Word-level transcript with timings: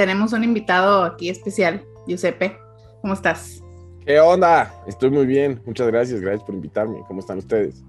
tenemos 0.00 0.32
un 0.32 0.42
invitado 0.42 1.04
aquí 1.04 1.28
especial, 1.28 1.84
Giuseppe. 2.06 2.56
¿Cómo 3.02 3.12
estás? 3.12 3.62
¿Qué 4.06 4.18
onda? 4.18 4.72
Estoy 4.86 5.10
muy 5.10 5.26
bien. 5.26 5.60
Muchas 5.66 5.88
gracias. 5.88 6.22
Gracias 6.22 6.42
por 6.42 6.54
invitarme. 6.54 7.00
¿Cómo 7.06 7.20
están 7.20 7.36
ustedes? 7.36 7.84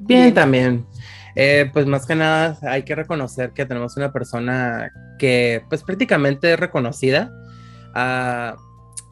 Bien, 0.00 0.34
también. 0.34 0.84
Eh, 1.36 1.70
pues 1.72 1.86
más 1.86 2.04
que 2.04 2.14
nada 2.14 2.58
hay 2.60 2.82
que 2.82 2.94
reconocer 2.94 3.52
que 3.52 3.64
tenemos 3.64 3.96
una 3.96 4.12
persona 4.12 4.92
que 5.18 5.64
pues 5.70 5.82
prácticamente 5.82 6.52
es 6.52 6.60
reconocida. 6.60 7.32
Uh, 7.96 8.60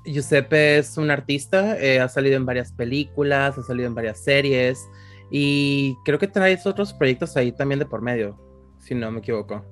Giuseppe 0.05 0.77
es 0.77 0.99
un 0.99 1.11
artista, 1.11 1.79
eh, 1.79 2.01
ha 2.01 2.09
salido 2.11 2.37
en 2.37 2.45
varias 2.45 2.71
películas, 2.71 3.57
ha 3.57 3.63
salido 3.63 3.89
en 3.89 3.95
varias 3.95 4.23
series 4.23 4.79
y 5.31 5.97
creo 6.05 6.19
que 6.19 6.29
traes 6.29 6.67
otros 6.67 6.93
proyectos 6.93 7.35
ahí 7.39 7.51
también 7.51 7.79
de 7.79 7.87
por 7.87 8.03
medio, 8.03 8.39
si 8.79 8.95
no 8.95 9.11
me 9.11 9.21
equivoco. 9.21 9.65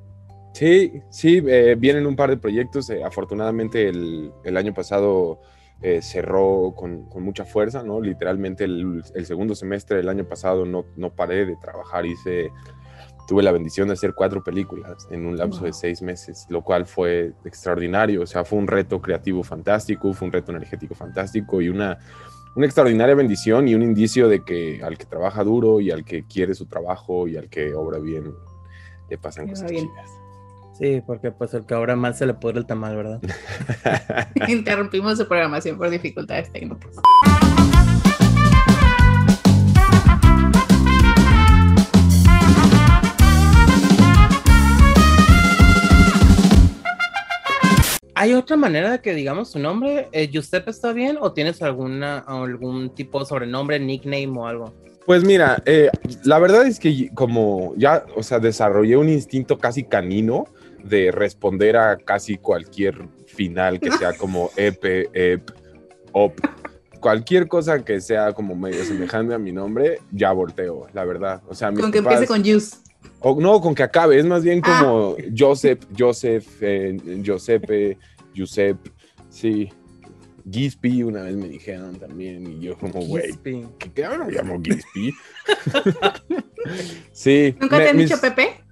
Sí, 0.56 1.02
sí, 1.10 1.42
eh, 1.46 1.76
vienen 1.78 2.06
un 2.06 2.16
par 2.16 2.30
de 2.30 2.38
proyectos. 2.38 2.88
Eh, 2.88 3.04
afortunadamente 3.04 3.90
el, 3.90 4.32
el, 4.42 4.56
año 4.56 4.72
pasado 4.72 5.38
eh, 5.82 6.00
cerró 6.00 6.72
con, 6.74 7.10
con, 7.10 7.22
mucha 7.22 7.44
fuerza, 7.44 7.82
¿no? 7.82 8.00
Literalmente 8.00 8.64
el, 8.64 9.02
el, 9.14 9.26
segundo 9.26 9.54
semestre 9.54 9.98
del 9.98 10.08
año 10.08 10.24
pasado 10.24 10.64
no, 10.64 10.86
no 10.96 11.10
paré 11.10 11.44
de 11.44 11.56
trabajar, 11.56 12.06
hice, 12.06 12.50
tuve 13.28 13.42
la 13.42 13.52
bendición 13.52 13.88
de 13.88 13.92
hacer 13.92 14.14
cuatro 14.14 14.42
películas 14.42 15.06
en 15.10 15.26
un 15.26 15.36
lapso 15.36 15.66
de 15.66 15.74
seis 15.74 16.00
meses, 16.00 16.46
lo 16.48 16.62
cual 16.64 16.86
fue 16.86 17.34
extraordinario. 17.44 18.22
O 18.22 18.26
sea, 18.26 18.42
fue 18.42 18.58
un 18.58 18.66
reto 18.66 19.02
creativo 19.02 19.42
fantástico, 19.42 20.14
fue 20.14 20.28
un 20.28 20.32
reto 20.32 20.52
energético 20.52 20.94
fantástico 20.94 21.60
y 21.60 21.68
una, 21.68 21.98
una 22.54 22.64
extraordinaria 22.64 23.14
bendición 23.14 23.68
y 23.68 23.74
un 23.74 23.82
indicio 23.82 24.26
de 24.26 24.42
que 24.42 24.80
al 24.82 24.96
que 24.96 25.04
trabaja 25.04 25.44
duro 25.44 25.82
y 25.82 25.90
al 25.90 26.02
que 26.02 26.24
quiere 26.26 26.54
su 26.54 26.64
trabajo 26.64 27.28
y 27.28 27.36
al 27.36 27.50
que 27.50 27.74
obra 27.74 27.98
bien, 27.98 28.32
le 29.10 29.18
pasan 29.18 29.48
cosas 29.48 29.70
chidas. 29.70 30.25
Sí, 30.78 31.02
porque 31.06 31.30
pues 31.30 31.54
el 31.54 31.64
que 31.64 31.74
obra 31.74 31.96
mal 31.96 32.14
se 32.14 32.26
le 32.26 32.34
pudre 32.34 32.58
el 32.58 32.66
tamal, 32.66 32.96
¿verdad? 32.96 33.20
Interrumpimos 34.48 35.16
su 35.16 35.26
programación 35.26 35.78
por 35.78 35.88
dificultades 35.88 36.52
técnicas. 36.52 36.90
¿Hay 48.14 48.34
otra 48.34 48.56
manera 48.56 48.90
de 48.90 49.00
que 49.00 49.14
digamos 49.14 49.52
su 49.52 49.58
nombre? 49.58 50.08
Eh, 50.12 50.28
¿Giuseppe 50.28 50.70
está 50.70 50.92
bien 50.92 51.16
o 51.20 51.32
tienes 51.32 51.62
alguna, 51.62 52.18
algún 52.18 52.94
tipo 52.94 53.20
de 53.20 53.26
sobrenombre, 53.26 53.80
nickname 53.80 54.32
o 54.36 54.46
algo? 54.46 54.74
Pues 55.06 55.24
mira, 55.24 55.62
eh, 55.64 55.88
la 56.24 56.38
verdad 56.38 56.66
es 56.66 56.78
que 56.80 57.10
como 57.14 57.74
ya, 57.76 58.04
o 58.14 58.22
sea, 58.22 58.40
desarrollé 58.40 58.96
un 58.96 59.08
instinto 59.08 59.56
casi 59.56 59.84
canino 59.84 60.46
de 60.88 61.10
responder 61.10 61.76
a 61.76 61.96
casi 61.96 62.36
cualquier 62.36 63.08
final 63.26 63.80
que 63.80 63.90
sea 63.92 64.12
como 64.18 64.50
ep, 64.56 64.84
ep, 64.84 65.50
op. 66.12 66.40
Cualquier 67.00 67.46
cosa 67.46 67.84
que 67.84 68.00
sea 68.00 68.32
como 68.32 68.56
medio 68.56 68.84
semejante 68.84 69.34
a 69.34 69.38
mi 69.38 69.52
nombre, 69.52 70.00
ya 70.10 70.32
volteo, 70.32 70.86
la 70.92 71.04
verdad. 71.04 71.42
O 71.46 71.54
sea, 71.54 71.72
con 71.72 71.92
que 71.92 71.98
empiece 71.98 72.26
con 72.26 72.44
Jus. 72.44 72.80
O, 73.20 73.40
no, 73.40 73.60
con 73.60 73.74
que 73.74 73.82
acabe, 73.82 74.18
es 74.18 74.26
más 74.26 74.42
bien 74.42 74.60
como 74.60 75.16
ah. 75.18 75.22
Joseph, 75.36 75.84
Joseph, 75.96 76.46
eh, 76.60 76.96
Giuseppe, 77.22 77.98
Giuseppe, 78.34 78.90
sí. 79.28 79.70
Gispi 80.48 81.02
una 81.02 81.22
vez 81.22 81.34
me 81.34 81.48
dijeron 81.48 81.96
también 81.96 82.46
y 82.46 82.60
yo 82.60 82.78
como, 82.78 83.00
güey, 83.00 83.32
¿qué, 83.42 83.66
¿qué 83.94 84.08
me 84.08 84.30
llamo 84.30 84.60
Gispi? 84.64 85.12
sí. 87.12 87.56
¿Nunca 87.60 87.78
te 87.78 87.88
han 87.88 87.98
dicho 87.98 88.20
Pepe? 88.20 88.65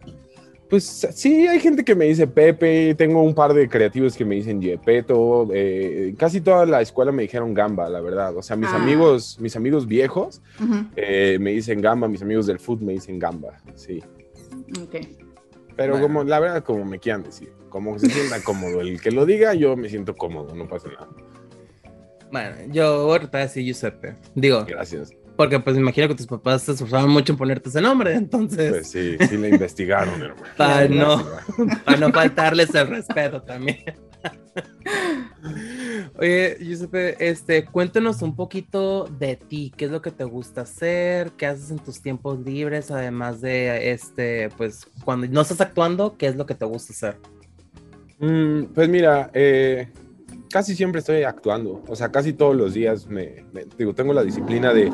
Pues 0.69 1.07
sí, 1.15 1.47
hay 1.47 1.61
gente 1.61 1.84
que 1.84 1.95
me 1.95 2.07
dice 2.07 2.27
Pepe, 2.27 2.95
tengo 2.95 3.23
un 3.23 3.34
par 3.34 3.53
de 3.53 3.69
creativos 3.69 4.17
que 4.17 4.25
me 4.25 4.37
dicen 4.37 4.61
Yepeto, 4.61 5.48
eh, 5.53 6.14
casi 6.17 6.41
toda 6.41 6.64
la 6.64 6.80
escuela 6.80 7.13
me 7.13 7.23
dijeron 7.23 7.52
Gamba, 7.52 7.89
la 7.89 8.01
verdad. 8.01 8.36
O 8.36 8.42
sea, 8.42 8.57
mis 8.57 8.70
ah. 8.70 8.77
amigos, 8.77 9.39
mis 9.41 9.55
amigos 9.57 9.86
viejos 9.86 10.41
uh 10.61 10.64
-huh. 10.64 10.91
eh, 10.97 11.39
me 11.41 11.51
dicen 11.51 11.80
Gamba, 11.80 12.08
mis 12.08 12.23
amigos 12.23 12.47
del 12.47 12.58
foot 12.58 12.80
me 12.80 12.95
dicen 12.95 13.19
Gamba, 13.19 13.61
sí. 13.75 14.02
Ok. 14.83 14.97
Pero 15.77 15.92
bueno. 15.95 16.07
como, 16.07 16.25
la 16.25 16.41
verdad, 16.41 16.64
como 16.64 16.85
me 16.85 16.98
quieran 16.98 17.23
decir, 17.23 17.52
como 17.69 17.98
se 17.98 18.08
sienta 18.08 18.42
cómodo. 18.42 18.81
El 18.81 19.01
que 19.01 19.11
lo 19.11 19.27
diga, 19.27 19.55
yo 19.55 19.77
me 19.77 19.89
siento 19.89 20.17
cómodo, 20.17 20.55
no 20.55 20.69
pasa 20.69 20.89
nada. 20.89 21.08
Bueno, 22.31 22.57
yo 22.73 23.07
voy 23.07 23.20
a 23.33 23.39
decir 23.39 23.64
Giuseppe. 23.64 24.14
Digo. 24.35 24.64
Gracias. 24.64 25.13
Porque 25.36 25.58
pues 25.58 25.74
me 25.77 25.83
imagino 25.83 26.08
que 26.08 26.14
tus 26.14 26.27
papás 26.27 26.62
se 26.62 26.72
esforzaban 26.72 27.11
mucho 27.11 27.33
en 27.33 27.39
ponerte 27.39 27.68
ese 27.68 27.80
nombre, 27.80 28.14
entonces. 28.14 28.70
Pues 28.70 28.90
sí, 28.90 29.17
sí 29.28 29.36
le 29.36 29.48
investigaron, 29.50 30.22
hermano. 30.22 30.42
para, 30.56 30.89
no, 30.89 31.24
para 31.84 31.98
no 31.98 32.12
faltarles 32.12 32.74
el 32.74 32.89
respeto 32.89 33.42
también. 33.42 33.84
Oye, 36.18 36.56
Giuseppe, 36.61 37.17
este, 37.18 37.64
cuéntanos 37.64 38.22
un 38.22 38.36
poquito 38.36 39.05
de 39.18 39.36
ti, 39.36 39.72
qué 39.77 39.86
es 39.86 39.90
lo 39.90 40.00
que 40.00 40.11
te 40.11 40.24
gusta 40.24 40.62
hacer, 40.62 41.33
qué 41.33 41.46
haces 41.46 41.70
en 41.70 41.78
tus 41.78 42.01
tiempos 42.01 42.39
libres, 42.40 42.90
además 42.90 43.40
de 43.40 43.90
este, 43.90 44.48
pues, 44.56 44.86
cuando 45.05 45.27
no 45.27 45.40
estás 45.40 45.61
actuando, 45.61 46.16
qué 46.16 46.27
es 46.27 46.36
lo 46.36 46.46
que 46.46 46.55
te 46.55 46.64
gusta 46.64 46.92
hacer. 46.92 47.18
Mm, 48.18 48.66
pues 48.74 48.89
mira, 48.89 49.30
eh, 49.34 49.89
casi 50.55 50.77
siempre 50.77 51.01
estoy 51.01 51.25
actuando, 51.25 51.83
o 51.89 51.97
sea, 51.97 52.13
casi 52.13 52.33
todos 52.33 52.55
los 52.55 52.75
días 52.75 53.09
me, 53.09 53.45
digo, 53.77 53.92
tengo 53.92 54.13
la 54.13 54.23
disciplina 54.23 54.73
de, 54.73 54.89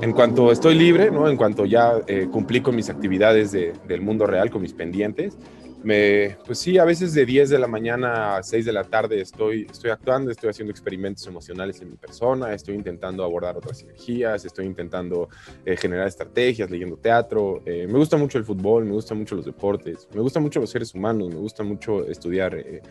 en 0.00 0.12
cuanto 0.12 0.52
estoy 0.52 0.76
libre, 0.76 1.10
¿no? 1.10 1.28
En 1.28 1.36
cuanto 1.36 1.64
ya 1.66 1.94
eh, 2.06 2.28
cumplí 2.30 2.60
con 2.60 2.76
mis 2.76 2.90
actividades 2.90 3.50
de, 3.50 3.72
del 3.88 4.02
mundo 4.02 4.24
real, 4.28 4.50
con 4.50 4.62
mis 4.62 4.72
pendientes, 4.72 5.36
me, 5.82 6.36
pues 6.44 6.58
sí, 6.58 6.76
a 6.76 6.84
veces 6.84 7.14
de 7.14 7.24
10 7.24 7.48
de 7.48 7.58
la 7.58 7.66
mañana 7.66 8.36
a 8.36 8.42
6 8.42 8.66
de 8.66 8.72
la 8.72 8.84
tarde 8.84 9.20
estoy, 9.20 9.66
estoy 9.70 9.90
actuando, 9.90 10.30
estoy 10.30 10.50
haciendo 10.50 10.70
experimentos 10.70 11.26
emocionales 11.26 11.80
en 11.80 11.90
mi 11.90 11.96
persona, 11.96 12.52
estoy 12.52 12.74
intentando 12.74 13.24
abordar 13.24 13.56
otras 13.56 13.82
energías, 13.82 14.44
estoy 14.44 14.66
intentando 14.66 15.28
eh, 15.64 15.76
generar 15.76 16.06
estrategias, 16.06 16.70
leyendo 16.70 16.96
teatro. 16.96 17.62
Eh, 17.64 17.86
me 17.86 17.98
gusta 17.98 18.16
mucho 18.18 18.36
el 18.36 18.44
fútbol, 18.44 18.84
me 18.84 18.92
gustan 18.92 19.18
mucho 19.18 19.36
los 19.36 19.46
deportes, 19.46 20.06
me 20.14 20.20
gustan 20.20 20.42
mucho 20.42 20.60
los 20.60 20.68
seres 20.68 20.94
humanos, 20.94 21.28
me 21.28 21.40
gusta 21.40 21.62
mucho 21.62 22.06
estudiar 22.06 22.54
eh, 22.54 22.82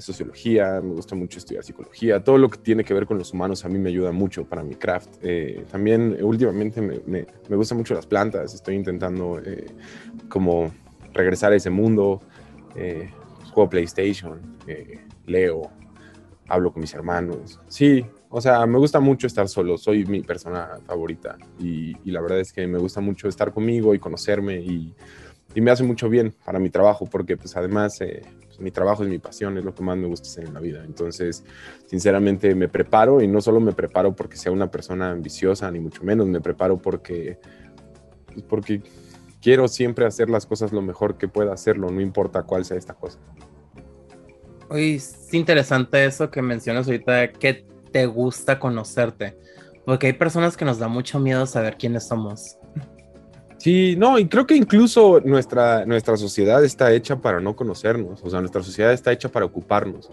sociología, 0.00 0.80
me 0.82 0.94
gusta 0.94 1.14
mucho 1.14 1.38
estudiar 1.38 1.62
psicología, 1.62 2.24
todo 2.24 2.38
lo 2.38 2.48
que 2.48 2.56
tiene 2.58 2.84
que 2.84 2.94
ver 2.94 3.04
con 3.04 3.18
los 3.18 3.34
humanos 3.34 3.66
a 3.66 3.68
mí 3.68 3.78
me 3.78 3.90
ayuda 3.90 4.12
mucho 4.12 4.44
para 4.44 4.62
mi 4.62 4.76
craft. 4.76 5.18
también 5.70 6.16
últimamente 6.22 6.80
me, 6.80 7.00
me, 7.04 7.26
me, 7.50 7.56
gustan 7.56 7.76
mucho 7.76 7.92
las 7.92 8.06
plantas, 8.06 8.54
estoy 8.54 8.76
intentando 8.76 9.42
como 10.30 10.72
regresar 11.14 11.52
a 11.52 11.56
ese 11.56 11.70
mundo. 11.70 12.20
Eh, 12.76 13.10
juego 13.54 13.70
PlayStation, 13.70 14.40
eh, 14.66 15.00
leo, 15.26 15.70
hablo 16.48 16.72
con 16.72 16.82
mis 16.82 16.92
hermanos. 16.92 17.60
Sí, 17.68 18.04
o 18.28 18.40
sea, 18.40 18.66
me 18.66 18.78
gusta 18.78 19.00
mucho 19.00 19.26
estar 19.26 19.48
solo, 19.48 19.78
soy 19.78 20.04
mi 20.04 20.22
persona 20.22 20.78
favorita 20.86 21.38
y, 21.58 21.96
y 22.04 22.10
la 22.10 22.20
verdad 22.20 22.40
es 22.40 22.52
que 22.52 22.66
me 22.66 22.78
gusta 22.78 23.00
mucho 23.00 23.28
estar 23.28 23.52
conmigo 23.52 23.94
y 23.94 23.98
conocerme 23.98 24.56
y, 24.60 24.92
y, 25.54 25.60
me 25.60 25.70
hace 25.70 25.84
mucho 25.84 26.08
bien 26.08 26.34
para 26.44 26.58
mi 26.58 26.68
trabajo 26.68 27.06
porque 27.06 27.36
pues 27.36 27.56
además 27.56 28.00
eh, 28.00 28.22
pues, 28.44 28.58
mi 28.58 28.72
trabajo 28.72 29.04
es 29.04 29.08
mi 29.08 29.18
pasión, 29.18 29.56
es 29.56 29.64
lo 29.64 29.74
que 29.74 29.82
más 29.82 29.96
me 29.96 30.08
gusta 30.08 30.28
hacer 30.28 30.44
en 30.46 30.54
la 30.54 30.60
vida. 30.60 30.82
Entonces, 30.84 31.44
sinceramente 31.86 32.54
me 32.54 32.68
preparo 32.68 33.22
y 33.22 33.28
no 33.28 33.40
solo 33.40 33.60
me 33.60 33.72
preparo 33.72 34.14
porque 34.14 34.36
sea 34.36 34.50
una 34.50 34.70
persona 34.70 35.12
ambiciosa, 35.12 35.70
ni 35.70 35.78
mucho 35.78 36.02
menos, 36.02 36.26
me 36.26 36.40
preparo 36.40 36.78
porque, 36.78 37.38
pues, 38.26 38.42
porque 38.42 38.82
quiero 39.44 39.68
siempre 39.68 40.06
hacer 40.06 40.30
las 40.30 40.46
cosas 40.46 40.72
lo 40.72 40.80
mejor 40.80 41.18
que 41.18 41.28
pueda 41.28 41.52
hacerlo, 41.52 41.90
no 41.90 42.00
importa 42.00 42.42
cuál 42.44 42.64
sea 42.64 42.78
esta 42.78 42.94
cosa. 42.94 43.18
Oye, 44.70 44.94
es 44.94 45.32
interesante 45.34 46.02
eso 46.06 46.30
que 46.30 46.40
mencionas 46.40 46.86
ahorita, 46.86 47.30
que 47.32 47.66
te 47.92 48.06
gusta 48.06 48.58
conocerte, 48.58 49.36
porque 49.84 50.06
hay 50.06 50.12
personas 50.14 50.56
que 50.56 50.64
nos 50.64 50.78
da 50.78 50.88
mucho 50.88 51.20
miedo 51.20 51.44
saber 51.44 51.76
quiénes 51.76 52.08
somos. 52.08 52.56
Sí, 53.58 53.96
no, 53.98 54.18
y 54.18 54.26
creo 54.28 54.46
que 54.46 54.56
incluso 54.56 55.20
nuestra, 55.20 55.84
nuestra 55.84 56.16
sociedad 56.16 56.64
está 56.64 56.90
hecha 56.92 57.16
para 57.16 57.38
no 57.38 57.54
conocernos, 57.54 58.22
o 58.22 58.30
sea, 58.30 58.40
nuestra 58.40 58.62
sociedad 58.62 58.94
está 58.94 59.12
hecha 59.12 59.28
para 59.28 59.44
ocuparnos, 59.44 60.08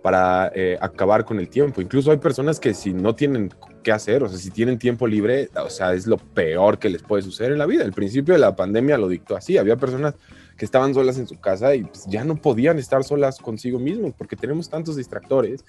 para 0.00 0.50
eh, 0.54 0.78
acabar 0.80 1.26
con 1.26 1.38
el 1.38 1.50
tiempo. 1.50 1.82
Incluso 1.82 2.10
hay 2.10 2.16
personas 2.16 2.58
que 2.58 2.72
si 2.72 2.94
no 2.94 3.14
tienen 3.14 3.50
qué 3.82 3.92
hacer, 3.92 4.22
o 4.22 4.28
sea, 4.28 4.38
si 4.38 4.50
tienen 4.50 4.78
tiempo 4.78 5.06
libre, 5.06 5.50
o 5.54 5.70
sea, 5.70 5.94
es 5.94 6.06
lo 6.06 6.16
peor 6.16 6.78
que 6.78 6.88
les 6.88 7.02
puede 7.02 7.22
suceder 7.22 7.52
en 7.52 7.58
la 7.58 7.66
vida. 7.66 7.84
El 7.84 7.92
principio 7.92 8.34
de 8.34 8.40
la 8.40 8.56
pandemia 8.56 8.96
lo 8.98 9.08
dictó 9.08 9.36
así, 9.36 9.58
había 9.58 9.76
personas 9.76 10.14
que 10.56 10.64
estaban 10.64 10.94
solas 10.94 11.18
en 11.18 11.26
su 11.26 11.40
casa 11.40 11.74
y 11.74 11.84
pues, 11.84 12.06
ya 12.06 12.24
no 12.24 12.36
podían 12.36 12.78
estar 12.78 13.02
solas 13.04 13.38
consigo 13.38 13.78
mismos 13.78 14.12
porque 14.16 14.36
tenemos 14.36 14.68
tantos 14.68 14.96
distractores 14.96 15.64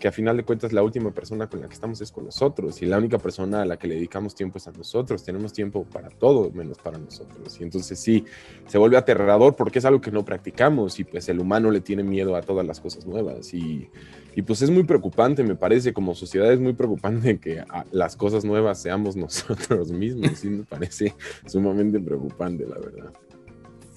que 0.00 0.08
a 0.08 0.12
final 0.12 0.36
de 0.36 0.44
cuentas 0.44 0.72
la 0.72 0.82
última 0.82 1.10
persona 1.10 1.48
con 1.48 1.60
la 1.60 1.66
que 1.66 1.74
estamos 1.74 2.00
es 2.00 2.10
con 2.12 2.24
nosotros 2.24 2.80
y 2.80 2.86
la 2.86 2.98
única 2.98 3.18
persona 3.18 3.62
a 3.62 3.64
la 3.66 3.76
que 3.76 3.88
le 3.88 3.96
dedicamos 3.96 4.34
tiempo 4.34 4.58
es 4.58 4.66
a 4.68 4.72
nosotros. 4.72 5.24
Tenemos 5.24 5.52
tiempo 5.52 5.84
para 5.84 6.08
todo 6.08 6.50
menos 6.50 6.78
para 6.78 6.98
nosotros. 6.98 7.60
Y 7.60 7.64
entonces 7.64 7.98
sí, 7.98 8.24
se 8.66 8.78
vuelve 8.78 8.96
aterrador 8.96 9.56
porque 9.56 9.80
es 9.80 9.84
algo 9.84 10.00
que 10.00 10.10
no 10.10 10.24
practicamos 10.24 10.98
y 11.00 11.04
pues 11.04 11.28
el 11.28 11.40
humano 11.40 11.70
le 11.70 11.80
tiene 11.80 12.02
miedo 12.02 12.36
a 12.36 12.42
todas 12.42 12.66
las 12.66 12.80
cosas 12.80 13.06
nuevas 13.06 13.52
y, 13.52 13.90
y 14.34 14.42
pues 14.42 14.62
es 14.62 14.70
muy 14.70 14.84
preocupante, 14.84 15.42
me 15.42 15.56
parece, 15.56 15.92
como 15.92 16.14
sociedad 16.14 16.52
es 16.52 16.60
muy 16.60 16.72
preocupante 16.72 17.38
que 17.38 17.64
las 17.90 18.16
cosas 18.16 18.44
nuevas 18.44 18.80
seamos 18.80 19.16
nosotros 19.16 19.90
mismos. 19.90 20.38
Sí, 20.38 20.48
me 20.48 20.64
parece 20.64 21.14
sumamente 21.46 21.98
preocupante, 21.98 22.66
la 22.66 22.78
verdad. 22.78 23.12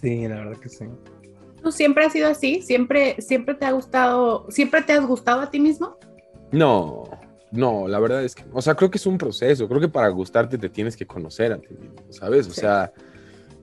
Sí, 0.02 0.28
la 0.28 0.36
verdad 0.36 0.58
que 0.58 0.70
sí. 0.70 0.86
¿Tú 1.62 1.72
siempre 1.72 2.06
has 2.06 2.14
sido 2.14 2.28
así? 2.28 2.62
¿Siempre, 2.62 3.18
siempre 3.22 3.54
te 3.54 3.66
ha 3.66 3.72
gustado, 3.72 4.48
siempre 4.50 4.82
te 4.82 4.94
has 4.94 5.06
gustado 5.06 5.42
a 5.42 5.52
ti 5.52 5.60
mismo? 5.60 5.96
No, 6.52 7.04
no, 7.52 7.88
la 7.88 8.00
verdad 8.00 8.24
es 8.24 8.34
que, 8.34 8.44
o 8.52 8.62
sea, 8.62 8.76
creo 8.76 8.90
que 8.90 8.98
es 8.98 9.06
un 9.06 9.18
proceso, 9.18 9.68
creo 9.68 9.80
que 9.80 9.88
para 9.88 10.08
gustarte 10.10 10.58
te 10.58 10.70
tienes 10.70 10.98
que 10.98 11.06
conocer 11.06 11.52
a 11.52 11.60
ti 11.60 11.74
mismo, 11.80 12.02
¿sabes? 12.10 12.48
O 12.48 12.52
sea, 12.52 12.92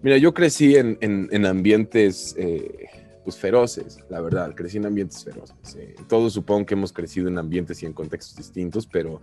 mira, 0.03 0.17
yo 0.17 0.32
crecí 0.32 0.76
en, 0.76 0.97
en, 1.00 1.47
ambientes, 1.47 2.35
eh, 2.38 2.87
pues, 3.29 3.37
feroces, 3.37 3.99
la 4.09 4.23
verdad, 4.23 4.55
crecí 4.55 4.79
en 4.79 4.87
ambientes 4.87 5.23
feroces. 5.23 5.77
Eh. 5.77 5.95
Todos 6.09 6.33
supongo 6.33 6.65
que 6.65 6.73
hemos 6.73 6.95
crecido 6.95 7.29
en 7.29 7.37
ambientes 7.37 7.83
y 7.83 7.85
en 7.85 7.93
contextos 7.93 8.35
distintos, 8.39 8.87
pero 8.87 9.21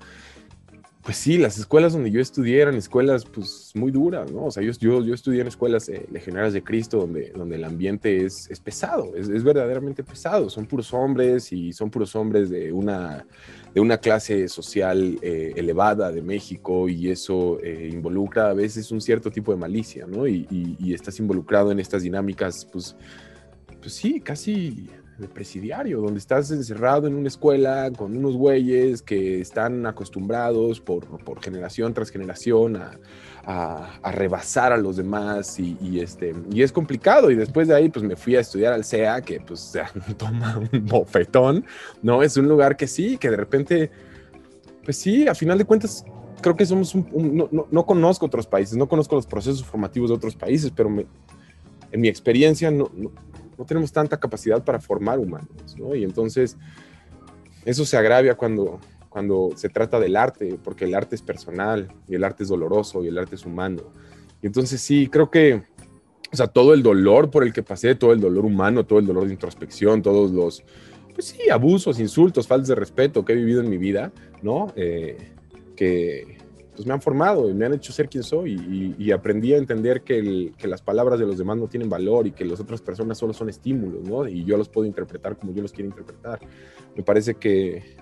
pues 1.06 1.18
sí, 1.18 1.38
las 1.38 1.58
escuelas 1.60 1.94
donde 1.94 2.10
yo 2.10 2.20
estudié 2.20 2.62
eran 2.62 2.76
escuelas 2.76 3.26
pues 3.26 3.72
muy 3.76 3.92
duras, 3.92 4.32
¿no? 4.32 4.46
O 4.46 4.52
sea, 4.52 4.62
yo, 4.64 4.72
yo, 4.80 5.14
estudié 5.14 5.42
en 5.42 5.48
escuelas 5.48 5.88
eh, 5.90 6.06
legionarias 6.12 6.54
de 6.54 6.64
Cristo 6.64 6.98
donde, 6.98 7.32
donde 7.36 7.56
el 7.58 7.64
ambiente 7.64 8.26
es, 8.26 8.50
es 8.50 8.60
pesado, 8.60 9.16
es, 9.16 9.44
verdaderamente 9.44 10.04
pesado. 10.04 10.50
Son 10.52 10.66
puros 10.66 10.94
hombres 10.94 11.52
y 11.52 11.74
son 11.74 11.92
puros 11.92 12.16
hombres 12.16 12.52
de 12.52 12.72
una, 12.72 13.26
de 13.74 13.82
una 13.82 13.98
clase 13.98 14.48
social 14.48 15.18
eh, 15.22 15.54
elevada 15.56 16.12
de 16.12 16.24
México 16.24 16.90
y 16.90 17.10
eso 17.10 17.60
eh, 17.64 17.90
involucra 17.92 18.50
a 18.50 18.54
veces 18.54 18.92
un 18.92 19.00
cierto 19.02 19.30
tipo 19.30 19.52
de 19.52 19.58
malicia, 19.58 20.08
¿no? 20.08 20.28
Y, 20.28 20.48
y 20.80 20.94
estás 20.94 21.20
involucrado 21.20 21.72
en 21.72 21.80
estas 21.80 22.02
dinámicas, 22.02 22.68
pues, 22.72 22.96
pues 23.86 23.94
sí, 23.94 24.20
casi 24.20 24.90
de 25.20 25.28
presidiario, 25.28 26.02
donde 26.02 26.18
estás 26.18 26.50
encerrado 26.50 27.06
en 27.06 27.14
una 27.14 27.28
escuela 27.28 27.92
con 27.96 28.18
unos 28.18 28.36
güeyes 28.36 29.04
que 29.04 29.40
están 29.40 29.86
acostumbrados 29.86 30.82
por, 30.82 31.06
por 31.24 31.40
generación 31.40 31.94
tras 31.94 32.10
generación 32.10 32.78
a, 32.78 32.98
a, 33.46 34.12
rebasar 34.12 34.74
a 34.74 34.78
los 34.78 34.98
demás 34.98 35.60
y, 35.60 36.00
este, 36.00 36.34
y 36.52 36.64
es 36.64 36.72
complicado. 36.72 37.30
Y 37.30 37.36
después 37.36 37.68
de 37.68 37.76
ahí, 37.76 37.90
pues 37.90 38.04
me 38.04 38.16
fui 38.16 38.36
a 38.36 38.40
estudiar 38.40 38.74
al 38.74 38.84
CEA, 38.84 39.22
que 39.22 39.40
pues 39.40 39.78
toma 40.18 40.58
un 40.58 40.84
bofetón, 40.88 41.64
¿no? 42.02 42.24
Es 42.24 42.38
un 42.38 42.48
lugar 42.48 42.76
que 42.76 42.88
sí, 42.88 43.20
que 43.20 43.30
de 43.30 43.38
repente, 43.38 43.92
pues 44.84 44.98
sí, 44.98 45.28
a 45.28 45.36
final 45.36 45.60
de 45.60 45.66
cuentas, 45.66 46.04
creo 46.42 46.56
que 46.56 46.66
somos 46.66 46.96
un, 46.96 47.38
no, 47.38 47.68
no, 47.70 47.86
conozco 47.86 48.26
otros 48.26 48.48
países, 48.48 48.76
no 48.78 48.88
conozco 48.88 49.16
los 49.16 49.28
procesos 49.28 49.64
formativos 49.64 50.10
de 50.10 50.16
otros 50.16 50.36
países, 50.36 50.72
pero 50.76 50.90
en 51.92 52.02
mi 52.02 52.08
experiencia 52.08 52.72
no, 52.72 52.90
no 52.96 53.12
tenemos 53.64 53.92
tanta 53.92 54.20
capacidad 54.20 54.64
para 54.64 54.80
formar 54.80 55.20
humanos, 55.20 55.76
¿no? 55.78 55.96
Y 55.96 56.04
entonces 56.04 56.58
eso 57.64 57.86
se 57.86 57.98
agravia 57.98 58.36
cuando, 58.36 58.80
cuando 59.10 59.52
se 59.56 59.70
trata 59.70 60.00
del 60.00 60.16
arte, 60.16 60.60
porque 60.64 60.86
el 60.86 60.96
arte 60.96 61.16
es 61.16 61.22
personal 61.22 61.88
y 62.08 62.16
el 62.16 62.24
arte 62.24 62.44
es 62.44 62.50
doloroso 62.50 63.04
y 63.04 63.08
el 63.08 63.18
arte 63.18 63.36
es 63.36 63.46
humano. 63.46 63.84
Y 64.42 64.48
entonces 64.48 64.82
sí, 64.82 65.08
creo 65.08 65.32
que, 65.32 65.64
o 66.32 66.36
sea, 66.36 66.48
todo 66.48 66.74
el 66.74 66.84
dolor 66.84 67.32
por 67.32 67.44
el 67.44 67.54
que 67.54 67.64
pasé, 67.64 67.96
todo 67.96 68.12
el 68.12 68.20
dolor 68.20 68.46
humano, 68.46 68.86
todo 68.86 69.00
el 69.00 69.06
dolor 69.06 69.26
de 69.26 69.34
introspección, 69.34 70.02
todos 70.02 70.32
los, 70.32 70.64
pues 71.14 71.28
sí, 71.28 71.50
abusos, 71.50 72.00
insultos, 72.00 72.48
faltas 72.48 72.68
de 72.68 72.76
respeto 72.76 73.24
que 73.24 73.34
he 73.34 73.36
vivido 73.36 73.62
en 73.62 73.70
mi 73.70 73.78
vida, 73.78 74.12
¿no? 74.44 74.74
Eh, 74.76 75.32
que, 75.76 76.35
pues 76.76 76.86
me 76.86 76.94
han 76.94 77.02
formado 77.02 77.50
y 77.50 77.54
me 77.54 77.66
han 77.66 77.74
hecho 77.74 77.94
ser 77.94 78.10
quien 78.10 78.24
soy 78.24 78.96
y, 78.98 79.12
aprendí 79.12 79.54
a 79.54 79.58
entender 79.58 80.02
que, 80.02 80.52
las 80.64 80.82
palabras 80.82 81.20
de 81.20 81.26
los 81.26 81.38
demás 81.38 81.58
no 81.58 81.68
tienen 81.68 81.90
valor 81.90 82.28
y 82.28 82.32
que 82.32 82.44
las 82.44 82.60
otras 82.60 82.82
personas 82.82 83.18
solo 83.18 83.34
son 83.34 83.50
estímulos, 83.50 84.04
¿no? 84.08 84.28
Y 84.28 84.44
yo 84.44 84.58
los 84.58 84.68
puedo 84.68 84.86
interpretar 84.86 85.38
como 85.38 85.54
yo 85.54 85.62
los 85.62 85.72
quiero 85.72 85.90
interpretar. 85.90 86.40
Me 86.96 87.04
parece 87.04 87.36
que, 87.36 87.98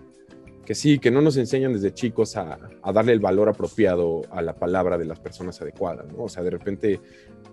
que 0.65 0.75
sí, 0.75 0.99
que 0.99 1.11
no 1.11 1.21
nos 1.21 1.37
enseñan 1.37 1.73
desde 1.73 1.93
chicos 1.93 2.35
a, 2.37 2.57
darle 2.93 3.13
el 3.13 3.19
valor 3.19 3.49
apropiado 3.49 4.21
a 4.31 4.41
la 4.41 4.55
palabra 4.55 4.97
de 4.97 5.05
las 5.05 5.19
personas 5.19 5.61
adecuadas, 5.61 6.11
¿no? 6.11 6.23
O 6.23 6.29
sea, 6.29 6.41
de 6.43 6.49
repente, 6.49 6.99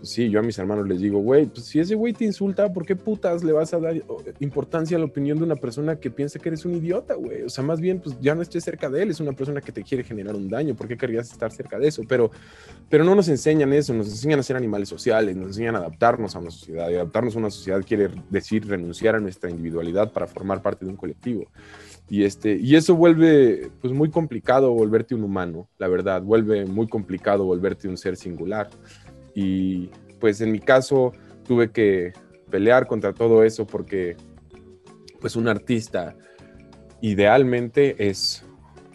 pues 0.00 0.12
sí, 0.12 0.30
yo 0.30 0.40
a 0.40 0.42
mis 0.42 0.58
hermanos 0.58 0.88
les 0.88 0.98
digo, 0.98 1.18
güey, 1.18 1.44
pues 1.44 1.66
si 1.66 1.78
ese 1.78 1.94
güey 1.94 2.14
te 2.14 2.24
insulta, 2.24 2.72
¿por 2.72 2.86
qué 2.86 2.96
putas 2.96 3.44
le 3.44 3.52
vas 3.52 3.74
a 3.74 3.78
dar 3.78 4.02
importancia 4.38 4.96
a 4.96 5.00
la 5.00 5.04
opinión 5.04 5.36
de 5.36 5.44
una 5.44 5.56
persona 5.56 5.96
que 5.96 6.10
piensa 6.10 6.38
que 6.38 6.48
eres 6.48 6.64
un 6.64 6.74
idiota, 6.74 7.14
güey? 7.14 7.42
O 7.42 7.50
sea, 7.50 7.62
más 7.62 7.80
bien, 7.80 8.00
pues 8.00 8.18
ya 8.18 8.34
no 8.34 8.40
estés 8.40 8.64
cerca 8.64 8.88
de 8.88 9.02
él, 9.02 9.10
es 9.10 9.20
una 9.20 9.32
persona 9.32 9.60
que 9.60 9.72
te 9.72 9.82
quiere 9.82 10.02
generar 10.02 10.34
un 10.34 10.48
daño, 10.48 10.74
¿por 10.74 10.88
qué 10.88 10.96
querrías 10.96 11.30
estar 11.30 11.52
cerca 11.52 11.78
de 11.78 11.88
eso? 11.88 12.02
Pero, 12.08 12.30
pero 12.88 13.04
no 13.04 13.14
nos 13.14 13.28
enseñan 13.28 13.74
eso, 13.74 13.92
nos 13.92 14.08
enseñan 14.08 14.40
a 14.40 14.42
ser 14.42 14.56
animales 14.56 14.88
sociales, 14.88 15.36
nos 15.36 15.48
enseñan 15.48 15.76
a 15.76 15.80
adaptarnos 15.80 16.34
a 16.34 16.38
una 16.38 16.50
sociedad, 16.50 16.88
y 16.88 16.94
adaptarnos 16.94 17.36
a 17.36 17.38
una 17.38 17.50
sociedad 17.50 17.84
quiere 17.86 18.08
decir 18.30 18.66
renunciar 18.66 19.16
a 19.16 19.20
nuestra 19.20 19.50
individualidad 19.50 20.12
para 20.14 20.26
formar 20.26 20.62
parte 20.62 20.86
de 20.86 20.92
un 20.92 20.96
colectivo. 20.96 21.44
Y, 22.08 22.24
este, 22.24 22.56
y 22.56 22.74
eso 22.74 22.96
vuelve 22.96 23.70
pues, 23.80 23.92
muy 23.92 24.10
complicado 24.10 24.72
volverte 24.72 25.14
un 25.14 25.22
humano, 25.22 25.68
la 25.78 25.86
verdad, 25.86 26.20
vuelve 26.22 26.64
muy 26.64 26.88
complicado 26.88 27.44
volverte 27.44 27.86
un 27.86 27.96
ser 27.96 28.16
singular. 28.16 28.68
Y 29.42 29.90
pues 30.20 30.42
en 30.42 30.52
mi 30.52 30.60
caso 30.60 31.12
tuve 31.48 31.70
que 31.70 32.12
pelear 32.50 32.86
contra 32.86 33.14
todo 33.14 33.42
eso 33.42 33.66
porque 33.66 34.16
pues 35.18 35.34
un 35.34 35.48
artista 35.48 36.14
idealmente 37.00 37.96
es 38.10 38.44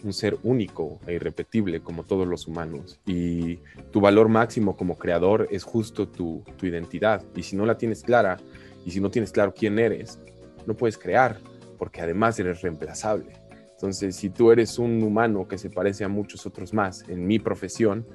un 0.04 0.12
ser 0.12 0.38
único 0.44 1.00
e 1.08 1.14
irrepetible 1.14 1.80
como 1.80 2.04
todos 2.04 2.28
los 2.28 2.46
humanos 2.46 3.00
y 3.06 3.56
tu 3.90 4.00
valor 4.00 4.28
máximo 4.28 4.76
como 4.76 4.98
creador 4.98 5.48
es 5.50 5.64
justo 5.64 6.06
tu, 6.06 6.44
tu 6.56 6.66
identidad 6.66 7.24
y 7.34 7.42
si 7.42 7.56
no 7.56 7.66
la 7.66 7.76
tienes 7.76 8.04
clara 8.04 8.36
y 8.84 8.92
si 8.92 9.00
no 9.00 9.10
tienes 9.10 9.32
claro 9.32 9.52
quién 9.52 9.80
eres, 9.80 10.20
no 10.64 10.74
puedes 10.74 10.96
crear 10.96 11.40
porque 11.76 12.02
además 12.02 12.38
eres 12.38 12.62
reemplazable. 12.62 13.32
Entonces, 13.72 14.14
si 14.14 14.30
tú 14.30 14.52
eres 14.52 14.78
un 14.78 15.02
humano 15.02 15.48
que 15.48 15.58
se 15.58 15.70
parece 15.70 16.04
a 16.04 16.08
muchos 16.08 16.46
otros 16.46 16.72
más 16.72 17.04
en 17.08 17.26
mi 17.26 17.38
profesión, 17.38 18.06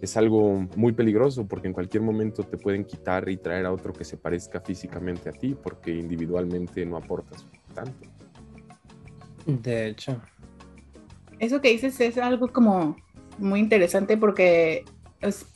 es 0.00 0.16
algo 0.16 0.66
muy 0.76 0.92
peligroso 0.92 1.46
porque 1.46 1.68
en 1.68 1.74
cualquier 1.74 2.02
momento 2.02 2.42
te 2.42 2.56
pueden 2.56 2.84
quitar 2.84 3.28
y 3.28 3.36
traer 3.36 3.66
a 3.66 3.72
otro 3.72 3.92
que 3.92 4.04
se 4.04 4.16
parezca 4.16 4.60
físicamente 4.60 5.28
a 5.28 5.32
ti 5.32 5.54
porque 5.54 5.94
individualmente 5.94 6.86
no 6.86 6.96
aportas 6.96 7.46
tanto. 7.74 8.08
De 9.46 9.88
hecho. 9.88 10.20
Eso 11.38 11.60
que 11.60 11.70
dices 11.70 12.00
es 12.00 12.18
algo 12.18 12.48
como 12.48 12.96
muy 13.38 13.60
interesante 13.60 14.16
porque, 14.16 14.84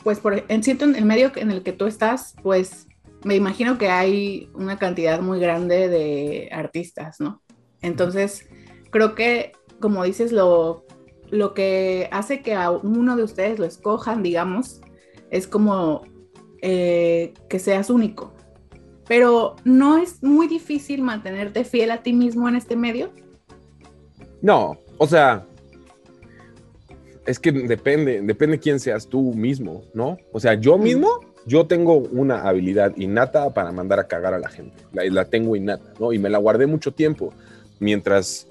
pues, 0.03 0.19
por, 0.21 0.45
en 0.49 0.63
cierto, 0.63 0.85
en 0.85 0.97
el 0.97 1.05
medio 1.05 1.33
en 1.37 1.51
el 1.51 1.63
que 1.63 1.73
tú 1.73 1.87
estás, 1.87 2.35
pues, 2.43 2.87
me 3.25 3.37
imagino 3.37 3.79
que 3.79 3.89
hay 3.89 4.51
una 4.55 4.79
cantidad 4.79 5.21
muy 5.21 5.41
grande 5.41 5.89
de 5.89 6.49
artistas, 6.53 7.21
¿no? 7.21 7.43
Entonces, 7.81 8.47
creo 8.91 9.15
que, 9.15 9.53
como 9.81 10.05
dices, 10.05 10.33
lo, 10.33 10.84
lo 11.35 11.53
que 11.53 12.09
hace 12.13 12.43
que 12.43 12.55
a 12.55 12.71
uno 12.71 13.17
de 13.17 13.25
ustedes 13.25 13.59
lo 13.59 13.65
escojan, 13.65 14.23
digamos, 14.23 14.81
es 15.31 15.49
como 15.49 16.03
eh, 16.63 17.35
que 17.49 17.59
seas 17.59 17.91
único. 17.91 18.33
Pero 19.09 19.57
¿no 19.65 19.99
es 19.99 20.23
muy 20.23 20.47
difícil 20.47 21.03
mantenerte 21.03 21.65
fiel 21.65 21.91
a 21.91 22.03
ti 22.03 22.13
mismo 22.13 22.49
en 22.49 22.55
este 22.55 22.77
medio? 22.77 23.11
No, 24.43 24.79
o 24.97 25.07
sea, 25.09 25.45
es 27.27 27.41
que 27.41 27.51
depende, 27.51 28.23
depende 28.23 28.61
quién 28.61 28.79
seas 28.79 29.09
tú 29.09 29.35
mismo, 29.35 29.83
¿no? 29.93 30.19
O 30.33 30.39
sea, 30.39 30.55
yo 30.55 30.79
mismo, 30.79 31.09
yo 31.47 31.67
tengo 31.67 31.97
una 31.97 32.43
habilidad 32.43 32.97
innata 32.97 33.53
para 33.53 33.73
mandar 33.73 33.99
a 33.99 34.07
cagar 34.07 34.35
a 34.35 34.39
la 34.39 34.49
gente. 34.49 34.77
La, 34.93 35.05
la 35.07 35.25
tengo 35.25 35.57
innata, 35.57 35.95
¿no? 35.99 36.13
Y 36.13 36.19
me 36.21 36.31
la 36.31 36.39
guardé 36.39 36.69
mucho 36.69 36.93
tiempo 36.93 37.33
mientras, 37.81 38.47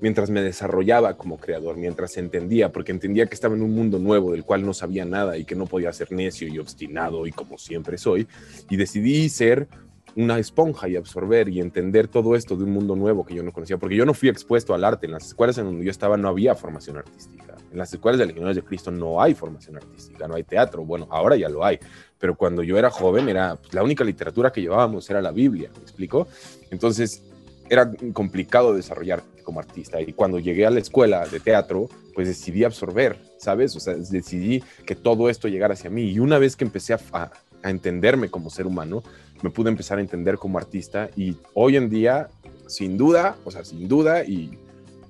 mientras 0.00 0.30
me 0.30 0.42
desarrollaba 0.42 1.16
como 1.16 1.38
creador, 1.38 1.76
mientras 1.76 2.16
entendía, 2.16 2.70
porque 2.70 2.92
entendía 2.92 3.26
que 3.26 3.34
estaba 3.34 3.54
en 3.54 3.62
un 3.62 3.74
mundo 3.74 3.98
nuevo 3.98 4.32
del 4.32 4.44
cual 4.44 4.64
no 4.64 4.74
sabía 4.74 5.04
nada 5.04 5.36
y 5.38 5.44
que 5.44 5.54
no 5.54 5.66
podía 5.66 5.92
ser 5.92 6.12
necio 6.12 6.48
y 6.48 6.58
obstinado 6.58 7.26
y 7.26 7.32
como 7.32 7.58
siempre 7.58 7.98
soy, 7.98 8.26
y 8.68 8.76
decidí 8.76 9.28
ser 9.28 9.68
una 10.16 10.38
esponja 10.38 10.88
y 10.88 10.96
absorber 10.96 11.48
y 11.48 11.60
entender 11.60 12.08
todo 12.08 12.36
esto 12.36 12.56
de 12.56 12.64
un 12.64 12.72
mundo 12.72 12.94
nuevo 12.94 13.24
que 13.24 13.34
yo 13.34 13.42
no 13.42 13.52
conocía, 13.52 13.78
porque 13.78 13.96
yo 13.96 14.06
no 14.06 14.14
fui 14.14 14.28
expuesto 14.28 14.74
al 14.74 14.84
arte. 14.84 15.06
En 15.06 15.12
las 15.12 15.26
escuelas 15.26 15.58
en 15.58 15.64
donde 15.64 15.84
yo 15.84 15.90
estaba 15.90 16.16
no 16.16 16.28
había 16.28 16.54
formación 16.54 16.98
artística. 16.98 17.56
En 17.72 17.78
las 17.78 17.92
escuelas 17.92 18.20
de 18.20 18.26
Legionarios 18.26 18.56
de 18.56 18.62
Cristo 18.62 18.90
no 18.90 19.20
hay 19.20 19.34
formación 19.34 19.76
artística, 19.76 20.28
no 20.28 20.36
hay 20.36 20.44
teatro. 20.44 20.84
Bueno, 20.84 21.08
ahora 21.10 21.36
ya 21.36 21.48
lo 21.48 21.64
hay, 21.64 21.78
pero 22.18 22.36
cuando 22.36 22.62
yo 22.62 22.78
era 22.78 22.90
joven 22.90 23.28
era 23.28 23.56
pues, 23.56 23.74
la 23.74 23.82
única 23.82 24.04
literatura 24.04 24.52
que 24.52 24.60
llevábamos 24.60 25.08
era 25.10 25.20
la 25.20 25.32
Biblia, 25.32 25.70
¿me 25.74 25.82
explico? 25.82 26.28
Entonces 26.70 27.24
era 27.68 27.90
complicado 28.12 28.74
desarrollar 28.74 29.22
como 29.44 29.60
artista. 29.60 30.00
Y 30.00 30.12
cuando 30.12 30.38
llegué 30.38 30.66
a 30.66 30.70
la 30.70 30.80
escuela 30.80 31.26
de 31.26 31.38
teatro, 31.38 31.88
pues 32.14 32.26
decidí 32.26 32.64
absorber, 32.64 33.18
¿sabes? 33.38 33.76
O 33.76 33.80
sea, 33.80 33.94
decidí 33.94 34.62
que 34.84 34.96
todo 34.96 35.28
esto 35.28 35.48
llegara 35.48 35.74
hacia 35.74 35.90
mí. 35.90 36.10
Y 36.10 36.18
una 36.18 36.38
vez 36.38 36.56
que 36.56 36.64
empecé 36.64 36.94
a, 36.94 37.30
entenderme 37.62 38.28
como 38.30 38.50
ser 38.50 38.66
humano, 38.66 39.02
me 39.42 39.50
pude 39.50 39.70
empezar 39.70 39.98
a 39.98 40.00
entender 40.00 40.36
como 40.36 40.58
artista. 40.58 41.08
Y 41.16 41.36
hoy 41.54 41.76
en 41.76 41.88
día, 41.88 42.28
sin 42.66 42.96
duda, 42.96 43.36
o 43.44 43.50
sea, 43.50 43.64
sin 43.64 43.88
duda, 43.88 44.24
y 44.24 44.58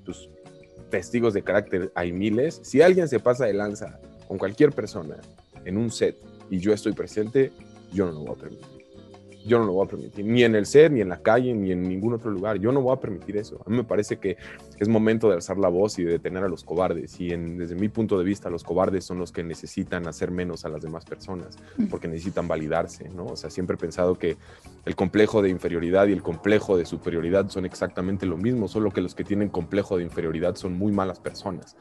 pues 0.04 0.28
testigos 0.90 1.34
de 1.34 1.42
carácter 1.42 1.90
hay 1.94 2.12
miles, 2.12 2.60
si 2.62 2.82
alguien 2.82 3.08
se 3.08 3.18
pasa 3.18 3.46
de 3.46 3.54
lanza 3.54 3.98
con 4.28 4.38
cualquier 4.38 4.72
persona 4.72 5.16
en 5.64 5.76
un 5.76 5.90
set 5.90 6.16
y 6.50 6.58
yo 6.58 6.72
estoy 6.72 6.92
presente, 6.92 7.50
yo 7.92 8.06
no 8.06 8.12
lo 8.12 8.20
voy 8.20 8.36
a 8.36 8.40
permitir. 8.40 8.73
Yo 9.44 9.58
no 9.58 9.66
lo 9.66 9.72
voy 9.74 9.86
a 9.86 9.90
permitir, 9.90 10.24
ni 10.24 10.42
en 10.42 10.54
el 10.54 10.66
set, 10.66 10.90
ni 10.90 11.00
en 11.00 11.08
la 11.08 11.20
calle, 11.20 11.52
ni 11.54 11.70
en 11.72 11.82
ningún 11.82 12.14
otro 12.14 12.30
lugar. 12.30 12.58
Yo 12.58 12.72
no 12.72 12.80
voy 12.80 12.96
a 12.96 13.00
permitir 13.00 13.36
eso. 13.36 13.60
A 13.66 13.70
mí 13.70 13.76
me 13.76 13.84
parece 13.84 14.18
que 14.18 14.36
es 14.78 14.88
momento 14.88 15.28
de 15.28 15.34
alzar 15.34 15.58
la 15.58 15.68
voz 15.68 15.98
y 15.98 16.04
de 16.04 16.12
detener 16.12 16.44
a 16.44 16.48
los 16.48 16.64
cobardes. 16.64 17.20
Y 17.20 17.28
desde 17.28 17.74
mi 17.74 17.88
punto 17.88 18.18
de 18.18 18.24
vista, 18.24 18.48
los 18.50 18.64
cobardes 18.64 19.04
son 19.04 19.18
los 19.18 19.32
que 19.32 19.44
necesitan 19.44 20.06
hacer 20.08 20.30
menos 20.30 20.64
a 20.64 20.68
las 20.68 20.82
demás 20.82 21.04
personas, 21.04 21.58
porque 21.90 22.08
necesitan 22.08 22.48
validarse, 22.48 23.08
¿no? 23.10 23.26
O 23.26 23.36
sea, 23.36 23.50
siempre 23.50 23.74
he 23.74 23.78
pensado 23.78 24.18
que 24.18 24.36
el 24.84 24.96
complejo 24.96 25.42
de 25.42 25.50
inferioridad 25.50 26.06
y 26.06 26.12
el 26.12 26.22
complejo 26.22 26.76
de 26.76 26.86
superioridad 26.86 27.48
son 27.48 27.66
exactamente 27.66 28.26
lo 28.26 28.36
mismo, 28.36 28.68
solo 28.68 28.90
que 28.90 29.00
los 29.00 29.14
que 29.14 29.24
tienen 29.24 29.48
complejo 29.48 29.96
de 29.96 30.04
inferioridad 30.04 30.56
son 30.56 30.78
muy 30.78 30.92
malas 30.92 31.20
personas 31.20 31.76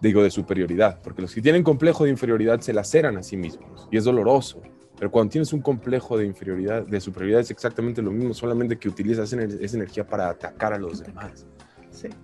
digo 0.00 0.22
de 0.22 0.30
superioridad, 0.30 1.00
porque 1.02 1.22
los 1.22 1.34
que 1.34 1.42
tienen 1.42 1.62
complejo 1.62 2.04
de 2.04 2.10
inferioridad 2.10 2.60
se 2.60 2.72
laceran 2.72 3.16
a 3.16 3.22
sí 3.22 3.36
mismos 3.36 3.88
y 3.90 3.96
es 3.96 4.04
doloroso. 4.04 4.62
Pero 4.98 5.10
cuando 5.10 5.30
tienes 5.30 5.52
un 5.52 5.60
complejo 5.60 6.18
de 6.18 6.26
inferioridad, 6.26 6.86
de 6.86 7.00
superioridad, 7.00 7.40
es 7.40 7.50
exactamente 7.50 8.02
lo 8.02 8.10
mismo, 8.10 8.34
solamente 8.34 8.78
que 8.78 8.88
utilizas 8.88 9.32
esa 9.32 9.76
energía 9.76 10.06
para 10.06 10.28
atacar 10.28 10.72
a 10.72 10.78
los 10.78 11.00
demás. 11.00 11.46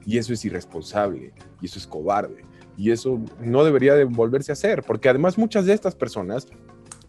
Y 0.05 0.19
eso 0.19 0.33
es 0.33 0.45
irresponsable, 0.45 1.33
y 1.61 1.67
eso 1.67 1.79
es 1.79 1.87
cobarde, 1.87 2.45
y 2.77 2.91
eso 2.91 3.21
no 3.41 3.65
debería 3.65 3.95
de 3.95 4.05
volverse 4.05 4.53
a 4.53 4.55
hacer, 4.55 4.83
porque 4.83 5.09
además 5.09 5.39
muchas 5.39 5.67
de 5.67 5.73
estas 5.73 5.95
personas 5.95 6.47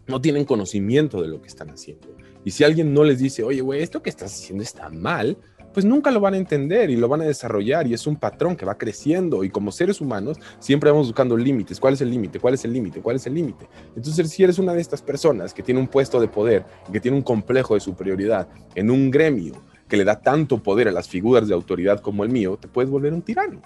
no 0.06 0.20
tienen 0.20 0.44
conocimiento 0.44 1.20
de 1.20 1.28
lo 1.28 1.40
que 1.40 1.48
están 1.48 1.70
haciendo. 1.70 2.08
Y 2.44 2.52
si 2.52 2.62
alguien 2.64 2.94
no 2.94 3.02
les 3.02 3.18
dice, 3.18 3.42
oye, 3.42 3.60
güey, 3.60 3.82
esto 3.82 4.02
que 4.02 4.10
estás 4.10 4.32
haciendo 4.32 4.62
está 4.62 4.88
mal, 4.88 5.36
pues 5.76 5.84
nunca 5.84 6.10
lo 6.10 6.20
van 6.20 6.32
a 6.32 6.38
entender 6.38 6.88
y 6.88 6.96
lo 6.96 7.06
van 7.06 7.20
a 7.20 7.24
desarrollar 7.24 7.86
y 7.86 7.92
es 7.92 8.06
un 8.06 8.16
patrón 8.16 8.56
que 8.56 8.64
va 8.64 8.78
creciendo 8.78 9.44
y 9.44 9.50
como 9.50 9.70
seres 9.70 10.00
humanos 10.00 10.38
siempre 10.58 10.90
vamos 10.90 11.08
buscando 11.08 11.36
límites. 11.36 11.78
¿Cuál 11.78 11.92
es 11.92 12.00
el 12.00 12.08
límite? 12.08 12.40
¿Cuál 12.40 12.54
es 12.54 12.64
el 12.64 12.72
límite? 12.72 13.02
¿Cuál 13.02 13.16
es 13.16 13.26
el 13.26 13.34
límite? 13.34 13.68
Entonces, 13.94 14.30
si 14.30 14.42
eres 14.42 14.58
una 14.58 14.72
de 14.72 14.80
estas 14.80 15.02
personas 15.02 15.52
que 15.52 15.62
tiene 15.62 15.78
un 15.78 15.86
puesto 15.86 16.18
de 16.18 16.28
poder, 16.28 16.64
que 16.90 16.98
tiene 16.98 17.14
un 17.14 17.22
complejo 17.22 17.74
de 17.74 17.80
superioridad 17.80 18.48
en 18.74 18.90
un 18.90 19.10
gremio 19.10 19.52
que 19.86 19.98
le 19.98 20.04
da 20.04 20.18
tanto 20.18 20.62
poder 20.62 20.88
a 20.88 20.92
las 20.92 21.10
figuras 21.10 21.46
de 21.46 21.52
autoridad 21.52 22.00
como 22.00 22.24
el 22.24 22.30
mío, 22.30 22.56
te 22.58 22.68
puedes 22.68 22.90
volver 22.90 23.12
un 23.12 23.20
tirano. 23.20 23.60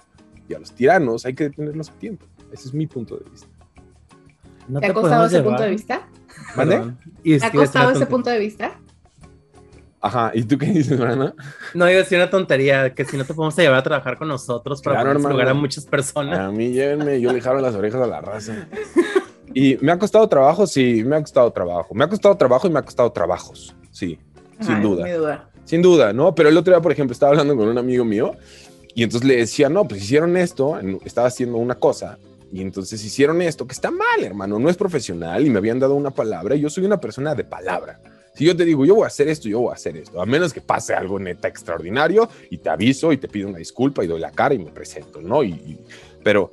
Y 0.49 0.53
a 0.53 0.59
los 0.59 0.73
tiranos 0.73 1.25
hay 1.25 1.33
que 1.33 1.45
detenerlos 1.45 1.91
a 1.91 1.93
tiempo. 1.93 2.25
Ese 2.51 2.67
es 2.67 2.73
mi 2.73 2.87
punto 2.87 3.15
de 3.15 3.29
vista. 3.29 3.47
¿Te, 4.81 4.85
ha 4.85 4.93
costado 4.93 5.27
ese 5.27 5.41
punto 5.41 5.63
de 5.63 5.69
vista? 5.69 6.09
¿Vale? 6.57 6.93
¿Te 7.23 7.45
ha 7.45 7.51
costado 7.53 7.91
ese 7.91 8.05
punto 8.05 8.29
de 8.29 8.39
vista? 8.39 8.80
Ajá, 10.01 10.31
¿y 10.33 10.43
tú 10.43 10.57
qué 10.57 10.65
dices, 10.65 10.99
Brana? 10.99 11.33
No, 11.75 11.87
iba 11.87 11.99
a 11.99 12.03
decir 12.03 12.17
una 12.17 12.29
tontería, 12.29 12.93
que 12.93 13.05
si 13.05 13.17
no 13.17 13.23
te 13.23 13.33
podemos 13.35 13.55
llevar 13.55 13.79
a 13.79 13.83
trabajar 13.83 14.17
con 14.17 14.27
nosotros 14.27 14.81
para 14.81 15.01
claro, 15.01 15.19
lugar 15.19 15.49
a 15.49 15.53
muchas 15.53 15.85
personas. 15.85 16.39
A 16.39 16.51
mí 16.51 16.71
llévenme, 16.71 17.21
yo 17.21 17.31
le 17.31 17.39
jalo 17.39 17.61
las 17.61 17.75
orejas 17.75 18.01
a 18.01 18.07
la 18.07 18.21
raza. 18.21 18.67
Y 19.53 19.77
me 19.81 19.91
ha 19.91 19.99
costado 19.99 20.25
trabajo, 20.29 20.65
sí, 20.65 21.03
me 21.05 21.17
ha 21.17 21.19
costado 21.19 21.51
trabajo. 21.51 21.93
Me 21.93 22.05
ha 22.05 22.07
costado 22.07 22.35
trabajo 22.37 22.67
y 22.67 22.71
me 22.71 22.79
ha 22.79 22.83
costado 22.83 23.11
trabajos, 23.11 23.75
sí, 23.91 24.17
sin 24.61 24.81
duda. 24.81 25.13
duda. 25.13 25.49
Sin 25.65 25.81
duda, 25.81 26.13
¿no? 26.13 26.33
Pero 26.33 26.47
el 26.47 26.57
otro 26.57 26.73
día, 26.73 26.81
por 26.81 26.93
ejemplo, 26.93 27.11
estaba 27.11 27.31
hablando 27.31 27.57
con 27.57 27.67
un 27.67 27.77
amigo 27.77 28.05
mío 28.05 28.31
y 28.95 29.03
entonces 29.03 29.27
le 29.27 29.35
decía, 29.35 29.67
no, 29.67 29.85
pues 29.85 30.03
hicieron 30.03 30.37
esto, 30.37 30.79
estaba 31.03 31.27
haciendo 31.27 31.57
una 31.57 31.75
cosa 31.75 32.17
y 32.51 32.61
entonces 32.61 33.03
hicieron 33.03 33.41
esto, 33.41 33.65
que 33.65 33.73
está 33.73 33.91
mal, 33.91 34.23
hermano, 34.23 34.59
no 34.59 34.69
es 34.69 34.77
profesional 34.77 35.45
y 35.45 35.49
me 35.49 35.57
habían 35.57 35.79
dado 35.79 35.95
una 35.95 36.11
palabra 36.11 36.55
y 36.55 36.61
yo 36.61 36.69
soy 36.69 36.85
una 36.85 36.99
persona 36.99 37.35
de 37.35 37.43
palabra. 37.43 37.99
Si 38.41 38.47
yo 38.47 38.57
te 38.57 38.65
digo, 38.65 38.83
yo 38.87 38.95
voy 38.95 39.03
a 39.03 39.07
hacer 39.07 39.27
esto, 39.27 39.47
yo 39.47 39.59
voy 39.59 39.69
a 39.69 39.75
hacer 39.75 39.95
esto, 39.97 40.19
a 40.19 40.25
menos 40.25 40.51
que 40.51 40.61
pase 40.61 40.95
algo 40.95 41.19
neta 41.19 41.47
extraordinario 41.47 42.27
y 42.49 42.57
te 42.57 42.71
aviso 42.71 43.13
y 43.13 43.17
te 43.17 43.27
pido 43.27 43.47
una 43.47 43.59
disculpa 43.59 44.03
y 44.03 44.07
doy 44.07 44.19
la 44.19 44.31
cara 44.31 44.55
y 44.55 44.57
me 44.57 44.71
presento, 44.71 45.21
¿no? 45.21 45.43
Y, 45.43 45.79
pero 46.23 46.51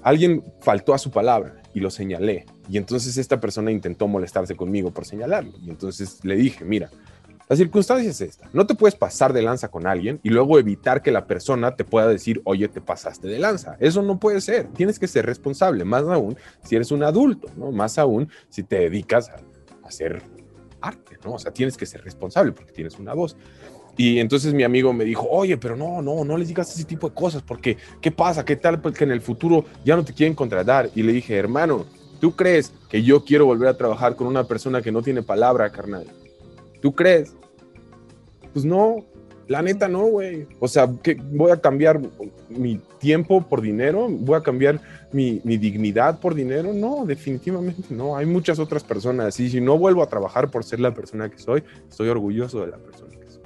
alguien 0.00 0.42
faltó 0.62 0.94
a 0.94 0.98
su 0.98 1.10
palabra 1.10 1.60
y 1.74 1.80
lo 1.80 1.90
señalé. 1.90 2.46
Y 2.70 2.78
entonces 2.78 3.18
esta 3.18 3.38
persona 3.38 3.70
intentó 3.70 4.08
molestarse 4.08 4.56
conmigo 4.56 4.90
por 4.90 5.04
señalarlo. 5.04 5.52
Y 5.60 5.68
entonces 5.68 6.24
le 6.24 6.34
dije, 6.34 6.64
mira, 6.64 6.88
la 7.46 7.56
circunstancia 7.56 8.08
es 8.08 8.22
esta. 8.22 8.48
No 8.54 8.66
te 8.66 8.74
puedes 8.74 8.94
pasar 8.94 9.34
de 9.34 9.42
lanza 9.42 9.68
con 9.68 9.86
alguien 9.86 10.20
y 10.22 10.30
luego 10.30 10.58
evitar 10.58 11.02
que 11.02 11.10
la 11.10 11.26
persona 11.26 11.76
te 11.76 11.84
pueda 11.84 12.08
decir, 12.08 12.40
oye, 12.44 12.68
te 12.68 12.80
pasaste 12.80 13.28
de 13.28 13.38
lanza. 13.38 13.76
Eso 13.80 14.00
no 14.00 14.18
puede 14.18 14.40
ser. 14.40 14.68
Tienes 14.68 14.98
que 14.98 15.06
ser 15.06 15.26
responsable, 15.26 15.84
más 15.84 16.04
aún 16.04 16.38
si 16.64 16.76
eres 16.76 16.90
un 16.90 17.02
adulto, 17.02 17.50
¿no? 17.54 17.70
Más 17.70 17.98
aún 17.98 18.30
si 18.48 18.62
te 18.62 18.78
dedicas 18.78 19.28
a, 19.28 19.36
hacer 19.86 20.22
arte, 20.80 21.16
¿no? 21.24 21.34
O 21.34 21.38
sea, 21.38 21.52
tienes 21.52 21.76
que 21.76 21.86
ser 21.86 22.02
responsable 22.02 22.52
porque 22.52 22.72
tienes 22.72 22.98
una 22.98 23.14
voz. 23.14 23.36
Y 23.96 24.20
entonces 24.20 24.54
mi 24.54 24.62
amigo 24.62 24.92
me 24.92 25.04
dijo, 25.04 25.26
oye, 25.28 25.56
pero 25.56 25.76
no, 25.76 26.00
no, 26.00 26.24
no 26.24 26.36
les 26.36 26.48
digas 26.48 26.72
ese 26.72 26.84
tipo 26.84 27.08
de 27.08 27.14
cosas, 27.14 27.42
porque 27.42 27.76
¿qué 28.00 28.12
pasa? 28.12 28.44
¿Qué 28.44 28.54
tal 28.54 28.80
que 28.80 29.04
en 29.04 29.10
el 29.10 29.20
futuro 29.20 29.64
ya 29.84 29.96
no 29.96 30.04
te 30.04 30.14
quieren 30.14 30.36
contratar? 30.36 30.90
Y 30.94 31.02
le 31.02 31.12
dije, 31.12 31.36
hermano, 31.36 31.84
¿tú 32.20 32.36
crees 32.36 32.72
que 32.88 33.02
yo 33.02 33.24
quiero 33.24 33.46
volver 33.46 33.68
a 33.68 33.76
trabajar 33.76 34.14
con 34.14 34.28
una 34.28 34.44
persona 34.44 34.82
que 34.82 34.92
no 34.92 35.02
tiene 35.02 35.22
palabra, 35.22 35.70
carnal? 35.70 36.06
¿Tú 36.80 36.94
crees? 36.94 37.34
Pues 38.52 38.64
no, 38.64 39.04
la 39.48 39.62
neta 39.62 39.88
no, 39.88 40.04
güey. 40.04 40.46
O 40.60 40.68
sea, 40.68 40.88
que 41.02 41.14
voy 41.14 41.50
a 41.50 41.56
cambiar 41.56 42.00
mi 42.50 42.80
tiempo 42.98 43.40
por 43.40 43.62
dinero, 43.62 44.06
voy 44.08 44.36
a 44.36 44.42
cambiar 44.42 44.80
mi, 45.10 45.40
dignidad 45.40 46.20
por 46.20 46.34
dinero. 46.34 46.72
No, 46.74 47.04
definitivamente 47.06 47.82
no. 47.90 48.16
Hay 48.16 48.26
muchas 48.26 48.58
otras 48.58 48.84
personas. 48.84 49.40
Y 49.40 49.48
si 49.48 49.60
no 49.60 49.78
vuelvo 49.78 50.02
a 50.02 50.06
trabajar 50.06 50.50
por 50.50 50.64
ser 50.64 50.80
la 50.80 50.92
persona 50.92 51.30
que 51.30 51.38
soy, 51.38 51.64
estoy 51.88 52.10
orgulloso 52.10 52.60
de 52.60 52.68
la 52.68 52.76
persona 52.76 53.10
que 53.18 53.30
soy. 53.30 53.42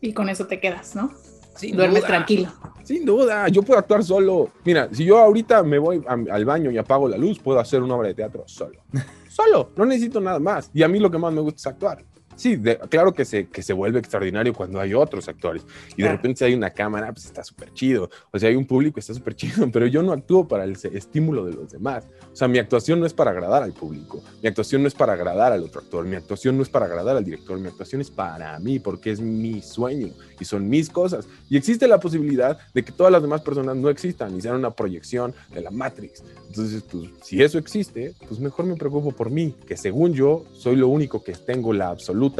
Y 0.00 0.12
con 0.14 0.30
eso 0.30 0.46
te 0.46 0.58
quedas, 0.58 0.96
¿no? 0.96 1.12
Sin 1.54 1.76
Duermes 1.76 2.04
tranquilo. 2.04 2.50
Sin 2.82 3.04
duda, 3.04 3.48
yo 3.48 3.62
puedo 3.62 3.78
actuar 3.78 4.02
solo. 4.02 4.50
Mira, 4.64 4.88
si 4.90 5.04
yo 5.04 5.18
ahorita 5.18 5.62
me 5.62 5.78
voy 5.78 6.02
al 6.06 6.44
baño 6.46 6.70
y 6.70 6.78
apago 6.78 7.08
la 7.08 7.18
luz, 7.18 7.38
puedo 7.38 7.60
hacer 7.60 7.82
una 7.82 7.94
obra 7.94 8.08
de 8.08 8.14
teatro 8.14 8.44
solo. 8.46 8.80
solo, 9.28 9.70
no 9.76 9.84
necesito 9.84 10.18
nada 10.18 10.38
más. 10.38 10.70
Y 10.72 10.82
a 10.82 10.88
mí 10.88 10.98
lo 10.98 11.10
que 11.10 11.18
más 11.18 11.32
me 11.32 11.42
gusta 11.42 11.58
es 11.58 11.66
actuar. 11.66 12.04
Sí, 12.42 12.60
claro 12.88 13.14
que 13.14 13.24
se, 13.24 13.46
que 13.46 13.62
se 13.62 13.72
vuelve 13.72 14.00
extraordinario 14.00 14.52
cuando 14.52 14.80
hay 14.80 14.94
otros 14.94 15.28
actores 15.28 15.62
y 15.96 16.02
de 16.02 16.08
repente 16.08 16.38
si 16.40 16.44
hay 16.46 16.54
una 16.54 16.70
cámara, 16.70 17.12
pues 17.12 17.24
está 17.26 17.44
súper 17.44 17.72
chido. 17.72 18.10
O 18.32 18.38
sea, 18.40 18.48
hay 18.48 18.56
un 18.56 18.66
público, 18.66 18.98
está 18.98 19.14
súper 19.14 19.36
chido, 19.36 19.70
pero 19.72 19.86
yo 19.86 20.02
no 20.02 20.10
actúo 20.10 20.48
para 20.48 20.64
el 20.64 20.76
estímulo 20.92 21.44
de 21.44 21.52
los 21.52 21.70
demás. 21.70 22.04
O 22.32 22.34
sea, 22.34 22.48
mi 22.48 22.58
actuación 22.58 22.98
no 22.98 23.06
es 23.06 23.14
para 23.14 23.30
agradar 23.30 23.62
al 23.62 23.72
público, 23.72 24.24
mi 24.42 24.48
actuación 24.48 24.82
no 24.82 24.88
es 24.88 24.94
para 24.94 25.12
agradar 25.12 25.52
al 25.52 25.62
otro 25.62 25.82
actor, 25.82 26.04
mi 26.04 26.16
actuación 26.16 26.56
no 26.56 26.64
es 26.64 26.68
para 26.68 26.86
agradar 26.86 27.16
al 27.16 27.24
director, 27.24 27.60
mi 27.60 27.68
actuación 27.68 28.00
es 28.00 28.10
para 28.10 28.58
mí 28.58 28.80
porque 28.80 29.12
es 29.12 29.20
mi 29.20 29.62
sueño 29.62 30.08
y 30.40 30.44
son 30.44 30.68
mis 30.68 30.90
cosas. 30.90 31.28
Y 31.48 31.56
existe 31.56 31.86
la 31.86 32.00
posibilidad 32.00 32.58
de 32.74 32.82
que 32.82 32.90
todas 32.90 33.12
las 33.12 33.22
demás 33.22 33.42
personas 33.42 33.76
no 33.76 33.88
existan 33.88 34.36
y 34.36 34.40
sean 34.40 34.56
una 34.56 34.72
proyección 34.72 35.32
de 35.54 35.60
la 35.60 35.70
Matrix. 35.70 36.24
Entonces, 36.48 36.82
pues, 36.90 37.08
si 37.22 37.40
eso 37.40 37.56
existe, 37.56 38.14
pues 38.26 38.40
mejor 38.40 38.66
me 38.66 38.74
preocupo 38.74 39.12
por 39.12 39.30
mí, 39.30 39.54
que 39.64 39.76
según 39.76 40.12
yo 40.12 40.44
soy 40.52 40.74
lo 40.74 40.88
único 40.88 41.22
que 41.22 41.34
tengo 41.34 41.72
la 41.72 41.90
absoluta 41.90 42.31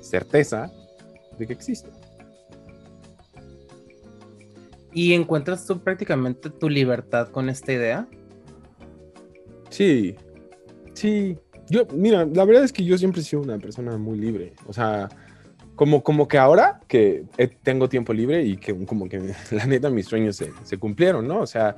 certeza 0.00 0.70
de 1.38 1.46
que 1.46 1.52
existe. 1.52 1.90
¿Y 4.92 5.12
encuentras 5.12 5.66
tú 5.66 5.80
prácticamente 5.80 6.48
tu 6.48 6.70
libertad 6.70 7.28
con 7.28 7.50
esta 7.50 7.72
idea? 7.72 8.08
Sí, 9.68 10.16
sí. 10.94 11.36
Yo, 11.68 11.86
mira, 11.92 12.24
la 12.24 12.44
verdad 12.44 12.64
es 12.64 12.72
que 12.72 12.84
yo 12.84 12.96
siempre 12.96 13.20
he 13.20 13.24
sido 13.24 13.42
una 13.42 13.58
persona 13.58 13.98
muy 13.98 14.18
libre. 14.18 14.54
O 14.66 14.72
sea, 14.72 15.08
como, 15.74 16.02
como 16.02 16.28
que 16.28 16.38
ahora 16.38 16.80
que 16.88 17.24
tengo 17.62 17.88
tiempo 17.88 18.14
libre 18.14 18.42
y 18.42 18.56
que 18.56 18.74
como 18.86 19.08
que 19.08 19.34
la 19.50 19.66
neta 19.66 19.90
mis 19.90 20.06
sueños 20.06 20.36
se, 20.36 20.52
se 20.64 20.78
cumplieron, 20.78 21.28
¿no? 21.28 21.40
O 21.40 21.46
sea, 21.46 21.76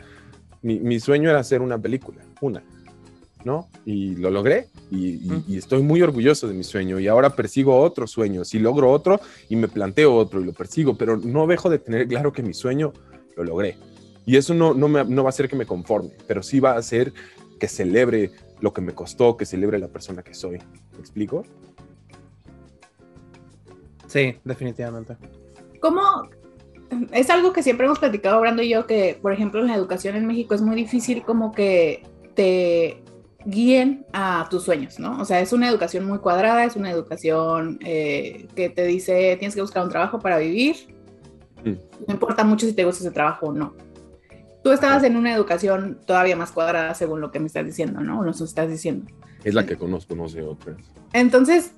mi, 0.62 1.00
sueño 1.00 1.30
era 1.30 1.40
hacer 1.40 1.62
una 1.62 1.78
película, 1.78 2.22
una, 2.40 2.62
¿no? 3.44 3.68
Y 3.84 4.16
lo 4.16 4.30
logré 4.30 4.68
y, 4.90 5.56
estoy 5.56 5.82
muy 5.82 6.02
orgulloso 6.02 6.48
de 6.48 6.54
mi 6.54 6.64
sueño 6.64 6.98
y 6.98 7.08
ahora 7.08 7.30
persigo 7.30 7.78
otro 7.78 8.06
sueño, 8.06 8.44
si 8.44 8.58
logro 8.58 8.90
otro 8.90 9.20
y 9.48 9.56
me 9.56 9.68
planteo 9.68 10.14
otro 10.14 10.40
y 10.40 10.44
lo 10.44 10.52
persigo, 10.52 10.96
pero 10.96 11.16
no 11.16 11.46
dejo 11.46 11.70
de 11.70 11.78
tener 11.78 12.08
claro 12.08 12.32
que 12.32 12.42
mi 12.42 12.54
sueño 12.54 12.92
lo 13.36 13.44
logré. 13.44 13.76
Y 14.26 14.36
eso 14.36 14.54
no, 14.54 14.74
no, 14.74 14.88
me, 14.88 15.04
no 15.04 15.22
va 15.22 15.28
a 15.28 15.30
hacer 15.30 15.48
que 15.48 15.56
me 15.56 15.66
conforme, 15.66 16.10
pero 16.26 16.42
sí 16.42 16.60
va 16.60 16.72
a 16.72 16.78
hacer 16.78 17.12
que 17.58 17.68
celebre 17.68 18.30
lo 18.60 18.72
que 18.72 18.80
me 18.80 18.94
costó, 18.94 19.36
que 19.36 19.46
celebre 19.46 19.78
la 19.78 19.88
persona 19.88 20.22
que 20.22 20.34
soy. 20.34 20.58
¿Me 20.92 20.98
explico? 20.98 21.44
Sí, 24.06 24.36
definitivamente. 24.44 25.16
¿Cómo, 25.80 26.00
es 27.12 27.30
algo 27.30 27.52
que 27.52 27.62
siempre 27.62 27.86
hemos 27.86 27.98
platicado, 27.98 28.40
Brando 28.40 28.62
y 28.62 28.70
yo, 28.70 28.86
que 28.86 29.18
por 29.20 29.32
ejemplo 29.32 29.60
en 29.60 29.68
la 29.68 29.74
educación 29.74 30.16
en 30.16 30.26
México 30.26 30.54
es 30.54 30.62
muy 30.62 30.76
difícil 30.76 31.22
como 31.22 31.52
que 31.52 32.02
te 32.34 33.02
guíen 33.44 34.04
a 34.12 34.46
tus 34.50 34.64
sueños, 34.64 34.98
¿no? 34.98 35.20
O 35.20 35.24
sea, 35.24 35.40
es 35.40 35.52
una 35.52 35.68
educación 35.68 36.04
muy 36.04 36.18
cuadrada, 36.18 36.64
es 36.64 36.76
una 36.76 36.90
educación 36.90 37.78
eh, 37.84 38.48
que 38.54 38.68
te 38.68 38.84
dice 38.86 39.36
tienes 39.38 39.54
que 39.54 39.60
buscar 39.60 39.84
un 39.84 39.90
trabajo 39.90 40.18
para 40.18 40.38
vivir, 40.38 40.76
mm. 41.64 42.06
no 42.06 42.14
importa 42.14 42.44
mucho 42.44 42.66
si 42.66 42.72
te 42.72 42.84
gusta 42.84 43.04
ese 43.04 43.12
trabajo 43.12 43.46
o 43.46 43.52
no. 43.52 43.74
Tú 44.62 44.72
estabas 44.72 45.04
en 45.04 45.16
una 45.16 45.32
educación 45.32 45.98
todavía 46.04 46.36
más 46.36 46.50
cuadrada 46.50 46.94
según 46.94 47.20
lo 47.20 47.30
que 47.30 47.38
me 47.38 47.46
estás 47.46 47.64
diciendo, 47.64 48.00
¿no? 48.00 48.20
O 48.20 48.24
nos 48.24 48.40
estás 48.40 48.68
diciendo. 48.68 49.06
Es 49.44 49.54
la 49.54 49.64
que 49.64 49.76
conozco, 49.76 50.16
no 50.16 50.28
sé 50.28 50.42
otras. 50.42 50.76
Entonces, 51.12 51.72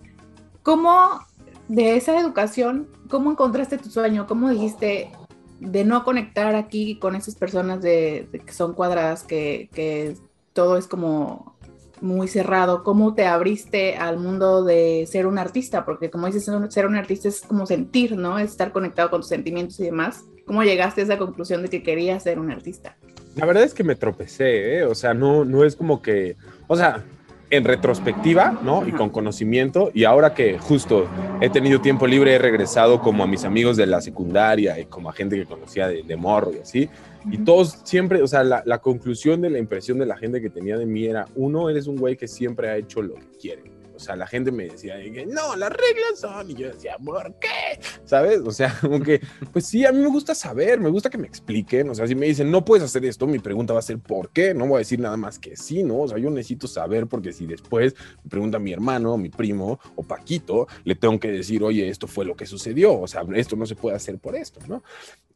¿cómo 0.62 1.20
de 1.68 1.96
esa 1.96 2.18
educación, 2.18 2.88
¿cómo 3.08 3.30
encontraste 3.30 3.78
tu 3.78 3.90
sueño? 3.90 4.26
¿Cómo 4.26 4.50
dijiste 4.50 5.12
de 5.60 5.84
no 5.84 6.04
conectar 6.04 6.54
aquí 6.56 6.98
con 6.98 7.14
esas 7.14 7.34
personas 7.36 7.82
de, 7.82 8.28
que 8.44 8.52
son 8.52 8.74
cuadradas, 8.74 9.22
que, 9.22 10.16
todo 10.52 10.76
es 10.76 10.86
como 10.86 11.56
muy 12.00 12.28
cerrado. 12.28 12.82
¿Cómo 12.82 13.14
te 13.14 13.26
abriste 13.26 13.96
al 13.96 14.18
mundo 14.18 14.64
de 14.64 15.06
ser 15.06 15.26
un 15.26 15.38
artista? 15.38 15.84
Porque 15.84 16.10
como 16.10 16.26
dices, 16.26 16.50
ser 16.70 16.86
un 16.86 16.96
artista 16.96 17.28
es 17.28 17.42
como 17.42 17.66
sentir, 17.66 18.16
¿no? 18.16 18.38
Es 18.38 18.50
estar 18.50 18.72
conectado 18.72 19.10
con 19.10 19.20
tus 19.20 19.28
sentimientos 19.28 19.78
y 19.80 19.84
demás. 19.84 20.24
¿Cómo 20.46 20.62
llegaste 20.62 21.02
a 21.02 21.04
esa 21.04 21.18
conclusión 21.18 21.62
de 21.62 21.68
que 21.68 21.82
querías 21.82 22.22
ser 22.22 22.38
un 22.38 22.50
artista? 22.50 22.96
La 23.36 23.46
verdad 23.46 23.62
es 23.62 23.74
que 23.74 23.84
me 23.84 23.94
tropecé, 23.94 24.78
¿eh? 24.78 24.84
O 24.84 24.94
sea, 24.94 25.14
no, 25.14 25.44
no 25.44 25.64
es 25.64 25.76
como 25.76 26.02
que, 26.02 26.36
o 26.66 26.76
sea, 26.76 27.04
en 27.50 27.64
retrospectiva, 27.64 28.58
¿no? 28.62 28.86
Y 28.86 28.92
con 28.92 29.10
conocimiento. 29.10 29.90
Y 29.94 30.04
ahora 30.04 30.34
que 30.34 30.58
justo 30.58 31.06
he 31.40 31.50
tenido 31.50 31.80
tiempo 31.80 32.06
libre, 32.06 32.34
he 32.34 32.38
regresado 32.38 33.00
como 33.00 33.22
a 33.22 33.26
mis 33.26 33.44
amigos 33.44 33.76
de 33.76 33.86
la 33.86 34.00
secundaria 34.00 34.78
y 34.78 34.86
como 34.86 35.10
a 35.10 35.12
gente 35.12 35.36
que 35.36 35.46
conocía 35.46 35.88
de, 35.88 36.02
de 36.02 36.16
morro 36.16 36.52
y 36.52 36.58
así. 36.58 36.88
Y 37.30 37.38
todos 37.38 37.78
siempre, 37.84 38.22
o 38.22 38.26
sea, 38.26 38.44
la, 38.44 38.62
la, 38.64 38.80
conclusión 38.80 39.40
de 39.40 39.50
la 39.50 39.58
impresión 39.58 39.98
de 39.98 40.06
la 40.06 40.16
gente 40.16 40.40
que 40.40 40.50
tenía 40.50 40.78
de 40.78 40.86
mí 40.86 41.04
era, 41.04 41.26
uno, 41.34 41.68
eres 41.68 41.86
un 41.86 41.96
güey 41.96 42.16
que 42.16 42.28
siempre 42.28 42.68
ha 42.68 42.76
hecho 42.76 43.02
lo 43.02 43.14
que 43.14 43.28
quiere. 43.38 43.80
O 44.00 44.02
sea, 44.02 44.16
la 44.16 44.26
gente 44.26 44.50
me 44.50 44.64
decía, 44.64 44.96
no, 45.26 45.56
las 45.56 45.70
reglas 45.70 46.18
son, 46.18 46.50
y 46.50 46.54
yo 46.54 46.68
decía, 46.68 46.96
¿por 47.04 47.34
qué? 47.38 47.78
¿Sabes? 48.06 48.40
O 48.46 48.50
sea, 48.50 48.74
como 48.80 48.98
que, 49.00 49.20
pues 49.52 49.66
sí, 49.66 49.84
a 49.84 49.92
mí 49.92 49.98
me 49.98 50.08
gusta 50.08 50.34
saber, 50.34 50.80
me 50.80 50.88
gusta 50.88 51.10
que 51.10 51.18
me 51.18 51.26
expliquen. 51.26 51.90
O 51.90 51.94
sea, 51.94 52.06
si 52.06 52.14
me 52.14 52.24
dicen, 52.24 52.50
no 52.50 52.64
puedes 52.64 52.82
hacer 52.82 53.04
esto, 53.04 53.26
mi 53.26 53.40
pregunta 53.40 53.74
va 53.74 53.80
a 53.80 53.82
ser, 53.82 53.98
¿por 53.98 54.30
qué? 54.30 54.54
No 54.54 54.66
voy 54.66 54.76
a 54.76 54.78
decir 54.78 55.00
nada 55.00 55.18
más 55.18 55.38
que 55.38 55.54
sí, 55.54 55.82
¿no? 55.82 56.00
O 56.00 56.08
sea, 56.08 56.16
yo 56.16 56.30
necesito 56.30 56.66
saber, 56.66 57.08
porque 57.08 57.34
si 57.34 57.44
después 57.44 57.94
me 58.24 58.30
pregunta 58.30 58.58
mi 58.58 58.72
hermano, 58.72 59.18
mi 59.18 59.28
primo 59.28 59.78
o 59.96 60.02
Paquito, 60.02 60.66
le 60.84 60.94
tengo 60.94 61.20
que 61.20 61.30
decir, 61.30 61.62
oye, 61.62 61.86
esto 61.90 62.06
fue 62.06 62.24
lo 62.24 62.34
que 62.34 62.46
sucedió. 62.46 62.98
O 62.98 63.06
sea, 63.06 63.22
esto 63.34 63.54
no 63.54 63.66
se 63.66 63.76
puede 63.76 63.96
hacer 63.96 64.18
por 64.18 64.34
esto, 64.34 64.60
¿no? 64.66 64.82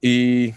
Y 0.00 0.54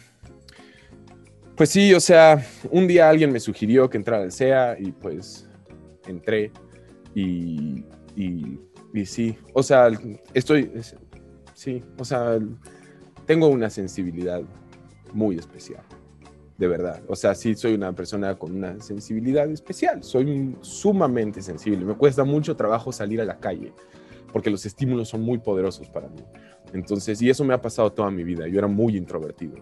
pues 1.58 1.72
sí, 1.72 1.92
o 1.96 2.00
sea, 2.00 2.46
un 2.70 2.88
día 2.88 3.10
alguien 3.10 3.32
me 3.32 3.40
sugirió 3.40 3.90
que 3.90 3.98
entrara 3.98 4.24
al 4.24 4.32
SEA 4.32 4.78
y 4.80 4.92
pues 4.92 5.50
entré 6.08 6.52
y, 7.16 7.84
y, 8.16 9.06
sí, 9.06 9.36
o 9.54 9.64
sea, 9.64 9.90
estoy, 10.36 10.72
sí, 11.56 11.84
o 11.98 12.06
sea, 12.06 12.38
tengo 13.26 13.48
una 13.48 13.72
sensibilidad 13.72 14.44
muy 15.14 15.38
especial, 15.38 15.82
de 16.60 16.68
verdad. 16.68 17.02
O 17.08 17.16
sea, 17.16 17.34
sí 17.34 17.56
soy 17.56 17.74
una 17.74 17.92
persona 17.92 18.36
con 18.36 18.56
una 18.56 18.80
sensibilidad 18.80 19.50
especial, 19.50 20.04
soy 20.04 20.56
sumamente 20.62 21.42
sensible, 21.42 21.86
me 21.86 21.96
cuesta 21.96 22.24
mucho 22.24 22.56
trabajo 22.56 22.92
salir 22.92 23.20
a 23.20 23.26
la 23.26 23.40
calle 23.40 23.74
porque 24.32 24.52
los 24.52 24.64
estímulos 24.68 25.10
son 25.10 25.22
muy 25.22 25.40
poderosos 25.40 25.90
para 25.90 26.08
mí. 26.08 26.24
Entonces, 26.74 27.20
y 27.22 27.32
eso 27.32 27.44
me 27.44 27.56
ha 27.56 27.62
pasado 27.62 27.92
toda 27.92 28.12
mi 28.12 28.24
vida, 28.24 28.48
yo 28.48 28.60
era 28.60 28.68
muy 28.68 28.96
introvertido. 28.96 29.56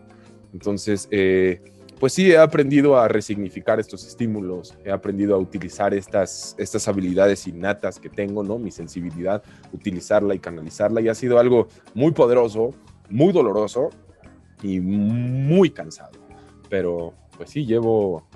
Entonces, 0.51 1.07
eh, 1.11 1.61
pues 1.99 2.13
sí, 2.13 2.31
he 2.31 2.37
aprendido 2.37 2.97
a 2.97 3.07
resignificar 3.07 3.79
estos 3.79 4.05
estímulos, 4.05 4.77
he 4.83 4.91
aprendido 4.91 5.35
a 5.35 5.37
utilizar 5.37 5.93
estas, 5.93 6.55
estas 6.57 6.87
habilidades 6.87 7.47
innatas 7.47 7.99
que 7.99 8.09
tengo, 8.09 8.43
¿no? 8.43 8.57
Mi 8.57 8.71
sensibilidad, 8.71 9.41
utilizarla 9.71 10.35
y 10.35 10.39
canalizarla, 10.39 11.01
y 11.01 11.07
ha 11.07 11.15
sido 11.15 11.39
algo 11.39 11.67
muy 11.93 12.11
poderoso, 12.11 12.71
muy 13.09 13.31
doloroso 13.31 13.89
y 14.61 14.79
muy 14.79 15.69
cansado. 15.69 16.19
Pero, 16.69 17.13
pues 17.37 17.51
sí, 17.51 17.65
llevo 17.65 18.27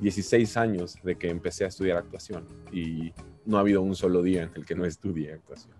16 0.00 0.56
años 0.56 0.96
de 1.02 1.16
que 1.16 1.30
empecé 1.30 1.64
a 1.64 1.68
estudiar 1.68 1.96
actuación 1.96 2.46
y 2.72 3.12
no 3.46 3.56
ha 3.56 3.60
habido 3.60 3.80
un 3.80 3.94
solo 3.94 4.22
día 4.22 4.42
en 4.42 4.50
el 4.54 4.66
que 4.66 4.74
no 4.74 4.84
estudie 4.84 5.32
actuación 5.32 5.74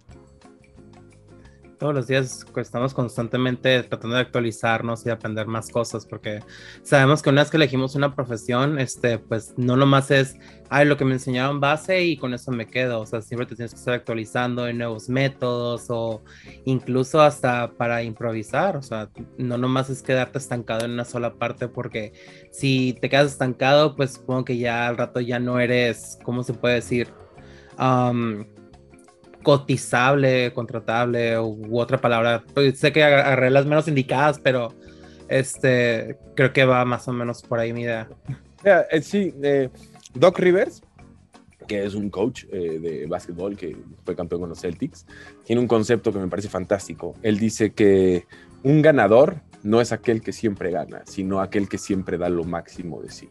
todos 1.78 1.94
los 1.94 2.06
días 2.06 2.44
estamos 2.56 2.92
constantemente 2.92 3.82
tratando 3.84 4.16
de 4.16 4.22
actualizarnos 4.22 5.06
y 5.06 5.10
aprender 5.10 5.46
más 5.46 5.70
cosas 5.70 6.04
porque 6.04 6.40
sabemos 6.82 7.22
que 7.22 7.30
una 7.30 7.42
vez 7.42 7.50
que 7.50 7.56
elegimos 7.56 7.94
una 7.94 8.14
profesión, 8.14 8.78
este, 8.78 9.18
pues 9.18 9.54
no 9.56 9.76
nomás 9.76 10.10
es, 10.10 10.36
ay, 10.68 10.86
lo 10.86 10.96
que 10.96 11.04
me 11.04 11.14
enseñaron 11.14 11.60
base 11.60 12.04
y 12.04 12.16
con 12.16 12.34
eso 12.34 12.50
me 12.50 12.66
quedo, 12.66 13.00
o 13.00 13.06
sea, 13.06 13.22
siempre 13.22 13.46
te 13.46 13.54
tienes 13.54 13.72
que 13.72 13.78
estar 13.78 13.94
actualizando 13.94 14.66
en 14.66 14.78
nuevos 14.78 15.08
métodos 15.08 15.86
o 15.88 16.22
incluso 16.64 17.20
hasta 17.20 17.70
para 17.72 18.02
improvisar, 18.02 18.76
o 18.76 18.82
sea, 18.82 19.08
no 19.36 19.56
nomás 19.56 19.90
es 19.90 20.02
quedarte 20.02 20.38
estancado 20.38 20.84
en 20.84 20.92
una 20.92 21.04
sola 21.04 21.34
parte 21.34 21.68
porque 21.68 22.12
si 22.50 22.96
te 23.00 23.08
quedas 23.08 23.32
estancado, 23.32 23.94
pues 23.96 24.14
supongo 24.14 24.44
que 24.44 24.58
ya 24.58 24.88
al 24.88 24.96
rato 24.96 25.20
ya 25.20 25.38
no 25.38 25.60
eres, 25.60 26.18
¿cómo 26.24 26.42
se 26.42 26.54
puede 26.54 26.76
decir? 26.76 27.08
Cotizable, 29.48 30.52
contratable 30.52 31.38
u 31.40 31.80
otra 31.80 31.98
palabra. 31.98 32.44
Pues, 32.52 32.78
sé 32.78 32.92
que 32.92 33.02
agarré 33.02 33.48
las 33.48 33.64
menos 33.64 33.88
indicadas, 33.88 34.38
pero 34.38 34.74
este 35.26 36.18
creo 36.34 36.52
que 36.52 36.66
va 36.66 36.84
más 36.84 37.08
o 37.08 37.14
menos 37.14 37.40
por 37.40 37.58
ahí 37.58 37.72
mi 37.72 37.84
idea. 37.84 38.06
Eh, 38.62 39.00
sí, 39.00 39.32
eh, 39.42 39.70
Doc 40.12 40.38
Rivers, 40.38 40.82
que 41.66 41.82
es 41.82 41.94
un 41.94 42.10
coach 42.10 42.44
eh, 42.52 42.78
de 42.78 43.06
básquetbol 43.06 43.56
que 43.56 43.74
fue 44.04 44.14
campeón 44.14 44.42
con 44.42 44.50
los 44.50 44.60
Celtics, 44.60 45.06
tiene 45.46 45.62
un 45.62 45.68
concepto 45.68 46.12
que 46.12 46.18
me 46.18 46.28
parece 46.28 46.50
fantástico. 46.50 47.14
Él 47.22 47.38
dice 47.38 47.70
que 47.72 48.26
un 48.64 48.82
ganador 48.82 49.40
no 49.62 49.80
es 49.80 49.92
aquel 49.92 50.20
que 50.20 50.34
siempre 50.34 50.70
gana, 50.70 51.04
sino 51.06 51.40
aquel 51.40 51.70
que 51.70 51.78
siempre 51.78 52.18
da 52.18 52.28
lo 52.28 52.44
máximo 52.44 53.00
de 53.00 53.10
sí 53.10 53.30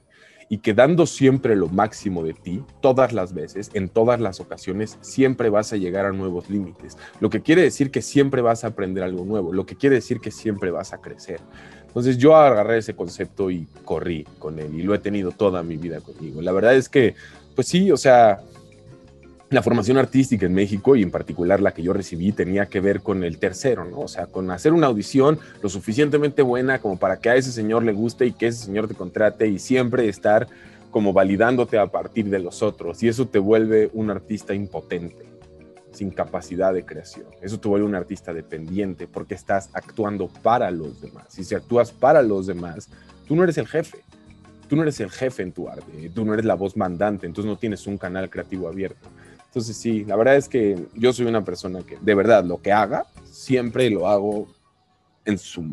y 0.50 0.60
que 0.60 0.74
dando 0.74 1.06
siempre 1.06 1.56
lo 1.56 1.68
máximo 1.68 2.24
de 2.24 2.34
ti, 2.34 2.64
todas 2.82 3.14
las 3.14 3.34
veces, 3.34 3.70
en 3.74 3.90
todas 3.90 4.20
las 4.20 4.40
ocasiones, 4.40 4.98
siempre 5.02 5.50
vas 5.50 5.74
a 5.74 5.78
llegar 5.78 6.06
a 6.06 6.12
nuevos 6.12 6.50
límites. 6.50 6.98
Lo 7.20 7.30
que 7.30 7.42
quiere 7.42 7.62
decir 7.62 7.92
que 7.92 8.02
siempre 8.02 8.42
vas 8.42 8.64
a 8.64 8.68
aprender 8.68 9.04
algo 9.04 9.26
nuevo, 9.26 9.52
lo 9.54 9.66
que 9.66 9.76
quiere 9.76 9.96
decir 9.96 10.20
que 10.20 10.32
siempre 10.32 10.72
vas 10.72 10.94
a 10.94 11.00
crecer. 11.00 11.42
Entonces 11.86 12.18
yo 12.18 12.36
agarré 12.36 12.78
ese 12.78 12.96
concepto 12.96 13.50
y 13.50 13.68
corrí 13.84 14.26
con 14.40 14.60
él 14.60 14.76
y 14.76 14.84
lo 14.84 14.94
he 14.94 15.00
tenido 15.00 15.32
toda 15.32 15.64
mi 15.64 15.78
vida 15.78 16.00
conmigo. 16.00 16.42
La 16.42 16.52
verdad 16.52 16.76
es 16.76 16.90
que, 16.90 17.16
pues 17.56 17.68
sí, 17.68 17.92
o 17.92 17.98
sea, 17.98 18.40
la 19.50 19.62
formación 19.62 19.98
artística 19.98 20.46
en 20.46 20.54
México 20.54 20.96
y 20.96 21.04
en 21.04 21.12
particular 21.12 21.62
la 21.62 21.74
que 21.74 21.82
yo 21.82 21.94
recibí 21.94 22.34
tenía 22.34 22.66
que 22.66 22.82
ver 22.82 23.02
con 23.02 23.24
el 23.24 23.38
tercero, 23.38 23.86
¿no? 23.86 24.00
O 24.02 24.08
sea, 24.08 24.28
con 24.28 24.52
hacer 24.52 24.74
una 24.74 24.88
audición 24.88 25.40
lo 25.62 25.70
suficientemente 25.70 26.42
buena 26.42 26.80
como 26.80 26.98
para 26.98 27.20
que 27.20 27.30
a 27.30 27.36
ese 27.36 27.54
señor 27.54 27.84
le 27.84 27.94
guste 27.94 28.26
y 28.26 28.34
que 28.34 28.48
ese 28.48 28.66
señor 28.66 28.90
te 28.90 28.96
contrate 28.96 29.48
y 29.48 29.60
siempre 29.60 30.10
estar 30.10 30.48
como 30.92 31.14
validándote 31.14 31.78
a 31.78 31.88
partir 31.88 32.26
de 32.30 32.40
los 32.40 32.62
otros. 32.62 33.02
Y 33.04 33.08
eso 33.08 33.28
te 33.28 33.40
vuelve 33.40 33.90
un 33.94 34.10
artista 34.12 34.54
impotente, 34.54 35.26
sin 35.92 36.10
capacidad 36.10 36.74
de 36.74 36.84
creación. 36.84 37.28
Eso 37.42 37.58
te 37.58 37.70
vuelve 37.70 37.86
un 37.86 37.96
artista 37.96 38.34
dependiente 38.34 39.08
porque 39.08 39.36
estás 39.36 39.70
actuando 39.72 40.28
para 40.28 40.70
los 40.72 41.00
demás. 41.00 41.40
Y 41.40 41.46
si 41.46 41.56
actúas 41.56 41.94
para 41.94 42.22
los 42.22 42.48
demás, 42.48 42.90
tú 43.26 43.36
no 43.36 43.44
eres 43.44 43.58
el 43.58 43.68
jefe. 43.68 44.00
Tú 44.68 44.76
no 44.76 44.82
eres 44.82 45.00
el 45.00 45.10
jefe 45.10 45.44
en 45.44 45.54
tu 45.54 45.70
arte, 45.70 46.12
tú 46.14 46.26
no 46.26 46.34
eres 46.34 46.46
la 46.46 46.56
voz 46.56 46.76
mandante, 46.76 47.26
entonces 47.26 47.50
no 47.50 47.58
tienes 47.58 47.88
un 47.88 47.98
canal 47.98 48.30
creativo 48.30 48.68
abierto. 48.68 49.08
Entonces 49.48 49.76
sí, 49.78 50.06
la 50.06 50.16
verdad 50.16 50.36
es 50.36 50.48
que 50.48 50.88
yo 50.94 51.12
soy 51.14 51.26
una 51.26 51.44
persona 51.44 51.82
que 51.82 51.98
de 52.00 52.16
verdad 52.16 52.44
lo 52.44 52.62
que 52.62 52.72
haga, 52.72 53.08
siempre 53.26 53.90
lo 53.90 54.08
hago 54.08 54.48
en 55.26 55.38
su 55.38 55.64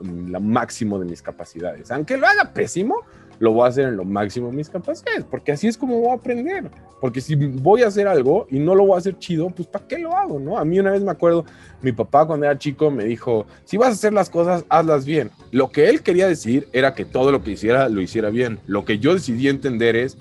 lo 0.00 0.40
máximo 0.40 0.98
de 0.98 1.04
mis 1.04 1.20
capacidades. 1.20 1.90
Aunque 1.90 2.16
lo 2.16 2.26
haga 2.26 2.52
pésimo, 2.52 2.96
lo 3.38 3.52
voy 3.52 3.66
a 3.66 3.68
hacer 3.68 3.88
en 3.88 3.96
lo 3.96 4.04
máximo 4.04 4.48
de 4.48 4.56
mis 4.56 4.70
capacidades, 4.70 5.24
porque 5.24 5.52
así 5.52 5.66
es 5.66 5.76
como 5.76 5.98
voy 5.98 6.10
a 6.10 6.14
aprender. 6.14 6.70
Porque 7.00 7.20
si 7.20 7.34
voy 7.34 7.82
a 7.82 7.88
hacer 7.88 8.06
algo 8.06 8.46
y 8.48 8.60
no 8.60 8.76
lo 8.76 8.86
voy 8.86 8.94
a 8.94 8.98
hacer 8.98 9.18
chido, 9.18 9.50
pues 9.50 9.66
¿para 9.66 9.86
qué 9.88 9.98
lo 9.98 10.16
hago? 10.16 10.38
¿no? 10.38 10.56
A 10.56 10.64
mí 10.64 10.78
una 10.78 10.92
vez 10.92 11.02
me 11.02 11.10
acuerdo, 11.10 11.44
mi 11.80 11.90
papá 11.90 12.24
cuando 12.24 12.46
era 12.46 12.56
chico 12.56 12.90
me 12.90 13.04
dijo, 13.04 13.44
si 13.64 13.76
vas 13.76 13.88
a 13.88 13.92
hacer 13.92 14.12
las 14.12 14.30
cosas, 14.30 14.64
hazlas 14.68 15.04
bien. 15.04 15.30
Lo 15.50 15.72
que 15.72 15.88
él 15.88 16.02
quería 16.02 16.28
decir 16.28 16.68
era 16.72 16.94
que 16.94 17.04
todo 17.04 17.32
lo 17.32 17.42
que 17.42 17.50
hiciera, 17.50 17.88
lo 17.88 18.00
hiciera 18.00 18.30
bien. 18.30 18.60
Lo 18.66 18.84
que 18.84 19.00
yo 19.00 19.14
decidí 19.14 19.48
entender 19.48 19.96
es 19.96 20.16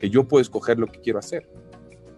que 0.00 0.10
yo 0.10 0.24
puedo 0.24 0.42
escoger 0.42 0.78
lo 0.78 0.88
que 0.88 1.00
quiero 1.00 1.20
hacer. 1.20 1.46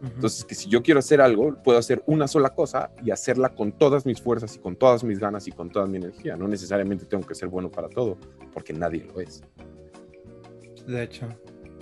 Entonces, 0.03 0.45
que 0.45 0.55
si 0.55 0.69
yo 0.69 0.83
quiero 0.83 1.01
hacer 1.01 1.21
algo, 1.21 1.63
puedo 1.63 1.79
hacer 1.79 2.03
una 2.07 2.29
sola 2.29 2.51
cosa 2.51 2.91
y 3.03 3.11
hacerla 3.11 3.55
con 3.55 3.73
todas 3.73 4.05
mis 4.05 4.21
fuerzas 4.21 4.55
y 4.57 4.59
con 4.59 4.77
todas 4.77 5.03
mis 5.05 5.19
ganas 5.19 5.47
y 5.49 5.53
con 5.53 5.71
toda 5.71 5.87
mi 5.87 5.97
energía. 5.97 6.37
No 6.37 6.47
necesariamente 6.49 7.07
tengo 7.07 7.27
que 7.27 7.35
ser 7.35 7.49
bueno 7.49 7.71
para 7.71 7.89
todo, 7.89 8.19
porque 8.53 8.73
nadie 8.73 9.05
lo 9.05 9.21
es. 9.21 9.43
De 10.87 11.03
hecho, 11.03 11.27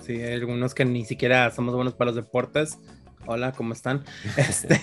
sí, 0.00 0.14
hay 0.14 0.34
algunos 0.34 0.74
que 0.74 0.84
ni 0.84 1.04
siquiera 1.04 1.50
somos 1.50 1.74
buenos 1.74 1.94
para 1.94 2.12
los 2.12 2.16
deportes. 2.16 2.78
Hola, 3.26 3.52
¿cómo 3.52 3.72
están? 3.72 4.04
Este, 4.36 4.80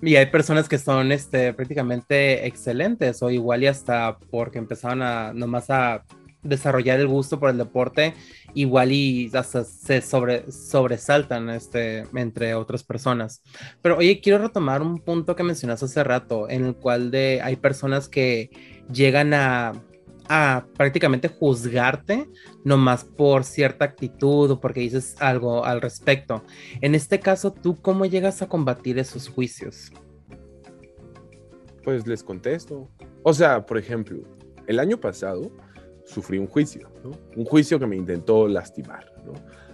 y 0.00 0.16
hay 0.16 0.26
personas 0.26 0.68
que 0.68 0.78
son 0.78 1.12
este, 1.12 1.52
prácticamente 1.52 2.46
excelentes 2.46 3.22
o 3.22 3.30
igual 3.30 3.62
y 3.62 3.66
hasta 3.66 4.18
porque 4.30 4.58
empezaron 4.58 5.02
a 5.02 5.32
nomás 5.32 5.68
a 5.70 6.04
desarrollar 6.42 7.00
el 7.00 7.08
gusto 7.08 7.40
por 7.40 7.50
el 7.50 7.58
deporte, 7.58 8.14
igual 8.54 8.92
y 8.92 9.30
hasta 9.34 9.64
se 9.64 10.00
sobre, 10.00 10.50
sobresaltan 10.50 11.50
este, 11.50 12.04
entre 12.14 12.54
otras 12.54 12.84
personas. 12.84 13.42
Pero 13.82 13.98
oye, 13.98 14.20
quiero 14.20 14.38
retomar 14.38 14.82
un 14.82 14.98
punto 14.98 15.36
que 15.36 15.42
mencionaste 15.42 15.86
hace 15.86 16.04
rato, 16.04 16.48
en 16.48 16.64
el 16.64 16.74
cual 16.76 17.10
de, 17.10 17.40
hay 17.42 17.56
personas 17.56 18.08
que 18.08 18.50
llegan 18.92 19.34
a, 19.34 19.72
a 20.28 20.66
prácticamente 20.76 21.28
juzgarte 21.28 22.28
nomás 22.64 23.04
por 23.04 23.44
cierta 23.44 23.84
actitud 23.84 24.50
o 24.50 24.60
porque 24.60 24.80
dices 24.80 25.16
algo 25.20 25.64
al 25.64 25.80
respecto. 25.80 26.44
En 26.80 26.94
este 26.94 27.20
caso, 27.20 27.52
¿tú 27.52 27.80
cómo 27.80 28.06
llegas 28.06 28.42
a 28.42 28.48
combatir 28.48 28.98
esos 28.98 29.28
juicios? 29.28 29.90
Pues 31.82 32.06
les 32.06 32.22
contesto. 32.22 32.90
O 33.22 33.32
sea, 33.32 33.64
por 33.64 33.78
ejemplo, 33.78 34.18
el 34.66 34.78
año 34.78 35.00
pasado 35.00 35.50
sufrí 36.08 36.38
un 36.38 36.46
juicio, 36.46 36.88
un 37.36 37.44
juicio 37.44 37.78
que 37.78 37.86
me 37.86 37.96
intentó 37.96 38.48
lastimar. 38.48 39.12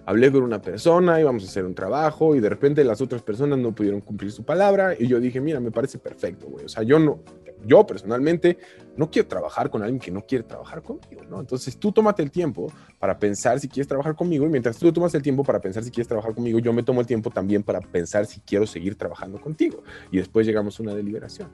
hablé 0.05 0.31
con 0.31 0.43
una 0.43 0.61
persona, 0.61 1.21
íbamos 1.21 1.45
a 1.45 1.47
hacer 1.47 1.65
un 1.65 1.75
trabajo 1.75 2.35
y 2.35 2.41
de 2.41 2.49
repente 2.49 2.85
las 2.85 3.01
otras 3.01 3.23
personas 3.23 3.59
no 3.59 3.73
pudieron 3.73 4.01
cumplir 4.01 4.33
su 4.33 4.45
palabra 4.45 4.95
y 4.99 5.07
yo 5.07 5.21
dije, 5.21 5.41
mira, 5.41 5.61
me 5.61 5.71
parece 5.71 5.99
perfecto, 5.99 6.47
güey. 6.49 6.65
O 6.65 6.69
sea, 6.69 6.83
yo 6.83 6.99
no, 6.99 7.21
yo 7.65 7.87
personalmente 7.87 8.59
no 8.97 9.11
quiero 9.11 9.29
trabajar 9.29 9.71
con 9.71 9.83
alguien 9.83 10.01
que 10.01 10.11
no 10.11 10.27
quiere 10.27 10.45
trabajar 10.45 10.83
conmigo, 10.83 11.23
¿no? 11.31 11.41
Entonces 11.41 11.79
tú 11.79 11.93
tómate 11.93 12.23
el 12.23 12.31
tiempo 12.31 12.71
para 12.99 13.19
pensar 13.19 13.61
si 13.61 13.69
quieres 13.69 13.87
trabajar 13.87 14.17
conmigo 14.17 14.45
y 14.45 14.49
mientras 14.49 14.77
tú 14.77 14.93
tomas 14.93 15.15
el 15.15 15.23
tiempo 15.23 15.45
para 15.45 15.61
pensar 15.61 15.85
si 15.85 15.91
quieres 15.91 16.09
trabajar 16.09 16.35
conmigo, 16.35 16.59
yo 16.59 16.73
me 16.73 16.83
tomo 16.83 17.01
el 17.01 17.07
tiempo 17.07 17.31
también 17.31 17.63
para 17.63 17.81
pensar 17.81 18.27
si 18.27 18.41
quiero 18.41 18.67
seguir 18.67 18.97
trabajando 18.97 19.41
contigo. 19.41 19.85
Y 20.11 20.19
después 20.19 20.47
llegamos 20.47 20.79
a 20.79 20.83
una 20.83 20.95
deliberación. 20.95 21.49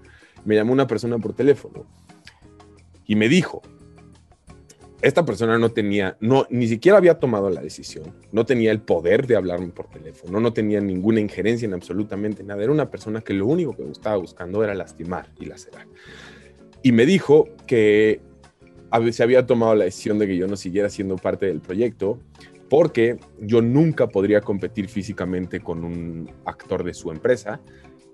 Me 0.45 0.55
llamó 0.55 0.73
una 0.73 0.87
persona 0.87 1.19
por 1.19 1.35
teléfono 1.35 1.85
y 3.07 3.14
me 3.14 3.29
dijo, 3.29 3.62
esta 5.03 5.25
persona 5.25 5.59
no 5.59 5.71
tenía, 5.71 6.17
no, 6.21 6.47
ni 6.51 6.69
siquiera 6.69 6.99
había 6.99 7.19
tomado 7.19 7.49
la 7.49 7.63
decisión, 7.63 8.15
no 8.33 8.45
tenía 8.45 8.71
el 8.71 8.81
poder 8.81 9.27
de 9.27 9.37
hablarme 9.37 9.69
por 9.69 9.89
teléfono, 9.89 10.41
no 10.41 10.53
tenía 10.53 10.81
ninguna 10.81 11.21
injerencia 11.21 11.67
en 11.67 11.75
absolutamente 11.75 12.43
nada. 12.45 12.63
Era 12.63 12.73
una 12.73 12.91
persona 12.91 13.21
que 13.23 13.33
lo 13.33 13.47
único 13.47 13.75
que 13.77 13.85
estaba 13.91 14.17
buscando 14.17 14.63
era 14.63 14.75
lastimar 14.75 15.31
y 15.39 15.47
lacerar. 15.47 15.87
Y 16.83 16.93
me 16.93 17.07
dijo 17.07 17.49
que 17.67 18.21
se 19.13 19.23
había 19.23 19.47
tomado 19.47 19.75
la 19.75 19.85
decisión 19.85 20.19
de 20.19 20.27
que 20.27 20.37
yo 20.37 20.47
no 20.47 20.57
siguiera 20.57 20.91
siendo 20.91 21.17
parte 21.17 21.47
del 21.47 21.61
proyecto 21.61 22.19
porque 22.69 23.19
yo 23.41 23.63
nunca 23.63 24.09
podría 24.09 24.41
competir 24.41 24.89
físicamente 24.89 25.61
con 25.61 25.85
un 25.85 26.31
actor 26.45 26.85
de 26.85 26.95
su 26.95 27.11
empresa 27.11 27.61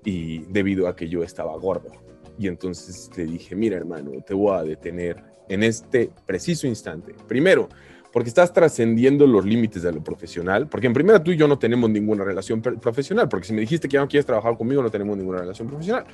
y 0.05 0.39
debido 0.51 0.89
a 0.89 0.97
que 0.97 1.09
yo 1.09 1.23
estaba 1.23 1.57
gordo. 1.57 1.91
Y 2.39 2.49
entonces 2.49 3.11
le 3.17 3.27
dije, 3.27 3.55
mira 3.55 3.77
hermano, 3.77 4.13
te 4.27 4.35
voy 4.35 4.57
a 4.57 4.63
detener 4.63 5.23
en 5.49 5.63
este 5.63 6.11
preciso 6.27 6.67
instante. 6.67 7.15
Primero, 7.27 7.69
porque 8.13 8.31
estás 8.31 8.51
trascendiendo 8.53 9.27
los 9.27 9.45
límites 9.45 9.83
de 9.83 9.93
lo 9.93 10.03
profesional, 10.03 10.69
porque 10.69 10.87
en 10.87 10.95
primera 10.95 11.23
tú 11.23 11.33
y 11.33 11.37
yo 11.37 11.47
no 11.47 11.59
tenemos 11.59 11.91
ninguna 11.91 12.25
relación 12.25 12.63
profesional, 12.63 13.29
porque 13.29 13.47
si 13.47 13.53
me 13.53 13.61
dijiste 13.61 13.89
que 13.89 13.95
ya 13.95 14.01
no 14.01 14.09
quieres 14.09 14.25
trabajar 14.25 14.57
conmigo, 14.57 14.83
no 14.83 14.91
tenemos 14.91 15.19
ninguna 15.19 15.41
relación 15.41 15.69
profesional. 15.69 16.07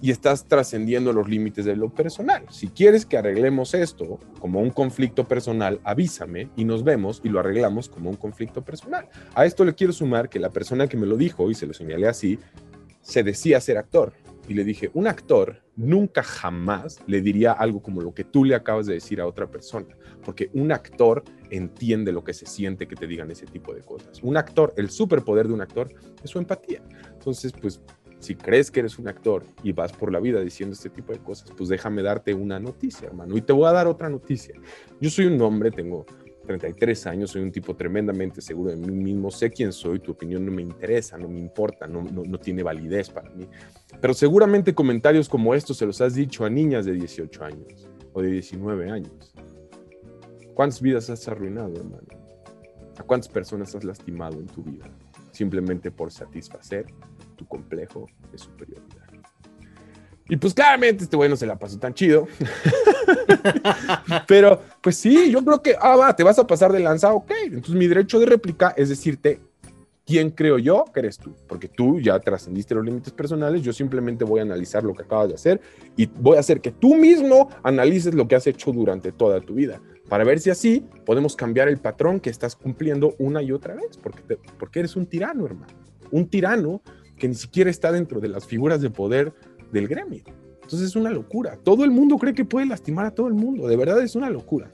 Y 0.00 0.10
estás 0.10 0.46
trascendiendo 0.46 1.12
los 1.12 1.28
límites 1.28 1.66
de 1.66 1.76
lo 1.76 1.90
personal. 1.90 2.46
Si 2.48 2.68
quieres 2.68 3.04
que 3.04 3.18
arreglemos 3.18 3.74
esto 3.74 4.18
como 4.38 4.60
un 4.60 4.70
conflicto 4.70 5.28
personal, 5.28 5.78
avísame 5.84 6.48
y 6.56 6.64
nos 6.64 6.84
vemos 6.84 7.20
y 7.22 7.28
lo 7.28 7.38
arreglamos 7.38 7.90
como 7.90 8.08
un 8.08 8.16
conflicto 8.16 8.64
personal. 8.64 9.06
A 9.34 9.44
esto 9.44 9.62
le 9.66 9.74
quiero 9.74 9.92
sumar 9.92 10.30
que 10.30 10.38
la 10.38 10.48
persona 10.48 10.86
que 10.86 10.96
me 10.96 11.06
lo 11.06 11.18
dijo, 11.18 11.50
y 11.50 11.54
se 11.54 11.66
lo 11.66 11.74
señalé 11.74 12.08
así, 12.08 12.38
se 13.02 13.22
decía 13.22 13.60
ser 13.60 13.76
actor 13.76 14.14
y 14.48 14.54
le 14.54 14.64
dije, 14.64 14.90
un 14.94 15.06
actor 15.06 15.62
nunca 15.76 16.22
jamás 16.22 17.00
le 17.06 17.20
diría 17.20 17.52
algo 17.52 17.82
como 17.82 18.00
lo 18.00 18.12
que 18.12 18.24
tú 18.24 18.44
le 18.44 18.54
acabas 18.54 18.86
de 18.86 18.94
decir 18.94 19.20
a 19.20 19.26
otra 19.26 19.50
persona, 19.50 19.96
porque 20.24 20.50
un 20.54 20.72
actor 20.72 21.22
entiende 21.50 22.12
lo 22.12 22.24
que 22.24 22.34
se 22.34 22.46
siente 22.46 22.86
que 22.86 22.96
te 22.96 23.06
digan 23.06 23.30
ese 23.30 23.46
tipo 23.46 23.72
de 23.72 23.82
cosas. 23.82 24.22
Un 24.22 24.36
actor, 24.36 24.74
el 24.76 24.90
superpoder 24.90 25.48
de 25.48 25.54
un 25.54 25.60
actor 25.60 25.92
es 26.22 26.30
su 26.30 26.38
empatía. 26.38 26.82
Entonces, 27.12 27.52
pues, 27.52 27.80
si 28.18 28.34
crees 28.34 28.70
que 28.70 28.80
eres 28.80 28.98
un 28.98 29.08
actor 29.08 29.44
y 29.62 29.72
vas 29.72 29.92
por 29.92 30.12
la 30.12 30.20
vida 30.20 30.40
diciendo 30.40 30.74
este 30.74 30.90
tipo 30.90 31.12
de 31.12 31.20
cosas, 31.20 31.50
pues 31.56 31.70
déjame 31.70 32.02
darte 32.02 32.34
una 32.34 32.60
noticia, 32.60 33.08
hermano. 33.08 33.36
Y 33.36 33.40
te 33.40 33.52
voy 33.52 33.66
a 33.66 33.72
dar 33.72 33.86
otra 33.86 34.10
noticia. 34.10 34.54
Yo 35.00 35.08
soy 35.08 35.26
un 35.26 35.40
hombre, 35.40 35.70
tengo 35.70 36.04
33 36.50 37.06
años, 37.06 37.30
soy 37.30 37.42
un 37.42 37.52
tipo 37.52 37.76
tremendamente 37.76 38.40
seguro 38.40 38.70
de 38.70 38.76
mí 38.76 38.92
mismo, 38.92 39.30
sé 39.30 39.50
quién 39.50 39.72
soy, 39.72 40.00
tu 40.00 40.10
opinión 40.10 40.44
no 40.44 40.50
me 40.50 40.62
interesa, 40.62 41.16
no 41.16 41.28
me 41.28 41.38
importa, 41.38 41.86
no, 41.86 42.02
no, 42.02 42.38
tiene 42.38 42.64
validez 42.64 43.08
para 43.08 43.30
mí. 43.30 43.46
Pero 44.00 44.14
seguramente 44.14 44.74
comentarios 44.74 45.28
como 45.28 45.54
estos 45.54 45.76
se 45.76 45.86
los 45.86 46.00
has 46.00 46.14
dicho 46.14 46.44
a 46.44 46.50
niñas 46.50 46.86
de 46.86 46.94
18 46.94 47.44
años 47.44 47.88
o 48.12 48.20
de 48.20 48.30
19 48.30 48.90
años. 48.90 49.32
¿Cuántas 50.54 50.82
vidas 50.82 51.08
has 51.08 51.28
arruinado, 51.28 51.76
hermano? 51.76 52.08
¿A 52.98 53.02
cuántas 53.04 53.28
personas 53.28 53.72
has 53.76 53.84
lastimado 53.84 54.40
en 54.40 54.46
tu 54.46 54.64
vida? 54.64 54.90
Simplemente 55.30 55.92
por 55.92 56.10
satisfacer 56.10 56.86
tu 57.36 57.46
complejo 57.46 58.06
de 58.32 58.38
superioridad. 58.38 58.99
Y 60.30 60.36
pues 60.36 60.54
claramente 60.54 61.02
este 61.04 61.16
güey 61.16 61.28
no 61.28 61.36
se 61.36 61.44
la 61.44 61.58
pasó 61.58 61.76
tan 61.78 61.92
chido. 61.92 62.28
Pero 64.28 64.62
pues 64.80 64.96
sí, 64.96 65.30
yo 65.30 65.44
creo 65.44 65.60
que, 65.60 65.74
ah, 65.78 65.96
va, 65.96 66.14
te 66.14 66.22
vas 66.22 66.38
a 66.38 66.46
pasar 66.46 66.72
de 66.72 66.78
lanza, 66.78 67.12
ok. 67.12 67.32
Entonces 67.46 67.74
mi 67.74 67.88
derecho 67.88 68.20
de 68.20 68.26
réplica 68.26 68.72
es 68.76 68.88
decirte 68.88 69.40
quién 70.06 70.30
creo 70.30 70.58
yo 70.58 70.84
que 70.94 71.00
eres 71.00 71.18
tú, 71.18 71.34
porque 71.48 71.66
tú 71.66 72.00
ya 72.00 72.18
trascendiste 72.20 72.76
los 72.76 72.84
límites 72.84 73.12
personales, 73.12 73.62
yo 73.62 73.72
simplemente 73.72 74.24
voy 74.24 74.38
a 74.38 74.44
analizar 74.44 74.84
lo 74.84 74.94
que 74.94 75.02
acabas 75.02 75.28
de 75.28 75.34
hacer 75.34 75.60
y 75.96 76.06
voy 76.06 76.36
a 76.36 76.40
hacer 76.40 76.60
que 76.60 76.70
tú 76.70 76.94
mismo 76.94 77.50
analices 77.64 78.14
lo 78.14 78.26
que 78.26 78.36
has 78.36 78.46
hecho 78.46 78.72
durante 78.72 79.12
toda 79.12 79.40
tu 79.40 79.54
vida, 79.54 79.80
para 80.08 80.24
ver 80.24 80.40
si 80.40 80.50
así 80.50 80.84
podemos 81.04 81.36
cambiar 81.36 81.68
el 81.68 81.78
patrón 81.78 82.18
que 82.18 82.30
estás 82.30 82.56
cumpliendo 82.56 83.14
una 83.18 83.42
y 83.42 83.52
otra 83.52 83.74
vez, 83.74 83.96
porque, 83.98 84.38
porque 84.58 84.80
eres 84.80 84.96
un 84.96 85.06
tirano, 85.06 85.46
hermano, 85.46 85.72
un 86.10 86.28
tirano 86.28 86.82
que 87.16 87.28
ni 87.28 87.34
siquiera 87.34 87.70
está 87.70 87.92
dentro 87.92 88.18
de 88.18 88.28
las 88.28 88.46
figuras 88.46 88.80
de 88.80 88.90
poder 88.90 89.32
del 89.72 89.88
gremio. 89.88 90.22
Entonces 90.62 90.90
es 90.90 90.96
una 90.96 91.10
locura. 91.10 91.58
Todo 91.62 91.84
el 91.84 91.90
mundo 91.90 92.16
cree 92.16 92.34
que 92.34 92.44
puede 92.44 92.66
lastimar 92.66 93.06
a 93.06 93.10
todo 93.10 93.26
el 93.26 93.34
mundo. 93.34 93.66
De 93.66 93.76
verdad 93.76 94.00
es 94.00 94.14
una 94.14 94.30
locura. 94.30 94.70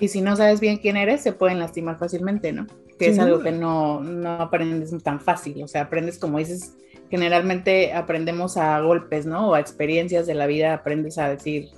Y 0.00 0.08
si 0.08 0.20
no 0.20 0.36
sabes 0.36 0.60
bien 0.60 0.78
quién 0.78 0.96
eres, 0.96 1.22
se 1.22 1.32
pueden 1.32 1.58
lastimar 1.58 1.98
fácilmente, 1.98 2.52
¿no? 2.52 2.66
Que 2.98 3.10
es 3.10 3.18
algo 3.18 3.40
que 3.40 3.52
no, 3.52 4.00
no 4.00 4.30
aprendes 4.32 4.90
tan 5.02 5.20
fácil. 5.20 5.62
O 5.62 5.68
sea, 5.68 5.82
aprendes, 5.82 6.18
como 6.18 6.38
dices, 6.38 6.76
generalmente 7.10 7.92
aprendemos 7.92 8.56
a 8.56 8.80
golpes, 8.80 9.26
¿no? 9.26 9.50
O 9.50 9.54
a 9.54 9.60
experiencias 9.60 10.26
de 10.26 10.34
la 10.34 10.46
vida, 10.46 10.74
aprendes 10.74 11.18
a 11.18 11.28
decir, 11.28 11.70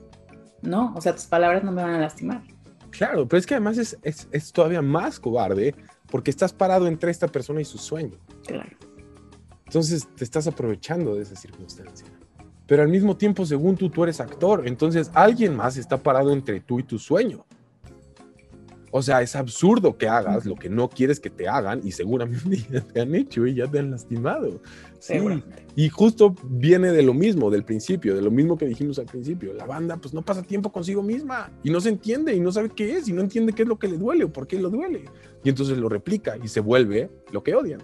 no, 0.62 0.94
o 0.96 1.00
sea, 1.00 1.14
tus 1.14 1.26
palabras 1.26 1.62
no 1.62 1.72
me 1.72 1.82
van 1.82 1.94
a 1.94 2.00
lastimar. 2.00 2.42
Claro, 2.90 3.28
pero 3.28 3.38
es 3.38 3.46
que 3.46 3.54
además 3.54 3.78
es, 3.78 3.98
es, 4.02 4.28
es 4.32 4.52
todavía 4.52 4.82
más 4.82 5.20
cobarde 5.20 5.74
porque 6.10 6.30
estás 6.30 6.52
parado 6.52 6.86
entre 6.86 7.10
esta 7.10 7.28
persona 7.28 7.60
y 7.60 7.64
su 7.64 7.78
sueño. 7.78 8.18
Claro. 8.46 8.76
Entonces 9.70 10.08
te 10.16 10.24
estás 10.24 10.48
aprovechando 10.48 11.14
de 11.14 11.22
esa 11.22 11.36
circunstancia. 11.36 12.04
Pero 12.66 12.82
al 12.82 12.88
mismo 12.88 13.16
tiempo, 13.16 13.46
según 13.46 13.76
tú, 13.76 13.88
tú 13.88 14.02
eres 14.02 14.18
actor. 14.18 14.66
Entonces 14.66 15.12
alguien 15.14 15.54
más 15.54 15.76
está 15.76 15.96
parado 15.96 16.32
entre 16.32 16.58
tú 16.58 16.80
y 16.80 16.82
tu 16.82 16.98
sueño. 16.98 17.46
O 18.90 19.00
sea, 19.00 19.22
es 19.22 19.36
absurdo 19.36 19.96
que 19.96 20.08
hagas 20.08 20.44
lo 20.44 20.56
que 20.56 20.68
no 20.68 20.90
quieres 20.90 21.20
que 21.20 21.30
te 21.30 21.46
hagan 21.46 21.82
y 21.84 21.92
seguramente 21.92 22.66
ya 22.72 22.80
te 22.80 23.00
han 23.00 23.14
hecho 23.14 23.46
y 23.46 23.54
ya 23.54 23.68
te 23.68 23.78
han 23.78 23.92
lastimado. 23.92 24.60
Sí. 24.98 25.14
Y 25.76 25.88
justo 25.88 26.34
viene 26.42 26.90
de 26.90 27.04
lo 27.04 27.14
mismo, 27.14 27.48
del 27.48 27.62
principio, 27.62 28.16
de 28.16 28.22
lo 28.22 28.32
mismo 28.32 28.58
que 28.58 28.66
dijimos 28.66 28.98
al 28.98 29.06
principio. 29.06 29.54
La 29.54 29.66
banda 29.66 29.98
pues 29.98 30.12
no 30.12 30.22
pasa 30.22 30.42
tiempo 30.42 30.72
consigo 30.72 31.00
misma 31.00 31.52
y 31.62 31.70
no 31.70 31.80
se 31.80 31.90
entiende 31.90 32.34
y 32.34 32.40
no 32.40 32.50
sabe 32.50 32.70
qué 32.70 32.96
es 32.96 33.06
y 33.06 33.12
no 33.12 33.20
entiende 33.20 33.52
qué 33.52 33.62
es 33.62 33.68
lo 33.68 33.78
que 33.78 33.86
le 33.86 33.98
duele 33.98 34.24
o 34.24 34.32
por 34.32 34.48
qué 34.48 34.58
lo 34.58 34.68
duele. 34.68 35.04
Y 35.44 35.48
entonces 35.48 35.78
lo 35.78 35.88
replica 35.88 36.36
y 36.42 36.48
se 36.48 36.58
vuelve 36.58 37.08
lo 37.30 37.44
que 37.44 37.54
odian 37.54 37.80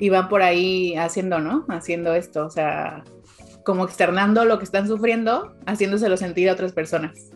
y 0.00 0.08
van 0.08 0.28
por 0.28 0.42
ahí 0.42 0.96
haciendo, 0.96 1.38
¿no? 1.38 1.66
Haciendo 1.68 2.14
esto, 2.14 2.46
o 2.46 2.50
sea, 2.50 3.04
como 3.64 3.84
externando 3.84 4.44
lo 4.46 4.58
que 4.58 4.64
están 4.64 4.88
sufriendo, 4.88 5.54
haciéndoselo 5.66 6.16
sentir 6.16 6.48
a 6.48 6.54
otras 6.54 6.72
personas, 6.72 7.30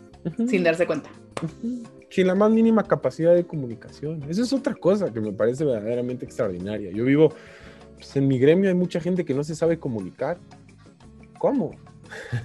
sin 0.49 0.63
darse 0.63 0.87
cuenta. 0.87 1.09
Sin 2.09 2.27
la 2.27 2.35
más 2.35 2.49
mínima 2.49 2.83
capacidad 2.83 3.35
de 3.35 3.45
comunicación. 3.45 4.23
Esa 4.27 4.41
es 4.41 4.51
otra 4.51 4.73
cosa 4.73 5.13
que 5.13 5.21
me 5.21 5.31
parece 5.31 5.63
verdaderamente 5.63 6.25
extraordinaria. 6.25 6.91
Yo 6.91 7.05
vivo, 7.05 7.33
pues 7.95 8.15
en 8.15 8.27
mi 8.27 8.39
gremio 8.39 8.69
hay 8.69 8.75
mucha 8.75 8.99
gente 8.99 9.23
que 9.25 9.35
no 9.35 9.43
se 9.43 9.55
sabe 9.55 9.77
comunicar. 9.77 10.37
¿Cómo? 11.37 11.71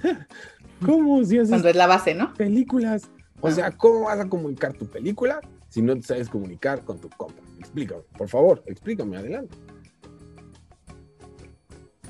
¿Cómo? 0.85 1.23
Si 1.23 1.37
Cuando 1.39 1.69
es 1.69 1.75
la 1.75 1.87
base, 1.87 2.13
¿no? 2.13 2.33
Películas. 2.35 3.09
O 3.39 3.47
ah. 3.47 3.51
sea, 3.51 3.71
¿cómo 3.71 4.01
vas 4.01 4.19
a 4.19 4.29
comunicar 4.29 4.73
tu 4.73 4.85
película 4.85 5.41
si 5.69 5.81
no 5.81 5.95
te 5.95 6.03
sabes 6.03 6.29
comunicar 6.29 6.83
con 6.83 6.99
tu 6.99 7.09
compa? 7.09 7.41
Explícame, 7.57 8.01
por 8.17 8.27
favor, 8.27 8.61
explícame, 8.67 9.17
adelante. 9.17 9.55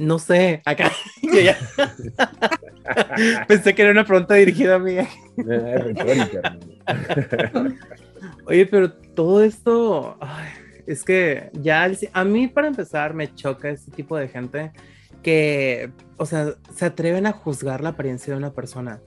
No 0.02 0.18
sé, 0.18 0.64
acá. 0.66 0.92
Pensé 3.48 3.76
que 3.76 3.84
era 3.84 3.92
una 3.92 4.04
pregunta 4.04 4.34
dirigida 4.34 4.76
a 4.76 4.80
mí. 4.80 4.98
Oye, 8.46 8.66
pero 8.66 8.92
todo 8.92 9.44
esto, 9.44 10.18
es 10.88 11.04
que 11.04 11.52
ya 11.54 11.88
a 12.14 12.24
mí 12.24 12.48
para 12.48 12.68
empezar 12.68 13.14
me 13.14 13.34
choca 13.36 13.70
este 13.70 13.92
tipo 13.92 14.18
de 14.18 14.28
gente 14.28 14.72
que, 15.22 15.92
o 16.18 16.26
sea, 16.26 16.56
se 16.74 16.86
atreven 16.86 17.28
a 17.28 17.32
juzgar 17.32 17.82
la 17.82 17.90
apariencia 17.90 18.34
de 18.34 18.40
una 18.40 18.54
persona. 18.54 19.00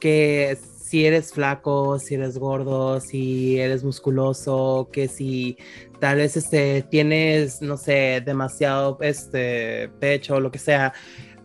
Que 0.00 0.56
si 0.90 1.04
eres 1.04 1.34
flaco, 1.34 1.98
si 1.98 2.14
eres 2.14 2.38
gordo, 2.38 2.98
si 3.00 3.60
eres 3.60 3.84
musculoso, 3.84 4.88
que 4.90 5.06
si 5.06 5.58
tal 6.00 6.16
vez 6.16 6.36
este, 6.36 6.82
tienes, 6.82 7.62
no 7.62 7.76
sé, 7.76 8.22
demasiado 8.24 8.98
este, 9.00 9.88
pecho 10.00 10.36
o 10.36 10.40
lo 10.40 10.50
que 10.50 10.58
sea. 10.58 10.92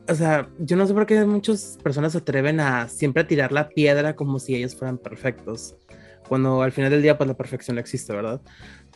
O 0.08 0.16
sea, 0.16 0.50
yo 0.60 0.78
no 0.78 0.88
sé 0.88 0.94
por 0.94 1.06
qué 1.06 1.24
muchas 1.26 1.78
personas 1.84 2.14
se 2.14 2.20
atreven 2.20 2.60
a 2.60 2.88
siempre 2.88 3.24
tirar 3.24 3.52
la 3.52 3.70
piedra 3.70 4.16
como 4.16 4.40
si 4.40 4.56
ellos 4.56 4.76
fueran 4.76 4.98
perfectos, 4.98 5.76
cuando 6.28 6.62
al 6.62 6.72
final 6.72 6.92
del 6.92 7.02
día 7.02 7.18
pues 7.18 7.28
la 7.28 7.36
perfección 7.36 7.76
no 7.76 7.82
existe, 7.82 8.14
¿verdad? 8.14 8.42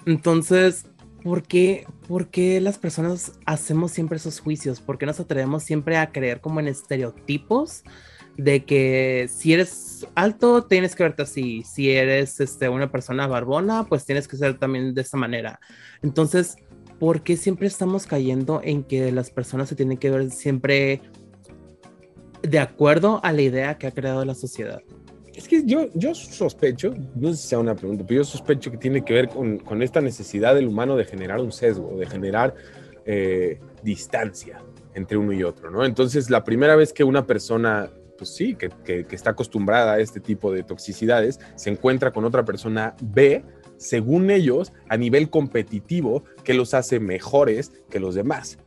Entonces, 0.05 0.85
¿por 1.23 1.43
qué, 1.43 1.85
¿por 2.07 2.29
qué 2.29 2.61
las 2.61 2.77
personas 2.77 3.33
hacemos 3.45 3.91
siempre 3.91 4.17
esos 4.17 4.39
juicios? 4.39 4.81
¿Por 4.81 4.97
qué 4.97 5.05
nos 5.05 5.19
atrevemos 5.19 5.63
siempre 5.63 5.97
a 5.97 6.11
creer 6.11 6.41
como 6.41 6.59
en 6.59 6.67
estereotipos? 6.67 7.83
De 8.39 8.63
que 8.63 9.29
si 9.29 9.53
eres 9.53 10.07
alto 10.15 10.63
tienes 10.63 10.95
que 10.95 11.03
verte 11.03 11.23
así, 11.23 11.61
si 11.63 11.91
eres 11.91 12.39
este, 12.39 12.69
una 12.69 12.89
persona 12.89 13.27
barbona, 13.27 13.85
pues 13.87 14.05
tienes 14.05 14.29
que 14.29 14.37
ser 14.37 14.57
también 14.57 14.93
de 14.93 15.01
esa 15.01 15.17
manera. 15.17 15.59
Entonces, 16.01 16.55
¿por 16.99 17.21
qué 17.21 17.35
siempre 17.35 17.67
estamos 17.67 18.07
cayendo 18.07 18.61
en 18.63 18.83
que 18.83 19.11
las 19.11 19.29
personas 19.29 19.67
se 19.67 19.75
tienen 19.75 19.97
que 19.97 20.09
ver 20.09 20.31
siempre 20.31 21.01
de 22.41 22.59
acuerdo 22.59 23.19
a 23.23 23.33
la 23.33 23.41
idea 23.41 23.77
que 23.77 23.87
ha 23.87 23.91
creado 23.91 24.23
la 24.23 24.35
sociedad? 24.35 24.81
Es 25.35 25.45
que 25.45 25.65
yo, 25.65 25.89
yo 25.93 26.15
sospecho, 26.15 26.93
no 27.15 27.31
sé 27.31 27.41
si 27.41 27.47
sea 27.49 27.59
una 27.59 27.75
pregunta, 27.75 28.05
pero 28.07 28.21
yo 28.21 28.23
sospecho 28.23 28.71
que 28.71 28.77
tiene 28.77 29.03
que 29.03 29.13
ver 29.13 29.27
con, 29.27 29.57
con 29.57 29.81
esta 29.81 29.99
necesidad 29.99 30.55
del 30.55 30.67
humano 30.67 30.95
de 30.95 31.03
generar 31.03 31.41
un 31.41 31.51
sesgo, 31.51 31.97
de 31.97 32.05
generar 32.05 32.55
eh, 33.05 33.59
distancia 33.83 34.61
entre 34.93 35.17
uno 35.17 35.33
y 35.33 35.43
otro, 35.43 35.71
¿no? 35.71 35.85
Entonces, 35.85 36.29
la 36.29 36.43
primera 36.43 36.75
vez 36.75 36.93
que 36.93 37.03
una 37.03 37.25
persona, 37.25 37.89
pues 38.19 38.35
sí, 38.35 38.53
que, 38.53 38.69
que, 38.83 39.05
que 39.05 39.15
está 39.15 39.31
acostumbrada 39.31 39.93
a 39.93 39.99
este 39.99 40.19
tipo 40.19 40.51
de 40.51 40.63
toxicidades, 40.63 41.39
se 41.55 41.71
encuentra 41.71 42.11
con 42.11 42.25
otra 42.25 42.45
persona, 42.45 42.95
ve, 43.01 43.43
según 43.77 44.29
ellos, 44.29 44.73
a 44.89 44.97
nivel 44.97 45.29
competitivo, 45.29 46.23
que 46.43 46.53
los 46.53 46.73
hace 46.73 46.99
mejores 46.99 47.71
que 47.89 47.99
los 47.99 48.13
demás 48.13 48.59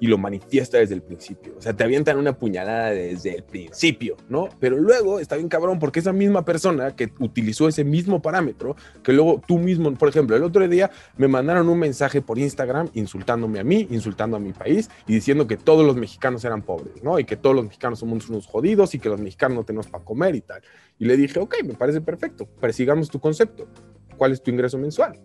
y 0.00 0.06
lo 0.06 0.18
manifiesta 0.18 0.78
desde 0.78 0.94
el 0.94 1.02
principio. 1.02 1.52
O 1.58 1.62
sea, 1.62 1.74
te 1.74 1.84
avientan 1.84 2.18
una 2.18 2.32
puñalada 2.32 2.90
desde 2.90 3.36
el 3.36 3.42
principio, 3.44 4.16
¿no? 4.28 4.48
Pero 4.58 4.78
luego 4.78 5.20
está 5.20 5.36
bien 5.36 5.48
cabrón 5.48 5.78
porque 5.78 6.00
esa 6.00 6.12
misma 6.12 6.44
persona 6.44 6.96
que 6.96 7.12
utilizó 7.20 7.68
ese 7.68 7.84
mismo 7.84 8.20
parámetro, 8.22 8.76
que 9.02 9.12
luego 9.12 9.42
tú 9.46 9.58
mismo, 9.58 9.92
por 9.94 10.08
ejemplo, 10.08 10.34
el 10.34 10.42
otro 10.42 10.66
día 10.66 10.90
me 11.18 11.28
mandaron 11.28 11.68
un 11.68 11.78
mensaje 11.78 12.22
por 12.22 12.38
Instagram 12.38 12.88
insultándome 12.94 13.60
a 13.60 13.64
mí, 13.64 13.86
insultando 13.90 14.38
a 14.38 14.40
mi 14.40 14.52
país 14.52 14.90
y 15.06 15.14
diciendo 15.14 15.46
que 15.46 15.58
todos 15.58 15.84
los 15.84 15.96
mexicanos 15.96 16.44
eran 16.44 16.62
pobres, 16.62 17.02
¿no? 17.02 17.18
Y 17.18 17.24
que 17.24 17.36
todos 17.36 17.54
los 17.54 17.64
mexicanos 17.64 17.98
somos 17.98 18.28
unos 18.30 18.46
jodidos 18.46 18.94
y 18.94 18.98
que 18.98 19.10
los 19.10 19.20
mexicanos 19.20 19.56
no 19.56 19.64
tenemos 19.64 19.86
para 19.88 20.02
comer 20.02 20.34
y 20.34 20.40
tal. 20.40 20.62
Y 20.98 21.04
le 21.04 21.16
dije, 21.16 21.38
ok, 21.38 21.56
me 21.64 21.74
parece 21.74 22.00
perfecto, 22.00 22.46
persigamos 22.46 23.10
tu 23.10 23.20
concepto. 23.20 23.68
¿Cuál 24.16 24.32
es 24.32 24.42
tu 24.42 24.50
ingreso 24.50 24.78
mensual? 24.78 25.18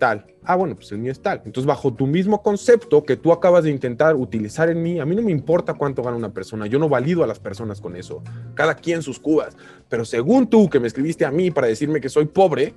Tal. 0.00 0.26
Ah, 0.42 0.56
bueno, 0.56 0.74
pues 0.74 0.90
el 0.90 0.98
mío 0.98 1.12
es 1.12 1.22
tal. 1.22 1.42
Entonces, 1.44 1.66
bajo 1.66 1.94
tu 1.94 2.08
mismo 2.08 2.42
concepto 2.42 3.04
que 3.04 3.16
tú 3.16 3.30
acabas 3.30 3.62
de 3.62 3.70
intentar 3.70 4.16
utilizar 4.16 4.68
en 4.68 4.82
mí, 4.82 4.98
a 4.98 5.06
mí 5.06 5.14
no 5.14 5.22
me 5.22 5.30
importa 5.30 5.74
cuánto 5.74 6.02
gana 6.02 6.16
una 6.16 6.32
persona, 6.32 6.66
yo 6.66 6.80
no 6.80 6.88
valido 6.88 7.22
a 7.22 7.28
las 7.28 7.38
personas 7.38 7.80
con 7.80 7.94
eso. 7.94 8.22
Cada 8.54 8.74
quien 8.74 9.02
sus 9.02 9.20
cubas. 9.20 9.56
Pero 9.88 10.04
según 10.04 10.48
tú, 10.48 10.68
que 10.68 10.80
me 10.80 10.88
escribiste 10.88 11.24
a 11.24 11.30
mí 11.30 11.52
para 11.52 11.68
decirme 11.68 12.00
que 12.00 12.08
soy 12.08 12.24
pobre, 12.24 12.74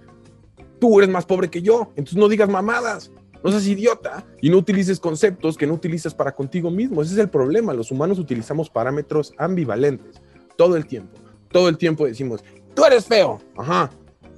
tú 0.80 1.00
eres 1.00 1.10
más 1.10 1.26
pobre 1.26 1.50
que 1.50 1.64
yo. 1.64 1.94
Entonces, 1.96 2.18
no 2.18 2.28
digas 2.30 2.50
mamadas. 2.50 3.12
No 3.44 3.50
seas 3.50 3.68
idiota 3.68 4.26
y 4.40 4.50
no 4.50 4.58
utilices 4.58 5.02
conceptos 5.02 5.58
que 5.58 5.68
no 5.68 5.74
utilizas 5.74 6.14
para 6.14 6.34
contigo 6.34 6.70
mismo. 6.70 7.02
Ese 7.02 7.14
es 7.14 7.20
el 7.20 7.30
problema. 7.30 7.74
Los 7.74 7.92
humanos 7.92 8.20
utilizamos 8.20 8.70
parámetros 8.70 9.34
ambivalentes 9.38 10.22
todo 10.56 10.78
el 10.78 10.86
tiempo. 10.86 11.20
Todo 11.52 11.70
el 11.70 11.78
tiempo 11.78 12.06
decimos, 12.06 12.44
tú 12.74 12.86
eres 12.86 13.06
feo. 13.06 13.40
Ajá. 13.58 13.90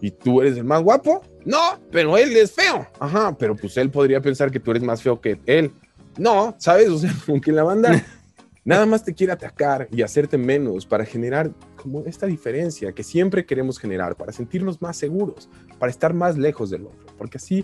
¿Y 0.02 0.12
tú 0.12 0.42
eres 0.42 0.58
el 0.58 0.64
más 0.64 0.82
guapo? 0.82 1.22
No, 1.46 1.80
pero 1.92 2.18
él 2.18 2.36
es 2.36 2.52
feo. 2.52 2.88
Ajá, 3.00 3.38
pero 3.38 3.56
pues 3.56 3.78
él 3.78 3.92
podría 3.92 4.20
pensar 4.20 4.52
que 4.52 4.60
tú 4.60 4.72
eres 4.72 4.84
más 4.84 5.02
feo 5.02 5.22
que 5.22 5.40
él. 5.46 5.72
No, 6.18 6.56
¿sabes? 6.58 6.90
O 6.90 6.98
sea, 6.98 7.14
como 7.26 7.40
que 7.40 7.52
la 7.52 7.64
banda 7.64 8.04
nada 8.66 8.86
más 8.86 9.04
te 9.06 9.14
quiere 9.14 9.32
atacar 9.32 9.88
y 9.92 10.02
hacerte 10.02 10.38
menos 10.38 10.86
para 10.86 11.06
generar 11.06 11.52
como 11.76 12.04
esta 12.06 12.26
diferencia 12.26 12.92
que 12.92 13.04
siempre 13.04 13.46
queremos 13.46 13.78
generar, 13.78 14.16
para 14.16 14.32
sentirnos 14.32 14.82
más 14.82 14.98
seguros, 14.98 15.48
para 15.78 15.92
estar 15.92 16.14
más 16.14 16.36
lejos 16.36 16.72
del 16.72 16.88
otro. 16.88 17.14
Porque 17.18 17.38
así, 17.38 17.64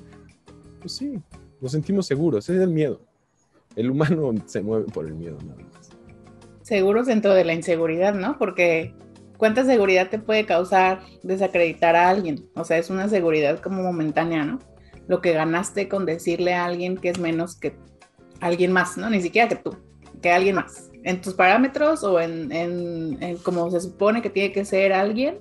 pues 0.79 0.93
sí, 0.93 1.19
nos 1.59 1.71
sentimos 1.71 2.05
seguros. 2.05 2.45
Ese 2.45 2.57
es 2.57 2.61
el 2.61 2.69
miedo. 2.69 3.01
El 3.75 3.89
humano 3.89 4.31
se 4.45 4.61
mueve 4.61 4.85
por 4.85 5.07
el 5.07 5.15
miedo 5.15 5.37
nada 5.43 5.61
más. 5.73 5.89
Seguros 6.61 7.07
dentro 7.07 7.33
de 7.33 7.43
la 7.43 7.53
inseguridad, 7.53 8.13
¿no? 8.13 8.37
Porque 8.37 8.93
¿cuánta 9.41 9.65
seguridad 9.65 10.07
te 10.07 10.19
puede 10.19 10.45
causar 10.45 11.01
desacreditar 11.23 11.95
a 11.95 12.09
alguien? 12.09 12.47
O 12.53 12.63
sea, 12.63 12.77
es 12.77 12.91
una 12.91 13.09
seguridad 13.09 13.57
como 13.57 13.81
momentánea, 13.81 14.45
¿no? 14.45 14.59
Lo 15.07 15.19
que 15.19 15.33
ganaste 15.33 15.89
con 15.89 16.05
decirle 16.05 16.53
a 16.53 16.65
alguien 16.65 16.95
que 16.95 17.09
es 17.09 17.17
menos 17.17 17.55
que 17.55 17.75
alguien 18.39 18.71
más, 18.71 18.97
¿no? 18.97 19.09
Ni 19.09 19.19
siquiera 19.19 19.49
que 19.49 19.55
tú, 19.55 19.75
que 20.21 20.31
alguien 20.31 20.57
más. 20.57 20.91
En 21.01 21.21
tus 21.21 21.33
parámetros 21.33 22.03
o 22.03 22.21
en, 22.21 22.51
en, 22.51 23.37
como 23.37 23.71
se 23.71 23.81
supone 23.81 24.21
que 24.21 24.29
tiene 24.29 24.51
que 24.51 24.63
ser 24.63 24.93
alguien, 24.93 25.39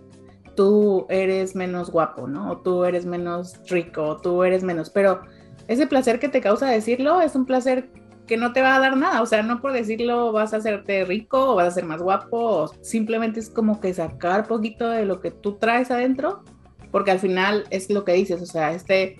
tú 0.56 1.04
eres 1.10 1.54
menos 1.54 1.90
guapo, 1.90 2.26
¿no? 2.26 2.52
O 2.52 2.56
tú 2.62 2.84
eres 2.84 3.04
menos 3.04 3.60
rico, 3.68 4.02
o 4.02 4.16
tú 4.16 4.44
eres 4.44 4.64
menos. 4.64 4.88
Pero 4.88 5.20
ese 5.68 5.86
placer 5.86 6.18
que 6.18 6.30
te 6.30 6.40
causa 6.40 6.70
decirlo 6.70 7.20
es 7.20 7.34
un 7.34 7.44
placer 7.44 7.90
que 8.30 8.36
no 8.36 8.52
te 8.52 8.62
va 8.62 8.76
a 8.76 8.78
dar 8.78 8.96
nada, 8.96 9.22
o 9.22 9.26
sea, 9.26 9.42
no 9.42 9.60
por 9.60 9.72
decirlo 9.72 10.30
vas 10.30 10.54
a 10.54 10.58
hacerte 10.58 11.04
rico 11.04 11.50
o 11.50 11.54
vas 11.56 11.66
a 11.66 11.70
ser 11.72 11.84
más 11.84 12.00
guapo, 12.00 12.72
simplemente 12.80 13.40
es 13.40 13.50
como 13.50 13.80
que 13.80 13.92
sacar 13.92 14.46
poquito 14.46 14.88
de 14.88 15.04
lo 15.04 15.20
que 15.20 15.32
tú 15.32 15.54
traes 15.54 15.90
adentro, 15.90 16.44
porque 16.92 17.10
al 17.10 17.18
final 17.18 17.64
es 17.70 17.90
lo 17.90 18.04
que 18.04 18.12
dices, 18.12 18.40
o 18.40 18.46
sea, 18.46 18.72
este, 18.72 19.16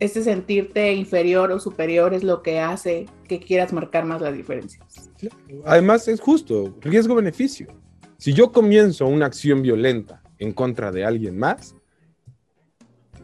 este 0.00 0.24
sentirte 0.24 0.92
inferior 0.92 1.52
o 1.52 1.60
superior 1.60 2.14
es 2.14 2.24
lo 2.24 2.42
que 2.42 2.58
hace 2.58 3.06
que 3.28 3.38
quieras 3.38 3.72
marcar 3.72 4.04
más 4.04 4.20
las 4.20 4.34
diferencias. 4.34 5.08
Además 5.64 6.08
es 6.08 6.20
justo, 6.20 6.74
riesgo-beneficio. 6.80 7.68
Si 8.18 8.32
yo 8.32 8.50
comienzo 8.50 9.06
una 9.06 9.26
acción 9.26 9.62
violenta 9.62 10.20
en 10.40 10.52
contra 10.52 10.90
de 10.90 11.04
alguien 11.04 11.38
más, 11.38 11.76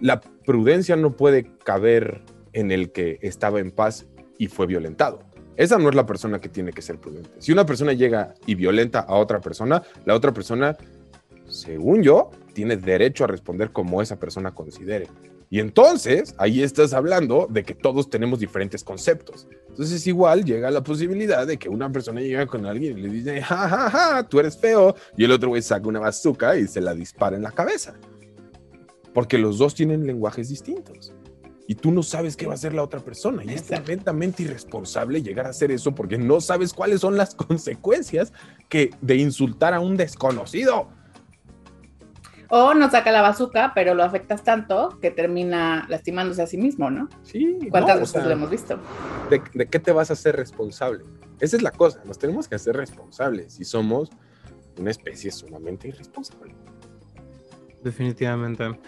la 0.00 0.20
prudencia 0.20 0.94
no 0.94 1.16
puede 1.16 1.56
caber 1.64 2.22
en 2.52 2.70
el 2.70 2.92
que 2.92 3.18
estaba 3.20 3.58
en 3.58 3.72
paz 3.72 4.06
y 4.42 4.48
fue 4.48 4.66
violentado. 4.66 5.20
Esa 5.56 5.78
no 5.78 5.88
es 5.88 5.94
la 5.94 6.04
persona 6.04 6.40
que 6.40 6.48
tiene 6.48 6.72
que 6.72 6.82
ser 6.82 6.98
prudente. 6.98 7.30
Si 7.38 7.52
una 7.52 7.64
persona 7.64 7.92
llega 7.92 8.34
y 8.44 8.56
violenta 8.56 8.98
a 8.98 9.14
otra 9.14 9.40
persona, 9.40 9.84
la 10.04 10.16
otra 10.16 10.32
persona, 10.32 10.76
según 11.46 12.02
yo, 12.02 12.30
tiene 12.52 12.76
derecho 12.76 13.22
a 13.22 13.28
responder 13.28 13.70
como 13.70 14.02
esa 14.02 14.18
persona 14.18 14.52
considere. 14.52 15.06
Y 15.48 15.60
entonces, 15.60 16.34
ahí 16.38 16.60
estás 16.60 16.92
hablando 16.92 17.46
de 17.48 17.62
que 17.62 17.76
todos 17.76 18.10
tenemos 18.10 18.40
diferentes 18.40 18.82
conceptos. 18.82 19.46
Entonces, 19.68 20.04
igual 20.08 20.44
llega 20.44 20.68
la 20.72 20.82
posibilidad 20.82 21.46
de 21.46 21.56
que 21.56 21.68
una 21.68 21.92
persona 21.92 22.20
llega 22.20 22.44
con 22.46 22.66
alguien 22.66 22.98
y 22.98 23.02
le 23.02 23.10
dice, 23.10 23.42
ja, 23.42 23.68
ja, 23.68 23.90
ja, 23.90 24.28
tú 24.28 24.40
eres 24.40 24.58
feo, 24.58 24.96
y 25.16 25.22
el 25.22 25.30
otro 25.30 25.50
güey 25.50 25.62
saca 25.62 25.86
una 25.86 26.00
bazooka 26.00 26.56
y 26.56 26.66
se 26.66 26.80
la 26.80 26.94
dispara 26.94 27.36
en 27.36 27.42
la 27.42 27.52
cabeza. 27.52 27.94
Porque 29.14 29.38
los 29.38 29.58
dos 29.58 29.72
tienen 29.76 30.04
lenguajes 30.04 30.48
distintos 30.48 31.12
y 31.72 31.74
tú 31.74 31.90
no 31.90 32.02
sabes 32.02 32.36
qué 32.36 32.44
va 32.44 32.52
a 32.52 32.56
hacer 32.56 32.74
la 32.74 32.82
otra 32.82 33.00
persona. 33.00 33.42
Y 33.42 33.54
es 33.54 33.62
tremendamente 33.62 34.42
irresponsable 34.42 35.22
llegar 35.22 35.46
a 35.46 35.48
hacer 35.48 35.70
eso 35.70 35.94
porque 35.94 36.18
no 36.18 36.42
sabes 36.42 36.74
cuáles 36.74 37.00
son 37.00 37.16
las 37.16 37.34
consecuencias 37.34 38.34
que 38.68 38.90
de 39.00 39.16
insultar 39.16 39.72
a 39.72 39.80
un 39.80 39.96
desconocido. 39.96 40.88
O 42.50 42.74
no 42.74 42.90
saca 42.90 43.10
la 43.10 43.22
bazuca, 43.22 43.72
pero 43.74 43.94
lo 43.94 44.04
afectas 44.04 44.44
tanto 44.44 44.98
que 45.00 45.10
termina 45.10 45.86
lastimándose 45.88 46.42
a 46.42 46.46
sí 46.46 46.58
mismo, 46.58 46.90
¿no? 46.90 47.08
Sí. 47.22 47.58
¿Cuántas 47.70 48.00
veces 48.00 48.22
lo 48.22 48.30
hemos 48.30 48.50
visto? 48.50 48.78
De, 49.30 49.40
¿De 49.54 49.66
qué 49.66 49.78
te 49.78 49.92
vas 49.92 50.10
a 50.10 50.12
hacer 50.12 50.36
responsable? 50.36 51.04
Esa 51.40 51.56
es 51.56 51.62
la 51.62 51.70
cosa, 51.70 52.02
nos 52.04 52.18
tenemos 52.18 52.48
que 52.48 52.56
hacer 52.56 52.76
responsables 52.76 53.58
y 53.58 53.64
somos 53.64 54.10
una 54.78 54.90
especie 54.90 55.30
sumamente 55.30 55.88
irresponsable. 55.88 56.54
Definitivamente. 57.82 58.78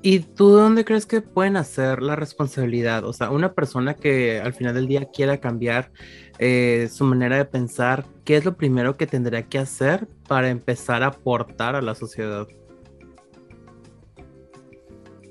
¿Y 0.00 0.20
tú 0.20 0.50
dónde 0.50 0.84
crees 0.84 1.06
que 1.06 1.20
pueden 1.20 1.56
hacer 1.56 2.02
la 2.02 2.14
responsabilidad? 2.14 3.04
O 3.04 3.12
sea, 3.12 3.30
una 3.30 3.54
persona 3.54 3.94
que 3.94 4.40
al 4.40 4.52
final 4.52 4.74
del 4.74 4.86
día 4.86 5.06
quiera 5.06 5.38
cambiar 5.38 5.90
eh, 6.38 6.88
su 6.92 7.04
manera 7.04 7.36
de 7.36 7.44
pensar, 7.44 8.06
¿qué 8.24 8.36
es 8.36 8.44
lo 8.44 8.56
primero 8.56 8.96
que 8.96 9.08
tendría 9.08 9.42
que 9.42 9.58
hacer 9.58 10.06
para 10.28 10.50
empezar 10.50 11.02
a 11.02 11.06
aportar 11.08 11.74
a 11.74 11.82
la 11.82 11.96
sociedad? 11.96 12.46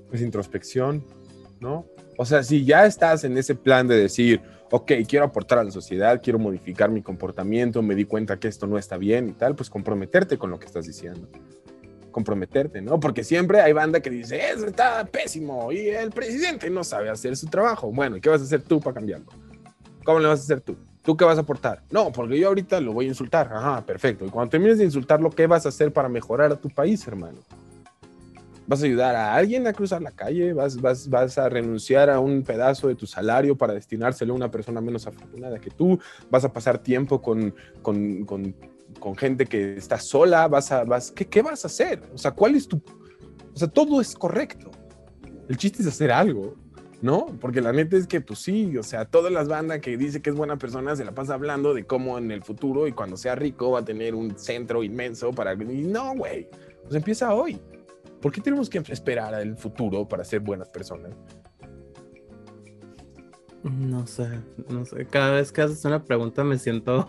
Pues 0.10 0.22
introspección, 0.22 1.06
¿no? 1.62 1.86
O 2.18 2.26
sea, 2.26 2.44
si 2.44 2.66
ya 2.66 2.86
estás 2.86 3.24
en 3.24 3.38
ese 3.38 3.56
plan 3.56 3.88
de 3.88 3.96
decir, 3.96 4.42
ok, 4.72 4.92
quiero 5.08 5.24
aportar 5.24 5.60
a 5.60 5.64
la 5.64 5.72
sociedad, 5.72 6.20
quiero 6.22 6.40
modificar 6.40 6.90
mi 6.90 7.02
comportamiento, 7.02 7.82
me 7.82 7.96
di 7.96 8.04
cuenta 8.04 8.38
que 8.38 8.50
esto 8.50 8.68
no 8.68 8.78
está 8.78 8.98
bien 8.98 9.30
y 9.30 9.34
tal, 9.34 9.56
pues 9.56 9.70
comprometerte 9.70 10.38
con 10.38 10.50
lo 10.50 10.60
que 10.60 10.66
estás 10.66 10.88
diciendo 10.88 11.30
comprometerte, 12.18 12.82
¿no? 12.82 13.00
Porque 13.00 13.24
siempre 13.24 13.62
hay 13.62 13.74
banda 13.74 14.00
que 14.00 14.10
dice, 14.10 14.50
eso 14.50 14.66
está 14.66 15.06
pésimo 15.06 15.72
y 15.72 15.90
el 15.90 16.10
presidente 16.10 16.68
no 16.68 16.84
sabe 16.84 17.12
hacer 17.12 17.38
su 17.38 17.46
trabajo. 17.46 17.92
Bueno, 17.92 18.18
¿y 18.18 18.22
qué 18.22 18.28
vas 18.28 18.42
a 18.42 18.46
hacer 18.46 18.64
tú 18.64 18.80
para 18.80 18.96
cambiarlo? 18.96 19.28
¿Cómo 20.04 20.20
le 20.20 20.28
vas 20.28 20.40
a 20.40 20.42
hacer 20.42 20.62
tú? 20.62 20.76
¿Tú 21.04 21.16
qué 21.16 21.26
vas 21.26 21.38
a 21.38 21.42
aportar? 21.42 21.84
No, 21.92 22.12
porque 22.12 22.40
yo 22.40 22.48
ahorita 22.48 22.82
lo 22.82 22.92
voy 22.92 23.06
a 23.06 23.10
insultar. 23.10 23.54
Ajá, 23.54 23.86
perfecto. 23.86 24.26
Y 24.26 24.30
cuando 24.30 24.50
termines 24.50 24.80
de 24.80 24.86
insultarlo, 24.86 25.30
¿qué 25.30 25.46
vas 25.46 25.68
a 25.68 25.70
hacer 25.70 25.94
para 25.94 26.10
mejorar 26.10 26.52
a 26.52 26.56
tu 26.56 26.72
país, 26.72 27.08
hermano? 27.08 27.38
¿Vas 28.66 28.82
a 28.82 28.86
ayudar 28.88 29.16
a 29.16 29.36
alguien 29.36 29.68
a 29.68 29.74
cruzar 29.74 30.02
la 30.02 30.10
calle? 30.10 30.54
¿Vas, 30.54 30.82
vas, 30.82 31.08
vas 31.08 31.38
a 31.38 31.48
renunciar 31.50 32.10
a 32.10 32.20
un 32.20 32.42
pedazo 32.42 32.88
de 32.88 32.96
tu 32.96 33.06
salario 33.06 33.56
para 33.56 33.76
destinárselo 33.76 34.34
a 34.34 34.38
una 34.38 34.50
persona 34.50 34.82
menos 34.82 35.06
afortunada 35.06 35.60
que 35.60 35.70
tú? 35.70 36.00
¿Vas 36.32 36.44
a 36.46 36.52
pasar 36.52 36.80
tiempo 36.80 37.22
con, 37.22 37.54
con, 37.84 38.26
con 38.26 38.56
con 39.00 39.16
gente 39.16 39.46
que 39.46 39.78
está 39.78 40.00
sola, 40.00 40.48
vas 40.48 40.72
a, 40.72 40.84
vas, 40.84 41.12
¿qué, 41.12 41.26
¿qué 41.26 41.42
vas 41.42 41.64
a 41.64 41.68
hacer? 41.68 42.02
O 42.14 42.18
sea, 42.18 42.32
¿cuál 42.32 42.56
es 42.56 42.68
tu...? 42.68 42.78
O 42.78 43.58
sea, 43.58 43.68
todo 43.68 44.02
es 44.02 44.16
correcto. 44.16 44.72
El 45.48 45.58
chiste 45.58 45.82
es 45.82 45.88
hacer 45.88 46.12
algo. 46.12 46.56
¿no? 47.02 47.28
Porque 47.40 47.62
la 47.62 47.72
neta 47.72 47.96
es 47.96 48.08
que, 48.08 48.22
pues 48.22 48.40
sí, 48.40 48.76
o 48.78 48.84
sea, 48.84 49.06
todas 49.06 49.32
las 49.32 49.48
bandas 49.48 49.80
que 49.80 49.98
dice 49.98 50.22
que 50.22 50.32
es 50.32 50.36
buena 50.36 50.58
persona 50.58 50.96
se 50.96 51.06
la 51.06 51.14
pasa 51.14 51.36
hablando 51.36 51.74
de 51.74 51.86
cómo 51.86 52.18
en 52.18 52.32
el 52.32 52.44
futuro 52.44 52.88
y 52.88 52.92
cuando 52.92 53.18
sea 53.18 53.36
rico 53.36 53.72
va 53.72 53.80
a 53.80 53.86
tener 53.86 54.16
un 54.16 54.38
centro 54.38 54.84
inmenso 54.84 55.32
para... 55.32 55.54
Y 55.54 55.84
no, 55.84 56.16
güey, 56.16 56.50
pues 56.84 56.96
empieza 56.96 57.34
hoy. 57.34 57.60
¿Por 58.22 58.32
qué 58.32 58.42
tenemos 58.42 58.70
que 58.70 58.80
esperar 58.80 59.36
al 59.36 59.58
futuro 59.58 60.08
para 60.08 60.24
ser 60.24 60.40
buenas 60.40 60.70
personas? 60.70 61.12
No 63.64 64.08
sé, 64.08 64.28
no 64.70 64.86
sé. 64.86 65.06
Cada 65.06 65.32
vez 65.32 65.52
que 65.52 65.62
haces 65.62 65.84
una 65.86 66.04
pregunta 66.04 66.44
me 66.44 66.58
siento 66.58 67.08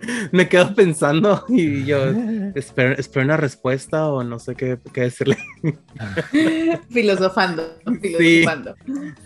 me 0.32 0.48
quedo 0.48 0.74
pensando 0.74 1.44
y 1.48 1.84
yo 1.84 1.98
espero, 2.54 2.94
espero, 2.96 3.24
una 3.24 3.36
respuesta 3.36 4.08
o 4.08 4.22
no 4.24 4.38
sé 4.38 4.54
qué, 4.54 4.78
qué 4.92 5.02
decirle. 5.02 5.36
filosofando, 6.90 7.78
filosofando. 8.00 8.74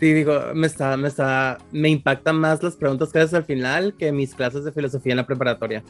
Sí, 0.01 0.13
digo, 0.13 0.41
me 0.55 0.67
está, 0.67 0.97
me 0.97 1.09
está, 1.09 1.59
me 1.73 1.89
impactan 1.89 2.37
más 2.37 2.63
las 2.63 2.77
preguntas 2.77 3.13
que 3.13 3.21
haces 3.21 3.35
al 3.35 3.45
final 3.45 3.95
que 3.97 4.13
mis 4.13 4.35
clases 4.35 4.65
de 4.65 4.73
filosofía 4.73 5.13
en 5.13 5.19
la 5.19 5.27
preparatoria. 5.27 5.83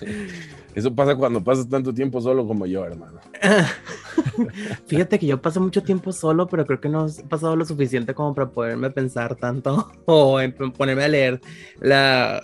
Eso 0.74 0.94
pasa 0.94 1.16
cuando 1.16 1.42
pasas 1.42 1.68
tanto 1.68 1.92
tiempo 1.92 2.20
solo 2.20 2.46
como 2.46 2.66
yo, 2.66 2.84
hermano. 2.84 3.20
Fíjate 4.86 5.18
que 5.18 5.26
yo 5.26 5.40
paso 5.40 5.60
mucho 5.60 5.82
tiempo 5.82 6.12
solo, 6.12 6.46
pero 6.46 6.66
creo 6.66 6.80
que 6.80 6.88
no 6.88 7.06
he 7.06 7.24
pasado 7.24 7.56
lo 7.56 7.64
suficiente 7.64 8.14
como 8.14 8.34
para 8.34 8.50
poderme 8.50 8.90
pensar 8.90 9.34
tanto 9.36 9.90
o 10.06 10.38
ponerme 10.76 11.04
a 11.04 11.08
leer 11.08 11.40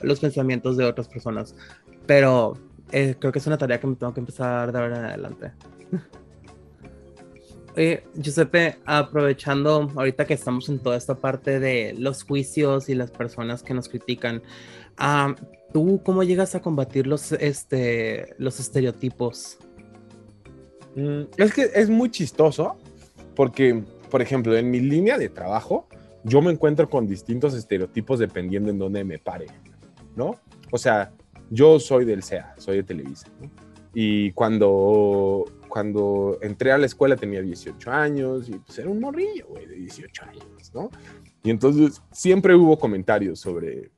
los 0.03 0.21
pensamientos 0.21 0.77
de 0.77 0.85
otras 0.85 1.09
personas. 1.09 1.55
Pero 2.07 2.59
eh, 2.93 3.17
creo 3.19 3.33
que 3.33 3.39
es 3.39 3.47
una 3.47 3.59
tarea 3.59 3.81
que 3.81 3.87
me 3.87 3.97
tengo 3.97 4.13
que 4.13 4.21
empezar 4.21 4.73
de 4.73 4.79
ahora 4.79 4.99
en 4.99 5.05
adelante. 5.05 5.53
Eh, 7.77 8.05
Giuseppe, 8.15 8.79
aprovechando 8.85 9.91
ahorita 9.97 10.27
que 10.27 10.35
estamos 10.35 10.69
en 10.69 10.79
toda 10.79 10.97
esta 10.97 11.17
parte 11.17 11.59
de 11.59 11.95
los 11.99 12.23
juicios 12.23 12.89
y 12.89 12.95
las 12.95 13.11
personas 13.11 13.65
que 13.65 13.75
nos 13.75 13.89
critican, 13.89 14.43
ah, 14.97 15.35
¿Tú 15.75 16.01
cómo 16.05 16.23
llegas 16.23 16.55
a 16.55 16.63
combatir 16.63 17.09
los, 17.09 17.33
este, 17.33 18.37
los 18.39 18.61
estereotipos? 18.61 19.59
Mm, 20.95 21.23
es 21.37 21.53
que 21.53 21.69
es 21.75 21.91
muy 21.91 22.13
chistoso 22.13 22.77
porque, 23.35 23.83
por 24.09 24.23
ejemplo, 24.23 24.57
en 24.57 24.71
mi 24.71 24.79
línea 24.79 25.19
de 25.19 25.29
trabajo, 25.29 25.89
yo 26.23 26.41
me 26.43 26.53
encuentro 26.53 26.89
con 26.89 27.09
distintos 27.09 27.55
estereotipos 27.55 28.21
dependiendo 28.21 28.71
en 28.71 28.79
dónde 28.79 29.03
me 29.03 29.19
pare, 29.19 29.47
¿no? 30.15 30.37
O 30.71 30.79
sea, 30.79 31.13
yo 31.51 31.81
soy 31.81 32.05
del 32.05 32.23
CEA, 32.23 32.55
soy 32.57 32.77
de 32.77 32.83
Televisa, 32.85 33.27
¿no? 33.41 33.51
Y 33.93 34.31
cuando, 34.31 35.45
cuando 35.69 36.39
entré 36.41 36.71
a 36.71 36.79
la 36.79 36.87
escuela 36.87 37.17
tenía 37.17 37.43
18 37.43 37.91
años 37.91 38.49
y 38.49 38.53
pues 38.53 38.79
era 38.79 38.89
un 38.89 39.01
morrillo, 39.01 39.49
güey, 39.49 39.67
de 39.67 39.75
18 39.75 40.25
años, 40.25 40.73
¿no? 40.73 40.89
Y 41.43 41.51
entonces 41.51 42.01
siempre 42.13 42.55
hubo 42.55 42.79
comentarios 42.79 43.41
sobre 43.41 43.91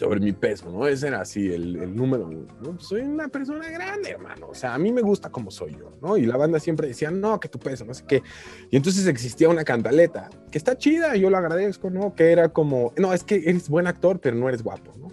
sobre 0.00 0.18
mi 0.18 0.32
peso, 0.32 0.70
¿no? 0.70 0.86
Ese 0.86 1.08
era 1.08 1.20
así 1.20 1.52
el, 1.52 1.94
número 1.94 2.26
uno, 2.26 2.46
¿no? 2.62 2.72
Pues 2.72 2.86
soy 2.86 3.02
una 3.02 3.28
persona 3.28 3.68
grande, 3.68 4.08
hermano, 4.08 4.48
o 4.48 4.54
sea, 4.54 4.72
a 4.72 4.78
mí 4.78 4.90
me 4.92 5.02
gusta 5.02 5.28
como 5.28 5.50
soy 5.50 5.72
yo, 5.72 5.92
¿no? 6.00 6.16
Y 6.16 6.24
la 6.24 6.38
banda 6.38 6.58
siempre 6.58 6.88
decía, 6.88 7.10
no, 7.10 7.38
que 7.38 7.50
tu 7.50 7.58
peso, 7.58 7.84
no 7.84 7.92
sé 7.92 8.04
qué. 8.08 8.22
Y 8.70 8.78
entonces 8.78 9.06
existía 9.06 9.50
una 9.50 9.62
cantaleta, 9.62 10.30
que 10.50 10.56
está 10.56 10.78
chida, 10.78 11.14
y 11.16 11.20
yo 11.20 11.28
lo 11.28 11.36
agradezco, 11.36 11.90
¿no? 11.90 12.14
Que 12.14 12.32
era 12.32 12.48
como, 12.48 12.94
no, 12.96 13.12
es 13.12 13.24
que 13.24 13.42
eres 13.44 13.68
buen 13.68 13.86
actor, 13.86 14.20
pero 14.20 14.36
no 14.36 14.48
eres 14.48 14.62
guapo, 14.62 14.90
¿no? 14.98 15.08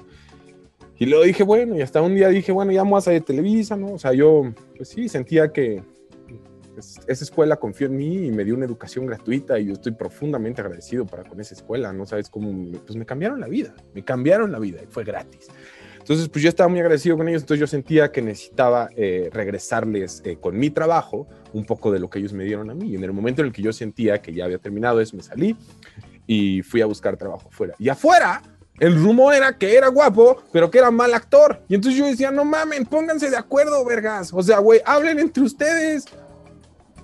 Y 0.97 1.06
luego 1.06 1.26
dije, 1.26 1.43
bueno, 1.43 1.76
y 1.76 1.82
hasta 1.82 2.02
un 2.02 2.15
día 2.15 2.30
dije, 2.30 2.54
bueno, 2.54 2.71
ya 2.71 2.82
vamos 2.84 3.10
a 3.10 3.12
de 3.12 3.19
Televisa, 3.19 3.76
¿no? 3.76 3.91
O 3.91 4.00
sea, 4.00 4.13
yo, 4.13 4.54
pues 4.78 4.88
sí, 4.88 5.10
sentía 5.10 5.52
que, 5.52 5.84
esa 6.77 7.23
escuela 7.23 7.57
confió 7.57 7.87
en 7.87 7.97
mí 7.97 8.27
y 8.27 8.31
me 8.31 8.43
dio 8.43 8.55
una 8.55 8.65
educación 8.65 9.05
gratuita 9.05 9.59
y 9.59 9.67
yo 9.67 9.73
estoy 9.73 9.93
profundamente 9.93 10.61
agradecido 10.61 11.05
para 11.05 11.23
con 11.23 11.39
esa 11.39 11.53
escuela, 11.53 11.91
no 11.93 12.05
sabes 12.05 12.29
cómo, 12.29 12.71
pues 12.85 12.95
me 12.95 13.05
cambiaron 13.05 13.39
la 13.39 13.47
vida, 13.47 13.73
me 13.93 14.03
cambiaron 14.03 14.51
la 14.51 14.59
vida 14.59 14.81
y 14.83 14.87
fue 14.87 15.03
gratis. 15.03 15.47
Entonces, 15.99 16.29
pues 16.29 16.41
yo 16.41 16.47
estaba 16.47 16.69
muy 16.69 16.79
agradecido 16.79 17.17
con 17.17 17.27
ellos, 17.27 17.41
entonces 17.41 17.59
yo 17.59 17.67
sentía 17.67 18.13
que 18.13 18.21
necesitaba 18.21 18.87
eh, 18.95 19.29
regresarles 19.33 20.21
eh, 20.23 20.37
con 20.39 20.57
mi 20.57 20.69
trabajo 20.69 21.27
un 21.51 21.65
poco 21.65 21.91
de 21.91 21.99
lo 21.99 22.09
que 22.09 22.19
ellos 22.19 22.31
me 22.31 22.45
dieron 22.45 22.69
a 22.69 22.73
mí. 22.73 22.91
Y 22.91 22.95
en 22.95 23.03
el 23.03 23.11
momento 23.11 23.41
en 23.41 23.47
el 23.47 23.53
que 23.53 23.61
yo 23.61 23.73
sentía 23.73 24.21
que 24.21 24.33
ya 24.33 24.45
había 24.45 24.57
terminado 24.57 25.01
eso, 25.01 25.17
me 25.17 25.23
salí 25.23 25.57
y 26.25 26.61
fui 26.61 26.79
a 26.79 26.85
buscar 26.85 27.17
trabajo 27.17 27.49
afuera. 27.49 27.75
Y 27.77 27.89
afuera, 27.89 28.41
el 28.79 28.95
rumor 28.95 29.33
era 29.33 29.57
que 29.57 29.75
era 29.75 29.89
guapo, 29.89 30.43
pero 30.53 30.71
que 30.71 30.77
era 30.77 30.91
mal 30.91 31.13
actor. 31.13 31.61
Y 31.67 31.75
entonces 31.75 31.99
yo 31.99 32.05
decía, 32.05 32.31
no 32.31 32.45
mamen, 32.45 32.85
pónganse 32.85 33.29
de 33.29 33.35
acuerdo, 33.35 33.83
vergas. 33.83 34.31
O 34.31 34.41
sea, 34.41 34.59
güey, 34.59 34.81
hablen 34.85 35.19
entre 35.19 35.43
ustedes. 35.43 36.05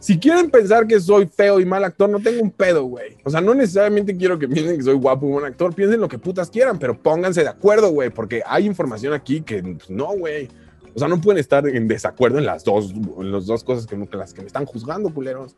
Si 0.04 0.20
quieren 0.20 0.52
pensar 0.52 0.86
que 0.86 1.00
soy 1.00 1.28
feo 1.28 1.62
y 1.62 1.66
mal 1.66 1.82
actor, 1.82 2.10
no 2.10 2.20
tengo 2.20 2.44
un 2.44 2.52
pedo, 2.52 2.84
güey. 2.84 3.16
O 3.24 3.30
sea, 3.30 3.40
no 3.40 3.56
necesariamente 3.56 4.18
quiero 4.18 4.38
que 4.38 4.50
piensen 4.50 4.76
que 4.76 4.84
soy 4.84 4.96
guapo 4.96 5.26
y 5.26 5.32
buen 5.32 5.46
actor. 5.46 5.74
Piensen 5.74 6.02
lo 6.02 6.10
que 6.10 6.20
putas 6.20 6.50
quieran, 6.50 6.78
pero 6.78 7.02
pónganse 7.02 7.42
de 7.42 7.48
acuerdo, 7.48 7.90
güey, 7.90 8.10
porque 8.10 8.44
hay 8.46 8.66
información 8.66 9.14
aquí 9.14 9.40
que 9.40 9.64
pues, 9.64 9.90
no, 9.90 10.08
güey. 10.08 10.50
O 10.94 11.00
sea, 11.00 11.08
no 11.08 11.22
pueden 11.22 11.40
estar 11.40 11.66
en 11.66 11.88
desacuerdo 11.88 12.38
en 12.38 12.46
las 12.46 12.66
dos, 12.66 12.92
en 12.92 13.32
las 13.32 13.46
dos 13.46 13.64
cosas 13.64 13.86
que, 13.86 13.96
las 14.12 14.34
que 14.34 14.42
me 14.42 14.48
están 14.48 14.66
juzgando, 14.66 15.10
culeros. 15.14 15.56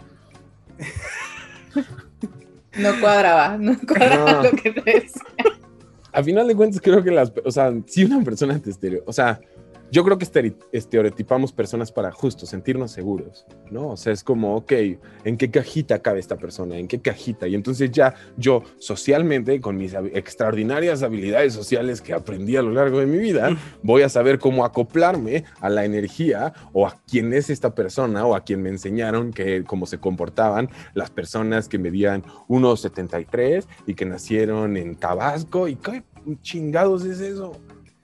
No 2.77 2.99
cuadraba, 2.99 3.58
no 3.58 3.73
cuadraba 3.88 4.43
lo 4.43 4.51
que 4.51 4.71
te 4.71 4.81
decía. 4.81 5.21
A 6.12 6.21
final 6.21 6.45
de 6.45 6.55
cuentas, 6.55 6.81
creo 6.81 7.01
que 7.01 7.10
las, 7.10 7.31
o 7.45 7.49
sea, 7.49 7.73
si 7.88 8.03
una 8.03 8.21
persona 8.21 8.60
te 8.60 8.69
estereo, 8.69 9.01
o 9.05 9.13
sea, 9.13 9.39
yo 9.91 10.04
creo 10.04 10.17
que 10.17 10.26
estereotipamos 10.71 11.52
personas 11.54 11.91
para 11.91 12.12
justo 12.12 12.45
sentirnos 12.45 12.91
seguros, 12.91 13.45
¿no? 13.71 13.89
O 13.89 13.98
sea, 13.98 14.13
es 14.13 14.24
como, 14.24 14.56
ok, 14.56 14.71
¿en 15.24 15.38
qué 15.38 15.50
cajita 15.50 16.00
cabe 16.00 16.19
esta 16.19 16.38
persona? 16.38 16.78
¿En 16.78 16.88
qué 16.88 17.00
cajita? 17.00 17.48
Y 17.48 17.56
entonces 17.56 17.91
ya 17.91 18.15
yo 18.38 18.63
socialmente, 18.80 19.62
con 19.62 19.78
mis 19.78 19.93
extraordinarias 19.93 21.04
habilidades 21.04 21.54
sociales 21.54 22.02
que 22.02 22.13
aprendí 22.13 22.58
a 22.58 22.62
lo 22.62 22.71
largo 22.71 23.00
de 23.00 23.06
mi 23.06 23.17
vida, 23.17 23.56
voy 23.84 24.02
a 24.02 24.10
saber 24.10 24.39
cómo 24.39 24.65
acoplarme 24.65 25.45
a 25.60 25.69
la 25.69 25.86
energía 25.86 26.54
o 26.74 26.88
a 26.88 27.00
quién 27.08 27.34
es 27.34 27.50
esta 27.50 27.76
persona 27.76 28.26
o 28.26 28.36
a 28.36 28.43
quien 28.43 28.62
me 28.62 28.69
enseñaron 28.69 29.32
que 29.32 29.63
cómo 29.63 29.86
se 29.86 30.00
comportaban 30.00 30.69
las 30.93 31.10
personas 31.10 31.69
que 31.69 31.78
medían 31.78 32.24
1,73 32.48 33.65
y 33.88 33.93
que 33.93 34.06
nacieron 34.06 34.78
en 34.78 34.95
Tabasco. 34.95 35.67
¿Y 35.67 35.76
qué 35.76 36.04
chingados 36.41 37.06
es 37.06 37.19
eso? 37.19 37.54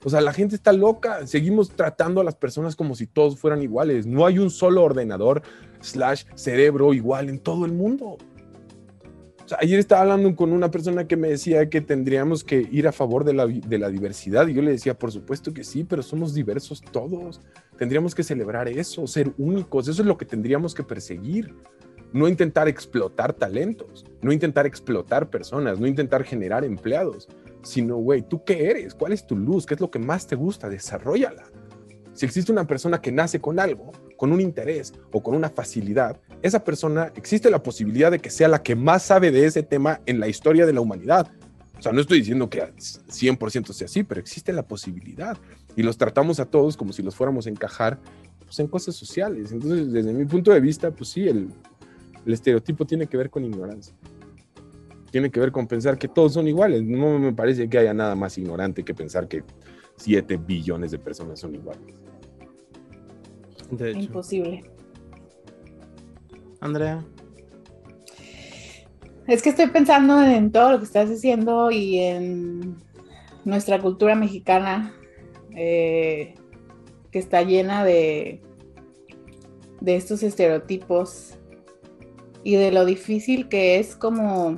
O 0.04 0.10
sea, 0.10 0.20
la 0.20 0.32
gente 0.32 0.56
está 0.56 0.72
loca. 0.72 1.26
Seguimos 1.26 1.70
tratando 1.70 2.20
a 2.20 2.24
las 2.24 2.34
personas 2.34 2.76
como 2.76 2.94
si 2.94 3.06
todos 3.06 3.38
fueran 3.38 3.62
iguales. 3.62 4.06
No 4.06 4.26
hay 4.26 4.38
un 4.38 4.50
solo 4.50 4.82
ordenador 4.82 5.42
slash 5.80 6.24
cerebro 6.34 6.92
igual 6.94 7.28
en 7.28 7.38
todo 7.38 7.64
el 7.64 7.72
mundo. 7.72 8.18
O 9.44 9.48
sea, 9.48 9.58
ayer 9.60 9.78
estaba 9.78 10.02
hablando 10.02 10.34
con 10.34 10.52
una 10.52 10.70
persona 10.70 11.06
que 11.06 11.16
me 11.16 11.28
decía 11.28 11.68
que 11.68 11.80
tendríamos 11.80 12.44
que 12.44 12.68
ir 12.70 12.88
a 12.88 12.92
favor 12.92 13.24
de 13.24 13.34
la, 13.34 13.46
de 13.46 13.78
la 13.78 13.90
diversidad. 13.90 14.46
Y 14.48 14.54
yo 14.54 14.62
le 14.62 14.72
decía, 14.72 14.98
por 14.98 15.12
supuesto 15.12 15.52
que 15.52 15.64
sí, 15.64 15.84
pero 15.84 16.02
somos 16.02 16.34
diversos 16.34 16.80
todos. 16.80 17.40
Tendríamos 17.78 18.14
que 18.14 18.22
celebrar 18.22 18.68
eso, 18.68 19.06
ser 19.06 19.32
únicos. 19.38 19.88
Eso 19.88 20.02
es 20.02 20.08
lo 20.08 20.16
que 20.16 20.24
tendríamos 20.24 20.74
que 20.74 20.82
perseguir 20.82 21.54
no 22.12 22.28
intentar 22.28 22.68
explotar 22.68 23.32
talentos, 23.32 24.04
no 24.20 24.32
intentar 24.32 24.66
explotar 24.66 25.30
personas, 25.30 25.80
no 25.80 25.86
intentar 25.86 26.24
generar 26.24 26.64
empleados, 26.64 27.28
sino, 27.62 27.96
güey, 27.96 28.22
¿tú 28.22 28.44
qué 28.44 28.70
eres? 28.70 28.94
¿Cuál 28.94 29.12
es 29.12 29.26
tu 29.26 29.36
luz? 29.36 29.66
¿Qué 29.66 29.74
es 29.74 29.80
lo 29.80 29.90
que 29.90 29.98
más 29.98 30.26
te 30.26 30.36
gusta? 30.36 30.68
Desarrollala. 30.68 31.44
Si 32.14 32.26
existe 32.26 32.52
una 32.52 32.66
persona 32.66 33.00
que 33.00 33.12
nace 33.12 33.40
con 33.40 33.58
algo, 33.58 33.92
con 34.16 34.32
un 34.32 34.40
interés 34.40 34.92
o 35.12 35.22
con 35.22 35.34
una 35.34 35.48
facilidad, 35.48 36.20
esa 36.42 36.62
persona 36.62 37.12
existe 37.16 37.50
la 37.50 37.62
posibilidad 37.62 38.10
de 38.10 38.18
que 38.18 38.30
sea 38.30 38.48
la 38.48 38.62
que 38.62 38.76
más 38.76 39.04
sabe 39.04 39.30
de 39.30 39.46
ese 39.46 39.62
tema 39.62 40.00
en 40.06 40.20
la 40.20 40.28
historia 40.28 40.66
de 40.66 40.72
la 40.72 40.80
humanidad. 40.80 41.30
O 41.78 41.82
sea, 41.82 41.92
no 41.92 42.00
estoy 42.00 42.18
diciendo 42.18 42.50
que 42.50 42.62
100% 42.62 43.72
sea 43.72 43.86
así, 43.86 44.04
pero 44.04 44.20
existe 44.20 44.52
la 44.52 44.62
posibilidad. 44.62 45.36
Y 45.74 45.82
los 45.82 45.96
tratamos 45.96 46.38
a 46.38 46.44
todos 46.44 46.76
como 46.76 46.92
si 46.92 47.02
los 47.02 47.16
fuéramos 47.16 47.46
a 47.46 47.50
encajar 47.50 47.98
pues, 48.44 48.58
en 48.60 48.68
cosas 48.68 48.94
sociales. 48.94 49.50
Entonces, 49.50 49.90
desde 49.90 50.12
mi 50.12 50.26
punto 50.26 50.52
de 50.52 50.60
vista, 50.60 50.90
pues 50.90 51.10
sí, 51.10 51.26
el, 51.26 51.48
el 52.26 52.32
estereotipo 52.32 52.84
tiene 52.84 53.06
que 53.06 53.16
ver 53.16 53.30
con 53.30 53.44
ignorancia 53.44 53.94
tiene 55.12 55.30
que 55.30 55.38
ver 55.38 55.52
con 55.52 55.68
pensar 55.68 55.98
que 55.98 56.08
todos 56.08 56.32
son 56.32 56.48
iguales. 56.48 56.82
No 56.82 57.18
me 57.18 57.32
parece 57.32 57.68
que 57.68 57.78
haya 57.78 57.92
nada 57.92 58.16
más 58.16 58.36
ignorante 58.38 58.82
que 58.82 58.94
pensar 58.94 59.28
que 59.28 59.44
7 59.96 60.38
billones 60.38 60.90
de 60.90 60.98
personas 60.98 61.38
son 61.38 61.54
iguales. 61.54 61.94
Imposible. 63.94 64.64
Andrea. 66.60 67.04
Es 69.26 69.42
que 69.42 69.50
estoy 69.50 69.66
pensando 69.68 70.20
en 70.22 70.50
todo 70.50 70.72
lo 70.72 70.78
que 70.78 70.84
estás 70.84 71.10
diciendo 71.10 71.70
y 71.70 71.98
en 71.98 72.76
nuestra 73.44 73.80
cultura 73.80 74.14
mexicana 74.14 74.94
eh, 75.54 76.34
que 77.10 77.18
está 77.18 77.42
llena 77.42 77.84
de, 77.84 78.40
de 79.80 79.96
estos 79.96 80.22
estereotipos 80.22 81.34
y 82.44 82.56
de 82.56 82.72
lo 82.72 82.86
difícil 82.86 83.48
que 83.48 83.78
es 83.78 83.94
como 83.94 84.56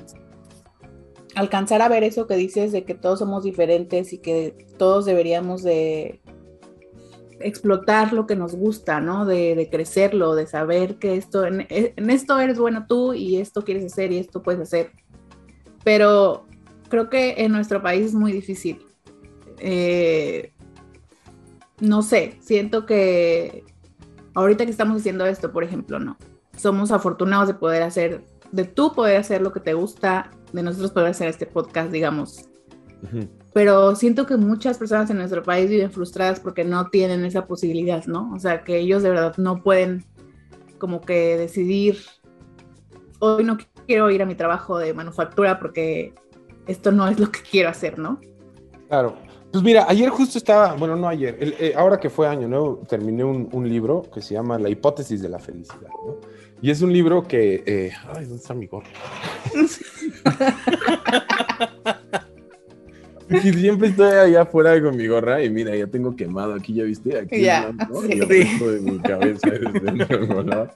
alcanzar 1.35 1.83
a 1.83 1.89
ver 1.89 2.05
eso 2.05 2.27
que 2.27 2.37
dices 2.37 2.73
de 2.73 2.85
que 2.85 2.95
todos 2.95 3.19
somos 3.19 3.45
diferentes 3.45 4.13
y 4.13 4.19
que 4.19 4.67
todos 4.79 5.05
deberíamos 5.05 5.63
de 5.63 6.21
explotar 7.41 8.13
lo 8.13 8.27
que 8.27 8.37
nos 8.37 8.55
gusta, 8.55 9.01
¿no? 9.01 9.27
De, 9.27 9.69
crecerlo, 9.71 10.35
de 10.35 10.47
saber 10.47 10.97
que 10.97 11.17
esto, 11.17 11.45
en, 11.45 11.67
esto 12.11 12.39
eres 12.39 12.59
bueno 12.59 12.87
tú 12.89 13.15
y 13.15 13.37
esto 13.37 13.63
quieres 13.63 13.85
hacer 13.85 14.13
y 14.13 14.19
esto 14.19 14.43
puedes 14.43 14.61
hacer. 14.61 14.93
Pero 15.83 16.47
creo 16.89 17.11
que 17.11 17.35
en 17.39 17.53
nuestro 17.53 17.83
país 17.83 18.07
es 18.07 18.15
muy 18.15 18.33
difícil. 18.33 18.85
Eh, 19.59 20.53
no 21.81 22.03
sé, 22.03 22.39
siento 22.41 22.87
que 22.87 23.65
ahorita 24.35 24.65
que 24.65 24.71
estamos 24.71 24.99
haciendo 24.99 25.27
esto, 25.27 25.53
por 25.53 25.65
ejemplo, 25.65 25.99
no. 25.99 26.17
Somos 26.57 26.93
afortunados 26.93 27.49
de 27.49 27.55
poder 27.55 27.83
hacer, 27.83 28.25
de 28.53 28.65
tú 28.65 28.93
poder 28.95 29.17
hacer 29.17 29.43
lo 29.43 29.53
que 29.53 29.61
te 29.61 29.75
gusta, 29.75 30.31
de 30.55 30.63
nosotros 30.63 30.93
poder 30.93 31.09
hacer 31.09 31.29
este 31.29 31.47
podcast, 31.47 31.91
digamos. 31.91 32.49
Pero 33.53 33.95
siento 33.97 34.25
que 34.25 34.37
muchas 34.37 34.79
personas 34.79 35.11
en 35.11 35.19
nuestro 35.19 35.43
país 35.43 35.69
viven 35.69 35.91
frustradas 35.91 36.41
porque 36.41 36.65
no 36.65 36.89
tienen 36.89 37.25
esa 37.25 37.47
posibilidad, 37.47 38.05
¿no? 38.07 38.33
O 38.35 38.39
sea, 38.39 38.65
que 38.65 38.79
ellos 38.79 39.03
de 39.03 39.11
verdad 39.11 39.37
no 39.37 39.63
pueden 39.63 40.05
como 40.79 41.01
que 41.01 41.37
decidir, 41.37 41.99
hoy 43.19 43.45
no 43.45 43.59
quiero 43.87 44.11
ir 44.11 44.23
a 44.23 44.27
mi 44.27 44.35
trabajo 44.35 44.79
de 44.79 44.95
manufactura 44.95 45.59
porque 45.59 46.15
esto 46.67 46.93
no 46.93 47.07
es 47.09 47.21
lo 47.21 47.31
que 47.31 47.41
quiero 47.51 47.69
hacer, 47.69 47.99
¿no? 47.99 48.21
Claro, 48.89 49.17
pues 49.53 49.63
mira, 49.63 49.87
ayer 49.89 50.09
justo 50.09 50.39
estaba, 50.39 50.75
bueno, 50.75 50.97
no 50.97 51.09
ayer, 51.09 51.37
eh, 51.41 51.75
ahora 51.77 52.01
que 52.01 52.11
fue 52.11 52.27
año 52.27 52.49
nuevo, 52.49 52.83
terminé 52.89 53.25
un, 53.25 53.69
libro 53.69 54.03
que 54.13 54.23
se 54.23 54.35
llama 54.35 54.59
La 54.59 54.69
hipótesis 54.69 55.21
de 55.21 55.29
la 55.29 55.39
felicidad, 55.39 55.91
¿no? 56.07 56.17
Y 56.63 56.71
es 56.71 56.83
un 56.83 56.93
libro 56.93 57.27
que, 57.27 57.63
eh, 57.67 57.93
ay, 58.09 58.25
¿dónde 58.25 58.37
está 58.37 58.55
mi 58.55 58.67
gorro? 58.67 58.87
siempre 63.43 63.89
estoy 63.89 64.13
allá 64.13 64.43
afuera 64.43 64.81
con 64.83 64.97
mi 64.97 65.07
gorra 65.07 65.43
y 65.43 65.51
mira, 65.51 65.75
ya 65.75 65.87
tengo 65.87 66.15
quemado 66.15 66.55
aquí, 66.55 66.75
ya 66.75 66.85
viste, 66.85 67.19
aquí 67.19 67.43
ya, 67.43 67.73
sí. 68.03 68.09
de 68.09 68.81
mi 68.81 68.99
cabeza 68.99 69.49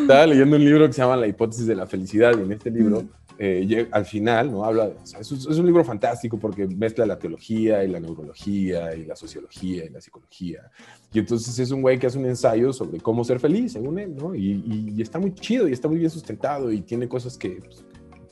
Estaba 0.00 0.26
leyendo 0.26 0.56
un 0.56 0.64
libro 0.64 0.86
que 0.86 0.92
se 0.92 1.02
llama 1.02 1.16
La 1.16 1.26
hipótesis 1.26 1.66
de 1.66 1.74
la 1.74 1.86
felicidad 1.86 2.32
y 2.38 2.42
en 2.42 2.52
este 2.52 2.70
libro 2.70 3.04
eh, 3.38 3.88
al 3.90 4.04
final, 4.04 4.52
¿no? 4.52 4.64
Habla, 4.64 4.92
es, 5.18 5.32
un 5.32 5.66
libro 5.66 5.84
fantástico 5.84 6.38
porque 6.38 6.66
mezcla 6.66 7.06
la 7.06 7.18
teología 7.18 7.82
y 7.82 7.88
la 7.88 7.98
neurología 7.98 8.94
y 8.94 9.04
la 9.04 9.16
sociología 9.16 9.84
y 9.84 9.88
la 9.88 10.00
psicología. 10.00 10.70
Y 11.12 11.18
entonces 11.18 11.58
es 11.58 11.70
un 11.70 11.82
güey 11.82 11.98
que 11.98 12.06
hace 12.06 12.18
un 12.18 12.26
ensayo 12.26 12.72
sobre 12.72 13.00
cómo 13.00 13.24
ser 13.24 13.40
feliz, 13.40 13.72
según 13.72 13.98
él, 13.98 14.14
¿no? 14.14 14.34
Y, 14.34 15.00
está 15.00 15.18
muy 15.18 15.34
chido 15.34 15.68
y 15.68 15.72
está 15.72 15.88
muy 15.88 15.98
bien 15.98 16.10
sustentado 16.10 16.70
y 16.70 16.82
tiene 16.82 17.08
cosas 17.08 17.36
que 17.36 17.50
pues, 17.50 17.84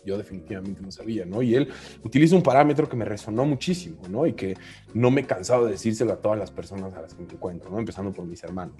yo 0.04 0.16
definitivamente 0.16 0.80
no 0.82 0.90
sabía, 0.90 1.24
¿no? 1.24 1.42
Y 1.42 1.54
él 1.54 1.68
utiliza 2.04 2.36
un 2.36 2.42
parámetro 2.42 2.88
que 2.88 2.96
me 2.96 3.04
resonó 3.04 3.44
muchísimo, 3.44 4.00
¿no? 4.08 4.26
Y 4.26 4.32
que 4.32 4.56
no 4.94 5.10
me 5.10 5.22
he 5.22 5.26
cansado 5.26 5.66
de 5.66 5.72
decírselo 5.72 6.12
a 6.12 6.16
todas 6.16 6.38
las 6.38 6.50
personas 6.50 6.94
a 6.94 7.02
las 7.02 7.14
que 7.14 7.22
me 7.22 7.32
encuentro, 7.32 7.70
¿no? 7.70 7.78
Empezando 7.78 8.12
por 8.12 8.26
mis 8.26 8.42
hermanos. 8.42 8.76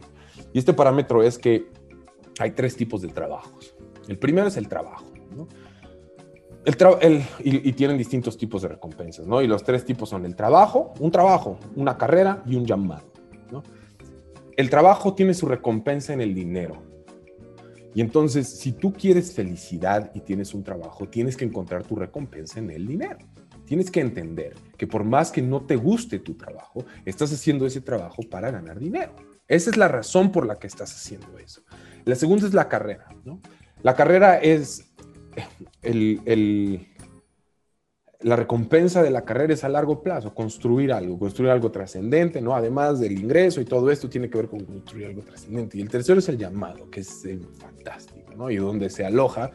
Y 0.53 0.59
este 0.59 0.73
parámetro 0.73 1.23
es 1.23 1.39
que 1.39 1.69
hay 2.39 2.53
tres 2.53 2.77
tipos 2.77 3.03
de 3.03 3.09
trabajos. 3.09 3.75
El 4.09 4.19
primero 4.19 4.49
es 4.49 4.57
el 4.57 4.69
trabajo, 4.69 5.07
¿no? 5.37 5.47
El 6.65 7.25
y, 7.43 7.73
tienen 7.73 7.97
distintos 7.97 8.37
tipos 8.37 8.63
de 8.63 8.69
recompensas, 8.69 9.27
¿no? 9.27 9.41
Y 9.41 9.47
los 9.47 9.65
tres 9.65 9.85
tipos 9.85 10.11
son 10.11 10.27
el 10.27 10.37
trabajo, 10.37 10.93
un 10.99 11.11
trabajo, 11.11 11.59
una 11.75 11.97
carrera 11.97 12.43
y 12.47 12.55
un 12.57 12.67
llamado, 12.67 13.11
¿no? 13.51 13.63
El 14.57 14.69
trabajo 14.69 15.15
tiene 15.15 15.33
su 15.33 15.47
recompensa 15.47 16.13
en 16.13 16.21
el 16.21 16.35
dinero. 16.35 16.83
Y 17.95 18.01
entonces, 18.01 18.49
si 18.49 18.73
tú 18.73 18.93
quieres 18.93 19.33
felicidad 19.33 20.11
y 20.15 20.21
tienes 20.21 20.55
un 20.55 20.63
trabajo, 20.63 21.09
tienes 21.09 21.37
que 21.37 21.45
encontrar 21.45 21.83
tu 21.83 21.97
recompensa 21.97 22.59
en 22.59 22.71
el 22.71 22.87
dinero. 22.87 23.19
Tienes 23.65 23.91
que 23.91 24.01
entender 24.01 24.55
que 24.77 24.87
por 24.87 25.05
más 25.05 25.31
que 25.31 25.43
no 25.43 25.63
te 25.63 25.77
guste 25.77 26.19
tu 26.19 26.35
trabajo, 26.35 26.85
estás 27.05 27.33
haciendo 27.33 27.67
ese 27.67 27.81
trabajo 27.81 28.23
para 28.29 28.51
ganar 28.51 28.79
dinero. 28.79 29.15
Esa 29.47 29.71
es 29.71 29.77
la 29.77 29.89
razón 29.89 30.31
por 30.31 30.47
la 30.47 30.57
que 30.57 30.67
estás 30.67 30.95
haciendo 30.95 31.39
eso. 31.39 31.63
La 32.05 32.15
segunda 32.15 32.47
es 32.47 32.55
la 32.55 32.69
carrera, 32.69 33.09
¿no? 33.25 33.41
La 33.83 33.97
carrera 33.97 34.39
es 34.39 34.93
el, 35.83 36.90
la 38.23 38.37
recompensa 38.37 39.03
de 39.03 39.11
la 39.11 39.25
carrera 39.25 39.55
es 39.55 39.65
a 39.65 39.69
largo 39.69 40.03
plazo, 40.03 40.35
construir 40.35 40.93
algo, 40.93 41.19
construir 41.19 41.51
algo 41.51 41.71
trascendente, 41.71 42.43
¿no? 42.43 42.55
Además 42.55 43.01
del 43.01 43.13
ingreso 43.13 43.61
y 43.61 43.65
todo 43.65 43.91
esto 43.91 44.11
tiene 44.11 44.29
que 44.29 44.37
ver 44.37 44.49
con 44.49 44.61
construir 44.65 45.07
algo 45.07 45.23
trascendente. 45.23 45.79
Y 45.79 45.81
el 45.81 45.89
tercero 45.89 46.19
es 46.19 46.29
el 46.29 46.37
llamado, 46.37 46.91
que 46.91 47.01
es 47.01 47.27
fantástico, 47.59 48.35
¿no? 48.37 48.51
Y 48.51 48.57
donde 48.57 48.91
se 48.91 49.07
aloja, 49.07 49.51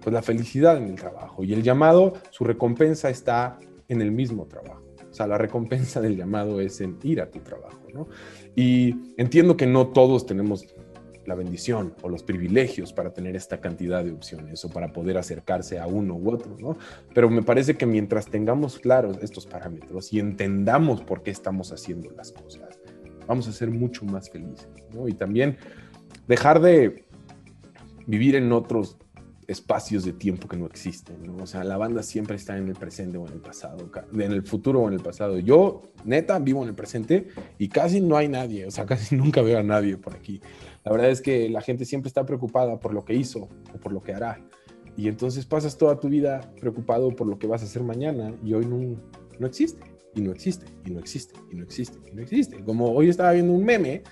pues 0.00 0.12
la 0.12 0.22
felicidad 0.22 0.78
en 0.78 0.84
el 0.84 0.94
trabajo. 0.94 1.44
Y 1.44 1.52
el 1.52 1.62
llamado, 1.62 2.14
su 2.30 2.44
recompensa 2.44 3.10
está 3.10 3.58
en 3.88 4.00
el 4.00 4.10
mismo 4.10 4.46
trabajo. 4.46 4.82
O 5.10 5.14
sea, 5.14 5.26
la 5.26 5.36
recompensa 5.36 6.00
del 6.00 6.16
llamado 6.16 6.62
es 6.62 6.80
en 6.80 6.98
ir 7.02 7.20
a 7.20 7.30
tu 7.30 7.40
trabajo, 7.40 7.82
¿no? 7.92 8.08
Y 8.56 8.94
entiendo 9.18 9.58
que 9.58 9.66
no 9.66 9.88
todos 9.88 10.24
tenemos 10.24 10.66
la 11.26 11.34
bendición 11.34 11.94
o 12.02 12.08
los 12.08 12.22
privilegios 12.22 12.92
para 12.92 13.12
tener 13.12 13.36
esta 13.36 13.60
cantidad 13.60 14.04
de 14.04 14.12
opciones 14.12 14.64
o 14.64 14.70
para 14.70 14.92
poder 14.92 15.18
acercarse 15.18 15.78
a 15.78 15.86
uno 15.86 16.14
u 16.14 16.30
otro, 16.30 16.56
¿no? 16.58 16.76
Pero 17.14 17.30
me 17.30 17.42
parece 17.42 17.76
que 17.76 17.86
mientras 17.86 18.26
tengamos 18.26 18.78
claros 18.78 19.18
estos 19.22 19.46
parámetros 19.46 20.12
y 20.12 20.18
entendamos 20.18 21.02
por 21.02 21.22
qué 21.22 21.30
estamos 21.30 21.72
haciendo 21.72 22.10
las 22.10 22.32
cosas, 22.32 22.80
vamos 23.26 23.48
a 23.48 23.52
ser 23.52 23.70
mucho 23.70 24.04
más 24.04 24.30
felices, 24.30 24.68
¿no? 24.94 25.08
Y 25.08 25.12
también 25.12 25.56
dejar 26.26 26.60
de 26.60 27.04
vivir 28.06 28.34
en 28.34 28.52
otros 28.52 28.96
espacios 29.46 30.04
de 30.04 30.12
tiempo 30.12 30.48
que 30.48 30.56
no 30.56 30.66
existen, 30.66 31.16
¿no? 31.24 31.42
O 31.42 31.46
sea, 31.46 31.64
la 31.64 31.76
banda 31.76 32.02
siempre 32.02 32.36
está 32.36 32.56
en 32.56 32.68
el 32.68 32.74
presente 32.74 33.18
o 33.18 33.26
en 33.26 33.34
el 33.34 33.40
pasado, 33.40 33.90
en 34.12 34.32
el 34.32 34.42
futuro 34.42 34.80
o 34.80 34.88
en 34.88 34.94
el 34.94 35.00
pasado. 35.00 35.38
Yo, 35.38 35.82
neta, 36.04 36.38
vivo 36.38 36.62
en 36.62 36.70
el 36.70 36.74
presente 36.74 37.28
y 37.58 37.68
casi 37.68 38.00
no 38.00 38.16
hay 38.16 38.28
nadie, 38.28 38.66
o 38.66 38.70
sea, 38.70 38.86
casi 38.86 39.16
nunca 39.16 39.42
veo 39.42 39.58
a 39.58 39.62
nadie 39.62 39.96
por 39.96 40.14
aquí. 40.14 40.40
La 40.84 40.92
verdad 40.92 41.10
es 41.10 41.20
que 41.20 41.48
la 41.48 41.60
gente 41.60 41.84
siempre 41.84 42.08
está 42.08 42.26
preocupada 42.26 42.78
por 42.80 42.92
lo 42.92 43.04
que 43.04 43.14
hizo 43.14 43.48
o 43.74 43.78
por 43.80 43.92
lo 43.92 44.00
que 44.00 44.14
hará. 44.14 44.40
Y 44.96 45.08
entonces 45.08 45.46
pasas 45.46 45.78
toda 45.78 45.98
tu 45.98 46.08
vida 46.08 46.52
preocupado 46.60 47.14
por 47.14 47.26
lo 47.26 47.38
que 47.38 47.46
vas 47.46 47.62
a 47.62 47.64
hacer 47.64 47.82
mañana 47.82 48.34
y 48.44 48.52
hoy 48.52 48.66
no, 48.66 48.96
no 49.38 49.46
existe, 49.46 49.82
y 50.14 50.20
no 50.20 50.32
existe, 50.32 50.66
y 50.84 50.90
no 50.90 51.00
existe, 51.00 51.34
y 51.50 51.56
no 51.56 51.62
existe, 51.62 51.98
y 52.10 52.14
no 52.14 52.22
existe. 52.22 52.62
Como 52.64 52.92
hoy 52.92 53.08
estaba 53.08 53.32
viendo 53.32 53.52
un 53.52 53.64
meme 53.64 54.02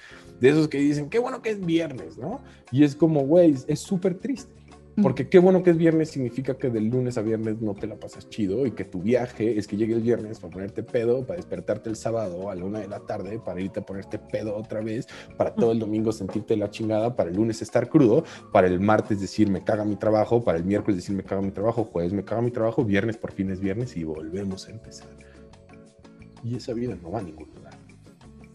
de 0.40 0.48
esos 0.48 0.68
que 0.68 0.78
dicen, 0.78 1.10
qué 1.10 1.18
bueno 1.18 1.42
que 1.42 1.50
es 1.50 1.60
viernes, 1.60 2.16
¿no? 2.16 2.40
Y 2.72 2.84
es 2.84 2.96
como, 2.96 3.26
güey, 3.26 3.54
es 3.66 3.80
súper 3.80 4.14
triste 4.14 4.59
porque 5.02 5.28
qué 5.28 5.38
bueno 5.38 5.62
que 5.62 5.70
es 5.70 5.76
viernes 5.76 6.10
significa 6.10 6.54
que 6.54 6.70
del 6.70 6.88
lunes 6.88 7.18
a 7.18 7.22
viernes 7.22 7.60
no 7.60 7.74
te 7.74 7.86
la 7.86 7.96
pasas 7.96 8.28
chido 8.28 8.66
y 8.66 8.72
que 8.72 8.84
tu 8.84 9.00
viaje 9.02 9.58
es 9.58 9.66
que 9.66 9.76
llegue 9.76 9.94
el 9.94 10.02
viernes 10.02 10.38
para 10.38 10.52
ponerte 10.52 10.82
pedo, 10.82 11.26
para 11.26 11.36
despertarte 11.36 11.88
el 11.88 11.96
sábado 11.96 12.50
a 12.50 12.54
la 12.54 12.64
una 12.64 12.80
de 12.80 12.88
la 12.88 13.00
tarde, 13.00 13.38
para 13.38 13.60
irte 13.60 13.80
a 13.80 13.86
ponerte 13.86 14.18
pedo 14.18 14.56
otra 14.56 14.80
vez, 14.80 15.06
para 15.36 15.54
todo 15.54 15.72
el 15.72 15.78
domingo 15.78 16.12
sentirte 16.12 16.56
la 16.56 16.70
chingada, 16.70 17.14
para 17.16 17.30
el 17.30 17.36
lunes 17.36 17.62
estar 17.62 17.88
crudo, 17.88 18.24
para 18.52 18.66
el 18.66 18.80
martes 18.80 19.20
decir 19.20 19.50
me 19.50 19.62
caga 19.64 19.84
mi 19.84 19.96
trabajo, 19.96 20.42
para 20.42 20.58
el 20.58 20.64
miércoles 20.64 20.96
decir 20.96 21.16
me 21.16 21.22
caga 21.22 21.42
mi 21.42 21.50
trabajo, 21.50 21.84
jueves 21.84 22.12
me 22.12 22.24
caga 22.24 22.42
mi 22.42 22.50
trabajo, 22.50 22.84
viernes 22.84 23.16
por 23.16 23.32
fin 23.32 23.50
es 23.50 23.60
viernes 23.60 23.96
y 23.96 24.04
volvemos 24.04 24.66
a 24.68 24.70
empezar. 24.70 25.08
Y 26.42 26.56
esa 26.56 26.72
vida 26.72 26.96
no 27.02 27.10
va 27.10 27.18
a 27.18 27.22
ningún 27.22 27.48
lugar. 27.54 27.74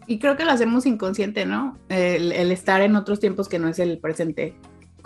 Y 0.08 0.18
creo 0.18 0.36
que 0.36 0.44
lo 0.44 0.52
hacemos 0.52 0.86
inconsciente, 0.86 1.46
¿no? 1.46 1.76
el 1.88 2.52
estar 2.52 2.80
en 2.80 2.94
otros 2.94 3.18
tiempos 3.18 3.48
que 3.48 3.58
no 3.58 3.68
es 3.68 3.78
el 3.80 3.98
presente 3.98 4.54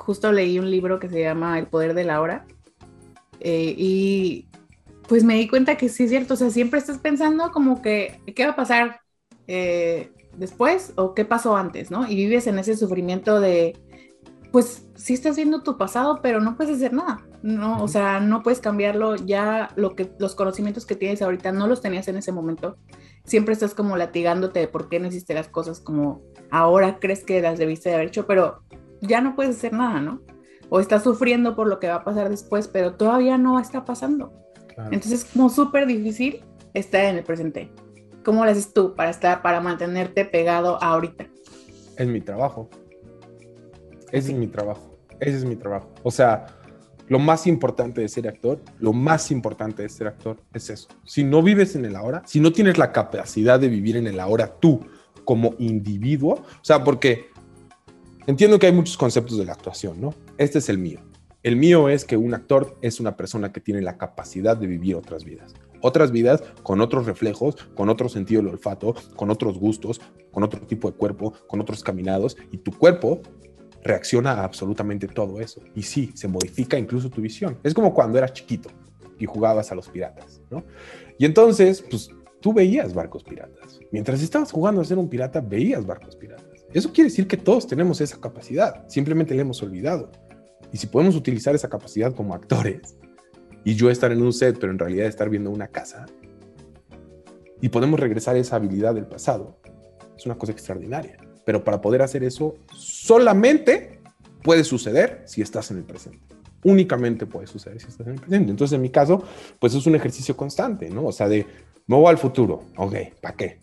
justo 0.01 0.33
leí 0.33 0.59
un 0.59 0.71
libro 0.71 0.99
que 0.99 1.09
se 1.09 1.21
llama 1.21 1.59
El 1.59 1.67
poder 1.67 1.95
de 1.95 2.05
la 2.05 2.21
hora 2.21 2.47
eh, 3.41 3.75
y 3.77 4.49
pues 5.09 5.25
me 5.25 5.35
di 5.35 5.49
cuenta 5.49 5.77
que 5.77 5.89
sí 5.89 6.05
es 6.05 6.11
cierto, 6.11 6.35
o 6.35 6.37
sea, 6.37 6.51
siempre 6.51 6.79
estás 6.79 6.99
pensando 6.99 7.51
como 7.53 7.83
que, 7.83 8.21
¿qué 8.35 8.45
va 8.45 8.53
a 8.53 8.57
pasar 8.57 9.01
eh, 9.47 10.13
después 10.37 10.93
o 10.97 11.15
qué 11.15 11.25
pasó 11.25 11.57
antes, 11.57 11.91
¿no? 11.91 12.09
Y 12.09 12.15
vives 12.15 12.47
en 12.47 12.59
ese 12.59 12.77
sufrimiento 12.77 13.41
de, 13.41 13.77
pues 14.53 14.87
sí 14.95 15.15
estás 15.15 15.37
viendo 15.37 15.63
tu 15.63 15.77
pasado, 15.77 16.21
pero 16.23 16.41
no 16.41 16.57
puedes 16.57 16.77
hacer 16.77 16.93
nada, 16.93 17.27
¿no? 17.43 17.83
O 17.83 17.89
sea, 17.89 18.21
no 18.21 18.43
puedes 18.43 18.61
cambiarlo, 18.61 19.17
ya 19.17 19.71
lo 19.75 19.97
que, 19.97 20.13
los 20.19 20.35
conocimientos 20.35 20.87
que 20.87 20.95
tienes 20.95 21.23
ahorita 21.23 21.51
no 21.51 21.67
los 21.67 21.81
tenías 21.81 22.07
en 22.07 22.17
ese 22.17 22.31
momento. 22.31 22.77
Siempre 23.25 23.53
estás 23.53 23.75
como 23.75 23.97
latigándote 23.97 24.61
de 24.61 24.69
por 24.69 24.89
qué 24.89 25.01
no 25.01 25.09
hiciste 25.09 25.35
las 25.35 25.49
cosas 25.49 25.81
como 25.81 26.23
ahora 26.51 26.99
crees 27.01 27.25
que 27.25 27.41
las 27.43 27.59
debiste 27.59 27.89
de 27.89 27.97
haber 27.97 28.09
hecho, 28.09 28.27
pero 28.27 28.63
ya 29.01 29.21
no 29.21 29.35
puedes 29.35 29.57
hacer 29.57 29.73
nada, 29.73 30.01
¿no? 30.01 30.23
O 30.69 30.81
estás 30.81 31.03
sufriendo 31.03 31.57
por 31.57 31.67
lo 31.67 31.81
que 31.81 31.89
va 31.89 31.97
a 31.97 32.05
pasar 32.05 32.29
después, 32.29 32.69
pero 32.69 32.95
todavía 32.95 33.39
no 33.39 33.59
está 33.59 33.85
pasando. 33.85 34.33
Entonces 34.91 35.25
es 35.25 35.25
como 35.25 35.51
súper 35.51 35.87
difícil 35.87 36.45
estar 36.75 37.05
en 37.05 37.17
el 37.17 37.25
presente. 37.25 37.71
¿Cómo 38.25 38.45
lo 38.45 38.51
haces 38.51 38.73
tú 38.73 38.95
para 38.95 39.11
estar, 39.11 39.43
para 39.43 39.61
mantenerte 39.61 40.25
pegado 40.25 40.83
ahorita? 40.83 41.27
Es 41.97 42.07
mi 42.07 42.21
trabajo. 42.21 42.71
Ese 44.13 44.33
es 44.33 44.39
mi 44.39 44.47
trabajo. 44.47 44.99
Ese 45.19 45.39
es 45.39 45.45
mi 45.45 45.57
trabajo. 45.57 45.91
O 46.03 46.11
sea, 46.11 46.47
lo 47.09 47.19
más 47.19 47.47
importante 47.47 48.01
de 48.01 48.09
ser 48.09 48.29
actor, 48.29 48.61
lo 48.79 48.93
más 48.93 49.31
importante 49.31 49.83
de 49.83 49.89
ser 49.89 50.07
actor 50.07 50.37
es 50.55 50.71
eso. 50.71 50.89
Si 51.05 51.25
no 51.25 51.43
vives 51.43 51.75
en 51.75 51.85
el 51.85 51.97
ahora, 51.97 52.23
si 52.25 52.41
no 52.41 52.53
tienes 52.53 52.79
la 52.79 52.93
capacidad 52.93 53.59
de 53.59 53.69
vivir 53.69 53.97
en 53.97 54.07
el 54.07 54.21
ahora 54.21 54.47
tú 54.61 54.81
como 55.25 55.55
individuo, 55.59 56.35
o 56.35 56.65
sea, 56.65 56.85
porque 56.85 57.30
Entiendo 58.27 58.59
que 58.59 58.67
hay 58.67 58.73
muchos 58.73 58.97
conceptos 58.97 59.39
de 59.39 59.45
la 59.45 59.53
actuación, 59.53 60.01
¿no? 60.01 60.15
Este 60.37 60.59
es 60.59 60.69
el 60.69 60.79
mío. 60.79 61.01
El 61.43 61.57
mío 61.57 61.89
es 61.89 62.05
que 62.05 62.19
un 62.19 62.35
actor 62.35 62.77
es 62.83 63.01
una 63.01 63.17
persona 63.17 63.51
que 63.51 63.61
tiene 63.61 63.81
la 63.81 63.97
capacidad 63.97 64.57
de 64.57 64.67
vivir 64.67 64.95
otras 64.95 65.25
vidas. 65.25 65.55
Otras 65.81 66.13
vidas 66.13 66.43
con 66.63 66.83
otros 66.83 67.07
reflejos, 67.07 67.57
con 67.75 67.89
otro 67.89 68.11
sentido 68.11 68.43
del 68.43 68.53
olfato, 68.53 68.95
con 69.17 69.31
otros 69.31 69.59
gustos, 69.59 70.03
con 70.31 70.43
otro 70.43 70.61
tipo 70.61 70.91
de 70.91 70.97
cuerpo, 70.97 71.33
con 71.47 71.61
otros 71.61 71.83
caminados. 71.83 72.37
Y 72.53 72.59
tu 72.59 72.77
cuerpo 72.77 73.23
reacciona 73.83 74.33
a 74.33 74.45
absolutamente 74.45 75.09
todo 75.09 75.41
eso. 75.41 75.63
Y 75.75 75.83
sí, 75.83 76.13
se 76.15 76.29
modifica 76.29 76.79
incluso 76.79 77.09
tu 77.09 77.23
visión. 77.23 77.59
Es 77.63 77.73
como 77.73 77.95
cuando 77.95 78.19
eras 78.19 78.35
chiquito 78.35 78.69
y 79.19 79.25
jugabas 79.25 79.73
a 79.73 79.75
los 79.75 79.89
piratas, 79.89 80.43
¿no? 80.51 80.65
Y 81.19 81.25
entonces, 81.25 81.83
pues 81.89 82.11
tú 82.41 82.53
veías 82.53 82.93
barcos 82.93 83.25
piratas. 83.25 83.81
Mientras 83.91 84.23
estabas 84.23 84.53
jugando 84.53 84.83
a 84.83 84.85
ser 84.85 84.99
un 84.99 85.09
pirata, 85.09 85.41
veías 85.41 85.87
barcos 85.87 86.17
piratas. 86.17 86.50
Eso 86.73 86.93
quiere 86.93 87.11
decir 87.11 87.27
que 87.27 87.37
todos 87.37 87.67
tenemos 87.67 88.01
esa 88.01 88.21
capacidad, 88.21 88.89
simplemente 88.89 89.35
la 89.35 89.43
hemos 89.43 89.63
olvidado. 89.63 90.11
Y 90.73 90.77
si 90.77 90.87
podemos 90.87 91.17
utilizar 91.17 91.55
esa 91.55 91.69
capacidad 91.69 92.15
como 92.15 92.35
actores, 92.35 92.97
y 93.65 93.75
yo 93.75 93.91
estar 93.91 94.13
en 94.13 94.23
un 94.23 94.33
set, 94.33 94.59
pero 94.59 94.73
en 94.73 94.79
realidad 94.79 95.07
estar 95.07 95.29
viendo 95.29 95.51
una 95.51 95.69
casa, 95.69 96.07
y 97.61 97.69
podemos 97.69 98.01
regresar 98.01 98.37
esa 98.37 98.57
habilidad 98.57 98.95
del 98.95 99.07
pasado, 99.07 99.59
es 100.17 100.25
una 100.27 100.37
cosa 100.37 100.53
extraordinaria. 100.53 101.17
Pero 101.45 101.65
para 101.65 101.81
poder 101.81 102.03
hacer 102.03 102.23
eso, 102.23 102.55
solamente 102.75 104.01
puede 104.43 104.65
suceder 104.65 105.23
si 105.27 105.43
estás 105.43 105.71
en 105.71 105.79
el 105.79 105.85
presente. 105.85 106.21
Únicamente 106.63 107.27
puede 107.27 107.47
suceder 107.47 107.81
si 107.81 107.89
estás 107.89 108.07
en 108.07 108.15
el 108.15 108.21
presente. 108.21 108.51
Entonces, 108.51 108.77
en 108.77 108.83
mi 108.83 108.91
caso, 108.91 109.25
pues 109.59 109.75
es 109.75 109.87
un 109.87 109.95
ejercicio 109.95 110.37
constante, 110.37 110.89
¿no? 110.91 111.07
O 111.07 111.13
sea, 111.13 111.29
de, 111.29 111.47
me 111.87 111.97
voy 111.97 112.09
al 112.09 112.19
futuro. 112.19 112.65
Ok, 112.77 112.95
¿para 113.21 113.35
qué? 113.35 113.59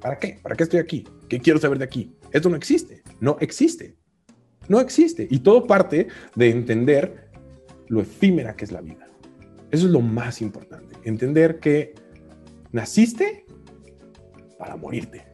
¿Para 0.00 0.18
qué? 0.18 0.40
¿Para 0.42 0.56
qué 0.56 0.64
estoy 0.64 0.80
aquí? 0.80 1.06
¿Qué 1.28 1.40
quiero 1.40 1.58
saber 1.58 1.78
de 1.78 1.84
aquí? 1.84 2.17
Esto 2.32 2.48
no 2.48 2.56
existe. 2.56 3.02
No 3.20 3.36
existe. 3.40 3.96
No 4.68 4.80
existe. 4.80 5.26
Y 5.30 5.40
todo 5.40 5.66
parte 5.66 6.08
de 6.34 6.50
entender 6.50 7.30
lo 7.88 8.00
efímera 8.00 8.54
que 8.54 8.64
es 8.64 8.72
la 8.72 8.80
vida. 8.80 9.06
Eso 9.70 9.86
es 9.86 9.92
lo 9.92 10.00
más 10.00 10.40
importante. 10.40 10.96
Entender 11.04 11.58
que 11.58 11.94
naciste 12.72 13.44
para 14.58 14.76
morirte. 14.76 15.26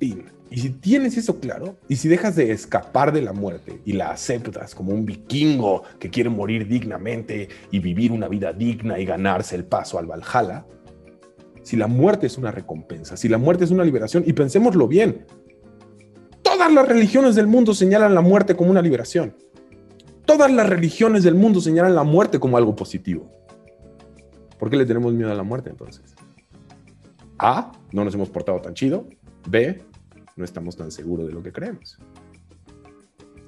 Y 0.00 0.60
si 0.60 0.70
tienes 0.70 1.16
eso 1.16 1.40
claro, 1.40 1.78
y 1.88 1.96
si 1.96 2.08
dejas 2.08 2.36
de 2.36 2.52
escapar 2.52 3.12
de 3.12 3.22
la 3.22 3.32
muerte 3.32 3.80
y 3.84 3.94
la 3.94 4.10
aceptas 4.10 4.74
como 4.74 4.92
un 4.92 5.04
vikingo 5.04 5.82
que 5.98 6.10
quiere 6.10 6.30
morir 6.30 6.68
dignamente 6.68 7.48
y 7.72 7.78
vivir 7.80 8.12
una 8.12 8.28
vida 8.28 8.52
digna 8.52 8.98
y 8.98 9.04
ganarse 9.04 9.56
el 9.56 9.64
paso 9.64 9.98
al 9.98 10.06
Valhalla, 10.06 10.66
si 11.64 11.76
la 11.76 11.86
muerte 11.86 12.26
es 12.26 12.38
una 12.38 12.50
recompensa, 12.50 13.16
si 13.16 13.28
la 13.28 13.38
muerte 13.38 13.64
es 13.64 13.70
una 13.70 13.84
liberación, 13.84 14.22
y 14.26 14.34
pensémoslo 14.34 14.86
bien, 14.86 15.26
todas 16.42 16.70
las 16.72 16.86
religiones 16.86 17.34
del 17.34 17.46
mundo 17.46 17.74
señalan 17.74 18.14
la 18.14 18.20
muerte 18.20 18.54
como 18.54 18.70
una 18.70 18.82
liberación. 18.82 19.34
Todas 20.26 20.52
las 20.52 20.68
religiones 20.68 21.24
del 21.24 21.34
mundo 21.34 21.60
señalan 21.60 21.94
la 21.94 22.04
muerte 22.04 22.38
como 22.38 22.58
algo 22.58 22.76
positivo. 22.76 23.30
¿Por 24.58 24.70
qué 24.70 24.76
le 24.76 24.86
tenemos 24.86 25.12
miedo 25.14 25.30
a 25.32 25.34
la 25.34 25.42
muerte 25.42 25.70
entonces? 25.70 26.14
A, 27.38 27.72
no 27.92 28.04
nos 28.04 28.14
hemos 28.14 28.28
portado 28.28 28.60
tan 28.60 28.74
chido. 28.74 29.06
B, 29.48 29.82
no 30.36 30.44
estamos 30.44 30.76
tan 30.76 30.90
seguros 30.90 31.26
de 31.26 31.32
lo 31.32 31.42
que 31.42 31.52
creemos. 31.52 31.98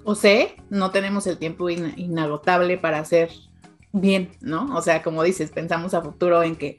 O 0.05 0.15
C, 0.15 0.57
no 0.71 0.91
tenemos 0.91 1.27
el 1.27 1.37
tiempo 1.37 1.69
inagotable 1.69 2.79
para 2.79 2.99
hacer 2.99 3.31
bien, 3.93 4.31
¿no? 4.41 4.75
O 4.75 4.81
sea, 4.81 5.03
como 5.03 5.23
dices, 5.23 5.51
pensamos 5.51 5.95
a 5.95 6.03
futuro 6.03 6.43
en 6.43 6.57
que 6.57 6.79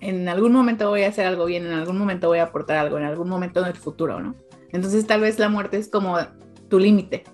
en 0.00 0.28
algún 0.28 0.52
momento 0.52 0.88
voy 0.88 1.02
a 1.02 1.08
hacer 1.08 1.26
algo 1.26 1.46
bien, 1.46 1.66
en 1.66 1.72
algún 1.72 1.98
momento 1.98 2.28
voy 2.28 2.38
a 2.38 2.44
aportar 2.44 2.76
algo, 2.76 2.98
en 2.98 3.04
algún 3.04 3.28
momento 3.28 3.60
en 3.60 3.66
el 3.66 3.76
futuro, 3.76 4.20
¿no? 4.20 4.34
Entonces 4.72 5.06
tal 5.06 5.20
vez 5.20 5.38
la 5.38 5.48
muerte 5.48 5.78
es 5.78 5.88
como 5.88 6.18
tu 6.68 6.78
límite, 6.78 7.24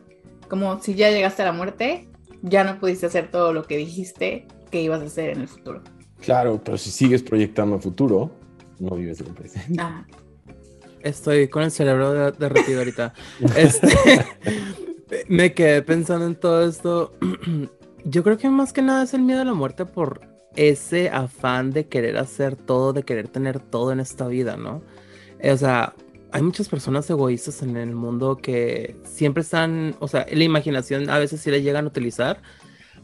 como 0.48 0.80
si 0.80 0.94
ya 0.94 1.10
llegaste 1.10 1.42
a 1.42 1.46
la 1.46 1.52
muerte, 1.52 2.08
ya 2.42 2.64
no 2.64 2.78
pudiste 2.78 3.06
hacer 3.06 3.30
todo 3.30 3.52
lo 3.52 3.64
que 3.64 3.76
dijiste 3.76 4.46
que 4.70 4.82
ibas 4.82 5.00
a 5.02 5.04
hacer 5.04 5.30
en 5.30 5.40
el 5.40 5.48
futuro. 5.48 5.82
Claro, 6.20 6.60
pero 6.62 6.78
si 6.78 6.90
sigues 6.90 7.22
proyectando 7.22 7.76
el 7.76 7.82
futuro, 7.82 8.30
no 8.78 8.96
vives 8.96 9.20
el 9.20 9.28
presente. 9.28 9.80
Ah. 9.80 10.04
Estoy 11.00 11.48
con 11.48 11.64
el 11.64 11.70
cerebro 11.70 12.30
derretido 12.32 12.78
ahorita. 12.78 13.12
Este, 13.56 13.88
me 15.28 15.52
quedé 15.52 15.82
pensando 15.82 16.26
en 16.26 16.36
todo 16.36 16.68
esto. 16.68 17.12
Yo 18.04 18.22
creo 18.22 18.38
que 18.38 18.48
más 18.48 18.72
que 18.72 18.82
nada 18.82 19.04
es 19.04 19.14
el 19.14 19.22
miedo 19.22 19.42
a 19.42 19.44
la 19.44 19.54
muerte 19.54 19.84
por 19.84 20.31
ese 20.56 21.10
afán 21.10 21.70
de 21.70 21.86
querer 21.86 22.18
hacer 22.18 22.56
todo, 22.56 22.92
de 22.92 23.02
querer 23.02 23.28
tener 23.28 23.60
todo 23.60 23.92
en 23.92 24.00
esta 24.00 24.26
vida, 24.26 24.56
¿no? 24.56 24.82
O 25.42 25.56
sea, 25.56 25.94
hay 26.32 26.42
muchas 26.42 26.68
personas 26.68 27.08
egoístas 27.10 27.62
en 27.62 27.76
el 27.76 27.94
mundo 27.94 28.38
que 28.38 28.96
siempre 29.04 29.42
están, 29.42 29.94
o 29.98 30.08
sea, 30.08 30.26
la 30.30 30.44
imaginación 30.44 31.10
a 31.10 31.18
veces 31.18 31.40
sí 31.40 31.50
la 31.50 31.58
llegan 31.58 31.84
a 31.84 31.88
utilizar, 31.88 32.40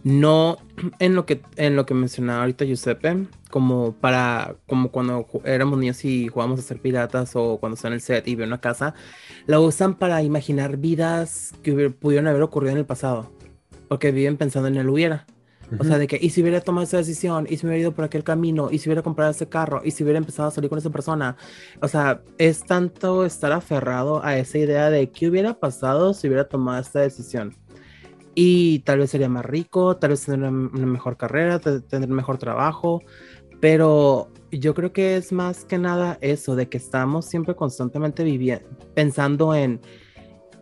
no 0.02 0.58
en 0.98 1.14
lo 1.14 1.26
que 1.26 1.42
en 1.56 1.76
lo 1.76 1.86
que 1.86 1.94
mencionaba 1.94 2.40
ahorita 2.40 2.64
Giuseppe, 2.64 3.26
como 3.50 3.92
para 3.92 4.56
como 4.66 4.90
cuando 4.90 5.26
éramos 5.44 5.78
niños 5.78 6.04
y 6.04 6.28
jugábamos 6.28 6.60
a 6.60 6.62
ser 6.62 6.80
piratas 6.80 7.32
o 7.34 7.58
cuando 7.58 7.74
están 7.74 7.92
en 7.92 7.96
el 7.96 8.00
set 8.00 8.26
y 8.28 8.34
ven 8.34 8.48
una 8.48 8.60
casa, 8.60 8.94
la 9.46 9.60
usan 9.60 9.94
para 9.96 10.22
imaginar 10.22 10.76
vidas 10.78 11.52
que 11.62 11.90
pudieron 11.90 12.28
haber 12.28 12.42
ocurrido 12.42 12.72
en 12.72 12.78
el 12.78 12.86
pasado, 12.86 13.30
porque 13.88 14.10
viven 14.10 14.36
pensando 14.36 14.68
en 14.68 14.76
el 14.76 14.88
hubiera. 14.88 15.26
O 15.78 15.84
sea, 15.84 15.98
de 15.98 16.06
que, 16.06 16.18
y 16.20 16.30
si 16.30 16.40
hubiera 16.40 16.60
tomado 16.60 16.84
esa 16.84 16.96
decisión, 16.96 17.46
y 17.48 17.56
si 17.56 17.66
hubiera 17.66 17.80
ido 17.80 17.92
por 17.92 18.04
aquel 18.04 18.24
camino, 18.24 18.68
y 18.70 18.78
si 18.78 18.88
hubiera 18.88 19.02
comprado 19.02 19.30
ese 19.30 19.48
carro, 19.48 19.82
y 19.84 19.90
si 19.90 20.02
hubiera 20.02 20.18
empezado 20.18 20.48
a 20.48 20.50
salir 20.50 20.70
con 20.70 20.78
esa 20.78 20.90
persona. 20.90 21.36
O 21.82 21.88
sea, 21.88 22.22
es 22.38 22.64
tanto 22.64 23.24
estar 23.24 23.52
aferrado 23.52 24.24
a 24.24 24.38
esa 24.38 24.58
idea 24.58 24.90
de 24.90 25.10
qué 25.10 25.28
hubiera 25.28 25.54
pasado 25.54 26.14
si 26.14 26.26
hubiera 26.28 26.48
tomado 26.48 26.80
esta 26.80 27.00
decisión. 27.00 27.54
Y 28.34 28.80
tal 28.80 29.00
vez 29.00 29.10
sería 29.10 29.28
más 29.28 29.44
rico, 29.44 29.96
tal 29.96 30.10
vez 30.10 30.24
tendría 30.24 30.48
una 30.48 30.86
mejor 30.86 31.16
carrera, 31.16 31.58
tendría 31.58 32.14
mejor 32.14 32.38
trabajo, 32.38 33.02
pero 33.60 34.30
yo 34.52 34.74
creo 34.74 34.92
que 34.92 35.16
es 35.16 35.32
más 35.32 35.64
que 35.64 35.78
nada 35.78 36.18
eso, 36.20 36.54
de 36.56 36.68
que 36.68 36.78
estamos 36.78 37.26
siempre 37.26 37.56
constantemente 37.56 38.24
viviendo, 38.24 38.66
pensando 38.94 39.54
en, 39.54 39.80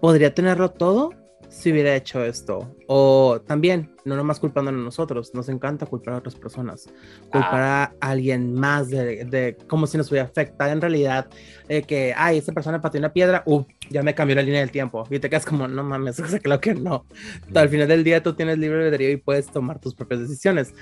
¿podría 0.01 0.35
tenerlo 0.35 0.71
todo? 0.71 1.11
Si 1.59 1.73
hubiera 1.73 1.97
hecho 1.97 2.23
esto. 2.23 2.77
O 2.87 3.41
también, 3.47 3.91
no 4.05 4.15
nomás 4.15 4.39
culpándonos 4.39 4.81
a 4.81 4.85
nosotros, 4.85 5.35
nos 5.35 5.49
encanta 5.49 5.87
culpar 5.87 6.15
a 6.15 6.19
otras 6.19 6.35
personas. 6.35 6.87
Culpar 7.33 7.63
ah. 7.63 7.93
a 7.99 8.11
alguien 8.11 8.53
más 8.53 8.91
de, 8.91 9.25
de, 9.25 9.57
como 9.67 9.87
si 9.87 9.97
nos 9.97 10.11
hubiera 10.11 10.27
afectado 10.27 10.71
en 10.71 10.81
realidad. 10.81 11.29
de 11.67 11.83
que, 11.83 12.13
ay, 12.15 12.39
esta 12.39 12.53
persona 12.53 12.81
pateó 12.83 12.99
una 12.99 13.13
piedra, 13.13 13.43
uh, 13.47 13.65
ya 13.89 14.03
me 14.03 14.15
cambió 14.15 14.37
la 14.37 14.43
línea 14.43 14.61
del 14.61 14.71
tiempo. 14.71 15.07
Y 15.11 15.19
te 15.19 15.31
quedas 15.31 15.47
como, 15.47 15.67
no 15.67 15.83
mames, 15.83 16.21
claro 16.43 16.61
que 16.61 16.75
no. 16.75 17.07
Al 17.55 17.69
final 17.71 17.89
del 17.89 18.05
día 18.05 18.23
tú 18.23 18.35
tienes 18.35 18.59
libre 18.59 18.85
albedrío 18.85 19.11
y 19.11 19.17
puedes 19.17 19.47
tomar 19.47 19.79
tus 19.79 19.95
propias 19.95 20.21
decisiones. 20.21 20.75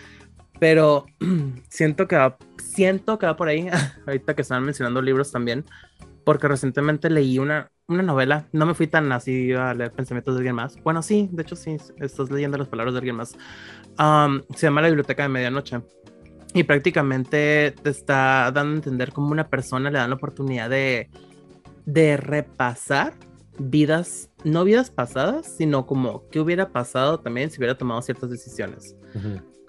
Pero 0.59 1.07
siento 1.69 2.09
que 2.09 2.17
va, 2.17 2.37
siento 2.59 3.19
que 3.19 3.27
va 3.27 3.37
por 3.37 3.47
ahí, 3.47 3.69
ahorita 4.07 4.35
que 4.35 4.43
están 4.43 4.65
mencionando 4.65 5.01
libros 5.01 5.31
también, 5.31 5.65
porque 6.25 6.49
recientemente 6.49 7.11
leí 7.11 7.39
una, 7.39 7.71
una 7.87 8.03
novela, 8.03 8.49
no 8.53 8.67
me 8.67 8.75
fui 8.75 8.87
tan 8.87 9.11
así 9.13 9.53
a 9.53 9.75
leer 9.75 9.93
pensamientos 9.93 10.35
de 10.35 10.39
alguien 10.39 10.57
más. 10.57 10.77
Bueno, 10.83 11.03
sí, 11.03 11.29
de 11.33 11.43
hecho 11.43 11.57
sí, 11.57 11.77
estás 11.99 12.31
leyendo 12.31 12.59
las 12.59 12.69
palabras 12.69 12.95
de 12.95 12.99
alguien 12.99 13.17
más. 13.17 13.37
se 14.55 14.67
llama 14.67 14.83
La 14.83 14.89
Biblioteca 14.89 15.23
de 15.25 15.29
Medianoche. 15.29 15.81
Y 16.55 16.63
prácticamente 16.63 17.75
te 17.83 17.91
está 17.91 18.51
dando 18.53 18.75
a 18.75 18.77
entender 18.77 19.13
cómo 19.13 19.33
una 19.33 19.49
persona 19.49 19.91
le 19.91 19.99
dan 19.99 20.11
la 20.11 20.17
oportunidad 20.17 20.71
de, 20.71 21.11
de 21.85 22.17
repasar 22.17 23.15
vidas, 23.59 24.31
no 24.45 24.65
vidas 24.65 24.91
pasadas, 24.91 25.47
sino 25.57 25.87
como 25.87 26.29
qué 26.31 26.41
hubiera 26.41 26.71
pasado 26.71 27.19
también 27.21 27.51
si 27.51 27.59
hubiera 27.59 27.77
tomado 27.77 28.03
ciertas 28.03 28.31
decisiones. 28.31 28.97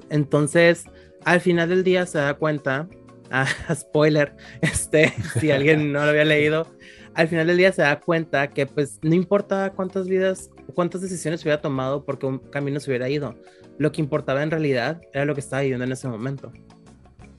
Entonces, 0.10 0.86
al 1.24 1.42
final 1.42 1.70
del 1.70 1.84
día 1.84 2.06
se 2.06 2.20
da 2.20 2.36
cuenta, 2.36 2.88
ah, 3.32 3.48
spoiler, 3.76 4.36
este, 4.62 5.14
si 5.40 5.52
alguien 5.52 5.92
no 5.92 6.04
lo 6.04 6.10
había 6.10 6.26
leído, 6.26 6.68
al 7.14 7.28
final 7.28 7.48
del 7.48 7.58
día 7.58 7.72
se 7.72 7.82
da 7.82 8.00
cuenta 8.00 8.50
que 8.50 8.66
pues 8.66 9.00
no 9.02 9.16
importa 9.16 9.72
cuántas 9.76 10.08
vidas, 10.08 10.52
cuántas 10.74 11.02
decisiones 11.02 11.42
hubiera 11.44 11.62
tomado 11.62 12.04
porque 12.04 12.26
un 12.26 12.40
camino 12.40 12.80
se 12.80 12.90
hubiera 12.90 13.10
ido. 13.10 13.36
Lo 13.78 13.92
que 13.92 14.02
importaba 14.02 14.44
en 14.44 14.52
realidad 14.52 15.02
era 15.14 15.26
lo 15.26 15.34
que 15.34 15.40
estaba 15.40 15.62
viviendo 15.62 15.86
en 15.86 15.92
ese 15.92 16.08
momento. 16.08 16.52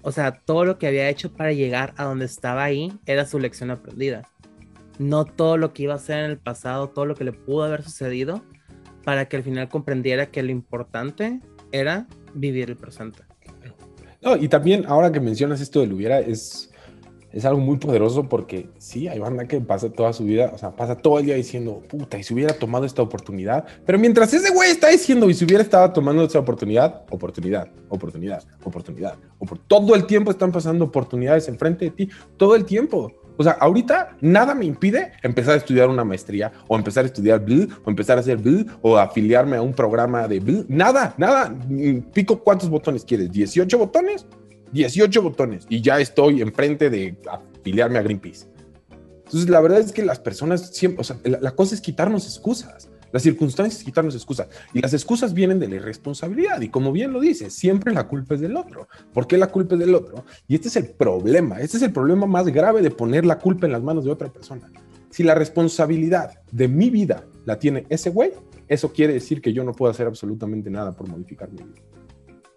O 0.03 0.13
sea, 0.13 0.33
todo 0.33 0.65
lo 0.65 0.79
que 0.79 0.87
había 0.87 1.09
hecho 1.09 1.33
para 1.33 1.53
llegar 1.53 1.93
a 1.97 2.05
donde 2.05 2.27
estaba 2.27 2.65
ahí 2.65 2.93
era 3.07 3.27
su 3.27 3.39
lección 3.39 3.71
aprendida. 3.71 4.23
No 4.99 5.25
todo 5.25 5.57
lo 5.57 5.73
que 5.73 5.83
iba 5.83 5.95
a 5.95 5.97
hacer 5.97 6.25
en 6.25 6.31
el 6.31 6.39
pasado, 6.39 6.89
todo 6.89 7.07
lo 7.07 7.15
que 7.15 7.25
le 7.25 7.33
pudo 7.33 7.65
haber 7.65 7.83
sucedido, 7.83 8.43
para 9.05 9.27
que 9.29 9.37
al 9.37 9.43
final 9.43 9.69
comprendiera 9.69 10.27
que 10.27 10.43
lo 10.43 10.53
importante 10.53 11.41
era 11.73 12.07
vivir 12.35 12.71
el 12.71 12.77
presente. 12.77 13.26
No, 14.23 14.37
y 14.37 14.49
también 14.49 14.85
ahora 14.87 15.13
que 15.13 15.21
mencionas 15.21 15.61
esto 15.61 15.81
del 15.81 15.93
hubiera, 15.93 16.21
es, 16.21 16.71
es 17.33 17.45
algo 17.45 17.61
muy 17.61 17.77
poderoso 17.77 18.29
porque 18.29 18.69
sí, 18.79 19.09
hay 19.09 19.19
banda 19.19 19.47
que 19.47 19.61
pasa 19.61 19.91
toda 19.91 20.13
su 20.13 20.25
vida, 20.25 20.51
o 20.55 20.59
sea, 20.59 20.75
pasa 20.75 20.97
todo 20.97 21.19
el 21.19 21.27
día 21.27 21.35
diciendo, 21.35 21.83
puta, 21.89 22.19
y 22.19 22.23
si 22.23 22.33
hubiera 22.33 22.55
tomado 22.55 22.87
esta 22.87 23.03
oportunidad, 23.03 23.67
pero 23.85 23.99
mientras 23.99 24.33
ese 24.33 24.53
güey 24.53 24.71
está 24.71 24.89
diciendo, 24.89 25.29
y 25.29 25.35
si 25.35 25.45
hubiera 25.45 25.63
estado 25.63 25.93
tomando 25.93 26.25
esta 26.25 26.39
oportunidad, 26.39 27.03
oportunidad, 27.11 27.69
oportunidad, 27.89 28.43
oportunidad, 28.65 29.17
por 29.39 29.59
todo 29.59 29.95
el 29.95 30.07
tiempo 30.07 30.31
están 30.31 30.51
pasando 30.51 30.87
oportunidades 30.87 31.49
enfrente 31.49 31.87
de 31.87 31.91
ti, 31.91 32.09
todo 32.37 32.57
el 32.57 32.65
tiempo. 32.65 33.13
O 33.37 33.43
sea, 33.43 33.53
ahorita 33.53 34.17
nada 34.21 34.55
me 34.55 34.65
impide 34.65 35.13
empezar 35.23 35.55
a 35.55 35.57
estudiar 35.59 35.89
una 35.89 36.05
maestría 36.05 36.53
o 36.69 36.77
empezar 36.77 37.05
a 37.05 37.07
estudiar 37.07 37.45
Bill 37.45 37.71
o 37.85 37.91
empezar 37.91 38.17
a 38.17 38.21
hacer 38.21 38.39
Bill 38.39 38.67
o 38.83 38.97
afiliarme 38.97 39.57
a 39.57 39.63
un 39.63 39.73
programa 39.73 40.27
de 40.27 40.41
Bill. 40.41 40.65
Nada, 40.69 41.15
nada. 41.19 41.55
Pico 42.13 42.39
cuántos 42.39 42.69
botones 42.69 43.05
quieres. 43.05 43.31
18 43.31 43.79
botones. 43.79 44.27
18 44.73 45.23
botones 45.23 45.67
y 45.69 45.81
ya 45.81 46.01
estoy 46.01 46.43
enfrente 46.43 46.91
de 46.91 47.17
afiliarme 47.31 47.99
a 47.99 48.03
Greenpeace. 48.03 48.47
Entonces, 49.25 49.49
la 49.51 49.61
verdad 49.61 49.81
es 49.81 49.93
que 49.93 50.05
las 50.05 50.21
personas 50.21 50.69
siempre, 50.75 51.01
o 51.01 51.05
sea, 51.05 51.17
la, 51.25 51.51
cosa 51.53 51.75
es 51.75 51.81
quitarnos 51.81 52.27
excusas. 52.27 52.89
Las 53.17 53.23
circunstancias 53.23 53.83
quitarnos 53.83 54.15
excusas. 54.15 54.47
Y 54.75 54.83
las 54.83 54.93
excusas 54.93 55.33
vienen 55.33 55.59
de 55.59 55.69
la 55.69 55.77
irresponsabilidad. 55.77 56.61
Y 56.61 56.69
como 56.69 56.93
bien 56.93 57.15
lo 57.15 57.21
dice, 57.21 57.49
siempre 57.49 57.95
la 57.95 58.07
culpa 58.07 58.35
es 58.35 58.43
del 58.43 58.55
otro. 58.55 58.89
¿Por 59.15 59.27
qué 59.27 59.39
la 59.39 59.47
culpa 59.47 59.75
es 59.75 59.79
del 59.79 59.95
otro? 59.95 60.27
Y 60.47 60.55
este 60.55 60.69
es 60.69 60.77
el 60.77 60.91
problema. 60.91 61.59
Este 61.63 61.79
es 61.79 61.83
el 61.83 61.95
problema 61.95 62.27
más 62.27 62.47
grave 62.49 62.83
de 62.83 62.91
poner 62.91 63.25
la 63.25 63.39
culpa 63.39 63.65
en 63.65 63.73
las 63.73 63.83
manos 63.83 64.05
de 64.05 64.11
otra 64.11 64.31
persona. 64.31 64.71
Si 65.09 65.23
la 65.23 65.35
responsabilidad 65.35 66.43
de 66.53 66.69
mi 66.69 66.91
vida 66.91 67.25
la 67.47 67.59
tiene 67.59 67.87
ese 67.89 68.11
güey, 68.11 68.33
eso 68.69 68.93
quiere 68.93 69.15
decir 69.15 69.41
que 69.41 69.55
yo 69.55 69.65
no 69.65 69.73
puedo 69.73 69.91
hacer 69.91 70.07
absolutamente 70.07 70.69
nada 70.69 70.93
por 70.93 71.09
modificar 71.09 71.51
mi 71.51 71.63
vida. 71.63 71.81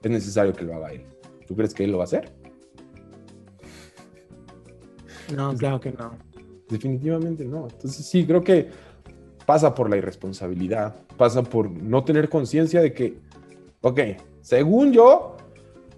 Es 0.03 0.11
necesario 0.11 0.51
que 0.51 0.65
lo 0.65 0.75
haga 0.75 0.91
él. 0.91 1.05
¿Tú 1.47 1.55
crees 1.55 1.73
que 1.73 1.85
él 1.85 1.91
lo 1.91 1.99
va 1.99 2.03
a 2.03 2.07
hacer? 2.07 2.33
No, 5.33 5.55
claro 5.55 5.79
que 5.79 5.93
no. 5.93 6.17
Definitivamente 6.67 7.45
no. 7.45 7.69
Entonces 7.69 8.05
sí, 8.05 8.25
creo 8.25 8.43
que 8.43 8.88
pasa 9.49 9.73
por 9.73 9.89
la 9.89 9.97
irresponsabilidad, 9.97 10.93
pasa 11.17 11.41
por 11.41 11.71
no 11.71 12.03
tener 12.03 12.29
conciencia 12.29 12.81
de 12.81 12.93
que, 12.93 13.17
ok, 13.81 13.99
según 14.41 14.93
yo, 14.93 15.37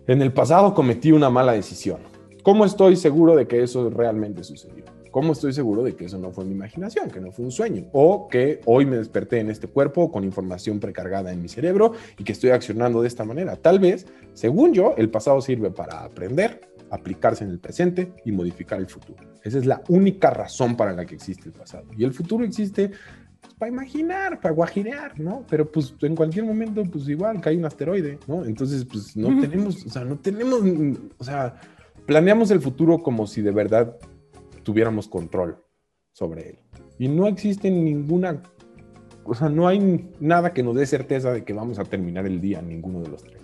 en 0.07 0.21
el 0.21 0.31
pasado 0.31 0.73
cometí 0.73 1.11
una 1.11 1.29
mala 1.29 1.51
decisión. 1.51 1.97
¿Cómo 2.43 2.63
estoy 2.63 2.95
seguro 2.95 3.35
de 3.35 3.47
que 3.47 3.61
eso 3.61 3.89
realmente 3.89 4.45
sucedió? 4.45 4.85
¿Cómo 5.11 5.33
estoy 5.33 5.51
seguro 5.51 5.83
de 5.83 5.97
que 5.97 6.05
eso 6.05 6.17
no 6.17 6.31
fue 6.31 6.45
mi 6.45 6.53
imaginación, 6.53 7.11
que 7.11 7.19
no 7.19 7.33
fue 7.33 7.43
un 7.43 7.51
sueño? 7.51 7.89
O 7.91 8.29
que 8.29 8.61
hoy 8.63 8.85
me 8.85 8.95
desperté 8.95 9.41
en 9.41 9.49
este 9.49 9.67
cuerpo 9.67 10.09
con 10.13 10.23
información 10.23 10.79
precargada 10.79 11.33
en 11.33 11.41
mi 11.41 11.49
cerebro 11.49 11.91
y 12.17 12.23
que 12.23 12.31
estoy 12.31 12.51
accionando 12.51 13.01
de 13.01 13.09
esta 13.09 13.25
manera. 13.25 13.57
Tal 13.57 13.79
vez, 13.79 14.07
según 14.33 14.71
yo, 14.71 14.93
el 14.95 15.09
pasado 15.09 15.41
sirve 15.41 15.71
para 15.71 16.05
aprender, 16.05 16.61
aplicarse 16.89 17.43
en 17.43 17.49
el 17.49 17.59
presente 17.59 18.13
y 18.23 18.31
modificar 18.31 18.79
el 18.79 18.87
futuro. 18.87 19.21
Esa 19.43 19.57
es 19.57 19.65
la 19.65 19.81
única 19.89 20.29
razón 20.29 20.77
para 20.77 20.93
la 20.93 21.05
que 21.05 21.15
existe 21.15 21.49
el 21.49 21.53
pasado. 21.53 21.85
Y 21.97 22.03
el 22.03 22.13
futuro 22.13 22.45
existe 22.45 22.91
pues, 23.41 23.53
para 23.55 23.71
imaginar, 23.71 24.39
para 24.39 24.53
guajirear, 24.53 25.19
¿no? 25.19 25.45
Pero 25.49 25.69
pues 25.69 25.93
en 26.01 26.15
cualquier 26.15 26.45
momento, 26.45 26.83
pues 26.83 27.07
igual 27.09 27.41
cae 27.41 27.57
un 27.57 27.65
asteroide, 27.65 28.19
¿no? 28.27 28.45
Entonces, 28.45 28.85
pues 28.85 29.15
no 29.17 29.39
tenemos, 29.41 29.85
o 29.85 29.89
sea, 29.89 30.05
no 30.05 30.17
tenemos, 30.17 30.61
o 31.17 31.23
sea, 31.23 31.55
planeamos 32.05 32.51
el 32.51 32.61
futuro 32.61 33.01
como 33.01 33.27
si 33.27 33.41
de 33.41 33.51
verdad 33.51 33.97
tuviéramos 34.63 35.07
control 35.07 35.57
sobre 36.13 36.49
él. 36.49 36.59
Y 36.99 37.07
no 37.07 37.27
existe 37.27 37.71
ninguna, 37.71 38.43
o 39.23 39.33
sea, 39.33 39.49
no 39.49 39.67
hay 39.67 40.09
nada 40.19 40.53
que 40.53 40.61
nos 40.61 40.75
dé 40.75 40.85
certeza 40.85 41.31
de 41.31 41.43
que 41.43 41.53
vamos 41.53 41.79
a 41.79 41.83
terminar 41.83 42.25
el 42.25 42.39
día, 42.39 42.61
ninguno 42.61 43.01
de 43.01 43.09
los 43.09 43.23
tres. 43.23 43.40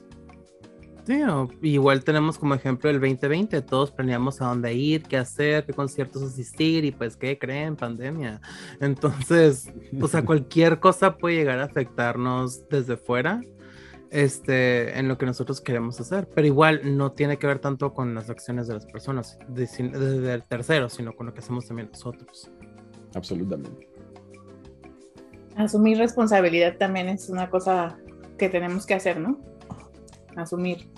Sí, 1.08 1.22
igual 1.62 2.04
tenemos 2.04 2.38
como 2.38 2.54
ejemplo 2.54 2.90
el 2.90 3.00
2020, 3.00 3.62
todos 3.62 3.92
planeamos 3.92 4.42
a 4.42 4.48
dónde 4.48 4.74
ir, 4.74 5.04
qué 5.04 5.16
hacer, 5.16 5.66
qué 5.66 5.72
conciertos 5.72 6.22
asistir 6.22 6.84
y 6.84 6.92
pues 6.92 7.16
qué 7.16 7.40
creen, 7.40 7.78
pandemia. 7.78 8.42
Entonces, 8.82 9.72
o 10.02 10.10
sea, 10.10 10.22
cualquier 10.26 10.82
cosa 10.82 11.16
puede 11.16 11.38
llegar 11.38 11.60
a 11.60 11.64
afectarnos 11.64 12.68
desde 12.68 12.98
fuera 12.98 13.40
este, 14.12 15.00
en 15.00 15.08
lo 15.08 15.18
que 15.18 15.26
nosotros 15.26 15.62
queremos 15.62 15.98
hacer, 16.02 16.28
pero 16.36 16.46
igual 16.46 16.98
no 16.98 17.14
tiene 17.14 17.38
que 17.38 17.48
ver 17.48 17.60
tanto 17.60 17.94
con 17.94 18.14
las 18.14 18.30
acciones 18.30 18.68
de 18.68 18.74
las 18.74 18.86
personas, 18.86 19.40
desde 19.48 20.34
el 20.34 20.44
tercero, 20.44 20.90
sino 20.90 21.16
con 21.16 21.28
lo 21.28 21.34
que 21.34 21.40
hacemos 21.40 21.66
también 21.68 21.88
nosotros. 21.90 22.52
Absolutamente. 23.16 23.88
Asumir 25.56 26.00
responsabilidad 26.00 26.76
también 26.78 27.08
es 27.08 27.30
una 27.30 27.50
cosa 27.50 27.98
que 28.38 28.50
tenemos 28.50 28.86
que 28.86 28.94
hacer, 28.94 29.22
¿no? 29.22 29.40
Asumir, 30.38 30.90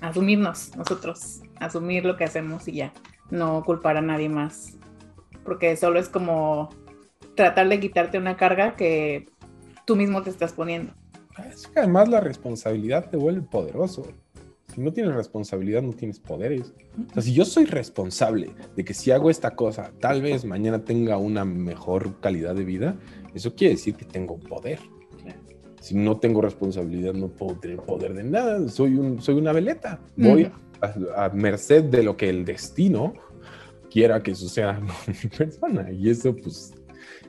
asumirnos 0.00 0.74
nosotros, 0.76 1.42
asumir 1.60 2.04
lo 2.04 2.16
que 2.16 2.24
hacemos 2.24 2.66
y 2.68 2.72
ya, 2.72 2.92
no 3.30 3.62
culpar 3.64 3.96
a 3.96 4.00
nadie 4.00 4.28
más, 4.28 4.78
porque 5.44 5.76
solo 5.76 5.98
es 5.98 6.08
como 6.08 6.70
tratar 7.34 7.68
de 7.68 7.80
quitarte 7.80 8.18
una 8.18 8.36
carga 8.36 8.76
que 8.76 9.26
tú 9.84 9.96
mismo 9.96 10.22
te 10.22 10.30
estás 10.30 10.52
poniendo. 10.52 10.92
Es 11.50 11.66
que 11.66 11.78
además 11.80 12.08
la 12.08 12.20
responsabilidad 12.20 13.10
te 13.10 13.16
vuelve 13.16 13.42
poderoso. 13.42 14.06
Si 14.74 14.80
no 14.80 14.92
tienes 14.92 15.14
responsabilidad, 15.14 15.82
no 15.82 15.92
tienes 15.92 16.20
poderes. 16.20 16.72
O 17.10 17.14
sea, 17.14 17.22
si 17.22 17.32
yo 17.32 17.44
soy 17.44 17.64
responsable 17.64 18.54
de 18.76 18.84
que 18.84 18.94
si 18.94 19.10
hago 19.10 19.30
esta 19.30 19.56
cosa, 19.56 19.92
tal 20.00 20.20
vez 20.20 20.44
mañana 20.44 20.84
tenga 20.84 21.16
una 21.16 21.44
mejor 21.44 22.20
calidad 22.20 22.54
de 22.54 22.64
vida, 22.64 22.96
eso 23.34 23.54
quiere 23.54 23.74
decir 23.74 23.94
que 23.94 24.04
tengo 24.04 24.38
poder. 24.38 24.80
Si 25.88 25.94
no 25.94 26.18
tengo 26.18 26.42
responsabilidad, 26.42 27.14
no 27.14 27.28
puedo 27.28 27.58
tener 27.58 27.78
poder 27.78 28.12
de 28.12 28.22
nada. 28.22 28.68
Soy, 28.68 28.94
un, 28.96 29.22
soy 29.22 29.36
una 29.36 29.52
veleta. 29.52 29.98
Voy 30.16 30.50
a, 30.82 31.24
a, 31.24 31.30
merced 31.30 31.84
de 31.84 32.02
lo 32.02 32.14
que 32.14 32.28
el 32.28 32.44
destino 32.44 33.14
quiera 33.90 34.22
que 34.22 34.32
eso 34.32 34.50
sea 34.50 34.78
mi 35.06 35.30
persona. 35.30 35.90
Y 35.90 36.10
eso, 36.10 36.36
pues, 36.36 36.74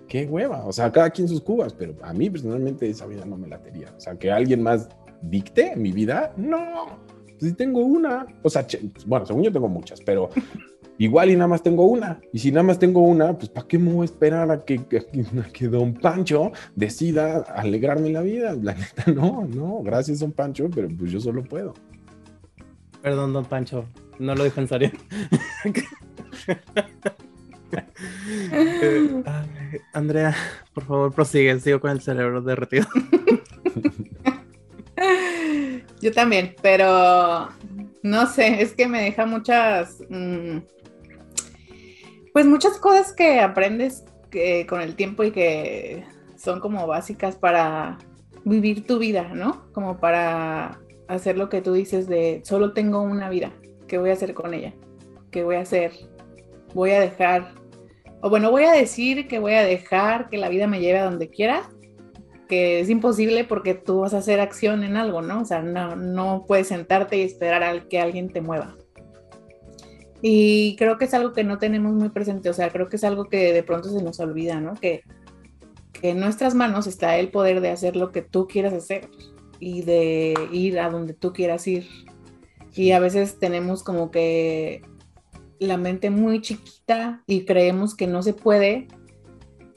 qué 0.10 0.26
hueva. 0.26 0.66
O 0.66 0.74
sea, 0.74 0.91
cada 0.91 1.10
quien 1.10 1.30
sus 1.30 1.39
cubas, 1.39 1.74
pero 1.74 1.95
a 2.01 2.12
mí 2.12 2.30
personalmente 2.30 2.89
esa 2.89 3.05
vida 3.05 3.24
no 3.24 3.38
me 3.38 3.47
latería. 3.47 3.93
O 3.95 3.99
sea, 4.01 4.20
que 4.20 4.30
alguien 4.30 4.62
más 4.62 4.89
dicte 5.22 5.78
mi 5.78 5.93
vida, 5.93 6.34
no. 6.36 6.99
Si 7.39 7.53
tengo 7.53 7.80
una, 7.80 8.28
o 8.43 8.49
sea, 8.49 8.68
bueno, 9.05 9.26
según 9.26 9.43
yo 9.43 9.53
tengo 9.53 9.70
muchas, 9.70 10.01
pero 10.01 10.32
igual 11.00 11.32
y 11.32 11.36
nada 11.36 11.47
más 11.47 11.64
tengo 11.64 11.86
una. 11.86 12.20
Y 12.32 12.38
si 12.38 12.52
nada 12.52 12.64
más 12.64 12.78
tengo 12.78 13.02
una, 13.02 13.36
pues 13.36 13.50
¿para 13.50 13.68
qué 13.68 13.80
me 13.80 13.91
voy 13.91 14.04
a 14.04 14.06
esperar 14.06 14.52
a 14.52 14.64
que, 14.64 14.86
que, 14.86 15.68
don 15.68 15.95
Pancho 15.95 16.52
decida 16.76 17.39
alegrarme 17.39 18.12
la 18.12 18.22
vida? 18.22 18.56
La 18.62 18.76
neta, 18.76 19.12
no, 19.12 19.47
no, 19.47 19.82
gracias 19.82 20.20
don 20.20 20.32
Pancho, 20.32 20.70
pero 20.74 20.88
pues 20.95 21.12
yo 21.12 21.20
solo 21.20 21.43
puedo. 21.43 21.74
Perdón, 23.02 23.34
don 23.34 23.45
Pancho, 23.45 23.86
no 24.20 24.36
lo 24.36 24.43
dijo 24.43 24.62
en 24.62 24.68
serio. 24.68 24.91
Eh, 28.52 29.24
Andrea, 29.93 30.36
por 30.74 30.84
favor, 30.86 31.14
prosigue. 31.14 31.60
Sigo 31.60 31.80
con 31.80 31.91
el 31.91 32.02
cerebro 32.02 32.41
derretido. 32.41 32.88
Yo 36.02 36.12
también, 36.14 36.56
pero 36.62 37.50
no 38.04 38.26
sé, 38.28 38.62
es 38.62 38.74
que 38.74 38.88
me 38.88 39.02
deja 39.02 39.26
muchas, 39.26 39.97
mm, 40.10 40.60
pues 42.34 42.46
muchas 42.46 42.78
cosas 42.78 43.14
que 43.14 43.40
aprendes 43.40 44.04
que, 44.30 44.66
con 44.68 44.82
el 44.82 44.96
tiempo 44.96 45.24
y 45.24 45.32
que 45.32 46.04
son 46.38 46.60
como 46.60 46.86
básicas 46.88 47.36
para 47.36 47.98
vivir 48.46 48.86
tu 48.86 49.00
vida, 49.00 49.32
¿no? 49.34 49.72
Como 49.74 50.00
para 50.00 50.80
hacer 51.08 51.38
lo 51.38 51.50
que 51.50 51.62
tú 51.62 51.74
dices 51.74 52.08
de 52.08 52.42
solo 52.46 52.74
tengo 52.74 53.02
una 53.02 53.30
vida, 53.30 53.52
¿qué 53.88 53.98
voy 53.98 54.12
a 54.12 54.14
hacer 54.14 54.34
con 54.34 54.54
ella? 54.54 54.74
¿Qué 55.32 55.44
voy 55.44 55.56
a 55.56 55.62
hacer? 55.62 55.92
Voy 56.74 56.92
a 56.92 57.00
dejar 57.00 57.60
o 58.22 58.30
bueno, 58.30 58.52
voy 58.52 58.64
a 58.64 58.74
decir 58.74 59.28
que 59.28 59.40
voy 59.40 59.54
a 59.54 59.64
dejar 59.64 60.30
que 60.30 60.38
la 60.38 60.50
vida 60.50 60.68
me 60.68 60.82
lleve 60.82 61.00
a 61.00 61.06
donde 61.06 61.30
quiera, 61.30 61.70
que 62.50 62.82
es 62.82 62.90
imposible 62.90 63.46
porque 63.46 63.76
tú 63.76 64.02
vas 64.02 64.14
a 64.14 64.18
hacer 64.18 64.42
acción 64.42 64.84
en 64.84 64.98
algo, 64.98 65.22
¿no? 65.22 65.42
O 65.42 65.46
sea, 65.46 65.62
no, 65.62 65.96
no 65.96 66.44
puedes 66.46 66.68
sentarte 66.68 67.18
y 67.18 67.22
esperar 67.22 67.64
a 67.64 67.88
que 67.88 68.00
alguien 68.00 68.30
te 68.30 68.42
mueva. 68.42 68.76
Y 70.22 70.76
creo 70.78 70.97
que 70.97 71.05
es 71.05 71.13
algo 71.13 71.34
que 71.34 71.43
no 71.43 71.57
tenemos 71.57 71.93
muy 71.93 72.09
presente, 72.09 72.49
o 72.49 72.53
sea, 72.53 72.70
creo 72.70 72.89
que 72.89 72.97
es 72.97 73.03
algo 73.03 73.26
que 73.26 73.53
de 73.53 73.63
pronto 73.63 73.89
se 73.89 74.03
nos 74.03 74.20
olvida, 74.20 74.59
¿no? 74.59 74.74
Que, 74.74 75.03
que 75.93 76.09
en 76.09 76.20
nuestras 76.20 76.55
manos 76.55 76.88
está 76.88 77.17
el 77.17 77.30
poder 77.30 77.61
de 77.61 77.70
hacer 77.70 77.95
lo 77.95 78.11
que 78.11 78.22
tú 78.22 78.47
quieras 78.47 78.74
hacer 78.74 79.09
y 79.59 79.84
de 79.84 80.34
ir 80.51 80.80
a 80.80 80.89
donde 80.89 81.13
tú 81.13 81.32
quieras 81.32 81.67
ir. 81.67 81.88
Y 82.76 82.91
a 82.91 82.99
veces 82.99 83.39
tenemos 83.39 83.84
como 83.84 84.11
que 84.11 84.82
la 85.59 85.78
mente 85.78 86.09
muy 86.09 86.41
chiquita 86.41 87.24
y 87.28 87.45
creemos 87.45 87.95
que 87.95 88.07
no 88.07 88.24
se 88.24 88.34
puede, 88.34 88.88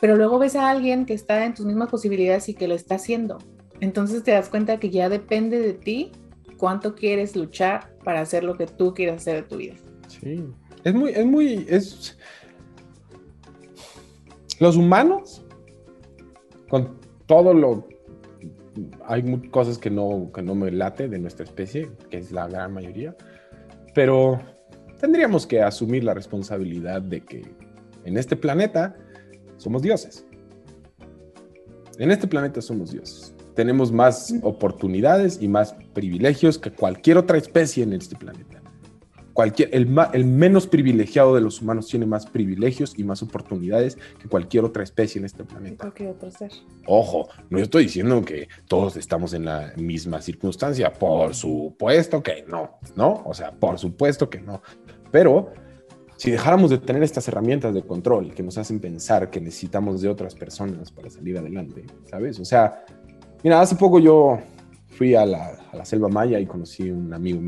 pero 0.01 0.17
luego 0.17 0.39
ves 0.39 0.57
a 0.57 0.71
alguien 0.71 1.07
que 1.07 1.15
está 1.15 1.45
en 1.45 1.55
tus 1.55 1.67
mismas 1.67 1.89
posibilidades 1.89 2.49
y 2.49 2.55
que 2.55 2.69
lo 2.69 2.75
está 2.75 2.97
haciendo. 2.97 3.39
Entonces 3.81 4.23
te 4.23 4.33
das 4.33 4.49
cuenta 4.49 4.79
que 4.79 4.91
ya 4.91 5.09
depende 5.09 5.61
de 5.61 5.73
ti 5.73 6.13
cuánto 6.57 6.95
quieres 6.95 7.35
luchar 7.35 7.97
para 8.05 8.21
hacer 8.21 8.45
lo 8.45 8.57
que 8.57 8.67
tú 8.67 8.95
quieras 8.95 9.17
hacer 9.17 9.37
de 9.37 9.43
tu 9.43 9.57
vida. 9.57 9.75
Sí, 10.21 10.45
es 10.85 10.95
muy, 10.95 11.11
es 11.11 11.27
muy, 11.27 11.67
es... 11.69 12.19
Los 14.59 14.77
humanos, 14.77 15.45
con 16.69 16.99
todo 17.27 17.55
lo... 17.55 17.89
Hay 19.07 19.23
cosas 19.51 19.79
que 19.79 19.91
no, 19.91 20.31
que 20.35 20.43
no 20.43 20.55
me 20.55 20.71
late 20.71 21.09
de 21.09 21.19
nuestra 21.19 21.45
especie, 21.45 21.91
que 22.11 22.19
es 22.19 22.33
la 22.33 22.47
gran 22.47 22.73
mayoría, 22.73 23.15
pero 23.95 24.41
tendríamos 25.01 25.47
que 25.47 25.61
asumir 25.61 26.05
la 26.05 26.15
responsabilidad 26.15 27.03
de 27.03 27.21
que 27.21 27.43
en 28.05 28.17
este 28.17 28.37
planeta 28.37 28.97
somos 29.59 29.83
dioses. 29.83 30.25
En 31.99 32.11
este 32.11 32.27
planeta 32.27 32.61
somos 32.63 32.93
dioses. 32.93 33.35
Tenemos 33.55 33.93
más 33.93 34.35
oportunidades 34.43 35.39
y 35.41 35.49
más 35.49 35.75
privilegios 35.93 36.59
que 36.59 36.73
cualquier 36.73 37.19
otra 37.19 37.37
especie 37.37 37.85
en 37.85 37.93
este 37.93 38.17
planeta. 38.17 38.52
Cualquier, 39.33 39.71
el, 39.73 39.87
ma- 39.87 40.11
el 40.13 40.25
menos 40.25 40.67
privilegiado 40.67 41.35
de 41.35 41.41
los 41.41 41.63
humanos 41.63 41.87
tiene 41.87 42.05
más 42.07 42.27
privilegios 42.27 42.95
y 42.97 43.05
más 43.05 43.23
oportunidades 43.23 43.97
que 44.21 44.29
cualquier 44.29 44.65
otra 44.65 44.83
especie 44.83 45.19
en 45.19 45.25
este 45.25 45.45
planeta. 45.45 45.77
Cualquier 45.79 46.11
otro 46.11 46.31
ser. 46.31 46.51
Ojo, 46.87 47.29
no 47.49 47.59
estoy 47.59 47.85
diciendo 47.85 48.23
que 48.25 48.49
todos 48.69 48.97
estamos 48.97 49.33
en 49.35 49.47
la 49.47 49.73
misma 49.77 50.21
circunstancia, 50.21 50.93
por 50.93 51.35
supuesto 51.35 52.23
que 52.23 52.45
no, 52.47 52.79
¿no? 52.95 53.23
O 53.25 53.33
sea, 53.33 53.53
por 53.53 53.79
supuesto 53.79 54.29
que 54.29 54.41
no. 54.41 54.63
Pero 55.11 55.53
si 56.17 56.31
dejáramos 56.31 56.71
de 56.71 56.79
tener 56.79 57.03
estas 57.03 57.27
herramientas 57.29 57.75
de 57.75 57.83
control 57.83 58.35
que 58.35 58.43
nos 58.43 58.59
hacen 58.59 58.81
pensar 58.81 59.31
que 59.31 59.41
necesitamos 59.41 60.03
de 60.03 60.09
otras 60.09 60.35
personas 60.35 60.91
para 60.93 61.11
salir 61.11 61.39
adelante, 61.39 61.85
¿sabes? 62.09 62.39
O 62.39 62.45
sea, 62.45 62.85
mira, 63.43 63.61
hace 63.61 63.77
poco 63.77 63.99
yo 63.99 64.39
fui 64.89 65.15
a 65.15 65.25
la, 65.25 65.59
a 65.73 65.77
la 65.77 65.85
selva 65.85 66.09
maya 66.09 66.39
y 66.39 66.47
conocí 66.47 66.91
un 66.91 67.13
amigo, 67.13 67.41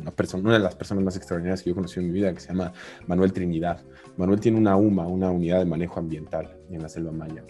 una, 0.00 0.10
persona, 0.10 0.42
una 0.42 0.52
de 0.54 0.58
las 0.60 0.74
personas 0.74 1.04
más 1.04 1.16
extraordinarias 1.16 1.62
que 1.62 1.70
yo 1.70 1.74
conocí 1.74 2.00
en 2.00 2.06
mi 2.06 2.12
vida, 2.12 2.32
que 2.32 2.40
se 2.40 2.48
llama 2.48 2.72
Manuel 3.06 3.32
Trinidad. 3.32 3.82
Manuel 4.16 4.40
tiene 4.40 4.58
una 4.58 4.76
UMA, 4.76 5.06
una 5.06 5.30
unidad 5.30 5.58
de 5.60 5.66
manejo 5.66 6.00
ambiental 6.00 6.56
en 6.70 6.82
la 6.82 6.88
selva 6.88 7.12
maya. 7.12 7.44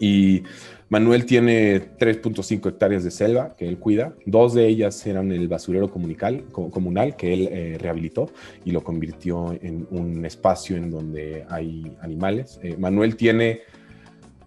Y 0.00 0.44
Manuel 0.88 1.26
tiene 1.26 1.96
3.5 1.98 2.68
hectáreas 2.68 3.04
de 3.04 3.10
selva 3.10 3.54
que 3.56 3.68
él 3.68 3.78
cuida. 3.78 4.14
Dos 4.26 4.54
de 4.54 4.66
ellas 4.66 5.04
eran 5.06 5.32
el 5.32 5.48
basurero 5.48 5.90
comunal 5.90 7.16
que 7.16 7.34
él 7.34 7.48
eh, 7.50 7.78
rehabilitó 7.80 8.30
y 8.64 8.70
lo 8.70 8.82
convirtió 8.82 9.52
en 9.60 9.86
un 9.90 10.24
espacio 10.24 10.76
en 10.76 10.90
donde 10.90 11.44
hay 11.48 11.92
animales. 12.00 12.60
Eh, 12.62 12.76
Manuel 12.78 13.16
tiene 13.16 13.62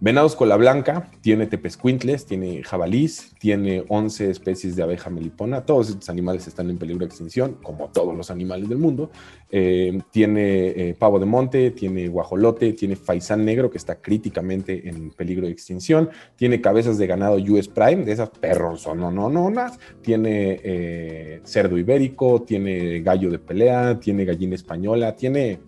venados 0.02 0.34
cola 0.34 0.56
blanca, 0.56 1.08
tiene 1.20 1.46
tepescuintles, 1.46 2.26
tiene 2.26 2.64
jabalís, 2.64 3.32
tiene 3.38 3.84
11 3.86 4.30
especies 4.30 4.74
de 4.74 4.82
abeja 4.82 5.10
melipona. 5.10 5.64
Todos 5.64 5.90
estos 5.90 6.08
animales 6.08 6.48
están 6.48 6.68
en 6.70 6.76
peligro 6.76 7.00
de 7.00 7.06
extinción, 7.06 7.56
como 7.62 7.88
todos 7.88 8.12
los 8.12 8.28
animales 8.28 8.68
del 8.68 8.78
mundo. 8.78 9.12
Eh, 9.48 9.96
tiene 10.10 10.70
eh, 10.70 10.96
pavo 10.98 11.20
de 11.20 11.26
monte, 11.26 11.70
tiene 11.70 12.08
guajolote, 12.08 12.72
tiene 12.72 12.96
faisán 12.96 13.44
negro 13.44 13.70
que 13.70 13.78
está 13.78 14.02
críticamente 14.02 14.88
en 14.88 15.10
peligro 15.10 15.46
de 15.46 15.52
extinción, 15.52 16.10
tiene 16.34 16.60
cabezas 16.60 16.98
de 16.98 17.06
ganado 17.06 17.36
US 17.36 17.68
Prime, 17.68 18.04
de 18.04 18.10
esas 18.10 18.30
perros 18.30 18.80
son 18.80 18.98
no, 18.98 19.12
no, 19.12 19.30
no, 19.30 19.50
nas. 19.50 19.78
tiene 20.00 20.58
eh, 20.64 21.40
cerdo 21.44 21.78
ibérico, 21.78 22.42
tiene 22.42 23.02
gallo 23.02 23.30
de 23.30 23.38
pelea, 23.38 24.00
tiene 24.00 24.24
gallina 24.24 24.56
española, 24.56 25.14
tiene, 25.14 25.60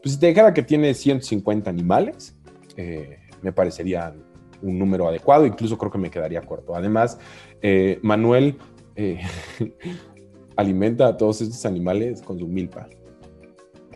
pues 0.00 0.14
si 0.14 0.20
te 0.20 0.28
dijera 0.28 0.54
que 0.54 0.62
tiene 0.62 0.94
150 0.94 1.68
animales, 1.68 2.36
eh, 2.76 3.17
me 3.42 3.52
parecería 3.52 4.14
un 4.62 4.78
número 4.78 5.08
adecuado, 5.08 5.46
incluso 5.46 5.78
creo 5.78 5.90
que 5.90 5.98
me 5.98 6.10
quedaría 6.10 6.42
corto. 6.42 6.74
Además, 6.74 7.18
eh, 7.62 7.98
Manuel 8.02 8.58
eh, 8.96 9.20
alimenta 10.56 11.06
a 11.08 11.16
todos 11.16 11.40
estos 11.40 11.64
animales 11.66 12.22
con 12.22 12.38
su 12.38 12.46
milpa 12.46 12.88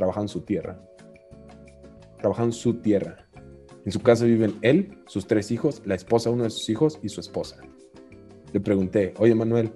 trabajan 0.03 0.29
su 0.29 0.41
tierra. 0.41 0.83
Trabajan 2.19 2.53
su 2.53 2.75
tierra. 2.75 3.29
En 3.85 3.93
su 3.93 4.01
casa 4.01 4.25
viven 4.25 4.59
él, 4.63 4.99
sus 5.07 5.27
tres 5.27 5.51
hijos, 5.51 5.83
la 5.85 5.95
esposa, 5.95 6.31
uno 6.31 6.45
de 6.45 6.51
sus 6.51 6.69
hijos 6.69 6.99
y 7.03 7.09
su 7.09 7.21
esposa. 7.21 7.59
Le 8.53 8.61
pregunté, 8.61 9.15
oye 9.19 9.35
Manuel, 9.35 9.73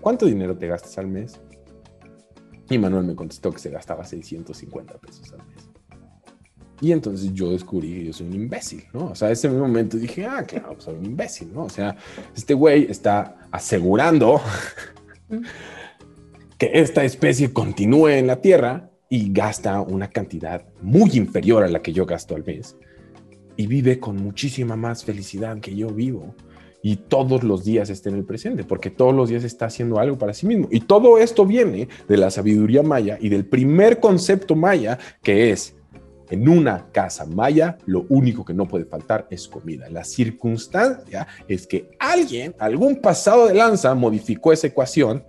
¿cuánto 0.00 0.26
dinero 0.26 0.56
te 0.56 0.66
gastas 0.66 0.98
al 0.98 1.08
mes? 1.08 1.40
Y 2.68 2.78
Manuel 2.78 3.04
me 3.04 3.14
contestó 3.14 3.52
que 3.52 3.58
se 3.58 3.70
gastaba 3.70 4.04
650 4.04 4.98
pesos 4.98 5.32
al 5.32 5.46
mes. 5.46 5.55
Y 6.80 6.92
entonces 6.92 7.32
yo 7.32 7.52
descubrí 7.52 7.94
que 7.94 8.04
yo 8.06 8.12
soy 8.12 8.26
un 8.26 8.34
imbécil, 8.34 8.84
¿no? 8.92 9.06
O 9.06 9.14
sea, 9.14 9.30
ese 9.30 9.48
mismo 9.48 9.66
momento 9.66 9.96
dije, 9.96 10.26
ah, 10.26 10.44
claro, 10.46 10.72
pues 10.72 10.84
soy 10.84 10.94
un 10.94 11.06
imbécil, 11.06 11.52
¿no? 11.52 11.64
O 11.64 11.70
sea, 11.70 11.96
este 12.36 12.52
güey 12.52 12.86
está 12.90 13.36
asegurando 13.50 14.40
que 16.58 16.70
esta 16.74 17.04
especie 17.04 17.52
continúe 17.52 18.08
en 18.08 18.26
la 18.26 18.40
Tierra 18.40 18.90
y 19.08 19.32
gasta 19.32 19.80
una 19.80 20.10
cantidad 20.10 20.64
muy 20.82 21.10
inferior 21.14 21.62
a 21.62 21.68
la 21.68 21.80
que 21.80 21.92
yo 21.92 22.04
gasto 22.04 22.34
al 22.34 22.44
mes. 22.44 22.76
Y 23.56 23.66
vive 23.66 23.98
con 23.98 24.16
muchísima 24.16 24.76
más 24.76 25.04
felicidad 25.04 25.58
que 25.60 25.74
yo 25.74 25.88
vivo. 25.88 26.34
Y 26.82 26.96
todos 26.96 27.42
los 27.42 27.64
días 27.64 27.88
está 27.88 28.10
en 28.10 28.16
el 28.16 28.24
presente, 28.24 28.64
porque 28.64 28.90
todos 28.90 29.14
los 29.14 29.30
días 29.30 29.44
está 29.44 29.66
haciendo 29.66 29.98
algo 29.98 30.18
para 30.18 30.34
sí 30.34 30.46
mismo. 30.46 30.68
Y 30.70 30.80
todo 30.80 31.18
esto 31.18 31.46
viene 31.46 31.88
de 32.06 32.16
la 32.16 32.30
sabiduría 32.30 32.82
maya 32.82 33.16
y 33.20 33.30
del 33.30 33.46
primer 33.46 33.98
concepto 33.98 34.54
maya, 34.54 34.98
que 35.22 35.50
es, 35.50 35.75
en 36.30 36.48
una 36.48 36.86
casa 36.92 37.26
maya, 37.26 37.78
lo 37.86 38.06
único 38.08 38.44
que 38.44 38.54
no 38.54 38.66
puede 38.66 38.84
faltar 38.84 39.26
es 39.30 39.48
comida. 39.48 39.88
La 39.90 40.04
circunstancia 40.04 41.26
es 41.48 41.66
que 41.66 41.90
alguien, 41.98 42.54
algún 42.58 42.96
pasado 42.96 43.46
de 43.46 43.54
lanza, 43.54 43.94
modificó 43.94 44.52
esa 44.52 44.66
ecuación 44.66 45.24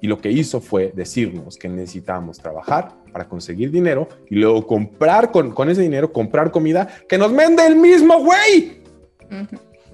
y 0.00 0.06
lo 0.06 0.18
que 0.18 0.30
hizo 0.30 0.60
fue 0.60 0.92
decirnos 0.94 1.56
que 1.56 1.68
necesitábamos 1.68 2.38
trabajar 2.38 2.92
para 3.10 3.26
conseguir 3.26 3.70
dinero 3.70 4.08
y 4.28 4.34
luego 4.34 4.66
comprar 4.66 5.30
con, 5.30 5.52
con 5.52 5.70
ese 5.70 5.80
dinero, 5.80 6.12
comprar 6.12 6.50
comida 6.50 6.88
que 7.08 7.16
nos 7.16 7.34
vende 7.34 7.66
el 7.66 7.76
mismo 7.76 8.22
güey, 8.22 8.82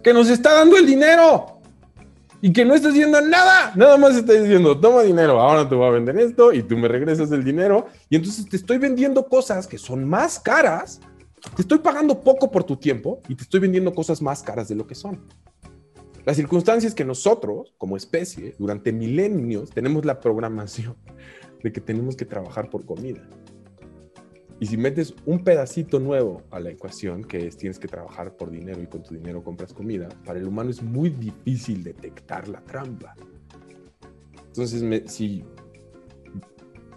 que 0.02 0.12
nos 0.12 0.28
está 0.28 0.54
dando 0.54 0.76
el 0.76 0.86
dinero 0.86 1.59
y 2.42 2.52
que 2.52 2.64
no 2.64 2.74
está 2.74 2.88
haciendo 2.88 3.20
nada. 3.20 3.72
Nada 3.76 3.96
más 3.96 4.16
está 4.16 4.32
diciendo, 4.32 4.78
toma 4.78 5.02
dinero, 5.02 5.40
ahora 5.40 5.68
te 5.68 5.74
voy 5.74 5.86
a 5.86 5.90
vender 5.90 6.18
esto 6.18 6.52
y 6.52 6.62
tú 6.62 6.76
me 6.76 6.88
regresas 6.88 7.30
el 7.32 7.44
dinero. 7.44 7.86
Y 8.08 8.16
entonces 8.16 8.48
te 8.48 8.56
estoy 8.56 8.78
vendiendo 8.78 9.26
cosas 9.26 9.66
que 9.66 9.78
son 9.78 10.08
más 10.08 10.38
caras. 10.38 11.00
Te 11.54 11.62
estoy 11.62 11.78
pagando 11.78 12.20
poco 12.20 12.50
por 12.50 12.64
tu 12.64 12.76
tiempo 12.76 13.20
y 13.28 13.34
te 13.34 13.42
estoy 13.42 13.60
vendiendo 13.60 13.94
cosas 13.94 14.22
más 14.22 14.42
caras 14.42 14.68
de 14.68 14.74
lo 14.74 14.86
que 14.86 14.94
son. 14.94 15.20
La 16.24 16.34
circunstancia 16.34 16.86
es 16.86 16.94
que 16.94 17.04
nosotros, 17.04 17.74
como 17.78 17.96
especie, 17.96 18.54
durante 18.58 18.92
milenios 18.92 19.70
tenemos 19.70 20.04
la 20.04 20.20
programación 20.20 20.96
de 21.62 21.72
que 21.72 21.80
tenemos 21.80 22.16
que 22.16 22.24
trabajar 22.24 22.70
por 22.70 22.84
comida. 22.84 23.26
Y 24.60 24.66
si 24.66 24.76
metes 24.76 25.14
un 25.24 25.42
pedacito 25.42 25.98
nuevo 25.98 26.42
a 26.50 26.60
la 26.60 26.68
ecuación, 26.70 27.24
que 27.24 27.46
es 27.46 27.56
tienes 27.56 27.78
que 27.78 27.88
trabajar 27.88 28.36
por 28.36 28.50
dinero 28.50 28.82
y 28.82 28.86
con 28.86 29.02
tu 29.02 29.14
dinero 29.14 29.42
compras 29.42 29.72
comida, 29.72 30.08
para 30.24 30.38
el 30.38 30.46
humano 30.46 30.68
es 30.68 30.82
muy 30.82 31.08
difícil 31.08 31.82
detectar 31.82 32.46
la 32.46 32.60
trampa. 32.60 33.16
Entonces, 34.48 34.82
me- 34.82 35.08
si 35.08 35.42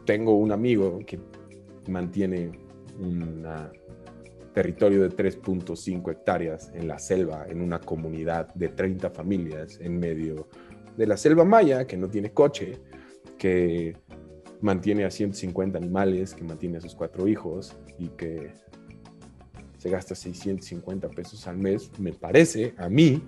tengo 0.05 0.37
un 0.37 0.51
amigo 0.51 0.99
que 1.07 1.19
mantiene 1.87 2.51
un 2.99 3.45
territorio 4.53 5.01
de 5.01 5.09
3.5 5.09 6.11
hectáreas 6.11 6.69
en 6.75 6.87
la 6.89 6.99
selva, 6.99 7.45
en 7.47 7.61
una 7.61 7.79
comunidad 7.79 8.53
de 8.55 8.67
30 8.69 9.09
familias 9.09 9.79
en 9.81 9.99
medio 9.99 10.47
de 10.97 11.07
la 11.07 11.15
selva 11.15 11.45
maya, 11.45 11.87
que 11.87 11.95
no 11.95 12.09
tiene 12.09 12.33
coche, 12.33 12.79
que 13.37 13.95
mantiene 14.63 15.03
a 15.03 15.11
150 15.11 15.77
animales, 15.77 16.33
que 16.33 16.43
mantiene 16.43 16.77
a 16.77 16.81
sus 16.81 16.95
cuatro 16.95 17.27
hijos 17.27 17.75
y 17.99 18.07
que 18.07 18.53
se 19.77 19.89
gasta 19.89 20.15
650 20.15 21.09
pesos 21.09 21.45
al 21.47 21.57
mes, 21.57 21.91
me 21.99 22.13
parece 22.13 22.73
a 22.77 22.87
mí 22.87 23.21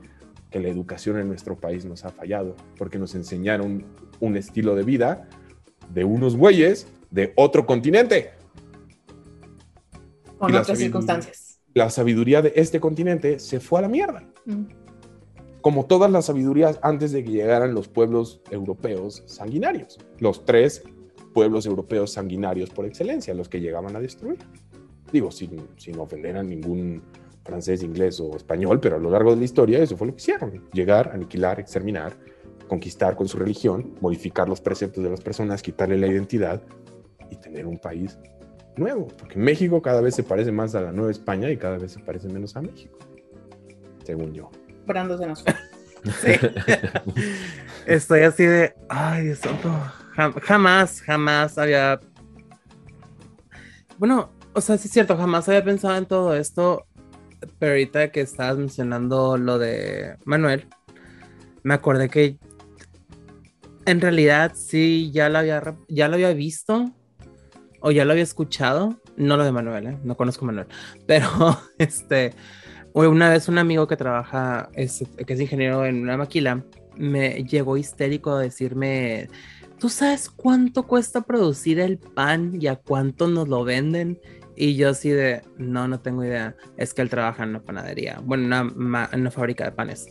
que 0.50 0.62
la 0.62 0.70
educación 0.70 1.20
en 1.20 1.28
nuestro 1.28 1.60
país 1.60 1.84
nos 1.84 2.06
ha 2.06 2.10
fallado, 2.10 2.56
porque 2.78 2.98
nos 2.98 3.14
enseñaron 3.16 3.86
un 4.22 4.38
estilo 4.38 4.76
de 4.76 4.84
vida 4.84 5.28
de 5.94 6.06
unos 6.06 6.38
güeyes 6.38 6.88
de 7.12 7.34
otro 7.36 7.66
continente. 7.66 8.32
Con 10.38 10.54
Y 10.54 10.56
otras 10.56 10.78
circunstancias. 10.78 11.60
La 11.74 11.90
sabiduría 11.90 12.42
de 12.42 12.54
este 12.56 12.80
continente 12.80 13.40
se 13.40 13.60
fue 13.60 13.80
a 13.80 13.82
la 13.82 13.90
mierda. 13.90 14.24
Mm. 14.46 14.66
como 15.60 15.88
todas 15.88 16.12
las 16.12 16.26
sabidurías 16.26 16.78
antes 16.84 17.12
de 17.12 17.24
que 17.24 17.32
llegaran 17.32 17.74
los 17.74 17.88
pueblos 17.88 18.40
europeos 18.52 19.24
sanguinarios, 19.26 19.98
los 20.20 20.46
tres 20.46 20.84
pueblos 21.36 21.66
europeos 21.66 22.14
sanguinarios 22.14 22.70
por 22.70 22.86
excelencia, 22.86 23.34
los 23.34 23.50
que 23.50 23.60
llegaban 23.60 23.94
a 23.94 24.00
destruir. 24.00 24.38
Digo, 25.12 25.32
sin, 25.32 25.68
sin 25.76 26.00
ofender 26.00 26.38
a 26.38 26.44
ningún 26.44 27.04
francés, 27.44 27.84
inglés 27.84 28.22
o 28.22 28.38
español, 28.38 28.80
pero 28.80 28.96
a 28.96 29.00
lo 29.00 29.10
largo 29.12 29.32
de 29.32 29.38
la 29.38 29.44
historia 29.44 29.84
eso 29.84 29.98
fue 29.98 30.08
lo 30.08 30.14
que 30.14 30.22
hicieron, 30.22 30.64
llegar, 30.72 31.12
aniquilar, 31.14 31.60
exterminar, 31.60 32.14
conquistar 32.70 33.18
con 33.18 33.28
su 33.28 33.38
religión, 33.38 33.96
modificar 34.00 34.48
los 34.48 34.62
preceptos 34.62 35.04
de 35.04 35.10
las 35.10 35.20
personas, 35.20 35.62
quitarle 35.62 35.98
la 35.98 36.08
identidad 36.08 36.64
y 37.30 37.36
tener 37.36 37.68
un 37.68 37.80
país 37.80 38.18
nuevo, 38.78 39.08
porque 39.08 39.38
México 39.38 39.82
cada 39.82 40.00
vez 40.00 40.16
se 40.16 40.24
parece 40.24 40.54
más 40.54 40.74
a 40.74 40.82
la 40.82 40.94
Nueva 40.94 41.12
España 41.12 41.52
y 41.52 41.58
cada 41.58 41.78
vez 41.78 41.92
se 41.92 42.00
parece 42.00 42.30
menos 42.30 42.56
a 42.56 42.62
México, 42.62 42.98
según 44.06 44.34
yo. 44.34 44.50
Brando 44.86 45.18
se 45.18 45.28
nos 45.28 45.44
fue. 45.44 45.54
Estoy 47.86 48.22
así 48.22 48.46
de, 48.46 48.74
ay, 48.88 49.26
Dios 49.26 49.40
santo, 49.40 49.70
jamás, 50.16 51.02
jamás 51.02 51.58
había... 51.58 52.00
Bueno, 53.98 54.32
o 54.54 54.62
sea, 54.62 54.78
sí 54.78 54.88
es 54.88 54.94
cierto, 54.94 55.18
jamás 55.18 55.48
había 55.48 55.64
pensado 55.64 55.96
en 55.98 56.06
todo 56.06 56.36
esto, 56.36 56.86
pero 57.60 57.74
ahorita 57.74 58.12
que 58.12 58.22
estabas 58.22 58.58
mencionando 58.58 59.38
lo 59.38 59.58
de 59.58 60.18
Manuel, 60.26 60.68
me 61.64 61.74
acordé 61.74 62.10
que 62.10 62.38
en 63.86 64.02
realidad 64.02 64.54
sí, 64.56 65.12
ya 65.14 65.30
lo 65.30 65.40
había, 65.40 65.62
ya 65.88 66.06
había 66.06 66.34
visto 66.34 66.92
o 67.82 67.92
ya 67.92 68.04
lo 68.06 68.12
había 68.12 68.24
escuchado, 68.24 69.00
no 69.16 69.38
lo 69.38 69.44
de 69.44 69.52
Manuel, 69.52 69.88
¿eh? 69.88 69.98
no 70.04 70.16
conozco 70.18 70.46
a 70.46 70.48
Manuel, 70.48 70.68
pero 71.08 71.28
este, 71.78 72.34
una 72.94 73.30
vez 73.30 73.48
un 73.48 73.58
amigo 73.58 73.88
que 73.88 73.98
trabaja, 73.98 74.70
es, 74.74 75.04
que 75.26 75.34
es 75.34 75.40
ingeniero 75.40 75.86
en 75.86 76.02
una 76.02 76.18
maquila, 76.18 76.64
me 76.98 77.44
llegó 77.44 77.78
histérico 77.78 78.32
a 78.32 78.42
decirme, 78.42 79.30
¿tú 79.80 79.90
sabes 79.90 80.30
cuánto 80.30 80.88
cuesta 80.88 81.22
producir 81.22 81.80
el 81.80 81.98
pan 81.98 82.58
y 82.60 82.68
a 82.68 82.76
cuánto 82.76 83.28
nos 83.28 83.48
lo 83.48 83.64
venden? 83.64 84.20
Y 84.56 84.76
yo 84.76 84.90
así 84.90 85.10
de, 85.10 85.42
no, 85.58 85.88
no 85.88 86.00
tengo 86.00 86.24
idea. 86.24 86.56
Es 86.78 86.94
que 86.94 87.02
él 87.02 87.10
trabaja 87.10 87.44
en 87.44 87.50
una 87.50 87.64
panadería, 87.64 88.22
bueno, 88.24 88.46
una, 88.46 89.10
una 89.14 89.32
fábrica 89.32 89.66
de 89.66 89.72
panes. 89.72 90.08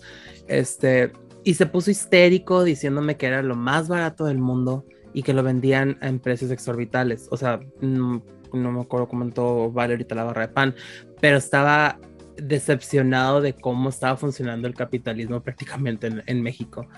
Este, 0.46 1.12
y 1.44 1.54
se 1.54 1.66
puso 1.66 1.90
histérico 1.90 2.64
diciéndome 2.64 3.16
que 3.16 3.26
era 3.26 3.42
lo 3.42 3.54
más 3.54 3.88
barato 3.88 4.24
del 4.24 4.38
mundo 4.38 4.86
y 5.12 5.22
que 5.22 5.34
lo 5.34 5.42
vendían 5.42 5.98
en 6.00 6.18
precios 6.18 6.50
exorbitales. 6.50 7.28
O 7.30 7.36
sea, 7.36 7.60
no, 7.80 8.22
me 8.52 8.80
acuerdo 8.80 9.08
cómo 9.08 9.70
vale 9.70 9.94
ahorita 9.94 10.14
la 10.14 10.24
barra 10.24 10.46
de 10.46 10.52
pan, 10.52 10.74
pero 11.20 11.36
estaba 11.36 11.98
decepcionado 12.36 13.40
de 13.40 13.52
cómo 13.52 13.90
estaba 13.90 14.16
funcionando 14.16 14.66
el 14.66 14.74
capitalismo 14.74 15.40
prácticamente 15.44 16.10
en, 16.26 16.42
México. 16.42 16.88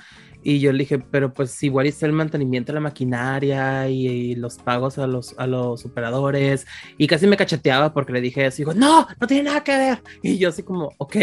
Y 0.49 0.61
yo 0.61 0.70
le 0.70 0.78
dije, 0.78 1.01
pero 1.01 1.32
pues 1.32 1.61
igual 1.64 1.88
hice 1.88 2.07
el 2.07 2.12
mantenimiento 2.12 2.70
de 2.70 2.74
la 2.74 2.80
maquinaria 2.80 3.88
y, 3.88 4.36
los 4.36 4.59
pagos 4.59 4.97
a 4.97 5.09
los, 5.09 5.34
a 5.38 5.47
los 5.49 5.84
operadores. 5.84 6.68
Y 6.97 7.09
casi 7.09 7.26
me 7.26 7.36
cacheteaba 7.36 7.92
porque 7.92 8.12
le 8.12 8.20
dije 8.20 8.47
eso. 8.47 8.62
Y 8.62 8.64
no, 8.76 9.09
no 9.20 9.26
tiene 9.26 9.42
nada 9.42 9.64
que 9.64 9.76
ver. 9.76 10.03
Y 10.22 10.38
yo 10.38 10.51
así 10.51 10.62
como, 10.62 10.92
ok. 10.99 11.16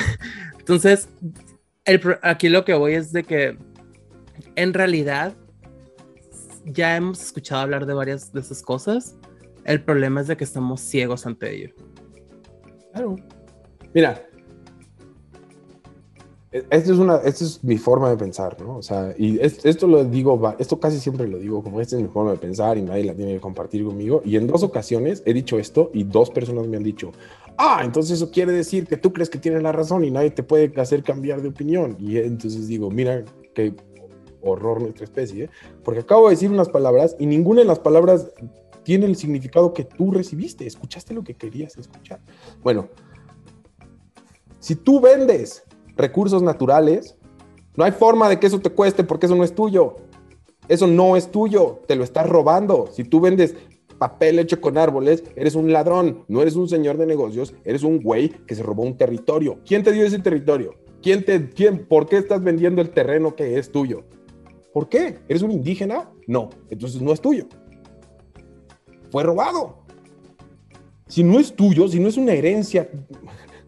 Entonces, 0.58 1.10
aquí 2.22 2.48
lo 2.48 2.64
que 2.64 2.72
voy 2.72 2.94
es 2.94 3.12
de 3.12 3.24
que 3.24 3.58
en 4.56 4.72
realidad 4.72 5.34
ya 6.64 6.96
hemos 6.96 7.20
escuchado 7.20 7.60
hablar 7.60 7.84
de 7.84 7.92
varias 7.92 8.32
de 8.32 8.40
esas 8.40 8.62
cosas. 8.62 9.18
El 9.66 9.84
problema 9.84 10.22
es 10.22 10.28
de 10.28 10.38
que 10.38 10.44
estamos 10.44 10.80
ciegos 10.80 11.26
ante 11.26 11.54
ello. 11.54 11.74
Claro. 12.94 13.16
Mira, 13.92 14.26
esta 16.52 16.92
es, 16.92 16.98
una, 16.98 17.16
esta 17.16 17.44
es 17.44 17.64
mi 17.64 17.78
forma 17.78 18.10
de 18.10 18.16
pensar, 18.18 18.60
¿no? 18.60 18.76
O 18.76 18.82
sea, 18.82 19.14
y 19.16 19.40
esto 19.40 19.86
lo 19.86 20.04
digo, 20.04 20.54
esto 20.58 20.78
casi 20.78 21.00
siempre 21.00 21.26
lo 21.26 21.38
digo, 21.38 21.62
como 21.62 21.80
esta 21.80 21.96
es 21.96 22.02
mi 22.02 22.08
forma 22.08 22.32
de 22.32 22.36
pensar 22.36 22.76
y 22.76 22.82
nadie 22.82 23.04
la 23.04 23.14
tiene 23.14 23.32
que 23.32 23.40
compartir 23.40 23.82
conmigo. 23.84 24.20
Y 24.22 24.36
en 24.36 24.46
dos 24.46 24.62
ocasiones 24.62 25.22
he 25.24 25.32
dicho 25.32 25.58
esto 25.58 25.90
y 25.94 26.04
dos 26.04 26.28
personas 26.28 26.66
me 26.66 26.76
han 26.76 26.82
dicho, 26.82 27.12
ah, 27.56 27.80
entonces 27.82 28.18
eso 28.18 28.30
quiere 28.30 28.52
decir 28.52 28.86
que 28.86 28.98
tú 28.98 29.14
crees 29.14 29.30
que 29.30 29.38
tienes 29.38 29.62
la 29.62 29.72
razón 29.72 30.04
y 30.04 30.10
nadie 30.10 30.30
te 30.30 30.42
puede 30.42 30.78
hacer 30.78 31.02
cambiar 31.02 31.40
de 31.40 31.48
opinión. 31.48 31.96
Y 31.98 32.18
entonces 32.18 32.68
digo, 32.68 32.90
mira 32.90 33.24
qué 33.54 33.74
horror 34.42 34.82
nuestra 34.82 35.04
especie, 35.04 35.44
¿eh? 35.44 35.50
porque 35.82 36.00
acabo 36.00 36.28
de 36.28 36.34
decir 36.34 36.50
unas 36.50 36.68
palabras 36.68 37.16
y 37.18 37.24
ninguna 37.24 37.62
de 37.62 37.66
las 37.66 37.78
palabras 37.78 38.30
tiene 38.82 39.06
el 39.06 39.16
significado 39.16 39.72
que 39.72 39.84
tú 39.84 40.10
recibiste, 40.10 40.66
escuchaste 40.66 41.14
lo 41.14 41.24
que 41.24 41.32
querías 41.32 41.78
escuchar. 41.78 42.20
Bueno, 42.62 42.88
si 44.58 44.74
tú 44.74 45.00
vendes 45.00 45.64
recursos 45.96 46.42
naturales, 46.42 47.16
no 47.76 47.84
hay 47.84 47.92
forma 47.92 48.28
de 48.28 48.38
que 48.38 48.46
eso 48.46 48.60
te 48.60 48.70
cueste 48.70 49.04
porque 49.04 49.26
eso 49.26 49.34
no 49.34 49.44
es 49.44 49.54
tuyo. 49.54 49.96
Eso 50.68 50.86
no 50.86 51.16
es 51.16 51.30
tuyo, 51.30 51.80
te 51.86 51.96
lo 51.96 52.04
estás 52.04 52.28
robando. 52.28 52.88
Si 52.92 53.04
tú 53.04 53.20
vendes 53.20 53.54
papel 53.98 54.38
hecho 54.38 54.60
con 54.60 54.78
árboles, 54.78 55.24
eres 55.36 55.54
un 55.54 55.72
ladrón, 55.72 56.24
no 56.28 56.42
eres 56.42 56.56
un 56.56 56.68
señor 56.68 56.98
de 56.98 57.06
negocios, 57.06 57.54
eres 57.64 57.82
un 57.82 58.02
güey 58.02 58.30
que 58.46 58.54
se 58.54 58.62
robó 58.62 58.82
un 58.82 58.96
territorio. 58.96 59.60
¿Quién 59.64 59.82
te 59.82 59.92
dio 59.92 60.04
ese 60.04 60.18
territorio? 60.18 60.74
¿Quién 61.02 61.24
te, 61.24 61.50
quién, 61.50 61.86
¿Por 61.86 62.08
qué 62.08 62.16
estás 62.16 62.42
vendiendo 62.42 62.80
el 62.82 62.90
terreno 62.90 63.34
que 63.34 63.58
es 63.58 63.70
tuyo? 63.70 64.04
¿Por 64.72 64.88
qué? 64.88 65.18
¿Eres 65.28 65.42
un 65.42 65.50
indígena? 65.50 66.10
No, 66.26 66.50
entonces 66.70 67.02
no 67.02 67.12
es 67.12 67.20
tuyo. 67.20 67.46
Fue 69.10 69.22
robado. 69.22 69.84
Si 71.06 71.22
no 71.22 71.38
es 71.38 71.54
tuyo, 71.54 71.88
si 71.88 72.00
no 72.00 72.08
es 72.08 72.16
una 72.16 72.32
herencia 72.32 72.88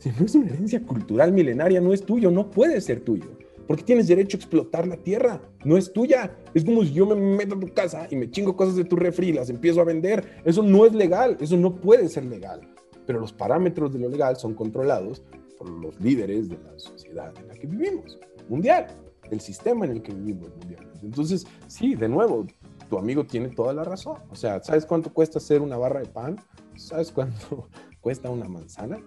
si 0.05 0.11
no 0.11 0.27
es 0.27 0.35
una 0.35 0.51
herencia 0.51 0.83
cultural 0.83 1.33
milenaria, 1.33 1.81
no 1.81 1.95
es 1.95 2.05
tuyo, 2.05 2.31
no 2.31 2.51
puede 2.51 2.79
ser 2.83 3.01
tuyo. 3.01 3.25
Porque 3.67 3.85
tienes 3.85 4.07
derecho 4.07 4.37
a 4.37 4.41
explotar 4.41 4.87
la 4.87 4.99
tierra, 4.99 5.41
no 5.65 5.79
es 5.79 5.95
tuya. 5.95 6.37
Es 6.53 6.63
como 6.63 6.85
si 6.85 6.93
yo 6.93 7.07
me 7.07 7.15
meto 7.15 7.55
a 7.55 7.61
tu 7.61 7.73
casa 7.73 8.07
y 8.11 8.17
me 8.17 8.31
chingo 8.31 8.55
cosas 8.55 8.77
de 8.77 8.85
tu 8.85 8.97
refri 8.97 9.29
y 9.29 9.33
las 9.33 9.49
empiezo 9.49 9.81
a 9.81 9.85
vender. 9.85 10.43
Eso 10.45 10.63
no 10.63 10.85
es 10.85 10.93
legal, 10.93 11.39
eso 11.41 11.57
no 11.57 11.77
puede 11.77 12.11
ser 12.11 12.27
legal. 12.27 12.61
Pero 13.07 13.19
los 13.19 13.33
parámetros 13.33 13.95
de 13.95 14.01
lo 14.01 14.11
legal 14.11 14.37
son 14.37 14.53
controlados 14.53 15.23
por 15.57 15.71
los 15.71 15.99
líderes 15.99 16.51
de 16.51 16.59
la 16.59 16.79
sociedad 16.79 17.33
en 17.41 17.49
la 17.49 17.55
que 17.55 17.67
vivimos, 17.67 18.19
mundial, 18.51 18.89
del 19.31 19.41
sistema 19.41 19.87
en 19.87 19.93
el 19.93 20.03
que 20.03 20.13
vivimos 20.13 20.51
mundial. 20.55 20.87
Entonces, 21.03 21.47
sí, 21.67 21.95
de 21.95 22.11
nuevo, 22.11 22.47
tu 22.91 22.99
amigo 22.99 23.25
tiene 23.25 23.49
toda 23.49 23.73
la 23.73 23.85
razón. 23.85 24.19
O 24.29 24.37
sea, 24.37 24.63
¿sabes 24.63 24.85
cuánto 24.85 25.11
cuesta 25.11 25.39
hacer 25.39 25.63
una 25.63 25.79
barra 25.79 26.01
de 26.01 26.09
pan? 26.09 26.37
¿Sabes 26.77 27.11
cuánto 27.11 27.71
cuesta 28.03 28.29
una 28.29 28.47
manzana? 28.47 28.99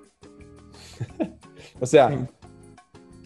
o 1.80 1.86
sea, 1.86 2.28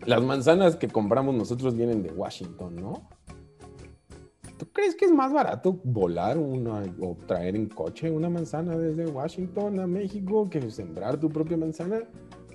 las 0.05 0.21
manzanas 0.23 0.75
que 0.75 0.87
compramos 0.87 1.35
nosotros 1.35 1.75
vienen 1.75 2.03
de 2.03 2.11
Washington, 2.11 2.75
¿no? 2.75 3.09
¿Tú 4.57 4.67
crees 4.71 4.95
que 4.95 5.05
es 5.05 5.11
más 5.11 5.33
barato 5.33 5.79
volar 5.83 6.37
una, 6.37 6.83
o 6.99 7.17
traer 7.25 7.55
en 7.55 7.67
coche 7.67 8.11
una 8.11 8.29
manzana 8.29 8.77
desde 8.77 9.07
Washington 9.07 9.79
a 9.79 9.87
México 9.87 10.49
que 10.49 10.69
sembrar 10.69 11.19
tu 11.19 11.29
propia 11.29 11.57
manzana? 11.57 12.01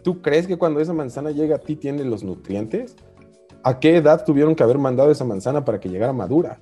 ¿Tú 0.04 0.22
crees 0.22 0.46
que 0.46 0.56
cuando 0.56 0.78
esa 0.78 0.92
manzana 0.92 1.32
llega 1.32 1.56
a 1.56 1.58
ti 1.58 1.74
tiene 1.74 2.04
los 2.04 2.22
nutrientes? 2.22 2.94
¿A 3.64 3.80
qué 3.80 3.96
edad 3.96 4.24
tuvieron 4.24 4.54
que 4.54 4.62
haber 4.62 4.78
mandado 4.78 5.10
esa 5.10 5.24
manzana 5.24 5.64
para 5.64 5.80
que 5.80 5.88
llegara 5.88 6.12
madura? 6.12 6.60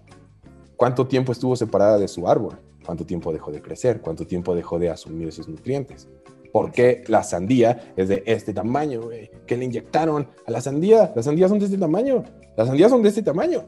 ¿Cuánto 0.76 1.06
tiempo 1.06 1.32
estuvo 1.32 1.54
separada 1.54 1.98
de 1.98 2.08
su 2.08 2.26
árbol? 2.26 2.58
¿Cuánto 2.84 3.04
tiempo 3.04 3.30
dejó 3.30 3.52
de 3.52 3.60
crecer? 3.60 4.00
¿Cuánto 4.00 4.26
tiempo 4.26 4.54
dejó 4.54 4.78
de 4.78 4.88
asumir 4.88 5.28
esos 5.28 5.46
nutrientes? 5.46 6.08
¿Por 6.54 6.70
qué 6.70 7.02
la 7.08 7.24
sandía 7.24 7.92
es 7.96 8.08
de 8.08 8.22
este 8.26 8.54
tamaño, 8.54 9.02
güey? 9.02 9.28
¿Qué 9.44 9.56
le 9.56 9.64
inyectaron 9.64 10.28
a 10.46 10.52
la 10.52 10.60
sandía? 10.60 11.12
Las 11.16 11.24
sandías 11.24 11.50
son 11.50 11.58
de 11.58 11.64
este 11.64 11.78
tamaño. 11.78 12.22
Las 12.56 12.68
sandías 12.68 12.92
son 12.92 13.02
de 13.02 13.08
este 13.08 13.22
tamaño. 13.22 13.64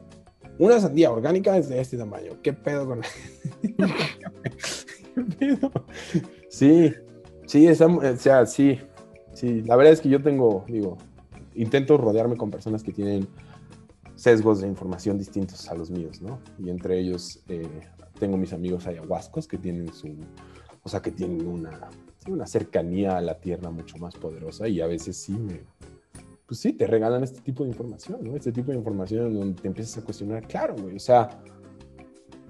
Una 0.57 0.79
sandía 0.79 1.11
orgánica 1.11 1.57
es 1.57 1.67
de 1.67 1.81
este 1.81 1.97
tamaño. 1.97 2.41
¿Qué 2.41 2.53
pedo 2.53 2.87
con 2.87 3.01
¿Qué 3.61 5.21
pedo? 5.37 5.69
Sí, 6.49 6.93
sí, 7.45 7.67
o 7.67 7.75
sea, 8.15 8.45
sí, 8.45 8.79
sí. 9.33 9.63
La 9.63 9.75
verdad 9.75 9.91
es 9.91 9.99
que 9.99 10.07
yo 10.07 10.23
tengo, 10.23 10.63
digo, 10.69 10.97
intento 11.55 11.97
rodearme 11.97 12.37
con 12.37 12.49
personas 12.49 12.83
que 12.83 12.93
tienen 12.93 13.27
sesgos 14.15 14.61
de 14.61 14.67
información 14.69 15.17
distintos 15.17 15.67
a 15.67 15.75
los 15.75 15.91
míos, 15.91 16.21
¿no? 16.21 16.39
Y 16.57 16.69
entre 16.69 16.97
ellos 16.99 17.43
eh, 17.49 17.67
tengo 18.17 18.37
mis 18.37 18.53
amigos 18.53 18.87
ayahuascos 18.87 19.45
que 19.45 19.57
tienen 19.57 19.91
su, 19.91 20.15
o 20.83 20.87
sea, 20.87 21.01
que 21.01 21.11
tienen 21.11 21.45
una 21.45 21.89
una 22.31 22.47
cercanía 22.47 23.17
a 23.17 23.21
la 23.21 23.39
tierra 23.39 23.69
mucho 23.69 23.97
más 23.97 24.15
poderosa 24.15 24.67
y 24.67 24.81
a 24.81 24.87
veces 24.87 25.17
sí 25.17 25.33
me, 25.33 25.61
pues 26.47 26.61
sí, 26.61 26.73
te 26.73 26.87
regalan 26.87 27.23
este 27.23 27.41
tipo 27.41 27.63
de 27.63 27.69
información, 27.69 28.19
¿no? 28.23 28.35
Este 28.35 28.51
tipo 28.51 28.71
de 28.71 28.77
información 28.77 29.33
donde 29.33 29.61
te 29.61 29.67
empiezas 29.67 29.97
a 29.97 30.05
cuestionar, 30.05 30.47
claro, 30.47 30.75
güey, 30.81 30.95
o 30.95 30.99
sea, 30.99 31.29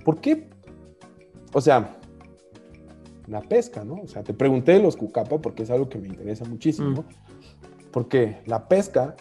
¿por 0.05 0.21
qué? 0.21 0.47
O 1.51 1.59
sea, 1.59 1.97
la 3.28 3.41
pesca, 3.41 3.84
¿no? 3.84 3.95
O 3.95 4.07
sea, 4.07 4.23
te 4.23 4.34
pregunté 4.34 4.73
de 4.73 4.84
los 4.84 4.95
cucapa 4.95 5.39
porque 5.39 5.63
es 5.63 5.71
algo 5.71 5.89
que 5.89 5.97
me 5.97 6.07
interesa 6.07 6.45
muchísimo, 6.45 7.01
mm. 7.01 7.91
porque 7.91 8.41
la 8.45 8.67
pesca, 8.67 9.15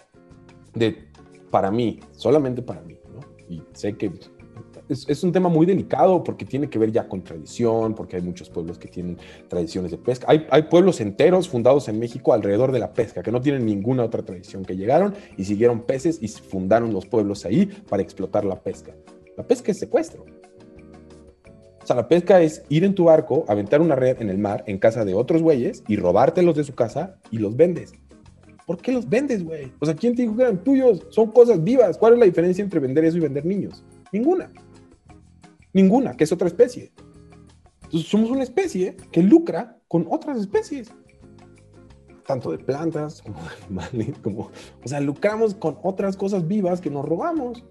de, 0.75 1.09
para 1.51 1.71
mí, 1.71 2.01
solamente 2.13 2.61
para 2.61 2.83
mí, 2.83 2.99
¿no? 3.13 3.21
Y 3.49 3.63
sé 3.73 3.97
que 3.97 4.13
es, 4.89 5.25
un 5.25 5.33
tema 5.33 5.49
muy 5.49 5.67
delicado 5.67 6.23
porque 6.23 6.45
tiene 6.45 6.69
que 6.69 6.79
ver 6.79 6.93
ya 6.93 7.09
con 7.09 7.23
tradición, 7.23 7.95
porque 7.95 8.17
hay 8.17 8.23
muchos 8.23 8.49
pueblos 8.51 8.79
que 8.79 8.89
tienen 8.89 9.19
tradiciones 9.49 9.91
de 9.91 9.99
pesca. 9.99 10.27
Hay, 10.29 10.47
hay 10.51 10.63
pueblos 10.63 11.01
enteros 11.01 11.49
fundados 11.49 11.89
en 11.89 11.99
México 11.99 12.33
alrededor 12.33 12.73
de 12.73 12.79
la 12.79 12.93
pesca, 12.93 13.23
que 13.23 13.33
no 13.33 13.41
tienen 13.41 13.67
ninguna 13.67 14.05
otra 14.05 14.23
tradición, 14.23 14.65
que 14.65 14.77
llegaron 14.77 15.15
y 15.37 15.45
siguieron 15.45 15.83
peces 15.83 16.19
y 16.23 16.29
fundaron 16.29 16.93
los 16.93 17.07
pueblos 17.07 17.45
ahí 17.45 17.67
para 17.67 18.03
explotar 18.03 18.45
la 18.45 18.61
pesca. 18.61 18.95
La 19.37 19.47
pesca 19.47 19.73
es 19.73 19.79
secuestro. 19.79 20.25
O 21.83 21.87
sea, 21.87 21.95
la 21.95 22.09
pesca 22.09 22.41
es 22.41 22.65
ir 22.69 22.83
en 22.83 22.95
tu 22.97 23.05
barco, 23.05 23.45
aventar 23.47 23.81
una 23.81 23.95
red 23.95 24.21
en 24.21 24.29
el 24.29 24.39
mar, 24.39 24.65
en 24.67 24.79
casa 24.79 25.05
de 25.05 25.15
otros 25.15 25.41
güeyes, 25.41 25.85
y 25.87 25.97
robártelos 25.97 26.57
de 26.57 26.65
su 26.65 26.75
casa 26.75 27.17
y 27.31 27.39
los 27.39 27.57
vendes. 27.57 27.93
¿Por 28.67 28.79
qué 28.79 28.91
los 28.91 29.09
vendes, 29.09 29.45
güey? 29.45 29.73
O 29.79 29.87
sea, 29.87 29.95
¿quién 29.95 30.17
te 30.17 30.23
dijo 30.23 30.37
que 30.37 30.43
eran 30.43 30.65
tuyos? 30.65 31.07
Son 31.11 31.31
cosas 31.31 31.63
vivas. 31.63 31.97
¿Cuál 31.97 32.15
es 32.15 32.19
la 32.19 32.25
diferencia 32.25 32.65
entre 32.65 32.81
vender 32.81 33.05
eso 33.05 33.19
y 33.19 33.21
vender 33.21 33.47
niños? 33.47 33.85
Ninguna. 34.11 34.51
Ninguna, 35.77 36.17
que 36.17 36.25
es 36.25 36.33
otra 36.33 36.49
especie. 36.49 36.91
Entonces 37.83 38.09
somos 38.09 38.31
una 38.31 38.43
especie 38.43 38.97
que 39.13 39.23
lucra 39.23 39.77
con 39.89 40.07
otras 40.09 40.39
especies. 40.39 40.91
Tanto 42.27 42.51
de 42.51 42.57
plantas 42.57 43.21
como 43.21 43.39
de 43.43 43.49
animales, 43.67 44.19
como, 44.23 44.51
o 44.83 44.89
sea, 44.89 45.01
lucramos 45.01 45.55
con 45.55 45.77
otras 45.83 46.17
cosas 46.17 46.49
vivas 46.49 46.81
que 46.81 46.89
nos 46.91 47.05
robamos. 47.05 47.63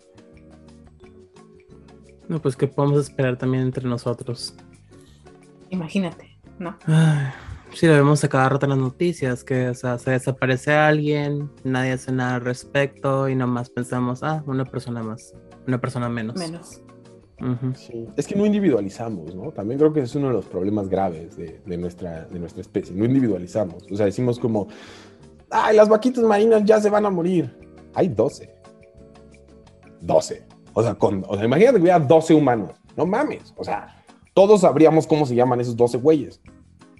No, 2.27 2.39
pues 2.39 2.55
que 2.55 2.67
podemos 2.67 2.99
esperar 2.99 3.39
también 3.39 3.63
entre 3.63 3.89
nosotros. 3.89 4.55
Imagínate, 5.71 6.37
¿no? 6.59 6.77
sí, 7.73 7.87
lo 7.87 7.93
vemos 7.93 8.23
a 8.23 8.29
cada 8.29 8.49
rato 8.49 8.67
en 8.67 8.69
las 8.69 8.79
noticias, 8.79 9.43
que 9.43 9.69
o 9.69 9.73
sea, 9.73 9.97
se 9.97 10.11
desaparece 10.11 10.73
alguien, 10.75 11.49
nadie 11.63 11.93
hace 11.93 12.11
nada 12.11 12.35
al 12.35 12.41
respecto 12.41 13.27
y 13.29 13.35
nomás 13.35 13.71
pensamos, 13.71 14.21
ah, 14.21 14.43
una 14.45 14.63
persona 14.63 15.01
más, 15.01 15.33
una 15.65 15.81
persona 15.81 16.07
menos. 16.07 16.35
Menos. 16.35 16.84
Es 18.15 18.27
que 18.27 18.35
no 18.35 18.45
individualizamos, 18.45 19.35
¿no? 19.35 19.51
También 19.51 19.77
creo 19.77 19.91
que 19.91 20.01
es 20.01 20.15
uno 20.15 20.27
de 20.27 20.33
los 20.33 20.45
problemas 20.45 20.87
graves 20.87 21.35
de, 21.35 21.77
nuestra, 21.77 22.25
de 22.25 22.39
nuestra 22.39 22.61
especie. 22.61 22.95
No 22.95 23.05
individualizamos. 23.05 23.85
O 23.91 23.95
sea, 23.95 24.05
decimos 24.05 24.39
como, 24.39 24.67
ay, 25.49 25.75
las 25.75 25.89
vaquitas 25.89 26.23
marinas 26.23 26.63
ya 26.63 26.79
se 26.79 26.89
van 26.89 27.05
a 27.05 27.09
morir. 27.09 27.53
Hay 27.93 28.07
12. 28.07 28.53
12. 30.01 30.45
O 30.73 30.83
sea, 30.83 30.95
con, 30.95 31.23
o 31.27 31.35
sea, 31.35 31.45
imagínate 31.45 31.77
que 31.77 31.81
hubiera 31.83 31.99
12 31.99 32.33
humanos. 32.33 32.71
No 32.95 33.05
mames. 33.05 33.53
O 33.57 33.63
sea, 33.63 34.03
todos 34.33 34.61
sabríamos 34.61 35.05
cómo 35.05 35.25
se 35.25 35.35
llaman 35.35 35.59
esos 35.59 35.75
12 35.75 35.97
güeyes. 35.97 36.41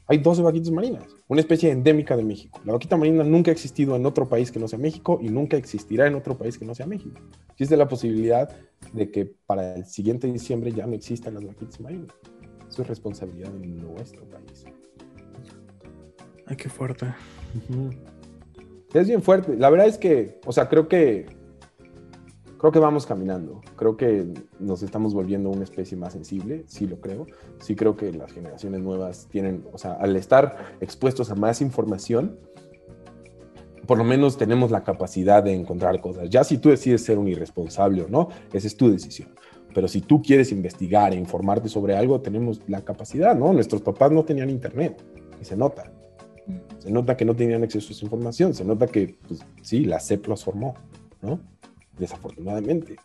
Hay 0.07 0.19
12 0.19 0.43
vaquitas 0.43 0.71
marinas, 0.71 1.03
una 1.27 1.41
especie 1.41 1.71
endémica 1.71 2.15
de 2.15 2.23
México. 2.23 2.59
La 2.63 2.73
vaquita 2.73 2.95
marina 2.95 3.23
nunca 3.23 3.49
ha 3.49 3.53
existido 3.53 3.95
en 3.95 4.05
otro 4.05 4.29
país 4.29 4.51
que 4.51 4.59
no 4.59 4.67
sea 4.67 4.77
México 4.77 5.19
y 5.21 5.29
nunca 5.29 5.57
existirá 5.57 6.05
en 6.05 6.13
otro 6.13 6.37
país 6.37 6.59
que 6.59 6.65
no 6.65 6.75
sea 6.75 6.85
México. 6.85 7.19
Existe 7.51 7.75
la 7.75 7.87
posibilidad 7.87 8.49
de 8.93 9.09
que 9.09 9.25
para 9.25 9.75
el 9.75 9.85
siguiente 9.85 10.31
diciembre 10.31 10.71
ya 10.71 10.85
no 10.85 10.93
existan 10.93 11.33
las 11.33 11.45
vaquitas 11.45 11.79
marinas. 11.79 12.13
Eso 12.69 12.83
es 12.83 12.87
responsabilidad 12.87 13.49
de 13.51 13.67
nuestro 13.67 14.23
país. 14.25 14.65
Ay, 16.45 16.55
qué 16.55 16.69
fuerte. 16.69 17.07
Es 18.93 19.07
bien 19.07 19.23
fuerte. 19.23 19.55
La 19.57 19.71
verdad 19.71 19.87
es 19.87 19.97
que, 19.97 20.39
o 20.45 20.51
sea, 20.51 20.69
creo 20.69 20.87
que 20.87 21.25
creo 22.65 22.71
que 22.71 22.79
vamos 22.79 23.05
caminando. 23.05 23.61
Creo 23.75 23.95
que 23.95 24.25
nos 24.59 24.81
estamos 24.81 25.13
volviendo 25.13 25.51
una 25.51 25.63
especie 25.63 25.95
más 25.95 26.13
sensible, 26.13 26.63
sí 26.65 26.87
lo 26.87 26.99
creo. 26.99 27.27
Sí 27.59 27.75
creo 27.75 27.95
que 27.95 28.11
las 28.11 28.31
generaciones 28.31 28.81
nuevas 28.81 29.27
tienen, 29.29 29.63
o 29.71 29.77
sea, 29.77 29.93
al 29.93 30.15
estar 30.15 30.73
expuestos 30.81 31.29
a 31.29 31.35
más 31.35 31.61
información, 31.61 32.39
por 33.85 33.99
lo 33.99 34.03
menos 34.03 34.35
tenemos 34.37 34.71
la 34.71 34.83
capacidad 34.83 35.43
de 35.43 35.53
encontrar 35.53 36.01
cosas. 36.01 36.27
Ya 36.31 36.43
si 36.43 36.57
tú 36.57 36.69
decides 36.69 37.03
ser 37.03 37.19
un 37.19 37.27
irresponsable 37.27 38.01
o 38.01 38.07
no, 38.07 38.29
esa 38.51 38.65
es 38.65 38.75
tu 38.75 38.89
decisión. 38.89 39.29
Pero 39.75 39.87
si 39.87 40.01
tú 40.01 40.23
quieres 40.23 40.51
investigar 40.51 41.13
e 41.13 41.17
informarte 41.17 41.69
sobre 41.69 41.95
algo, 41.95 42.19
tenemos 42.21 42.61
la 42.67 42.83
capacidad, 42.83 43.35
¿no? 43.35 43.53
Nuestros 43.53 43.83
papás 43.83 44.11
no 44.11 44.25
tenían 44.25 44.49
internet 44.49 45.03
y 45.39 45.45
se 45.45 45.55
nota. 45.55 45.91
Se 46.79 46.89
nota 46.89 47.15
que 47.15 47.25
no 47.25 47.35
tenían 47.35 47.61
acceso 47.61 47.89
a 47.89 47.91
esa 47.91 48.05
información, 48.05 48.55
se 48.55 48.65
nota 48.65 48.87
que, 48.87 49.19
pues, 49.27 49.45
sí, 49.61 49.85
la 49.85 49.99
CEP 49.99 50.25
los 50.25 50.43
formó, 50.43 50.73
¿no? 51.21 51.39
Desafortunadamente. 51.97 52.95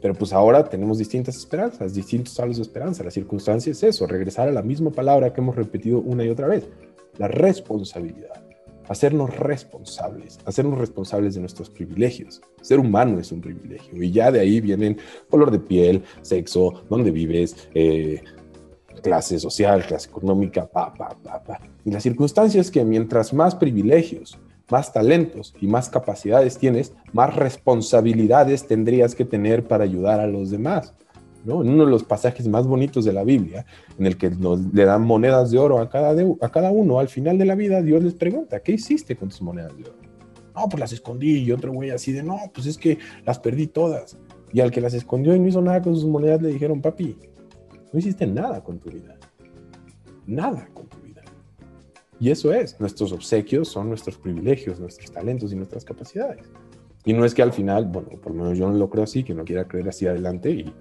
Pero 0.00 0.14
pues 0.14 0.32
ahora 0.32 0.68
tenemos 0.68 0.98
distintas 0.98 1.36
esperanzas, 1.36 1.94
distintos 1.94 2.34
salos 2.34 2.56
de 2.56 2.62
esperanza. 2.62 3.02
La 3.02 3.10
circunstancia 3.10 3.72
es 3.72 3.82
eso, 3.82 4.06
regresar 4.06 4.48
a 4.48 4.52
la 4.52 4.62
misma 4.62 4.90
palabra 4.90 5.32
que 5.32 5.40
hemos 5.40 5.56
repetido 5.56 5.98
una 5.98 6.24
y 6.24 6.28
otra 6.28 6.46
vez, 6.46 6.68
la 7.18 7.28
responsabilidad. 7.28 8.44
Hacernos 8.88 9.36
responsables, 9.36 10.38
hacernos 10.46 10.78
responsables 10.78 11.34
de 11.34 11.40
nuestros 11.40 11.68
privilegios. 11.68 12.40
Ser 12.62 12.78
humano 12.78 13.18
es 13.18 13.32
un 13.32 13.40
privilegio 13.42 14.02
y 14.02 14.10
ya 14.10 14.30
de 14.30 14.40
ahí 14.40 14.60
vienen 14.60 14.96
color 15.28 15.50
de 15.50 15.58
piel, 15.58 16.04
sexo, 16.22 16.84
dónde 16.88 17.10
vives, 17.10 17.68
eh, 17.74 18.22
clase 19.02 19.38
social, 19.38 19.84
clase 19.84 20.08
económica, 20.08 20.66
pa, 20.66 20.94
pa, 20.94 21.10
pa, 21.22 21.42
pa. 21.42 21.60
Y 21.84 21.90
la 21.90 22.00
circunstancia 22.00 22.60
es 22.60 22.70
que 22.70 22.84
mientras 22.84 23.34
más 23.34 23.54
privilegios, 23.54 24.38
más 24.70 24.92
talentos 24.92 25.54
y 25.60 25.66
más 25.66 25.88
capacidades 25.88 26.58
tienes, 26.58 26.94
más 27.12 27.34
responsabilidades 27.34 28.66
tendrías 28.66 29.14
que 29.14 29.24
tener 29.24 29.66
para 29.66 29.84
ayudar 29.84 30.20
a 30.20 30.26
los 30.26 30.50
demás. 30.50 30.94
¿no? 31.44 31.62
En 31.62 31.70
uno 31.70 31.84
de 31.84 31.90
los 31.90 32.04
pasajes 32.04 32.48
más 32.48 32.66
bonitos 32.66 33.04
de 33.04 33.12
la 33.12 33.24
Biblia, 33.24 33.64
en 33.98 34.06
el 34.06 34.16
que 34.16 34.30
nos, 34.30 34.60
le 34.72 34.84
dan 34.84 35.02
monedas 35.02 35.50
de 35.50 35.58
oro 35.58 35.78
a 35.78 35.88
cada, 35.88 36.14
a 36.40 36.48
cada 36.50 36.70
uno, 36.70 36.98
al 36.98 37.08
final 37.08 37.38
de 37.38 37.44
la 37.44 37.54
vida 37.54 37.80
Dios 37.82 38.02
les 38.02 38.14
pregunta, 38.14 38.60
¿qué 38.60 38.72
hiciste 38.72 39.16
con 39.16 39.28
tus 39.28 39.40
monedas 39.40 39.76
de 39.76 39.84
oro? 39.84 40.08
No, 40.54 40.68
pues 40.68 40.80
las 40.80 40.92
escondí. 40.92 41.38
Y 41.38 41.52
otro 41.52 41.72
güey 41.72 41.90
así 41.90 42.12
de, 42.12 42.22
no, 42.22 42.36
pues 42.52 42.66
es 42.66 42.76
que 42.76 42.98
las 43.24 43.38
perdí 43.38 43.68
todas. 43.68 44.16
Y 44.52 44.60
al 44.60 44.70
que 44.70 44.80
las 44.80 44.94
escondió 44.94 45.34
y 45.34 45.38
no 45.38 45.46
hizo 45.46 45.62
nada 45.62 45.80
con 45.82 45.94
sus 45.94 46.06
monedas 46.06 46.42
le 46.42 46.48
dijeron, 46.48 46.80
papi, 46.80 47.16
no 47.92 47.98
hiciste 47.98 48.26
nada 48.26 48.62
con 48.62 48.78
tu 48.78 48.90
vida. 48.90 49.16
Nada 50.26 50.68
con 50.74 50.88
tu 50.88 50.98
vida. 50.98 51.07
Y 52.20 52.30
eso 52.30 52.52
es, 52.52 52.78
nuestros 52.80 53.12
obsequios 53.12 53.68
son 53.68 53.88
nuestros 53.88 54.18
privilegios, 54.18 54.80
nuestros 54.80 55.10
talentos 55.12 55.52
y 55.52 55.56
nuestras 55.56 55.84
capacidades. 55.84 56.48
Y 57.04 57.12
no 57.12 57.24
es 57.24 57.34
que 57.34 57.42
al 57.42 57.52
final, 57.52 57.86
bueno, 57.86 58.08
por 58.20 58.34
lo 58.34 58.42
menos 58.42 58.58
yo 58.58 58.68
no 58.68 58.76
lo 58.76 58.90
creo 58.90 59.04
así, 59.04 59.22
que 59.22 59.34
no 59.34 59.44
quiera 59.44 59.66
creer 59.66 59.88
así 59.88 60.06
adelante 60.06 60.50
y 60.50 60.74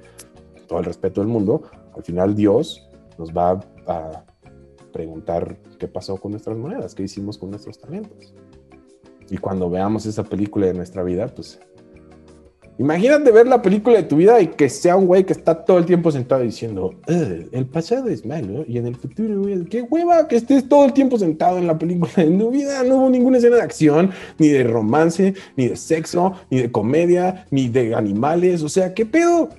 todo 0.67 0.79
el 0.79 0.85
respeto 0.85 1.21
del 1.21 1.29
mundo, 1.29 1.63
al 1.95 2.03
final 2.03 2.35
Dios 2.35 2.89
nos 3.17 3.31
va 3.31 3.59
a 3.85 4.25
preguntar 4.91 5.57
qué 5.77 5.87
pasó 5.87 6.17
con 6.17 6.31
nuestras 6.31 6.57
monedas, 6.57 6.95
qué 6.95 7.03
hicimos 7.03 7.37
con 7.37 7.51
nuestros 7.51 7.79
talentos. 7.79 8.33
Y 9.29 9.37
cuando 9.37 9.69
veamos 9.69 10.05
esa 10.05 10.23
película 10.23 10.67
de 10.67 10.73
nuestra 10.73 11.03
vida, 11.03 11.27
pues 11.27 11.59
Imagínate 12.79 13.31
ver 13.31 13.47
la 13.47 13.61
película 13.61 13.97
de 13.97 14.03
tu 14.03 14.17
vida 14.17 14.39
y 14.39 14.47
que 14.47 14.69
sea 14.69 14.95
un 14.95 15.07
güey 15.07 15.25
que 15.25 15.33
está 15.33 15.65
todo 15.65 15.79
el 15.79 15.85
tiempo 15.85 16.11
sentado 16.11 16.43
diciendo, 16.43 16.93
el 17.07 17.65
pasado 17.65 18.07
es 18.07 18.23
malo 18.23 18.65
y 18.67 18.77
en 18.77 18.85
el 18.85 18.95
futuro, 18.95 19.41
güey, 19.41 19.65
qué 19.65 19.81
hueva 19.81 20.27
que 20.27 20.35
estés 20.35 20.69
todo 20.69 20.85
el 20.85 20.93
tiempo 20.93 21.17
sentado 21.17 21.57
en 21.57 21.65
la 21.65 21.77
película. 21.77 22.11
En 22.17 22.37
tu 22.37 22.51
vida 22.51 22.83
no 22.83 22.97
hubo 22.97 23.09
ninguna 23.09 23.37
escena 23.37 23.55
de 23.55 23.63
acción, 23.63 24.11
ni 24.37 24.49
de 24.49 24.63
romance, 24.63 25.33
ni 25.55 25.67
de 25.67 25.75
sexo, 25.75 26.33
ni 26.51 26.61
de 26.61 26.71
comedia, 26.71 27.47
ni 27.49 27.67
de 27.67 27.95
animales. 27.95 28.61
O 28.61 28.69
sea, 28.69 28.93
¿qué 28.93 29.05
pedo? 29.05 29.49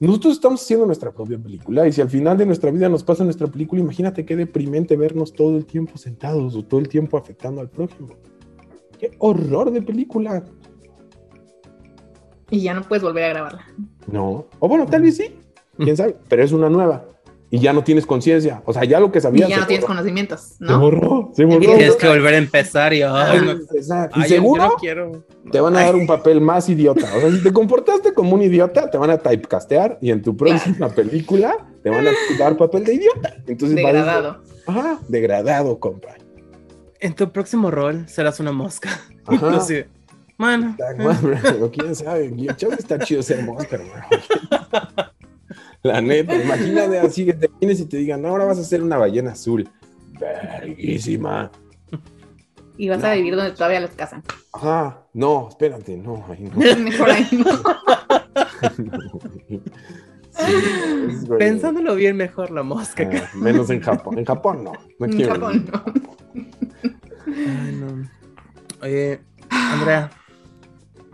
Nosotros 0.00 0.34
estamos 0.34 0.62
haciendo 0.62 0.86
nuestra 0.86 1.12
propia 1.12 1.38
película 1.38 1.86
y 1.86 1.92
si 1.92 2.00
al 2.00 2.10
final 2.10 2.36
de 2.36 2.46
nuestra 2.46 2.70
vida 2.70 2.88
nos 2.88 3.04
pasa 3.04 3.24
nuestra 3.24 3.46
película, 3.46 3.82
imagínate 3.82 4.24
qué 4.24 4.36
deprimente 4.36 4.96
vernos 4.96 5.32
todo 5.32 5.56
el 5.56 5.66
tiempo 5.66 5.98
sentados 5.98 6.54
o 6.56 6.64
todo 6.64 6.80
el 6.80 6.88
tiempo 6.88 7.16
afectando 7.18 7.60
al 7.60 7.68
prójimo. 7.68 8.08
Qué 8.98 9.12
horror 9.18 9.70
de 9.70 9.82
película. 9.82 10.44
Y 12.54 12.62
ya 12.62 12.74
no 12.74 12.82
puedes 12.82 13.02
volver 13.02 13.24
a 13.24 13.28
grabarla. 13.30 13.66
No. 14.06 14.46
O 14.58 14.68
bueno, 14.68 14.86
tal 14.86 15.02
vez 15.02 15.16
sí. 15.16 15.34
Quién 15.76 15.96
sabe. 15.96 16.16
Pero 16.28 16.44
es 16.44 16.52
una 16.52 16.68
nueva. 16.68 17.04
Y 17.50 17.60
ya 17.60 17.72
no 17.72 17.84
tienes 17.84 18.04
conciencia. 18.06 18.62
O 18.64 18.72
sea, 18.72 18.84
ya 18.84 18.98
lo 18.98 19.12
que 19.12 19.20
sabías. 19.20 19.48
Y 19.48 19.52
ya 19.52 19.60
no 19.60 19.66
tienes 19.66 19.86
conocimientos. 19.86 20.56
¿no? 20.58 20.68
Se 20.68 20.74
borró. 20.74 21.30
Se 21.34 21.44
borró. 21.44 21.60
Tienes 21.60 21.96
que 21.96 22.08
volver 22.08 22.34
a 22.34 22.38
empezar 22.38 22.92
y. 22.92 23.02
Ay, 23.02 23.40
no. 23.44 23.52
Exacto. 23.52 24.20
Y 24.20 24.24
seguro 24.24 24.76
te 25.50 25.60
van 25.60 25.76
a 25.76 25.82
dar 25.82 25.94
un 25.94 26.06
papel 26.06 26.40
más 26.40 26.68
idiota. 26.68 27.06
O 27.16 27.20
sea, 27.20 27.30
si 27.30 27.42
te 27.42 27.52
comportaste 27.52 28.12
como 28.12 28.34
un 28.34 28.42
idiota, 28.42 28.90
te 28.90 28.98
van 28.98 29.10
a 29.10 29.18
typecastear 29.18 29.98
y 30.00 30.10
en 30.10 30.22
tu 30.22 30.36
próxima 30.36 30.88
película 30.88 31.56
te 31.82 31.90
van 31.90 32.06
a 32.08 32.10
dar 32.38 32.56
papel 32.56 32.84
de 32.84 32.94
idiota. 32.94 33.36
Entonces, 33.46 33.76
degradado. 33.76 34.38
Ajá, 34.66 34.98
degradado, 35.08 35.78
compa. 35.78 36.14
En 36.98 37.14
tu 37.14 37.30
próximo 37.30 37.70
rol 37.70 38.08
serás 38.08 38.40
una 38.40 38.52
mosca. 38.52 39.00
Ajá. 39.26 39.60
Mano. 40.36 40.76
o 41.60 41.70
quién 41.70 41.94
sabe. 41.94 42.34
Chavo 42.56 42.72
está 42.72 42.98
chido 42.98 43.22
ser 43.22 43.44
mosca, 43.44 43.76
hermano. 43.76 44.04
La 45.82 46.00
neta, 46.00 46.34
imagínate 46.34 46.98
así 46.98 47.26
que 47.26 47.34
te 47.34 47.50
vienes 47.60 47.78
y 47.80 47.84
te 47.84 47.98
digan, 47.98 48.24
ahora 48.24 48.46
vas 48.46 48.58
a 48.58 48.64
ser 48.64 48.82
una 48.82 48.96
ballena 48.96 49.32
azul. 49.32 49.68
Verguísima. 50.18 51.50
Y 52.78 52.88
vas 52.88 53.04
a 53.04 53.12
vivir 53.12 53.36
donde 53.36 53.52
todavía 53.52 53.80
los 53.80 53.90
casan. 53.90 54.22
Ajá, 54.52 55.02
no, 55.12 55.50
espérate, 55.50 55.94
no, 55.96 56.24
ahí 56.28 56.50
no. 56.50 56.56
Mejor 56.78 57.10
ahí 57.10 57.28
no. 57.32 57.44
sí, 60.30 61.26
Pensándolo 61.38 61.94
bien, 61.94 62.16
mejor 62.16 62.50
la 62.50 62.62
mosca. 62.62 63.08
Ah, 63.12 63.28
menos 63.34 63.68
en 63.68 63.80
Japón. 63.80 64.18
En 64.18 64.24
Japón 64.24 64.64
no. 64.64 64.72
no 64.98 65.06
en 65.06 65.28
Japón 65.28 65.66
no. 65.70 65.84
Ay, 67.26 67.78
no. 67.78 68.08
Oye, 68.82 69.20
Andrea. 69.50 70.10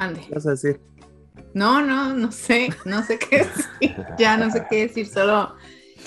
Ande. 0.00 0.22
¿Qué 0.22 0.34
vas 0.34 0.46
a 0.46 0.50
decir? 0.50 0.80
No, 1.52 1.82
no, 1.82 2.14
no 2.14 2.32
sé, 2.32 2.70
no 2.86 3.02
sé 3.02 3.18
qué 3.18 3.38
decir. 3.38 3.96
Ya 4.18 4.36
no 4.36 4.50
sé 4.50 4.66
qué 4.68 4.88
decir, 4.88 5.06
solo 5.06 5.54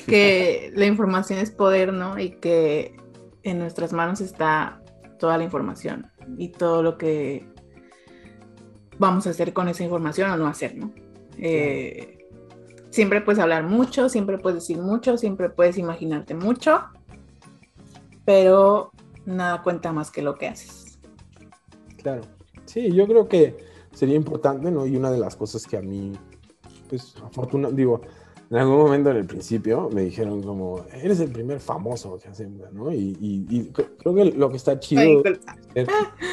que 0.08 0.72
la 0.76 0.86
información 0.86 1.40
es 1.40 1.52
poder, 1.52 1.94
¿no? 1.94 2.18
Y 2.18 2.32
que 2.32 2.96
en 3.44 3.60
nuestras 3.60 3.94
manos 3.94 4.20
está 4.20 4.82
toda 5.20 5.38
la 5.38 5.44
información 5.44 6.12
y 6.38 6.50
todo 6.50 6.82
lo 6.82 6.98
que 6.98 7.48
vamos 8.98 9.28
a 9.28 9.30
hacer 9.30 9.54
con 9.54 9.68
esa 9.68 9.84
información 9.84 10.32
o 10.32 10.38
no 10.38 10.48
hacer, 10.48 10.76
¿no? 10.76 10.92
Eh, 11.38 12.18
siempre 12.90 13.22
puedes 13.22 13.40
hablar 13.40 13.64
mucho, 13.64 14.10
siempre 14.10 14.40
puedes 14.40 14.62
decir 14.62 14.80
mucho, 14.80 15.18
siempre 15.18 15.50
puedes 15.50 15.78
imaginarte 15.78 16.34
mucho, 16.34 16.86
pero 18.26 18.92
nada 19.26 19.62
cuenta 19.62 19.92
más 19.92 20.10
que 20.10 20.24
lo 20.24 20.34
que 20.34 20.48
haces. 20.48 21.00
Claro. 22.02 22.24
Sí, 22.66 22.92
yo 22.92 23.06
creo 23.08 23.28
que 23.28 23.73
sería 23.94 24.16
importante, 24.16 24.72
¿no? 24.72 24.86
Y 24.86 24.96
una 24.96 25.12
de 25.12 25.20
las 25.20 25.36
cosas 25.36 25.66
que 25.66 25.78
a 25.78 25.82
mí, 25.82 26.14
pues, 26.90 27.16
afortunadamente, 27.24 27.82
digo, 27.82 28.02
en 28.50 28.58
algún 28.58 28.78
momento 28.78 29.10
en 29.10 29.18
el 29.18 29.26
principio 29.26 29.90
me 29.92 30.02
dijeron 30.02 30.44
como, 30.44 30.86
eres 30.92 31.20
el 31.20 31.32
primer 31.32 31.60
famoso 31.60 32.20
que 32.20 32.30
hace, 32.30 32.48
¿no? 32.72 32.94
Y, 32.94 33.72
creo 33.74 34.14
que 34.14 34.26
lo 34.26 34.50
que 34.50 34.58
está 34.58 34.80
chido 34.80 35.24
de 35.24 35.40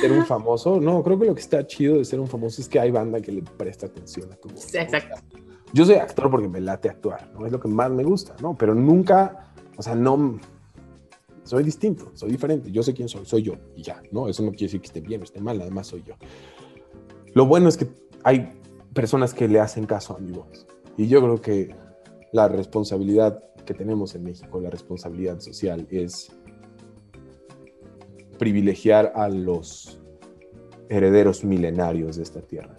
ser, 0.01 0.13
un 0.13 0.27
famoso, 0.27 0.81
no, 0.81 1.03
creo 1.03 1.19
que 1.19 1.27
lo 1.27 1.35
que 1.35 1.41
está 1.41 1.67
chido 1.67 1.97
de 1.97 2.05
ser 2.05 2.21
un 2.21 2.27
famoso 2.27 2.61
es 2.61 2.69
que 2.69 2.79
hay 2.79 2.91
banda 2.91 3.21
que 3.21 3.33
le 3.33 3.43
presta 3.43 3.87
atención 3.87 4.31
a 4.33 4.37
tu 4.37 4.49
voz. 4.49 4.75
Exacto. 4.75 5.19
Yo 5.73 5.87
soy 5.87 5.95
actor 5.95 6.31
porque 6.31 6.49
me 6.49 6.61
late 6.61 6.89
actuar, 6.89 7.31
¿no? 7.33 7.47
Es 7.47 7.53
lo 7.53 7.61
que 7.61 7.69
más 7.69 7.91
me 7.91 8.03
gusta, 8.03 8.35
¿no? 8.43 8.55
Pero 8.59 8.75
nunca, 8.75 9.53
o 9.77 9.83
sea, 9.83 9.95
no, 9.95 10.39
soy 11.45 11.65
distinto, 11.65 12.11
soy 12.15 12.33
diferente, 12.33 12.71
yo 12.71 12.83
sé 12.83 12.93
quién 12.93 13.09
soy, 13.09 13.25
soy 13.25 13.43
yo 13.43 13.55
y 13.75 13.83
ya, 13.83 14.03
¿no? 14.13 14.29
Eso 14.29 14.43
no 14.43 14.51
quiere 14.51 14.67
decir 14.67 14.81
que 14.81 14.89
esté 14.89 15.01
bien 15.01 15.21
o 15.21 15.25
esté 15.25 15.41
mal, 15.41 15.61
además 15.61 15.87
soy 15.87 16.03
yo. 16.07 16.15
Lo 17.35 17.47
bueno 17.47 17.68
es 17.68 17.76
que 17.76 17.89
hay 18.24 18.53
personas 18.93 19.35
que 19.35 19.47
le 19.49 19.61
hacen 19.61 19.87
caso 19.87 20.16
a 20.16 20.18
mi 20.18 20.33
voz. 20.33 20.66
Y 20.97 21.07
yo 21.07 21.20
creo 21.20 21.41
que 21.41 21.74
la 22.33 22.49
responsabilidad 22.49 23.43
que 23.64 23.74
tenemos 23.74 24.14
en 24.14 24.24
México, 24.24 24.61
la 24.61 24.70
responsabilidad 24.70 25.39
social, 25.41 25.87
es 25.91 26.33
privilegiar 28.39 29.12
a 29.14 29.28
los 29.28 30.01
herederos 30.89 31.45
milenarios 31.45 32.16
de 32.16 32.24
esta 32.24 32.41
tierra, 32.41 32.76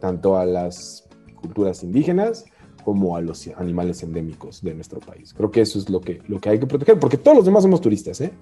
tanto 0.00 0.38
a 0.38 0.46
las 0.46 1.08
culturas 1.34 1.82
indígenas 1.82 2.46
como 2.84 3.16
a 3.16 3.20
los 3.20 3.46
animales 3.56 4.02
endémicos 4.02 4.62
de 4.62 4.74
nuestro 4.74 5.00
país. 5.00 5.34
Creo 5.34 5.50
que 5.50 5.60
eso 5.60 5.78
es 5.78 5.90
lo 5.90 6.00
que, 6.00 6.22
lo 6.28 6.40
que 6.40 6.48
hay 6.48 6.58
que 6.58 6.66
proteger, 6.66 6.98
porque 6.98 7.18
todos 7.18 7.36
los 7.36 7.46
demás 7.46 7.62
somos 7.62 7.80
turistas, 7.80 8.20
¿eh? 8.20 8.32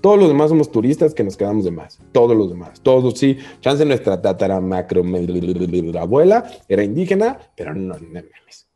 Todos 0.00 0.18
los 0.18 0.28
demás 0.28 0.48
somos 0.48 0.70
turistas 0.70 1.12
que 1.12 1.22
nos 1.22 1.36
quedamos 1.36 1.64
de 1.64 1.70
más. 1.70 1.98
Todos 2.12 2.36
los 2.36 2.48
demás. 2.48 2.80
Todos, 2.80 3.18
sí. 3.18 3.36
Chance 3.60 3.84
nuestra 3.84 4.20
tatara 4.20 4.60
macro 4.60 5.02
abuela 5.98 6.50
era 6.68 6.82
indígena, 6.82 7.38
pero 7.54 7.74
no, 7.74 7.94
no, 7.98 8.20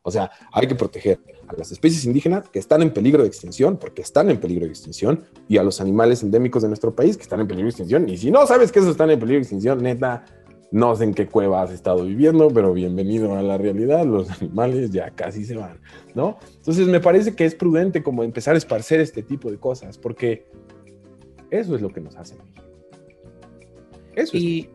O 0.03 0.11
sea, 0.11 0.29
hay 0.51 0.67
que 0.67 0.75
proteger 0.75 1.19
a 1.47 1.55
las 1.55 1.71
especies 1.71 2.05
indígenas 2.05 2.47
que 2.49 2.59
están 2.59 2.81
en 2.83 2.91
peligro 2.91 3.23
de 3.23 3.27
extinción, 3.27 3.77
porque 3.77 4.03
están 4.03 4.29
en 4.29 4.39
peligro 4.39 4.65
de 4.65 4.71
extinción, 4.71 5.23
y 5.47 5.57
a 5.57 5.63
los 5.63 5.81
animales 5.81 6.21
endémicos 6.21 6.61
de 6.61 6.67
nuestro 6.67 6.95
país 6.95 7.17
que 7.17 7.23
están 7.23 7.39
en 7.39 7.47
peligro 7.47 7.65
de 7.65 7.69
extinción. 7.69 8.07
Y 8.07 8.17
si 8.17 8.29
no 8.29 8.45
sabes 8.45 8.71
que 8.71 8.79
esos 8.79 8.91
están 8.91 9.09
en 9.09 9.19
peligro 9.19 9.37
de 9.37 9.43
extinción, 9.43 9.81
neta, 9.81 10.25
no 10.71 10.95
sé 10.95 11.05
en 11.05 11.13
qué 11.13 11.27
cueva 11.27 11.61
has 11.61 11.71
estado 11.71 12.03
viviendo, 12.05 12.49
pero 12.49 12.73
bienvenido 12.73 13.35
a 13.35 13.41
la 13.41 13.57
realidad. 13.57 14.05
Los 14.05 14.29
animales 14.41 14.91
ya 14.91 15.09
casi 15.11 15.45
se 15.45 15.55
van, 15.55 15.79
¿no? 16.13 16.37
Entonces 16.57 16.87
me 16.87 16.99
parece 16.99 17.35
que 17.35 17.45
es 17.45 17.55
prudente 17.55 18.03
como 18.03 18.23
empezar 18.23 18.55
a 18.55 18.57
esparcer 18.57 18.99
este 18.99 19.23
tipo 19.23 19.49
de 19.49 19.57
cosas, 19.57 19.97
porque 19.97 20.45
eso 21.59 21.75
es 21.75 21.81
lo 21.81 21.89
que 21.89 22.01
nos 22.01 22.15
hace 22.15 22.35
Eso 24.15 24.37
y, 24.37 24.69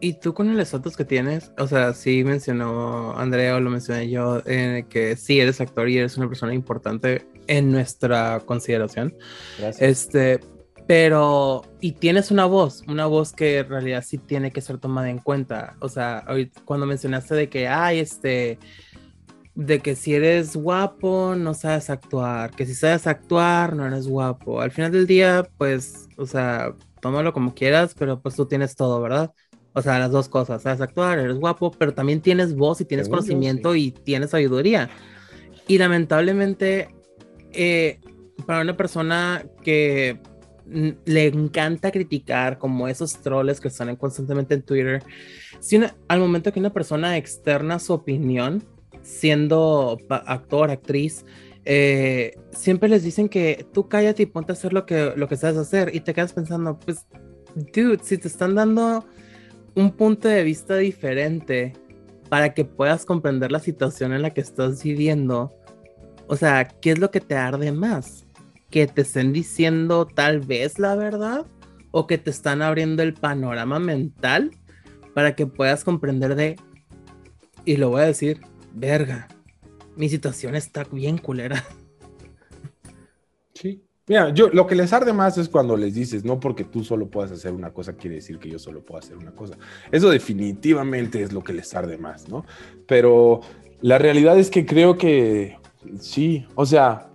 y 0.00 0.14
tú 0.14 0.34
con 0.34 0.50
el 0.50 0.58
estatus 0.58 0.96
que 0.96 1.04
tienes, 1.04 1.52
o 1.58 1.66
sea, 1.68 1.92
sí 1.94 2.24
mencionó 2.24 3.16
Andrea 3.16 3.56
o 3.56 3.60
lo 3.60 3.70
mencioné 3.70 4.10
yo, 4.10 4.42
eh, 4.46 4.84
que 4.88 5.16
sí 5.16 5.40
eres 5.40 5.60
actor 5.60 5.88
y 5.88 5.98
eres 5.98 6.16
una 6.16 6.28
persona 6.28 6.54
importante 6.54 7.24
en 7.46 7.70
nuestra 7.70 8.40
consideración. 8.44 9.14
Gracias. 9.58 9.80
Este, 9.88 10.40
pero, 10.86 11.62
y 11.80 11.92
tienes 11.92 12.30
una 12.30 12.46
voz, 12.46 12.82
una 12.88 13.06
voz 13.06 13.32
que 13.32 13.58
en 13.58 13.68
realidad 13.68 14.04
sí 14.06 14.18
tiene 14.18 14.50
que 14.50 14.60
ser 14.60 14.78
tomada 14.78 15.08
en 15.08 15.18
cuenta. 15.18 15.76
O 15.78 15.88
sea, 15.88 16.24
cuando 16.64 16.86
mencionaste 16.86 17.34
de 17.34 17.48
que, 17.48 17.68
ay, 17.68 18.00
este, 18.00 18.58
de 19.54 19.80
que 19.80 19.96
si 19.96 20.14
eres 20.14 20.56
guapo 20.56 21.34
no 21.36 21.54
sabes 21.54 21.90
actuar, 21.90 22.50
que 22.52 22.64
si 22.64 22.74
sabes 22.74 23.06
actuar 23.06 23.76
no 23.76 23.86
eres 23.86 24.08
guapo. 24.08 24.60
Al 24.60 24.70
final 24.70 24.92
del 24.92 25.06
día, 25.06 25.46
pues, 25.58 26.08
o 26.16 26.26
sea, 26.26 26.74
tómalo 27.00 27.32
como 27.32 27.54
quieras, 27.54 27.94
pero 27.98 28.20
pues 28.20 28.34
tú 28.36 28.46
tienes 28.46 28.76
todo, 28.76 29.00
¿verdad? 29.00 29.32
O 29.74 29.82
sea, 29.82 29.98
las 29.98 30.10
dos 30.10 30.28
cosas, 30.28 30.62
sabes 30.62 30.80
actuar, 30.80 31.18
eres 31.18 31.36
guapo, 31.36 31.70
pero 31.70 31.94
también 31.94 32.20
tienes 32.20 32.54
voz 32.54 32.80
y 32.80 32.84
tienes 32.84 33.08
conocimiento 33.08 33.74
y 33.74 33.90
tienes 33.90 34.30
sabiduría. 34.30 34.90
Y 35.66 35.78
lamentablemente, 35.78 36.88
eh, 37.52 38.00
para 38.46 38.60
una 38.60 38.76
persona 38.76 39.44
que 39.62 40.20
le 41.04 41.26
encanta 41.26 41.90
criticar 41.90 42.58
como 42.58 42.88
esos 42.88 43.20
troles 43.20 43.60
que 43.60 43.68
están 43.68 43.94
constantemente 43.96 44.54
en 44.54 44.62
Twitter, 44.62 45.02
si 45.60 45.80
al 46.08 46.20
momento 46.20 46.52
que 46.52 46.60
una 46.60 46.72
persona 46.72 47.16
externa 47.16 47.78
su 47.78 47.92
opinión, 47.92 48.62
siendo 49.02 49.98
actor, 50.08 50.70
actriz, 50.70 51.24
eh, 51.64 52.36
siempre 52.50 52.88
les 52.88 53.04
dicen 53.04 53.28
que 53.28 53.66
tú 53.72 53.88
cállate 53.88 54.24
y 54.24 54.26
ponte 54.26 54.52
a 54.52 54.54
hacer 54.54 54.72
lo 54.72 54.84
que, 54.84 55.12
lo 55.16 55.28
que 55.28 55.36
sabes 55.36 55.56
hacer 55.56 55.94
y 55.94 56.00
te 56.00 56.12
quedas 56.12 56.32
pensando, 56.32 56.78
pues, 56.78 57.06
dude, 57.54 58.00
si 58.02 58.18
te 58.18 58.28
están 58.28 58.54
dando 58.54 59.04
un 59.74 59.92
punto 59.92 60.28
de 60.28 60.42
vista 60.42 60.76
diferente 60.76 61.72
para 62.28 62.52
que 62.54 62.64
puedas 62.64 63.04
comprender 63.04 63.52
la 63.52 63.60
situación 63.60 64.12
en 64.12 64.22
la 64.22 64.30
que 64.30 64.40
estás 64.40 64.82
viviendo, 64.82 65.52
o 66.26 66.36
sea, 66.36 66.66
¿qué 66.66 66.92
es 66.92 66.98
lo 66.98 67.10
que 67.10 67.20
te 67.20 67.36
arde 67.36 67.72
más? 67.72 68.26
¿Que 68.70 68.86
te 68.86 69.02
estén 69.02 69.32
diciendo 69.32 70.06
tal 70.06 70.40
vez 70.40 70.78
la 70.78 70.96
verdad? 70.96 71.46
¿O 71.90 72.06
que 72.06 72.18
te 72.18 72.30
están 72.30 72.62
abriendo 72.62 73.02
el 73.02 73.14
panorama 73.14 73.78
mental 73.78 74.50
para 75.14 75.36
que 75.36 75.46
puedas 75.46 75.84
comprender 75.84 76.34
de, 76.34 76.56
y 77.64 77.76
lo 77.76 77.90
voy 77.90 78.02
a 78.02 78.06
decir, 78.06 78.40
verga, 78.74 79.28
mi 79.96 80.08
situación 80.08 80.54
está 80.54 80.84
bien 80.84 81.18
culera. 81.18 81.64
Sí. 83.54 83.82
Mira, 84.08 84.30
yo 84.30 84.48
lo 84.48 84.66
que 84.66 84.74
les 84.74 84.92
arde 84.92 85.12
más 85.12 85.38
es 85.38 85.48
cuando 85.48 85.76
les 85.76 85.94
dices, 85.94 86.24
no 86.24 86.40
porque 86.40 86.64
tú 86.64 86.82
solo 86.82 87.08
puedas 87.08 87.30
hacer 87.30 87.52
una 87.52 87.72
cosa, 87.72 87.92
quiere 87.92 88.16
decir 88.16 88.38
que 88.38 88.50
yo 88.50 88.58
solo 88.58 88.84
puedo 88.84 88.98
hacer 88.98 89.16
una 89.16 89.30
cosa. 89.30 89.56
Eso 89.92 90.10
definitivamente 90.10 91.22
es 91.22 91.32
lo 91.32 91.42
que 91.42 91.52
les 91.52 91.72
arde 91.74 91.98
más, 91.98 92.28
¿no? 92.28 92.44
Pero 92.88 93.40
la 93.80 93.98
realidad 93.98 94.36
es 94.38 94.50
que 94.50 94.66
creo 94.66 94.98
que 94.98 95.56
sí, 96.00 96.46
o 96.56 96.66
sea, 96.66 97.10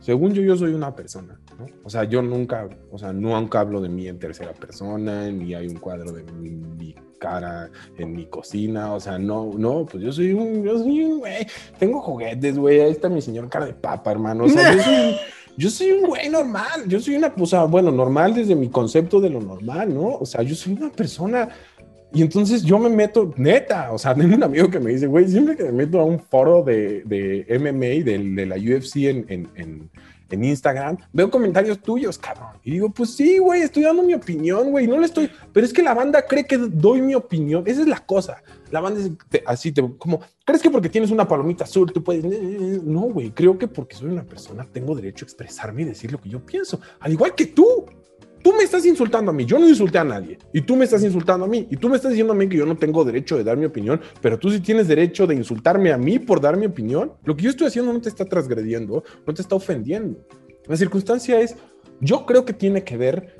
según 0.00 0.34
yo, 0.34 0.42
yo 0.42 0.56
soy 0.56 0.74
una 0.74 0.96
persona, 0.96 1.40
¿no? 1.58 1.66
O 1.84 1.90
sea, 1.90 2.02
yo 2.04 2.22
nunca, 2.22 2.68
o 2.90 2.98
sea, 2.98 3.12
nunca 3.12 3.60
hablo 3.60 3.80
de 3.80 3.88
mí 3.88 4.08
en 4.08 4.18
tercera 4.18 4.52
persona, 4.52 5.30
ni 5.30 5.54
hay 5.54 5.68
un 5.68 5.76
cuadro 5.76 6.10
de 6.10 6.24
mi 6.24 6.94
cara 7.14 7.70
en 7.98 8.14
mi 8.14 8.26
cocina, 8.26 8.92
o 8.92 9.00
sea, 9.00 9.18
no, 9.18 9.52
no, 9.56 9.86
pues 9.86 10.02
yo 10.02 10.12
soy 10.12 10.32
un, 10.32 10.62
yo 10.62 10.78
soy 10.78 11.02
un 11.02 11.18
güey, 11.18 11.46
tengo 11.78 12.00
juguetes, 12.00 12.58
güey, 12.58 12.80
ahí 12.80 12.90
está 12.90 13.08
mi 13.08 13.22
señor 13.22 13.48
cara 13.48 13.66
de 13.66 13.74
papa, 13.74 14.10
hermano, 14.10 14.44
o 14.44 14.48
sea, 14.48 14.72
yo 15.56 15.70
soy, 15.70 15.92
un 15.92 16.06
güey 16.06 16.28
normal, 16.28 16.86
yo 16.86 17.00
soy 17.00 17.16
una, 17.16 17.32
o 17.38 17.46
sea, 17.46 17.64
bueno, 17.64 17.90
normal 17.90 18.34
desde 18.34 18.54
mi 18.54 18.68
concepto 18.68 19.20
de 19.20 19.30
lo 19.30 19.40
normal, 19.40 19.94
¿no? 19.94 20.16
O 20.16 20.26
sea, 20.26 20.42
yo 20.42 20.54
soy 20.54 20.74
una 20.74 20.90
persona... 20.90 21.48
Y 22.16 22.22
entonces 22.22 22.62
yo 22.62 22.78
me 22.78 22.88
meto, 22.88 23.34
neta, 23.36 23.90
o 23.90 23.98
sea, 23.98 24.14
tengo 24.16 24.36
un 24.36 24.44
amigo 24.44 24.70
que 24.70 24.78
me 24.78 24.92
dice, 24.92 25.08
güey, 25.08 25.26
siempre 25.26 25.56
que 25.56 25.64
me 25.64 25.72
meto 25.72 25.98
a 25.98 26.04
un 26.04 26.20
foro 26.20 26.62
de, 26.62 27.02
de 27.04 27.44
MMA, 27.58 28.04
de, 28.04 28.18
de 28.18 28.46
la 28.46 28.54
UFC 28.54 28.96
en, 28.98 29.26
en 29.28 29.48
en 29.56 29.90
Instagram, 30.30 30.96
veo 31.12 31.30
comentarios 31.30 31.80
tuyos, 31.80 32.18
cabrón. 32.18 32.58
Y 32.64 32.72
digo, 32.72 32.90
pues 32.90 33.14
sí, 33.14 33.38
güey, 33.38 33.62
estoy 33.62 33.82
dando 33.82 34.02
mi 34.02 34.14
opinión, 34.14 34.70
güey, 34.70 34.86
no 34.86 34.98
le 34.98 35.06
estoy, 35.06 35.30
pero 35.52 35.64
es 35.64 35.72
que 35.72 35.82
la 35.82 35.94
banda 35.94 36.26
cree 36.26 36.44
que 36.44 36.56
doy 36.56 37.02
mi 37.02 37.14
opinión, 37.14 37.64
esa 37.66 37.82
es 37.82 37.86
la 37.86 38.00
cosa. 38.00 38.42
La 38.70 38.80
banda 38.80 39.00
es 39.00 39.42
así, 39.46 39.72
como, 39.98 40.20
¿crees 40.44 40.62
que 40.62 40.70
porque 40.70 40.88
tienes 40.88 41.10
una 41.10 41.28
palomita 41.28 41.64
azul 41.64 41.92
tú 41.92 42.02
puedes? 42.02 42.24
No, 42.82 43.02
güey, 43.02 43.30
creo 43.30 43.58
que 43.58 43.68
porque 43.68 43.96
soy 43.96 44.10
una 44.10 44.24
persona 44.24 44.66
tengo 44.72 44.94
derecho 44.94 45.24
a 45.24 45.26
expresarme 45.26 45.82
y 45.82 45.86
decir 45.86 46.10
lo 46.10 46.20
que 46.20 46.30
yo 46.30 46.44
pienso, 46.44 46.80
al 47.00 47.12
igual 47.12 47.34
que 47.34 47.46
tú. 47.46 47.84
Tú 48.44 48.52
me 48.52 48.62
estás 48.62 48.84
insultando 48.84 49.30
a 49.30 49.34
mí, 49.34 49.46
yo 49.46 49.58
no 49.58 49.66
insulté 49.66 49.96
a 49.96 50.04
nadie, 50.04 50.36
y 50.52 50.60
tú 50.60 50.76
me 50.76 50.84
estás 50.84 51.02
insultando 51.02 51.46
a 51.46 51.48
mí, 51.48 51.66
y 51.70 51.78
tú 51.78 51.88
me 51.88 51.96
estás 51.96 52.10
diciendo 52.10 52.34
a 52.34 52.36
mí 52.36 52.46
que 52.46 52.58
yo 52.58 52.66
no 52.66 52.76
tengo 52.76 53.02
derecho 53.02 53.38
de 53.38 53.42
dar 53.42 53.56
mi 53.56 53.64
opinión, 53.64 53.98
pero 54.20 54.38
tú 54.38 54.50
sí 54.50 54.60
tienes 54.60 54.86
derecho 54.86 55.26
de 55.26 55.34
insultarme 55.34 55.90
a 55.92 55.96
mí 55.96 56.18
por 56.18 56.42
dar 56.42 56.58
mi 56.58 56.66
opinión. 56.66 57.14
Lo 57.24 57.34
que 57.34 57.44
yo 57.44 57.48
estoy 57.48 57.68
haciendo 57.68 57.90
no 57.90 58.02
te 58.02 58.10
está 58.10 58.26
transgrediendo, 58.26 59.02
no 59.26 59.32
te 59.32 59.40
está 59.40 59.54
ofendiendo. 59.56 60.26
La 60.66 60.76
circunstancia 60.76 61.40
es, 61.40 61.56
yo 62.00 62.26
creo 62.26 62.44
que 62.44 62.52
tiene 62.52 62.84
que 62.84 62.98
ver, 62.98 63.34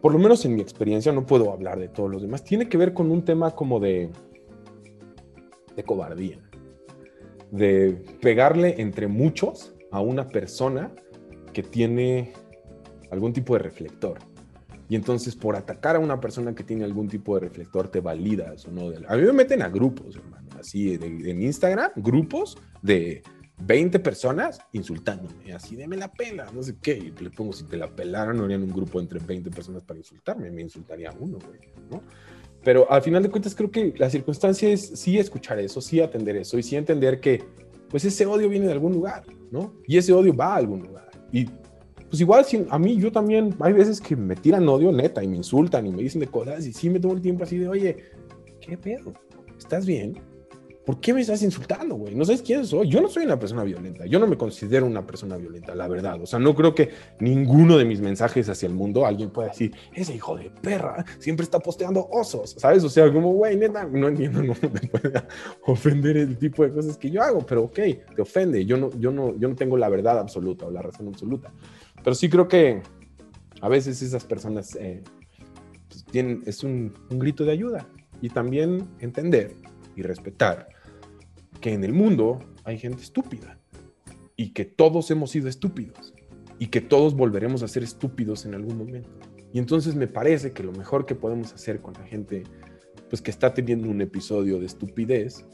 por 0.00 0.12
lo 0.12 0.18
menos 0.18 0.44
en 0.44 0.56
mi 0.56 0.60
experiencia, 0.60 1.12
no 1.12 1.24
puedo 1.24 1.52
hablar 1.52 1.78
de 1.78 1.86
todos 1.86 2.10
los 2.10 2.20
demás, 2.20 2.42
tiene 2.42 2.68
que 2.68 2.78
ver 2.78 2.92
con 2.92 3.12
un 3.12 3.24
tema 3.24 3.52
como 3.52 3.78
de, 3.78 4.10
de 5.76 5.84
cobardía, 5.84 6.40
de 7.52 7.92
pegarle 8.20 8.74
entre 8.78 9.06
muchos 9.06 9.72
a 9.92 10.00
una 10.00 10.26
persona 10.26 10.90
que 11.52 11.62
tiene 11.62 12.32
algún 13.10 13.32
tipo 13.32 13.54
de 13.54 13.60
reflector. 13.60 14.18
Y 14.88 14.96
entonces 14.96 15.36
por 15.36 15.54
atacar 15.54 15.96
a 15.96 15.98
una 16.00 16.20
persona 16.20 16.54
que 16.54 16.64
tiene 16.64 16.84
algún 16.84 17.08
tipo 17.08 17.34
de 17.34 17.42
reflector 17.42 17.88
te 17.88 18.00
validas 18.00 18.66
o 18.66 18.72
no. 18.72 18.90
A 19.08 19.16
mí 19.16 19.22
me 19.22 19.32
meten 19.32 19.62
a 19.62 19.68
grupos, 19.68 20.16
hermano, 20.16 20.48
así 20.58 20.94
en 20.94 21.42
Instagram, 21.42 21.92
grupos 21.96 22.58
de 22.82 23.22
20 23.66 23.98
personas 24.00 24.60
insultándome, 24.72 25.52
así 25.52 25.76
déme 25.76 25.96
la 25.96 26.10
pela, 26.12 26.50
no 26.52 26.62
sé 26.62 26.76
qué. 26.80 26.92
Y 26.96 27.22
le 27.22 27.30
pongo, 27.30 27.52
si 27.52 27.64
te 27.64 27.76
la 27.76 27.88
pelaran, 27.88 28.36
no 28.36 28.44
harían 28.44 28.62
un 28.62 28.72
grupo 28.72 29.00
entre 29.00 29.18
20 29.20 29.50
personas 29.50 29.84
para 29.84 29.98
insultarme, 29.98 30.50
me 30.50 30.62
insultaría 30.62 31.14
uno, 31.18 31.38
güey, 31.38 31.60
¿no? 31.90 32.02
Pero 32.62 32.90
al 32.90 33.02
final 33.02 33.22
de 33.22 33.30
cuentas 33.30 33.54
creo 33.54 33.70
que 33.70 33.94
la 33.96 34.10
circunstancia 34.10 34.68
es 34.68 34.86
sí 34.86 35.18
escuchar 35.18 35.58
eso, 35.58 35.80
sí 35.80 36.00
atender 36.00 36.36
eso 36.36 36.58
y 36.58 36.62
sí 36.62 36.76
entender 36.76 37.20
que 37.20 37.42
pues 37.88 38.04
ese 38.04 38.26
odio 38.26 38.48
viene 38.48 38.66
de 38.66 38.72
algún 38.72 38.92
lugar, 38.92 39.24
¿no? 39.50 39.74
Y 39.86 39.96
ese 39.96 40.12
odio 40.12 40.34
va 40.34 40.54
a 40.54 40.56
algún 40.56 40.82
lugar. 40.82 41.10
Y 41.32 41.46
pues 42.10 42.20
igual, 42.20 42.44
a 42.70 42.78
mí 42.78 42.96
yo 42.96 43.12
también, 43.12 43.54
hay 43.60 43.72
veces 43.72 44.00
que 44.00 44.16
me 44.16 44.34
tiran 44.34 44.68
odio 44.68 44.90
neta 44.90 45.22
y 45.22 45.28
me 45.28 45.36
insultan 45.36 45.86
y 45.86 45.92
me 45.92 46.02
dicen 46.02 46.20
de 46.20 46.26
cosas 46.26 46.66
y 46.66 46.72
sí 46.72 46.90
me 46.90 46.98
tomo 46.98 47.14
el 47.14 47.22
tiempo 47.22 47.44
así 47.44 47.56
de, 47.56 47.68
oye, 47.68 47.96
¿qué 48.60 48.76
pedo? 48.76 49.12
¿Estás 49.56 49.86
bien? 49.86 50.20
¿Por 50.84 50.98
qué 50.98 51.14
me 51.14 51.20
estás 51.20 51.40
insultando, 51.44 51.94
güey? 51.94 52.16
No 52.16 52.24
sabes 52.24 52.42
quién 52.42 52.66
soy. 52.66 52.88
Yo 52.88 53.00
no 53.00 53.08
soy 53.08 53.24
una 53.24 53.38
persona 53.38 53.62
violenta. 53.62 54.06
Yo 54.06 54.18
no 54.18 54.26
me 54.26 54.36
considero 54.36 54.86
una 54.86 55.06
persona 55.06 55.36
violenta, 55.36 55.72
la 55.72 55.86
verdad. 55.86 56.20
O 56.20 56.26
sea, 56.26 56.40
no 56.40 56.52
creo 56.56 56.74
que 56.74 56.90
ninguno 57.20 57.78
de 57.78 57.84
mis 57.84 58.00
mensajes 58.00 58.48
hacia 58.48 58.66
el 58.66 58.74
mundo 58.74 59.06
alguien 59.06 59.30
pueda 59.30 59.50
decir, 59.50 59.72
ese 59.94 60.16
hijo 60.16 60.36
de 60.36 60.50
perra 60.50 61.04
siempre 61.20 61.44
está 61.44 61.60
posteando 61.60 62.08
osos, 62.10 62.56
¿sabes? 62.58 62.82
O 62.82 62.88
sea, 62.88 63.12
como, 63.12 63.34
güey, 63.34 63.56
neta, 63.56 63.84
no 63.84 64.08
entiendo 64.08 64.40
cómo 64.40 64.54
te 64.54 64.88
puede 64.88 65.22
ofender 65.66 66.16
el 66.16 66.36
tipo 66.38 66.64
de 66.64 66.72
cosas 66.72 66.96
que 66.96 67.08
yo 67.08 67.22
hago, 67.22 67.46
pero 67.46 67.64
ok, 67.64 67.78
te 68.16 68.22
ofende. 68.22 68.66
Yo 68.66 68.76
no, 68.76 68.90
yo 68.98 69.12
no, 69.12 69.38
yo 69.38 69.48
no 69.48 69.54
tengo 69.54 69.76
la 69.76 69.88
verdad 69.88 70.18
absoluta 70.18 70.66
o 70.66 70.72
la 70.72 70.82
razón 70.82 71.06
absoluta. 71.06 71.52
Pero 72.02 72.14
sí 72.14 72.28
creo 72.28 72.48
que 72.48 72.82
a 73.60 73.68
veces 73.68 74.02
esas 74.02 74.24
personas 74.24 74.74
eh, 74.76 75.02
pues, 75.88 76.04
tienen, 76.04 76.42
es 76.46 76.64
un, 76.64 76.94
un 77.10 77.18
grito 77.18 77.44
de 77.44 77.52
ayuda 77.52 77.86
y 78.20 78.30
también 78.30 78.88
entender 79.00 79.54
y 79.96 80.02
respetar 80.02 80.68
que 81.60 81.72
en 81.72 81.84
el 81.84 81.92
mundo 81.92 82.38
hay 82.64 82.78
gente 82.78 83.02
estúpida 83.02 83.58
y 84.36 84.50
que 84.50 84.64
todos 84.64 85.10
hemos 85.10 85.30
sido 85.30 85.48
estúpidos 85.48 86.14
y 86.58 86.68
que 86.68 86.80
todos 86.80 87.14
volveremos 87.14 87.62
a 87.62 87.68
ser 87.68 87.82
estúpidos 87.82 88.46
en 88.46 88.54
algún 88.54 88.78
momento. 88.78 89.10
Y 89.52 89.58
entonces 89.58 89.94
me 89.94 90.06
parece 90.06 90.52
que 90.52 90.62
lo 90.62 90.72
mejor 90.72 91.06
que 91.06 91.14
podemos 91.14 91.52
hacer 91.52 91.80
con 91.80 91.94
la 91.94 92.04
gente 92.04 92.44
pues 93.08 93.20
que 93.20 93.30
está 93.30 93.52
teniendo 93.52 93.88
un 93.88 94.00
episodio 94.00 94.60
de 94.60 94.66
estupidez 94.66 95.44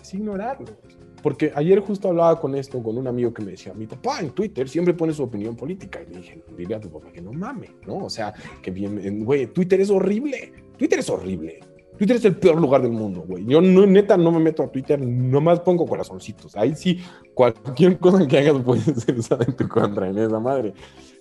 es 0.00 0.14
ignorarlos. 0.14 0.72
Porque 1.22 1.52
ayer 1.54 1.80
justo 1.80 2.08
hablaba 2.08 2.40
con 2.40 2.54
esto, 2.54 2.82
con 2.82 2.96
un 2.96 3.06
amigo 3.06 3.32
que 3.32 3.42
me 3.42 3.52
decía, 3.52 3.74
mi 3.74 3.86
papá 3.86 4.20
en 4.20 4.30
Twitter 4.30 4.68
siempre 4.68 4.94
pone 4.94 5.12
su 5.12 5.22
opinión 5.22 5.56
política. 5.56 6.00
Y 6.02 6.12
le 6.12 6.20
dije, 6.20 6.42
dile 6.56 6.74
a 6.74 6.80
tu 6.80 6.90
papá 6.90 7.12
que 7.12 7.20
no 7.20 7.32
mame, 7.32 7.70
¿no? 7.86 8.04
O 8.04 8.10
sea, 8.10 8.32
que 8.62 8.70
bien, 8.70 9.24
güey, 9.24 9.46
Twitter 9.46 9.80
es 9.80 9.90
horrible. 9.90 10.52
Twitter 10.76 10.98
es 10.98 11.10
horrible. 11.10 11.60
Twitter 12.00 12.16
es 12.16 12.24
el 12.24 12.36
peor 12.36 12.58
lugar 12.58 12.80
del 12.80 12.92
mundo, 12.92 13.24
güey. 13.28 13.44
Yo 13.44 13.60
neta 13.60 14.16
no 14.16 14.32
me 14.32 14.40
meto 14.40 14.62
a 14.62 14.72
Twitter, 14.72 14.98
nomás 14.98 15.60
pongo 15.60 15.86
corazoncitos. 15.86 16.56
Ahí 16.56 16.74
sí, 16.74 16.98
cualquier 17.34 17.98
cosa 17.98 18.26
que 18.26 18.38
hagas 18.38 18.62
puede 18.62 18.80
ser 18.94 19.18
usada 19.18 19.44
en 19.46 19.54
tu 19.54 19.68
contra, 19.68 20.08
en 20.08 20.16
esa 20.16 20.40
madre. 20.40 20.72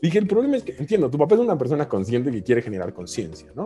Dije, 0.02 0.20
el 0.20 0.28
problema 0.28 0.56
es 0.56 0.64
que, 0.64 0.78
entiendo, 0.80 1.10
tu 1.10 1.18
papá 1.18 1.36
es 1.36 1.42
una 1.42 1.58
persona 1.58 1.90
consciente 1.90 2.32
que 2.32 2.42
quiere 2.42 2.62
generar 2.62 2.94
conciencia, 2.94 3.52
¿no? 3.54 3.66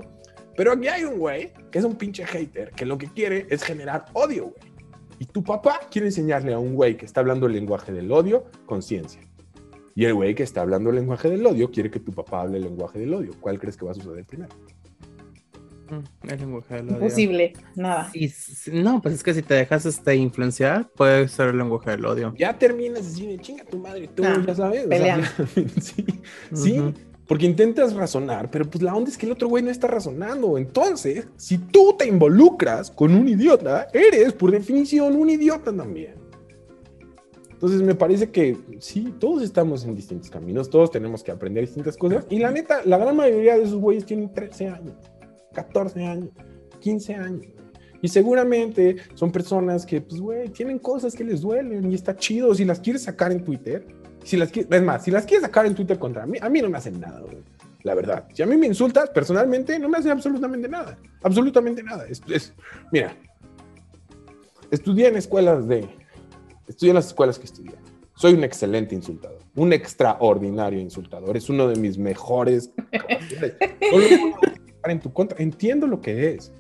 Pero 0.58 0.72
aquí 0.72 0.88
hay 0.88 1.04
un 1.04 1.20
güey 1.20 1.54
que 1.70 1.78
es 1.78 1.86
un 1.86 1.96
pinche 1.96 2.26
hater, 2.26 2.72
que 2.72 2.84
lo 2.84 2.98
que 2.98 3.06
quiere 3.06 3.46
es 3.48 3.62
generar 3.62 4.06
odio, 4.14 4.46
güey. 4.46 4.73
Y 5.20 5.26
tu 5.26 5.44
papá 5.44 5.80
quiere 5.92 6.08
enseñarle 6.08 6.54
a 6.54 6.60
un 6.60 6.76
güey 6.76 6.98
que 6.98 7.06
está 7.06 7.20
hablando 7.22 7.48
el 7.48 7.54
lenguaje 7.54 7.92
del 7.92 8.12
odio 8.12 8.46
conciencia. 8.66 9.22
Y 9.96 10.06
el 10.06 10.14
güey 10.14 10.34
que 10.34 10.44
está 10.44 10.62
hablando 10.62 10.90
el 10.90 10.96
lenguaje 10.96 11.30
del 11.30 11.46
odio 11.46 11.70
quiere 11.70 11.92
que 11.92 12.00
tu 12.00 12.12
papá 12.12 12.42
hable 12.42 12.58
el 12.58 12.64
lenguaje 12.64 13.00
del 13.00 13.14
odio. 13.14 13.34
¿Cuál 13.40 13.60
crees 13.60 13.78
que 13.78 13.86
va 13.86 13.92
a 13.92 13.94
suceder 13.94 14.26
primero? 14.26 14.54
Mm, 15.90 16.30
el 16.30 16.40
lenguaje 16.40 16.76
del 16.76 16.88
odio. 16.88 16.96
Imposible, 16.96 17.54
nada. 17.76 18.12
no, 18.72 19.02
pues 19.02 19.16
es 19.16 19.24
que 19.24 19.34
si 19.34 19.44
te 19.44 19.54
dejas 19.54 19.86
este, 19.86 20.16
influenciar, 20.16 20.90
puede 20.90 21.28
ser 21.28 21.50
el 21.50 21.58
lenguaje 21.58 21.92
del 21.92 22.06
odio. 22.06 22.34
Ya 22.38 22.58
terminas 22.58 23.06
así, 23.06 23.38
chinga 23.40 23.64
tu 23.66 23.78
madre, 23.78 24.08
tú 24.08 24.24
ya 24.24 24.56
sabes. 24.56 24.88
sí, 25.82 26.06
sí. 26.54 26.94
Porque 27.34 27.48
intentas 27.48 27.96
razonar, 27.96 28.52
pero 28.52 28.70
pues 28.70 28.84
la 28.84 28.96
onda 28.96 29.10
es 29.10 29.18
que 29.18 29.26
el 29.26 29.32
otro 29.32 29.48
güey 29.48 29.64
no 29.64 29.72
está 29.72 29.88
razonando. 29.88 30.56
Entonces, 30.56 31.28
si 31.36 31.58
tú 31.58 31.96
te 31.98 32.06
involucras 32.06 32.92
con 32.92 33.16
un 33.16 33.28
idiota, 33.28 33.88
eres 33.92 34.34
por 34.34 34.52
definición 34.52 35.16
un 35.16 35.32
idiota 35.32 35.76
también. 35.76 36.14
Entonces 37.50 37.82
me 37.82 37.96
parece 37.96 38.30
que 38.30 38.56
sí, 38.78 39.16
todos 39.20 39.42
estamos 39.42 39.84
en 39.84 39.96
distintos 39.96 40.30
caminos, 40.30 40.70
todos 40.70 40.92
tenemos 40.92 41.24
que 41.24 41.32
aprender 41.32 41.64
distintas 41.64 41.98
cosas. 41.98 42.28
Y 42.30 42.38
la 42.38 42.52
neta, 42.52 42.82
la 42.86 43.00
gran 43.00 43.16
mayoría 43.16 43.58
de 43.58 43.64
esos 43.64 43.80
güeyes 43.80 44.06
tienen 44.06 44.32
13 44.32 44.68
años, 44.68 44.96
14 45.56 46.06
años, 46.06 46.30
15 46.82 47.16
años. 47.16 47.48
Y 48.04 48.10
seguramente 48.10 48.98
son 49.16 49.32
personas 49.32 49.88
que, 49.88 50.02
pues, 50.02 50.22
güey, 50.22 50.50
tienen 50.50 50.78
cosas 50.78 51.16
que 51.16 51.24
les 51.24 51.42
duelen 51.42 51.92
y 51.92 51.96
está 51.96 52.16
chido. 52.16 52.54
Si 52.54 52.64
las 52.64 52.80
quieres 52.80 53.02
sacar 53.02 53.32
en 53.32 53.44
Twitter, 53.44 53.88
si 54.24 54.38
las 54.38 54.52
es 54.56 54.82
más, 54.82 55.04
si 55.04 55.12
las 55.12 55.26
quieres 55.26 55.44
sacar 55.44 55.66
en 55.66 55.76
Twitter 55.76 56.00
contra 56.00 56.26
mí, 56.26 56.38
a 56.42 56.50
mí 56.50 56.62
no 56.62 56.70
me 56.70 56.78
hacen 56.78 57.00
nada, 57.00 57.20
güey. 57.20 57.38
La 57.84 57.96
verdad. 57.96 58.28
Si 58.34 58.42
a 58.42 58.46
mí 58.46 58.56
me 58.56 58.68
insultas, 58.68 59.10
personalmente, 59.10 59.78
no 59.78 59.90
me 59.90 59.98
hacen 59.98 60.12
absolutamente 60.12 60.70
nada. 60.70 60.98
Absolutamente 61.22 61.84
nada. 61.84 62.06
Es, 62.08 62.54
mira, 62.92 63.16
estudié 64.72 65.08
en 65.08 65.18
escuelas 65.18 65.68
de. 65.68 65.88
Estudié 66.68 66.92
en 66.92 66.96
las 66.96 67.08
escuelas 67.08 67.38
que 67.38 67.46
estudié. 67.46 67.74
Soy 68.16 68.34
un 68.34 68.44
excelente 68.46 68.96
insultador. 68.96 69.40
Un 69.56 69.74
extraordinario 69.74 70.80
insultador. 70.80 71.36
Es 71.36 71.50
uno 71.50 71.68
de 71.68 71.76
mis 71.76 71.98
mejores. 71.98 72.72
en 74.86 75.00
tu 75.02 75.12
contra. 75.12 75.38
Entiendo 75.42 75.86
lo 75.88 76.00
que 76.00 76.36
es. 76.36 76.54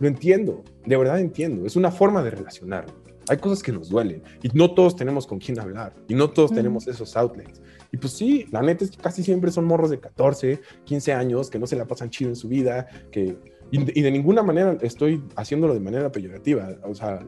Lo 0.00 0.08
entiendo. 0.08 0.64
De 0.84 0.96
verdad 0.96 1.20
entiendo. 1.20 1.66
Es 1.66 1.76
una 1.76 1.92
forma 1.92 2.22
de 2.24 2.30
relacionar 2.30 2.86
hay 3.28 3.36
cosas 3.38 3.62
que 3.62 3.72
nos 3.72 3.88
duelen 3.88 4.22
y 4.42 4.48
no 4.54 4.72
todos 4.74 4.96
tenemos 4.96 5.26
con 5.26 5.38
quién 5.38 5.58
hablar 5.58 5.94
y 6.08 6.14
no 6.14 6.30
todos 6.30 6.52
tenemos 6.52 6.86
esos 6.86 7.16
outlets. 7.16 7.60
Y 7.92 7.96
pues 7.96 8.12
sí, 8.12 8.46
la 8.50 8.60
neta 8.60 8.84
es 8.84 8.90
que 8.90 8.98
casi 8.98 9.22
siempre 9.22 9.50
son 9.50 9.64
morros 9.64 9.90
de 9.90 10.00
14, 10.00 10.60
15 10.84 11.12
años 11.12 11.50
que 11.50 11.58
no 11.58 11.66
se 11.66 11.76
la 11.76 11.86
pasan 11.86 12.10
chido 12.10 12.30
en 12.30 12.36
su 12.36 12.48
vida, 12.48 12.86
que 13.10 13.36
y, 13.70 14.02
de 14.02 14.10
ninguna 14.10 14.42
manera 14.42 14.76
estoy 14.82 15.22
haciéndolo 15.36 15.74
de 15.74 15.80
manera 15.80 16.12
peyorativa, 16.12 16.76
o 16.84 16.94
sea, 16.94 17.26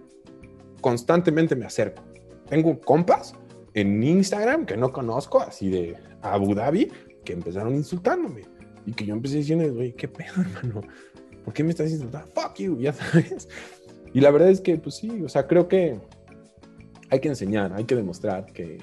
constantemente 0.81 1.56
me 1.56 1.66
acerco. 1.66 2.05
Tengo 2.48 2.78
compas 2.81 3.35
en 3.74 4.02
Instagram 4.02 4.66
que 4.66 4.77
no 4.77 4.93
conozco, 4.93 5.40
así 5.40 5.68
de 5.70 5.97
Abu 6.23 6.55
Dhabi, 6.55 6.90
que 7.24 7.32
empezaron 7.32 7.74
insultándome 7.74 8.43
y 8.86 8.93
que 8.93 9.05
yo 9.05 9.14
empecé 9.14 9.39
diciendo, 9.39 9.64
oye, 9.77 9.94
¿qué 9.94 10.06
pedo, 10.09 10.35
hermano? 10.40 10.82
¿Por 11.44 11.55
qué 11.55 11.64
me 11.64 11.70
estás 11.70 11.90
insultando? 11.90 12.31
Fuck 12.35 12.56
you, 12.59 12.78
ya 12.78 12.93
sabes. 12.93 13.48
Y 14.17 14.23
la 14.23 14.31
verdad 14.31 14.49
es 14.49 14.63
que, 14.63 14.79
pues 14.79 14.95
sí, 14.95 15.11
o 15.23 15.29
sea, 15.29 15.47
creo 15.47 15.69
que 15.69 16.01
hay 17.11 17.21
que 17.21 17.29
enseñar, 17.29 17.75
hay 17.75 17.85
que 17.85 17.95
demostrar 17.95 18.47
que, 18.47 18.79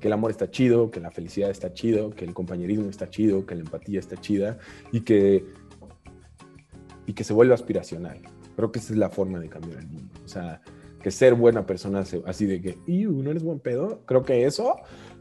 que 0.00 0.06
el 0.06 0.14
amor 0.14 0.30
está 0.30 0.50
chido, 0.50 0.90
que 0.90 0.98
la 0.98 1.10
felicidad 1.10 1.50
está 1.50 1.74
chido, 1.74 2.08
que 2.08 2.24
el 2.24 2.32
compañerismo 2.32 2.88
está 2.88 3.10
chido, 3.10 3.44
que 3.44 3.54
la 3.54 3.60
empatía 3.60 4.00
está 4.00 4.16
chida 4.16 4.56
y 4.92 5.02
que, 5.02 5.44
y 7.04 7.12
que 7.12 7.22
se 7.22 7.34
vuelva 7.34 7.54
aspiracional. 7.54 8.22
Creo 8.56 8.72
que 8.72 8.78
esa 8.78 8.94
es 8.94 8.98
la 8.98 9.10
forma 9.10 9.40
de 9.40 9.50
cambiar 9.50 9.80
el 9.80 9.88
mundo. 9.88 10.14
O 10.24 10.28
sea, 10.28 10.62
que 11.02 11.10
ser 11.10 11.34
buena 11.34 11.66
persona, 11.66 12.02
así 12.24 12.46
de 12.46 12.62
que, 12.62 12.78
no 12.86 13.30
eres 13.30 13.42
buen 13.42 13.60
pedo, 13.60 14.06
creo 14.06 14.22
que 14.22 14.46
eso 14.46 14.76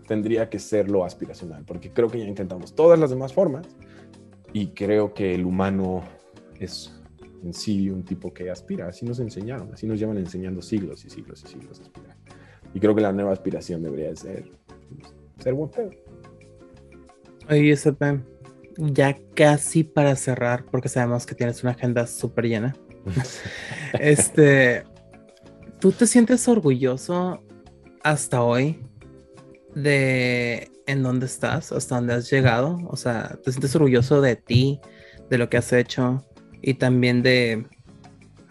tendría 0.08 0.50
que 0.50 0.60
ser 0.60 0.90
lo 0.90 1.04
aspiracional, 1.04 1.66
porque 1.66 1.92
creo 1.92 2.08
que 2.08 2.20
ya 2.20 2.26
intentamos 2.26 2.74
todas 2.74 2.98
las 2.98 3.10
demás 3.10 3.34
formas 3.34 3.68
y 4.54 4.68
creo 4.68 5.14
que 5.14 5.36
el 5.36 5.46
humano 5.46 6.04
es 6.58 6.95
en 7.46 7.54
sí 7.54 7.90
un 7.90 8.04
tipo 8.04 8.34
que 8.34 8.50
aspira. 8.50 8.88
Así 8.88 9.06
nos 9.06 9.20
enseñaron, 9.20 9.72
así 9.74 9.86
nos 9.86 10.00
llevan 10.00 10.18
enseñando 10.18 10.62
siglos 10.62 11.06
y 11.06 11.10
siglos 11.10 11.44
y 11.46 11.48
siglos 11.48 11.80
a 11.80 11.84
aspirar. 11.84 12.18
Y 12.74 12.80
creo 12.80 12.96
que 12.96 13.02
la 13.02 13.14
nueva 13.14 13.32
aspiración 13.32 13.82
debería 13.82 14.14
ser 14.16 14.52
pues, 15.00 15.14
ser 15.40 15.54
buen 15.54 15.70
pedo. 15.70 15.92
Oye, 17.50 17.76
Sepe, 17.76 18.22
ya 18.78 19.16
casi 19.36 19.84
para 19.84 20.16
cerrar, 20.16 20.66
porque 20.66 20.90
sabemos 20.90 21.26
que 21.26 21.36
tienes 21.36 21.64
una 21.64 21.74
agenda 21.74 22.08
súper 22.08 22.46
llena. 22.46 22.76
este, 24.00 24.84
¿tú 25.80 25.92
te 25.92 26.08
sientes 26.08 26.48
orgulloso 26.48 27.44
hasta 28.04 28.42
hoy 28.42 28.80
de 29.76 30.72
en 30.88 31.04
dónde 31.04 31.28
estás, 31.28 31.72
hasta 31.72 31.96
dónde 31.96 32.14
has 32.14 32.30
llegado? 32.30 32.80
O 32.88 32.96
sea, 32.96 33.40
¿te 33.44 33.52
sientes 33.52 33.76
orgulloso 33.76 34.22
de 34.22 34.36
ti, 34.36 34.82
de 35.30 35.38
lo 35.38 35.50
que 35.50 35.58
has 35.58 35.72
hecho? 35.72 36.26
Y 36.62 36.76
también 36.76 37.22
de 37.22 37.66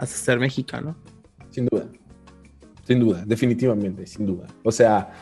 ser 0.04 0.38
mexicano. 0.38 0.96
Sin 1.50 1.66
duda, 1.66 1.88
sin 2.86 3.00
duda, 3.00 3.24
definitivamente, 3.26 4.06
sin 4.06 4.26
duda. 4.26 4.46
O 4.62 4.72
sea, 4.72 5.12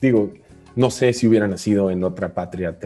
digo, 0.00 0.32
no 0.74 0.90
sé 0.90 1.12
si 1.12 1.26
hubiera 1.26 1.46
nacido 1.46 1.90
en 1.90 2.04
otra 2.04 2.32
patria 2.32 2.78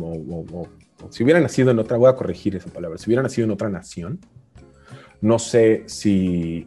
o, 0.00 0.68
si 1.10 1.24
hubiera 1.24 1.40
nacido 1.40 1.70
en 1.70 1.78
otra, 1.78 1.96
voy 1.96 2.08
a 2.08 2.16
corregir 2.16 2.56
esa 2.56 2.70
palabra, 2.70 2.96
si 2.98 3.10
hubiera 3.10 3.22
nacido 3.22 3.44
en 3.44 3.50
otra 3.50 3.68
nación, 3.68 4.20
no 5.20 5.38
sé 5.38 5.84
si 5.86 6.66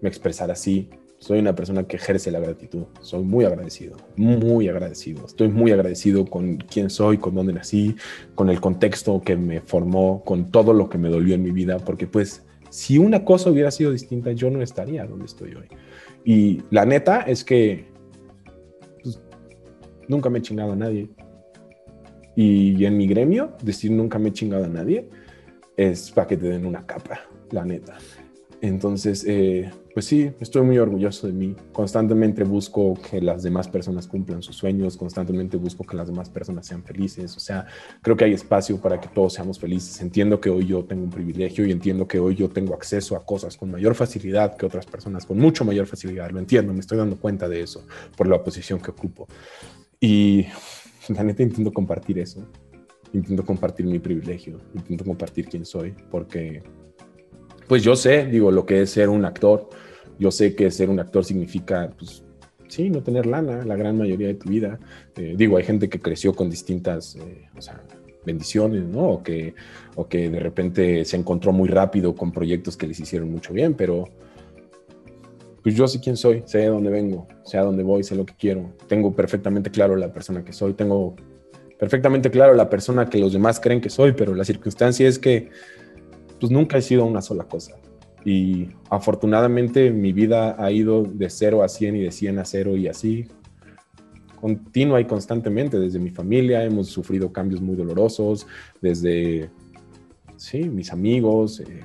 me 0.00 0.08
expresara 0.08 0.54
así, 0.54 0.90
soy 1.22 1.38
una 1.38 1.54
persona 1.54 1.84
que 1.84 1.98
ejerce 1.98 2.32
la 2.32 2.40
gratitud. 2.40 2.82
Soy 3.00 3.22
muy 3.22 3.44
agradecido, 3.44 3.96
muy 4.16 4.68
agradecido. 4.68 5.24
Estoy 5.24 5.46
muy 5.46 5.70
agradecido 5.70 6.26
con 6.26 6.56
quién 6.56 6.90
soy, 6.90 7.18
con 7.18 7.36
dónde 7.36 7.52
nací, 7.52 7.94
con 8.34 8.50
el 8.50 8.60
contexto 8.60 9.22
que 9.24 9.36
me 9.36 9.60
formó, 9.60 10.24
con 10.24 10.50
todo 10.50 10.72
lo 10.72 10.88
que 10.88 10.98
me 10.98 11.08
dolió 11.08 11.36
en 11.36 11.44
mi 11.44 11.52
vida, 11.52 11.78
porque 11.78 12.08
pues 12.08 12.44
si 12.70 12.98
una 12.98 13.24
cosa 13.24 13.50
hubiera 13.50 13.70
sido 13.70 13.92
distinta, 13.92 14.32
yo 14.32 14.50
no 14.50 14.62
estaría 14.62 15.06
donde 15.06 15.26
estoy 15.26 15.54
hoy. 15.54 15.68
Y 16.24 16.60
la 16.70 16.86
neta 16.86 17.20
es 17.20 17.44
que 17.44 17.84
pues, 19.00 19.20
nunca 20.08 20.28
me 20.28 20.40
he 20.40 20.42
chingado 20.42 20.72
a 20.72 20.76
nadie. 20.76 21.08
Y 22.34 22.84
en 22.84 22.96
mi 22.96 23.06
gremio, 23.06 23.52
decir 23.62 23.92
nunca 23.92 24.18
me 24.18 24.30
he 24.30 24.32
chingado 24.32 24.64
a 24.64 24.68
nadie 24.68 25.08
es 25.76 26.10
para 26.10 26.26
que 26.26 26.36
te 26.36 26.48
den 26.48 26.66
una 26.66 26.84
capa, 26.84 27.20
la 27.52 27.64
neta. 27.64 27.96
Entonces, 28.60 29.24
eh, 29.28 29.70
pues 29.94 30.06
sí, 30.06 30.32
estoy 30.40 30.62
muy 30.62 30.78
orgulloso 30.78 31.26
de 31.26 31.34
mí. 31.34 31.54
Constantemente 31.72 32.44
busco 32.44 32.94
que 33.10 33.20
las 33.20 33.42
demás 33.42 33.68
personas 33.68 34.06
cumplan 34.06 34.42
sus 34.42 34.56
sueños, 34.56 34.96
constantemente 34.96 35.56
busco 35.56 35.84
que 35.84 35.96
las 35.96 36.08
demás 36.08 36.30
personas 36.30 36.66
sean 36.66 36.82
felices. 36.82 37.36
O 37.36 37.40
sea, 37.40 37.66
creo 38.00 38.16
que 38.16 38.24
hay 38.24 38.32
espacio 38.32 38.80
para 38.80 39.00
que 39.00 39.08
todos 39.08 39.34
seamos 39.34 39.58
felices. 39.58 40.00
Entiendo 40.00 40.40
que 40.40 40.48
hoy 40.48 40.66
yo 40.66 40.84
tengo 40.84 41.04
un 41.04 41.10
privilegio 41.10 41.66
y 41.66 41.72
entiendo 41.72 42.08
que 42.08 42.18
hoy 42.18 42.34
yo 42.34 42.48
tengo 42.48 42.74
acceso 42.74 43.16
a 43.16 43.24
cosas 43.26 43.56
con 43.56 43.70
mayor 43.70 43.94
facilidad 43.94 44.56
que 44.56 44.64
otras 44.64 44.86
personas, 44.86 45.26
con 45.26 45.38
mucho 45.38 45.64
mayor 45.64 45.86
facilidad. 45.86 46.30
Lo 46.30 46.38
entiendo, 46.38 46.72
me 46.72 46.80
estoy 46.80 46.96
dando 46.96 47.16
cuenta 47.16 47.48
de 47.48 47.60
eso 47.60 47.86
por 48.16 48.28
la 48.28 48.42
posición 48.42 48.80
que 48.80 48.90
ocupo. 48.92 49.26
Y 50.00 50.46
la 51.08 51.22
neta 51.22 51.42
intento 51.42 51.72
compartir 51.72 52.18
eso. 52.18 52.46
Intento 53.12 53.44
compartir 53.44 53.84
mi 53.84 53.98
privilegio, 53.98 54.58
intento 54.74 55.04
compartir 55.04 55.46
quién 55.46 55.66
soy, 55.66 55.94
porque 56.10 56.62
pues 57.72 57.82
yo 57.82 57.96
sé, 57.96 58.26
digo, 58.26 58.50
lo 58.50 58.66
que 58.66 58.82
es 58.82 58.90
ser 58.90 59.08
un 59.08 59.24
actor. 59.24 59.70
Yo 60.22 60.30
sé 60.30 60.54
que 60.54 60.70
ser 60.70 60.88
un 60.88 61.00
actor 61.00 61.24
significa, 61.24 61.90
pues, 61.98 62.22
sí, 62.68 62.90
no 62.90 63.02
tener 63.02 63.26
lana 63.26 63.64
la 63.64 63.74
gran 63.74 63.98
mayoría 63.98 64.28
de 64.28 64.34
tu 64.34 64.48
vida. 64.48 64.78
Eh, 65.16 65.34
digo, 65.36 65.56
hay 65.56 65.64
gente 65.64 65.88
que 65.88 65.98
creció 65.98 66.32
con 66.32 66.48
distintas, 66.48 67.16
eh, 67.16 67.48
bendiciones, 68.24 68.84
¿no? 68.84 69.08
O 69.08 69.22
que, 69.24 69.56
o 69.96 70.06
que 70.06 70.30
de 70.30 70.38
repente 70.38 71.04
se 71.04 71.16
encontró 71.16 71.52
muy 71.52 71.68
rápido 71.68 72.14
con 72.14 72.30
proyectos 72.30 72.76
que 72.76 72.86
les 72.86 73.00
hicieron 73.00 73.32
mucho 73.32 73.52
bien, 73.52 73.74
pero 73.74 74.04
pues 75.60 75.74
yo 75.74 75.88
sé 75.88 75.98
quién 75.98 76.16
soy, 76.16 76.44
sé 76.46 76.58
de 76.58 76.66
dónde 76.66 76.90
vengo, 76.90 77.26
sé 77.44 77.58
a 77.58 77.62
dónde 77.62 77.82
voy, 77.82 78.04
sé 78.04 78.14
lo 78.14 78.24
que 78.24 78.34
quiero. 78.38 78.72
Tengo 78.86 79.12
perfectamente 79.16 79.72
claro 79.72 79.96
la 79.96 80.12
persona 80.12 80.44
que 80.44 80.52
soy, 80.52 80.74
tengo 80.74 81.16
perfectamente 81.80 82.30
claro 82.30 82.54
la 82.54 82.70
persona 82.70 83.10
que 83.10 83.18
los 83.18 83.32
demás 83.32 83.58
creen 83.58 83.80
que 83.80 83.90
soy, 83.90 84.12
pero 84.12 84.36
la 84.36 84.44
circunstancia 84.44 85.08
es 85.08 85.18
que 85.18 85.50
pues 86.38 86.52
nunca 86.52 86.78
he 86.78 86.82
sido 86.82 87.04
una 87.06 87.22
sola 87.22 87.42
cosa. 87.42 87.74
Y 88.24 88.68
afortunadamente 88.88 89.90
mi 89.90 90.12
vida 90.12 90.56
ha 90.58 90.70
ido 90.70 91.02
de 91.02 91.28
0 91.28 91.62
a 91.62 91.68
100 91.68 91.96
y 91.96 92.00
de 92.00 92.12
100 92.12 92.38
a 92.38 92.44
0 92.44 92.76
y 92.76 92.88
así, 92.88 93.26
continua 94.40 95.00
y 95.00 95.04
constantemente. 95.04 95.78
Desde 95.78 95.98
mi 95.98 96.10
familia 96.10 96.64
hemos 96.64 96.88
sufrido 96.88 97.32
cambios 97.32 97.60
muy 97.60 97.76
dolorosos, 97.76 98.46
desde, 98.80 99.50
sí, 100.36 100.68
mis 100.68 100.92
amigos, 100.92 101.60
eh, 101.60 101.80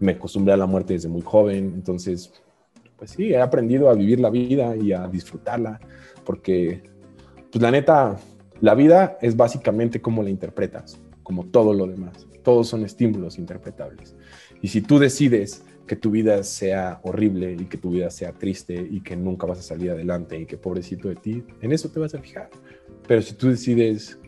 me 0.00 0.12
acostumbré 0.12 0.54
a 0.54 0.56
la 0.56 0.66
muerte 0.66 0.94
desde 0.94 1.08
muy 1.08 1.22
joven, 1.22 1.72
entonces, 1.74 2.32
pues 2.96 3.12
sí, 3.12 3.32
he 3.32 3.40
aprendido 3.40 3.90
a 3.90 3.94
vivir 3.94 4.20
la 4.20 4.30
vida 4.30 4.76
y 4.76 4.92
a 4.92 5.06
disfrutarla, 5.06 5.80
porque, 6.24 6.82
pues 7.50 7.62
la 7.62 7.70
neta, 7.70 8.16
la 8.60 8.74
vida 8.74 9.16
es 9.20 9.36
básicamente 9.36 10.00
como 10.00 10.22
la 10.22 10.30
interpretas, 10.30 11.00
como 11.22 11.46
todo 11.46 11.72
lo 11.72 11.86
demás. 11.86 12.26
Todos 12.42 12.66
son 12.68 12.84
estímulos 12.84 13.38
interpretables. 13.38 14.16
Y 14.62 14.68
si 14.68 14.80
tú 14.80 14.98
decides 14.98 15.64
que 15.86 15.96
tu 15.96 16.10
vida 16.10 16.42
sea 16.44 17.00
horrible 17.02 17.56
y 17.58 17.64
que 17.64 17.78
tu 17.78 17.90
vida 17.90 18.10
sea 18.10 18.32
triste 18.32 18.74
y 18.74 19.00
que 19.00 19.16
nunca 19.16 19.46
vas 19.46 19.58
a 19.58 19.62
salir 19.62 19.90
adelante 19.90 20.38
y 20.38 20.46
que 20.46 20.56
pobrecito 20.56 21.08
de 21.08 21.16
ti, 21.16 21.44
en 21.60 21.72
eso 21.72 21.90
te 21.90 21.98
vas 21.98 22.14
a 22.14 22.20
fijar. 22.20 22.50
Pero 23.08 23.22
si 23.22 23.34
tú 23.34 23.48
decides 23.48 24.18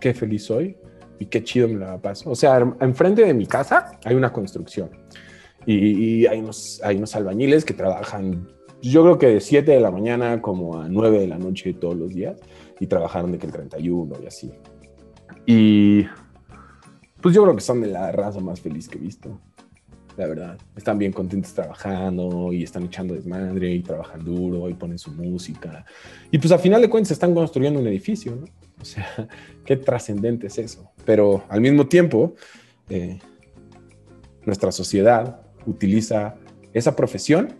qué 0.00 0.14
feliz 0.14 0.44
soy 0.44 0.76
y 1.20 1.26
qué 1.26 1.44
chido 1.44 1.68
me 1.68 1.78
la 1.78 2.00
paso. 2.00 2.30
O 2.30 2.34
sea, 2.34 2.58
enfrente 2.80 3.24
de 3.24 3.34
mi 3.34 3.46
casa 3.46 3.98
hay 4.04 4.16
una 4.16 4.32
construcción 4.32 4.90
y, 5.66 6.26
hay, 6.26 6.40
unos, 6.40 6.80
hay 6.82 6.96
unos 6.96 7.14
albañiles 7.14 7.64
que 7.64 7.74
trabajan, 7.74 8.48
yo 8.80 9.02
creo 9.02 9.18
que 9.18 9.26
de 9.28 9.40
7 9.40 9.70
de 9.70 9.80
la 9.80 9.92
mañana 9.92 10.42
como 10.42 10.80
a 10.80 10.88
9 10.88 11.20
de 11.20 11.28
la 11.28 11.38
noche 11.38 11.72
todos 11.74 11.96
los 11.96 12.08
días 12.08 12.40
y 12.80 12.86
trabajaron 12.88 13.30
de 13.30 13.38
que 13.38 13.46
el 13.46 13.52
31 13.52 14.16
y 14.22 14.26
así. 14.26 14.52
Y 15.46 16.06
pues 17.20 17.34
yo 17.34 17.42
creo 17.42 17.54
que 17.54 17.60
son 17.60 17.80
de 17.80 17.88
la 17.88 18.10
raza 18.10 18.40
más 18.40 18.60
feliz 18.60 18.88
que 18.88 18.98
he 18.98 19.00
visto 19.00 19.38
la 20.16 20.26
verdad. 20.26 20.58
Están 20.76 20.98
bien 20.98 21.12
contentos 21.12 21.52
trabajando 21.54 22.52
y 22.52 22.62
están 22.62 22.84
echando 22.84 23.14
desmadre 23.14 23.72
y 23.72 23.82
trabajan 23.82 24.24
duro 24.24 24.68
y 24.68 24.74
ponen 24.74 24.98
su 24.98 25.10
música. 25.12 25.84
Y 26.30 26.38
pues 26.38 26.52
a 26.52 26.58
final 26.58 26.82
de 26.82 26.90
cuentas 26.90 27.12
están 27.12 27.34
construyendo 27.34 27.80
un 27.80 27.86
edificio, 27.86 28.36
¿no? 28.36 28.44
O 28.80 28.84
sea, 28.84 29.28
qué 29.64 29.76
trascendente 29.76 30.48
es 30.48 30.58
eso. 30.58 30.90
Pero 31.04 31.44
al 31.48 31.60
mismo 31.60 31.86
tiempo, 31.86 32.34
eh, 32.88 33.18
nuestra 34.44 34.72
sociedad 34.72 35.40
utiliza 35.66 36.36
esa 36.72 36.94
profesión 36.96 37.54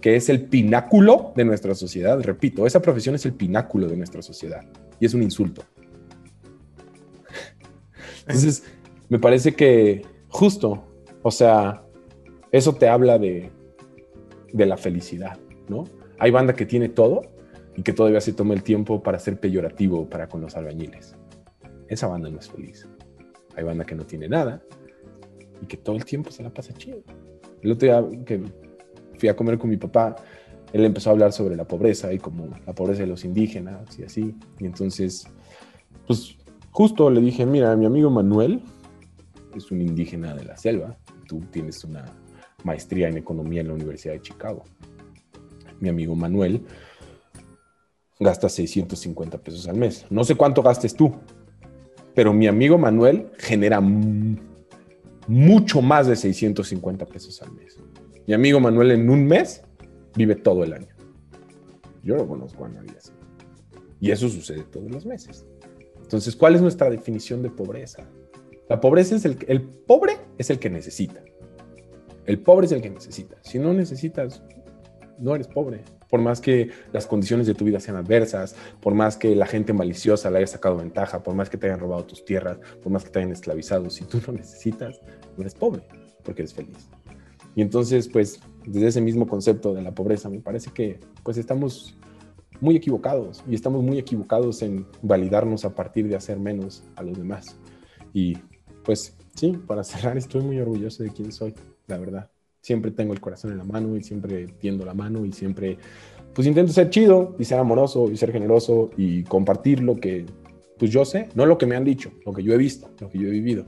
que 0.00 0.16
es 0.16 0.30
el 0.30 0.46
pináculo 0.46 1.32
de 1.36 1.44
nuestra 1.44 1.74
sociedad. 1.74 2.18
Repito, 2.22 2.66
esa 2.66 2.80
profesión 2.80 3.14
es 3.14 3.26
el 3.26 3.34
pináculo 3.34 3.86
de 3.86 3.96
nuestra 3.96 4.22
sociedad 4.22 4.62
y 4.98 5.06
es 5.06 5.12
un 5.12 5.22
insulto. 5.22 5.62
Entonces, 8.20 8.64
me 9.10 9.18
parece 9.18 9.54
que 9.54 10.06
justo 10.28 10.89
o 11.22 11.30
sea, 11.30 11.82
eso 12.52 12.74
te 12.74 12.88
habla 12.88 13.18
de, 13.18 13.50
la 14.52 14.76
felicidad, 14.76 15.38
¿no? 15.68 15.84
Hay 16.18 16.30
banda 16.30 16.54
que 16.54 16.66
tiene 16.66 16.88
todo 16.88 17.22
y 17.76 17.82
que 17.82 17.92
todavía 17.92 18.20
se 18.20 18.32
toma 18.32 18.54
el 18.54 18.62
tiempo 18.62 19.02
para 19.02 19.18
ser 19.18 19.38
peyorativo 19.38 20.08
para 20.08 20.28
con 20.28 20.40
los 20.40 20.56
albañiles. 20.56 21.16
Esa 21.88 22.08
banda 22.08 22.28
no 22.30 22.38
es 22.38 22.50
feliz. 22.50 22.88
Hay 23.56 23.64
banda 23.64 23.84
que 23.84 23.94
no 23.94 24.04
tiene 24.04 24.28
nada 24.28 24.62
y 25.62 25.66
que 25.66 25.76
todo 25.76 25.96
el 25.96 26.04
tiempo 26.04 26.30
se 26.30 26.42
la 26.42 26.50
pasa 26.50 26.72
chido. 26.74 27.02
El 27.62 27.72
otro 27.72 27.86
día 27.86 28.24
que 28.24 28.42
fui 29.18 29.28
a 29.28 29.36
comer 29.36 29.58
con 29.58 29.70
mi 29.70 29.76
papá, 29.76 30.16
él 30.72 30.84
empezó 30.84 31.10
a 31.10 31.12
hablar 31.12 31.32
sobre 31.32 31.56
la 31.56 31.66
pobreza 31.66 32.12
y 32.12 32.18
como 32.18 32.48
la 32.66 32.74
pobreza 32.74 33.02
de 33.02 33.08
los 33.08 33.24
indígenas 33.24 33.98
y 33.98 34.04
así. 34.04 34.34
Y 34.58 34.66
entonces, 34.66 35.26
pues 36.06 36.36
justo 36.70 37.10
le 37.10 37.20
dije, 37.20 37.46
mira, 37.46 37.76
mi 37.76 37.86
amigo 37.86 38.10
Manuel 38.10 38.62
es 39.54 39.70
un 39.70 39.80
indígena 39.80 40.34
de 40.34 40.44
la 40.44 40.56
selva 40.56 40.96
tú 41.30 41.40
tienes 41.52 41.84
una 41.84 42.04
maestría 42.64 43.08
en 43.08 43.16
economía 43.16 43.60
en 43.60 43.68
la 43.68 43.74
Universidad 43.74 44.14
de 44.14 44.20
Chicago. 44.20 44.64
Mi 45.78 45.88
amigo 45.88 46.16
Manuel 46.16 46.62
gasta 48.18 48.48
650 48.48 49.38
pesos 49.38 49.68
al 49.68 49.76
mes. 49.76 50.04
No 50.10 50.24
sé 50.24 50.34
cuánto 50.34 50.60
gastes 50.60 50.92
tú, 50.92 51.14
pero 52.16 52.32
mi 52.32 52.48
amigo 52.48 52.78
Manuel 52.78 53.30
genera 53.38 53.80
mucho 55.28 55.80
más 55.80 56.08
de 56.08 56.16
650 56.16 57.06
pesos 57.06 57.40
al 57.42 57.52
mes. 57.52 57.78
Mi 58.26 58.34
amigo 58.34 58.58
Manuel 58.58 58.90
en 58.90 59.08
un 59.08 59.24
mes 59.24 59.62
vive 60.16 60.34
todo 60.34 60.64
el 60.64 60.72
año. 60.72 60.94
Yo 62.02 62.16
no 62.16 62.26
conozco 62.26 62.64
a 62.64 62.70
nadie 62.70 62.90
así. 62.98 63.12
Y 64.00 64.10
eso 64.10 64.28
sucede 64.28 64.64
todos 64.64 64.90
los 64.90 65.06
meses. 65.06 65.46
Entonces, 66.02 66.34
¿cuál 66.34 66.56
es 66.56 66.60
nuestra 66.60 66.90
definición 66.90 67.40
de 67.40 67.50
pobreza? 67.50 68.08
La 68.70 68.80
pobreza 68.80 69.16
es 69.16 69.24
el, 69.24 69.62
pobre 69.62 70.12
es 70.38 70.48
el 70.48 70.60
que 70.60 70.70
necesita. 70.70 71.20
El 72.24 72.38
pobre 72.38 72.66
es 72.66 72.72
el 72.72 72.80
que 72.80 72.88
necesita. 72.88 73.36
Si 73.42 73.58
no 73.58 73.74
necesitas, 73.74 74.44
no 75.18 75.34
eres 75.34 75.48
pobre. 75.48 75.82
Por 76.08 76.20
más 76.20 76.40
que 76.40 76.70
las 76.92 77.08
condiciones 77.08 77.48
de 77.48 77.54
tu 77.54 77.64
vida 77.64 77.80
sean 77.80 77.96
adversas, 77.96 78.54
por 78.80 78.94
más 78.94 79.16
que 79.16 79.34
la 79.34 79.46
gente 79.46 79.72
maliciosa 79.72 80.30
le 80.30 80.38
haya 80.38 80.46
sacado 80.46 80.76
ventaja, 80.76 81.20
por 81.20 81.34
más 81.34 81.50
que 81.50 81.56
te 81.56 81.66
hayan 81.66 81.80
robado 81.80 82.04
tus 82.04 82.24
tierras, 82.24 82.58
por 82.80 82.92
más 82.92 83.02
que 83.02 83.10
te 83.10 83.18
hayan 83.18 83.32
esclavizado, 83.32 83.90
si 83.90 84.04
tú 84.04 84.20
no 84.24 84.34
necesitas, 84.34 85.00
no 85.36 85.40
eres 85.40 85.56
pobre, 85.56 85.82
porque 86.22 86.42
eres 86.42 86.54
feliz. 86.54 86.88
Y 87.56 87.62
entonces, 87.62 88.08
pues, 88.08 88.38
desde 88.64 88.86
ese 88.86 89.00
mismo 89.00 89.26
concepto 89.26 89.74
de 89.74 89.82
la 89.82 89.92
pobreza, 89.92 90.28
me 90.28 90.38
parece 90.38 90.70
que, 90.70 91.00
pues, 91.24 91.38
estamos 91.38 91.98
muy 92.60 92.76
equivocados 92.76 93.42
y 93.48 93.56
estamos 93.56 93.82
muy 93.82 93.98
equivocados 93.98 94.62
en 94.62 94.86
validarnos 95.02 95.64
a 95.64 95.74
partir 95.74 96.06
de 96.06 96.14
hacer 96.14 96.38
menos 96.38 96.84
a 96.94 97.02
los 97.02 97.18
demás. 97.18 97.58
Y 98.12 98.36
pues 98.84 99.16
sí, 99.34 99.52
para 99.66 99.84
cerrar, 99.84 100.16
estoy 100.18 100.42
muy 100.42 100.58
orgulloso 100.58 101.02
de 101.02 101.10
quién 101.10 101.32
soy, 101.32 101.54
la 101.86 101.98
verdad. 101.98 102.30
Siempre 102.60 102.90
tengo 102.90 103.12
el 103.12 103.20
corazón 103.20 103.52
en 103.52 103.58
la 103.58 103.64
mano 103.64 103.96
y 103.96 104.02
siempre 104.02 104.46
tiendo 104.58 104.84
la 104.84 104.92
mano 104.92 105.24
y 105.24 105.32
siempre, 105.32 105.78
pues 106.34 106.46
intento 106.46 106.72
ser 106.72 106.90
chido 106.90 107.34
y 107.38 107.44
ser 107.44 107.58
amoroso 107.58 108.10
y 108.10 108.16
ser 108.16 108.32
generoso 108.32 108.90
y 108.96 109.24
compartir 109.24 109.82
lo 109.82 109.96
que, 109.96 110.26
pues 110.78 110.90
yo 110.90 111.04
sé, 111.04 111.28
no 111.34 111.46
lo 111.46 111.56
que 111.56 111.66
me 111.66 111.76
han 111.76 111.84
dicho, 111.84 112.12
lo 112.26 112.32
que 112.32 112.42
yo 112.42 112.52
he 112.52 112.58
visto, 112.58 112.90
lo 113.00 113.08
que 113.08 113.18
yo 113.18 113.28
he 113.28 113.30
vivido. 113.30 113.64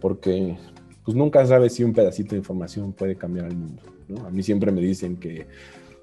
Porque, 0.00 0.56
pues 1.04 1.14
nunca 1.14 1.44
sabes 1.44 1.74
si 1.74 1.84
un 1.84 1.92
pedacito 1.92 2.30
de 2.30 2.38
información 2.38 2.92
puede 2.92 3.16
cambiar 3.16 3.46
el 3.46 3.56
mundo, 3.56 3.82
¿no? 4.08 4.26
A 4.26 4.30
mí 4.30 4.42
siempre 4.42 4.72
me 4.72 4.80
dicen 4.80 5.16
que 5.16 5.46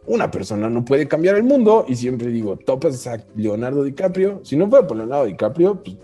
una 0.05 0.29
persona 0.29 0.69
no 0.69 0.83
puede 0.83 1.07
cambiar 1.07 1.35
el 1.35 1.43
mundo 1.43 1.85
y 1.87 1.95
siempre 1.95 2.27
digo, 2.29 2.57
topas 2.57 3.07
a 3.07 3.23
Leonardo 3.35 3.83
DiCaprio. 3.83 4.41
Si 4.43 4.55
no 4.55 4.69
fuera 4.69 4.85
por 4.85 4.97
Leonardo 4.97 5.25
DiCaprio, 5.25 5.81
pues 5.83 5.97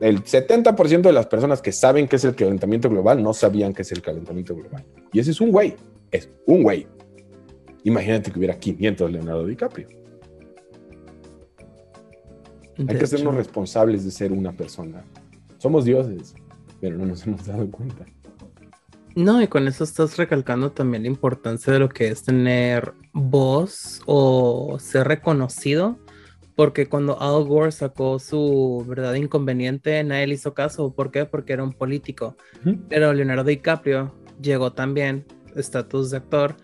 el 0.00 0.22
70% 0.22 1.02
de 1.02 1.12
las 1.12 1.26
personas 1.26 1.60
que 1.60 1.72
saben 1.72 2.06
qué 2.06 2.16
es 2.16 2.24
el 2.24 2.34
calentamiento 2.34 2.88
global 2.88 3.22
no 3.22 3.34
sabían 3.34 3.74
qué 3.74 3.82
es 3.82 3.92
el 3.92 4.02
calentamiento 4.02 4.54
global. 4.54 4.84
Y 5.12 5.18
ese 5.18 5.32
es 5.32 5.40
un 5.40 5.50
güey, 5.50 5.74
es 6.10 6.30
un 6.46 6.62
güey. 6.62 6.86
Imagínate 7.84 8.30
que 8.30 8.38
hubiera 8.38 8.58
500 8.58 9.10
Leonardo 9.10 9.46
DiCaprio. 9.46 9.88
Hay 12.78 12.96
que 12.96 13.04
hacernos 13.04 13.34
responsables 13.34 14.04
de 14.04 14.10
ser 14.12 14.30
una 14.30 14.52
persona. 14.52 15.04
Somos 15.58 15.84
dioses, 15.84 16.34
pero 16.80 16.96
no 16.96 17.06
nos 17.06 17.26
hemos 17.26 17.44
dado 17.44 17.68
cuenta. 17.70 18.06
No, 19.16 19.42
y 19.42 19.48
con 19.48 19.66
eso 19.66 19.82
estás 19.82 20.16
recalcando 20.16 20.70
también 20.70 21.02
la 21.02 21.08
importancia 21.08 21.72
de 21.72 21.80
lo 21.80 21.88
que 21.88 22.06
es 22.06 22.22
tener 22.22 22.92
voz 23.12 24.00
o 24.06 24.78
ser 24.78 25.08
reconocido 25.08 25.98
porque 26.58 26.88
cuando 26.88 27.22
Al 27.22 27.44
Gore 27.44 27.70
sacó 27.70 28.18
su 28.18 28.84
verdad 28.88 29.14
inconveniente, 29.14 30.02
nadie 30.02 30.26
le 30.26 30.34
hizo 30.34 30.54
caso. 30.54 30.92
¿Por 30.92 31.12
qué? 31.12 31.24
Porque 31.24 31.52
era 31.52 31.62
un 31.62 31.72
político. 31.72 32.36
Pero 32.88 33.12
Leonardo 33.12 33.44
DiCaprio 33.44 34.12
llegó 34.42 34.72
también, 34.72 35.24
estatus 35.54 36.10
de 36.10 36.16
actor, 36.16 36.56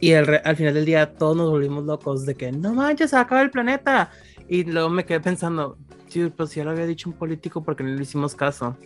y 0.00 0.14
al 0.14 0.56
final 0.56 0.74
del 0.74 0.84
día 0.84 1.14
todos 1.14 1.36
nos 1.36 1.50
volvimos 1.50 1.84
locos 1.84 2.26
de 2.26 2.34
que 2.34 2.50
no 2.50 2.74
manches, 2.74 3.10
se 3.10 3.16
acaba 3.16 3.40
el 3.42 3.52
planeta. 3.52 4.10
Y 4.48 4.64
luego 4.64 4.90
me 4.90 5.04
quedé 5.04 5.20
pensando, 5.20 5.78
sí, 6.08 6.32
pues 6.36 6.52
ya 6.56 6.64
lo 6.64 6.72
había 6.72 6.86
dicho 6.86 7.08
un 7.08 7.14
político 7.16 7.62
porque 7.62 7.84
no 7.84 7.90
le 7.90 8.02
hicimos 8.02 8.34
caso. 8.34 8.76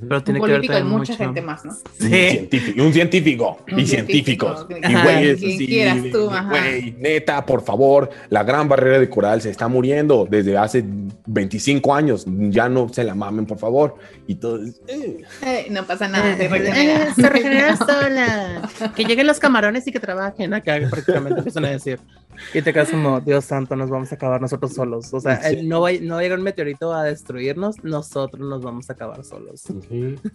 Pero 0.00 0.22
tiene 0.22 0.40
un 0.40 0.46
político 0.46 0.74
que 0.74 0.80
y 0.80 0.82
mucha 0.82 1.14
gente 1.14 1.40
más, 1.40 1.64
¿no? 1.64 1.72
Sí. 1.98 2.48
Un 2.78 2.92
científico, 2.92 3.58
y 3.76 3.86
científicos. 3.86 4.66
Y 4.68 4.92
güeyes 4.92 5.36
así, 5.38 6.10
güey, 6.48 6.96
neta, 6.98 7.44
por 7.46 7.62
favor, 7.62 8.10
la 8.28 8.42
gran 8.42 8.68
barrera 8.68 8.98
de 8.98 9.08
coral 9.08 9.40
se 9.40 9.50
está 9.50 9.68
muriendo 9.68 10.26
desde 10.28 10.56
hace 10.58 10.84
25 11.26 11.94
años. 11.94 12.24
Ya 12.26 12.68
no 12.68 12.88
se 12.88 13.04
la 13.04 13.14
mamen, 13.14 13.46
por 13.46 13.58
favor. 13.58 13.96
Y 14.26 14.34
todo. 14.36 14.60
Eh. 14.88 15.66
no 15.70 15.84
pasa 15.84 16.08
nada, 16.08 16.36
se 16.36 16.48
regenera. 16.48 17.14
se 17.14 17.28
regenera 17.28 17.76
sola. 17.76 18.70
Que 18.96 19.04
lleguen 19.04 19.26
los 19.26 19.38
camarones 19.38 19.86
y 19.86 19.92
que 19.92 20.00
trabajen 20.00 20.54
acá, 20.54 20.78
prácticamente 20.90 21.38
empiezan 21.38 21.64
a 21.64 21.70
decir. 21.70 22.00
Y 22.52 22.62
te 22.62 22.72
quedas 22.72 22.90
como, 22.90 23.20
Dios 23.20 23.44
santo, 23.44 23.76
nos 23.76 23.90
vamos 23.90 24.12
a 24.12 24.14
acabar 24.14 24.40
nosotros 24.40 24.72
solos. 24.72 25.12
O 25.12 25.20
sea, 25.20 25.40
no, 25.62 25.80
va, 25.80 25.92
no 26.00 26.20
llega 26.20 26.34
un 26.34 26.42
meteorito 26.42 26.92
a 26.92 27.04
destruirnos, 27.04 27.82
nosotros 27.82 28.48
nos 28.48 28.62
vamos 28.62 28.88
a 28.90 28.94
acabar 28.94 29.24
solos. 29.24 29.64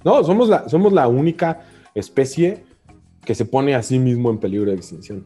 No, 0.04 0.24
somos 0.24 0.50
la, 0.50 0.68
somos 0.70 0.94
la 0.94 1.08
única 1.08 1.62
especie 1.94 2.64
que 3.26 3.36
se 3.36 3.46
pone 3.46 3.76
a 3.76 3.84
sí 3.84 4.00
mismo 4.00 4.30
en 4.30 4.38
peligro 4.38 4.72
de 4.72 4.78
extinción. 4.78 5.26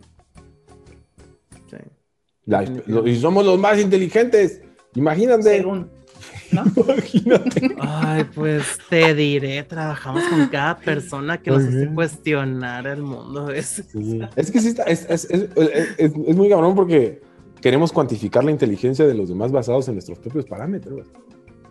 Sí. 1.69 1.77
y 3.05 3.15
somos 3.17 3.45
los 3.45 3.59
más 3.59 3.79
inteligentes. 3.79 4.61
Imagínate. 4.95 5.65
¿No? 6.53 6.63
Imagínate. 6.75 7.75
Ay, 7.79 8.25
pues 8.35 8.77
te 8.89 9.13
diré, 9.15 9.63
trabajamos 9.63 10.23
con 10.25 10.47
cada 10.47 10.77
persona 10.77 11.37
que 11.41 11.51
nos 11.51 11.63
hace 11.63 11.89
cuestionar 11.93 12.87
el 12.87 13.01
mundo. 13.03 13.49
Es, 13.49 13.83
Sí. 13.91 14.21
Es 14.35 14.51
que 14.51 14.59
sí 14.61 14.69
está, 14.69 14.83
es, 14.83 15.05
es, 15.09 15.25
es, 15.29 15.49
es- 15.55 15.95
es- 15.97 16.13
es 16.27 16.35
muy 16.35 16.49
cabrón 16.49 16.75
porque 16.75 17.21
queremos 17.61 17.91
cuantificar 17.91 18.43
la 18.43 18.51
inteligencia 18.51 19.05
de 19.05 19.13
los 19.13 19.29
demás 19.29 19.51
basados 19.51 19.87
en 19.87 19.95
nuestros 19.95 20.19
propios 20.19 20.45
parámetros. 20.45 21.07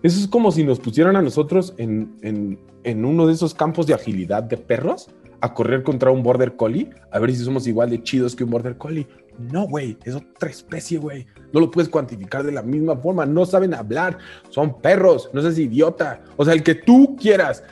Eso 0.03 0.19
es 0.19 0.27
como 0.27 0.51
si 0.51 0.65
nos 0.65 0.81
pusieran 0.81 1.15
a 1.17 1.23
nosotros 1.23 1.75
en, 1.79 2.17
en, 2.23 2.59
en 2.83 3.05
uno 3.05 3.27
de 3.27 3.35
esos 3.35 3.55
campos 3.55 3.87
de 3.87 3.95
agilidad 3.95 4.43
de 4.43 4.57
perros 4.57 5.11
a 5.41 5.55
correr 5.55 5.83
contra 5.83 6.11
un 6.11 6.23
border 6.23 6.57
collie 6.57 6.91
a 7.11 7.19
ver 7.19 7.31
si 7.33 7.45
somos 7.45 7.67
igual 7.67 7.91
de 7.91 8.03
chidos 8.03 8.35
que 8.35 8.43
un 8.45 8.51
border 8.51 8.77
collie. 8.79 9.07
No, 9.39 9.67
güey, 9.67 9.97
es 10.05 10.15
otra 10.15 10.51
especie, 10.51 10.99
güey. 10.99 11.27
No 11.53 11.61
lo 11.61 11.71
puedes 11.71 11.89
cuantificar 11.89 12.43
de 12.45 12.53
la 12.53 12.63
misma 12.63 12.97
forma. 12.97 13.27
No 13.27 13.45
saben 13.45 13.75
hablar, 13.75 14.19
son 14.51 14.81
perros, 14.81 15.31
no 15.33 15.43
seas 15.43 15.59
idiota. 15.59 16.21
O 16.37 16.45
sea, 16.45 16.55
el 16.55 16.63
que 16.63 16.75
tú 16.75 17.17
quieras 17.17 17.65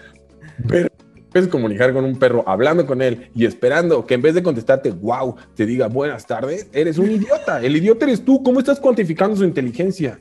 ver 0.59 0.91
puedes 1.31 1.49
comunicar 1.49 1.93
con 1.93 2.05
un 2.05 2.19
perro 2.19 2.43
hablando 2.47 2.87
con 2.87 3.01
él 3.03 3.31
y 3.35 3.45
esperando 3.45 4.05
que 4.05 4.15
en 4.15 4.23
vez 4.23 4.35
de 4.35 4.43
contestarte 4.43 4.91
wow, 4.91 5.37
te 5.55 5.65
diga 5.65 5.87
buenas 5.87 6.27
tardes, 6.27 6.69
eres 6.73 6.99
un 6.99 7.11
idiota. 7.11 7.62
El 7.62 7.77
idiota 7.77 8.05
eres 8.05 8.24
tú. 8.24 8.43
¿Cómo 8.43 8.59
estás 8.59 8.81
cuantificando 8.81 9.37
su 9.37 9.45
inteligencia? 9.45 10.20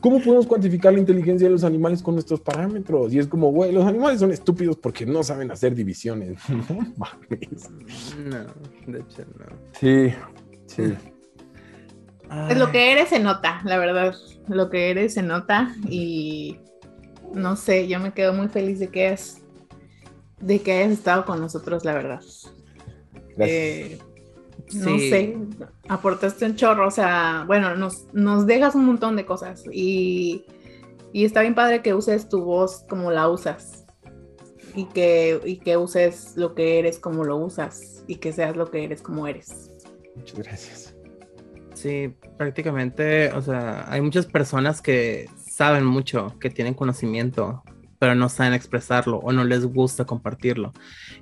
¿Cómo 0.00 0.20
podemos 0.20 0.46
cuantificar 0.46 0.92
la 0.92 1.00
inteligencia 1.00 1.48
de 1.48 1.52
los 1.52 1.64
animales 1.64 2.02
con 2.02 2.14
nuestros 2.14 2.40
parámetros? 2.40 3.12
Y 3.12 3.18
es 3.18 3.26
como, 3.26 3.50
güey, 3.50 3.72
los 3.72 3.84
animales 3.84 4.20
son 4.20 4.30
estúpidos 4.30 4.76
porque 4.76 5.04
no 5.04 5.22
saben 5.22 5.50
hacer 5.50 5.74
divisiones. 5.74 6.38
No 6.48 6.94
mames. 6.96 7.70
no, 8.18 8.92
de 8.92 8.98
hecho 9.00 9.24
no. 9.38 9.46
Sí, 9.72 10.14
sí. 10.66 10.94
Pues 12.28 12.58
lo 12.58 12.70
que 12.70 12.92
eres 12.92 13.08
se 13.08 13.18
nota, 13.18 13.60
la 13.64 13.78
verdad. 13.78 14.14
Lo 14.48 14.70
que 14.70 14.90
eres 14.90 15.14
se 15.14 15.22
nota 15.22 15.74
y 15.88 16.58
no 17.34 17.56
sé, 17.56 17.88
yo 17.88 18.00
me 18.00 18.12
quedo 18.12 18.32
muy 18.32 18.48
feliz 18.48 18.78
de 18.78 18.88
que 18.88 19.06
hayas, 19.06 19.42
de 20.40 20.60
que 20.60 20.72
hayas 20.72 20.92
estado 20.92 21.24
con 21.24 21.40
nosotros, 21.40 21.84
la 21.84 21.94
verdad. 21.94 22.20
Gracias. 23.36 23.38
Eh, 23.38 23.98
no 24.74 24.98
sí. 24.98 25.10
sé, 25.10 25.36
aportaste 25.88 26.44
un 26.46 26.56
chorro, 26.56 26.86
o 26.86 26.90
sea, 26.90 27.44
bueno, 27.46 27.74
nos, 27.76 28.06
nos 28.12 28.46
dejas 28.46 28.74
un 28.74 28.84
montón 28.84 29.16
de 29.16 29.24
cosas 29.24 29.64
y, 29.72 30.44
y 31.12 31.24
está 31.24 31.42
bien 31.42 31.54
padre 31.54 31.82
que 31.82 31.94
uses 31.94 32.28
tu 32.28 32.42
voz 32.42 32.84
como 32.88 33.10
la 33.10 33.28
usas 33.28 33.86
y 34.74 34.84
que, 34.86 35.40
y 35.44 35.56
que 35.56 35.76
uses 35.76 36.34
lo 36.36 36.54
que 36.54 36.78
eres 36.78 36.98
como 36.98 37.24
lo 37.24 37.36
usas 37.36 38.04
y 38.06 38.16
que 38.16 38.32
seas 38.32 38.56
lo 38.56 38.70
que 38.70 38.84
eres 38.84 39.02
como 39.02 39.26
eres. 39.26 39.70
Muchas 40.14 40.38
gracias. 40.38 40.94
Sí, 41.74 42.12
prácticamente, 42.36 43.32
o 43.32 43.42
sea, 43.42 43.86
hay 43.88 44.00
muchas 44.00 44.26
personas 44.26 44.82
que 44.82 45.30
saben 45.36 45.84
mucho, 45.84 46.34
que 46.40 46.50
tienen 46.50 46.74
conocimiento, 46.74 47.62
pero 47.98 48.14
no 48.14 48.28
saben 48.28 48.54
expresarlo 48.54 49.18
o 49.18 49.32
no 49.32 49.44
les 49.44 49.64
gusta 49.64 50.04
compartirlo. 50.04 50.72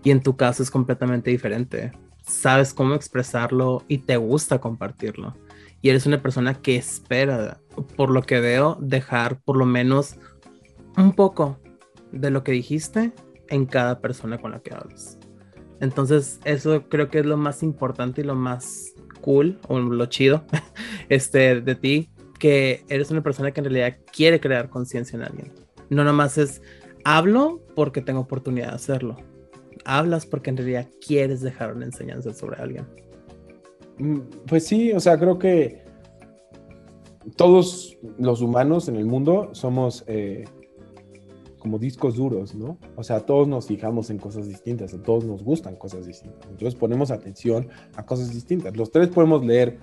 Y 0.02 0.10
en 0.10 0.22
tu 0.22 0.36
caso 0.36 0.62
es 0.62 0.70
completamente 0.70 1.30
diferente. 1.30 1.92
Sabes 2.26 2.74
cómo 2.74 2.94
expresarlo 2.94 3.84
y 3.88 3.98
te 3.98 4.16
gusta 4.16 4.58
compartirlo. 4.58 5.34
Y 5.80 5.90
eres 5.90 6.06
una 6.06 6.20
persona 6.20 6.54
que 6.54 6.76
espera, 6.76 7.60
por 7.96 8.10
lo 8.10 8.22
que 8.22 8.40
veo, 8.40 8.76
dejar 8.80 9.40
por 9.40 9.56
lo 9.56 9.66
menos 9.66 10.16
un 10.96 11.12
poco 11.12 11.58
de 12.12 12.30
lo 12.30 12.42
que 12.42 12.52
dijiste 12.52 13.12
en 13.48 13.66
cada 13.66 14.00
persona 14.00 14.38
con 14.38 14.50
la 14.50 14.60
que 14.60 14.74
hablas. 14.74 15.18
Entonces, 15.80 16.40
eso 16.44 16.88
creo 16.88 17.08
que 17.10 17.20
es 17.20 17.26
lo 17.26 17.36
más 17.36 17.62
importante 17.62 18.22
y 18.22 18.24
lo 18.24 18.34
más 18.34 18.94
cool 19.20 19.58
o 19.68 19.78
lo 19.78 20.06
chido 20.06 20.44
este, 21.08 21.60
de 21.60 21.74
ti, 21.74 22.10
que 22.38 22.84
eres 22.88 23.10
una 23.10 23.22
persona 23.22 23.50
que 23.50 23.60
en 23.60 23.66
realidad 23.66 23.98
quiere 24.12 24.40
crear 24.40 24.68
conciencia 24.70 25.16
en 25.16 25.22
alguien. 25.22 25.52
No 25.90 26.04
nomás 26.04 26.38
es 26.38 26.62
hablo 27.04 27.62
porque 27.74 28.00
tengo 28.00 28.20
oportunidad 28.20 28.70
de 28.70 28.74
hacerlo. 28.74 29.16
Hablas 29.86 30.26
porque 30.26 30.50
en 30.50 30.56
realidad 30.56 30.88
quieres 31.06 31.40
dejar 31.40 31.74
una 31.74 31.86
enseñanza 31.86 32.34
sobre 32.34 32.60
alguien. 32.60 32.86
Mm, 33.98 34.18
Pues 34.46 34.66
sí, 34.66 34.92
o 34.92 35.00
sea, 35.00 35.18
creo 35.18 35.38
que 35.38 35.84
todos 37.36 37.96
los 38.18 38.40
humanos 38.40 38.88
en 38.88 38.96
el 38.96 39.06
mundo 39.06 39.50
somos 39.52 40.04
eh, 40.06 40.44
como 41.58 41.78
discos 41.78 42.16
duros, 42.16 42.54
¿no? 42.54 42.78
O 42.94 43.02
sea, 43.02 43.20
todos 43.20 43.48
nos 43.48 43.66
fijamos 43.66 44.10
en 44.10 44.18
cosas 44.18 44.46
distintas, 44.46 44.94
a 44.94 45.02
todos 45.02 45.24
nos 45.24 45.42
gustan 45.42 45.76
cosas 45.76 46.06
distintas. 46.06 46.48
Entonces 46.48 46.74
ponemos 46.76 47.10
atención 47.10 47.68
a 47.96 48.04
cosas 48.04 48.32
distintas. 48.32 48.76
Los 48.76 48.90
tres 48.92 49.08
podemos 49.08 49.44
leer 49.44 49.78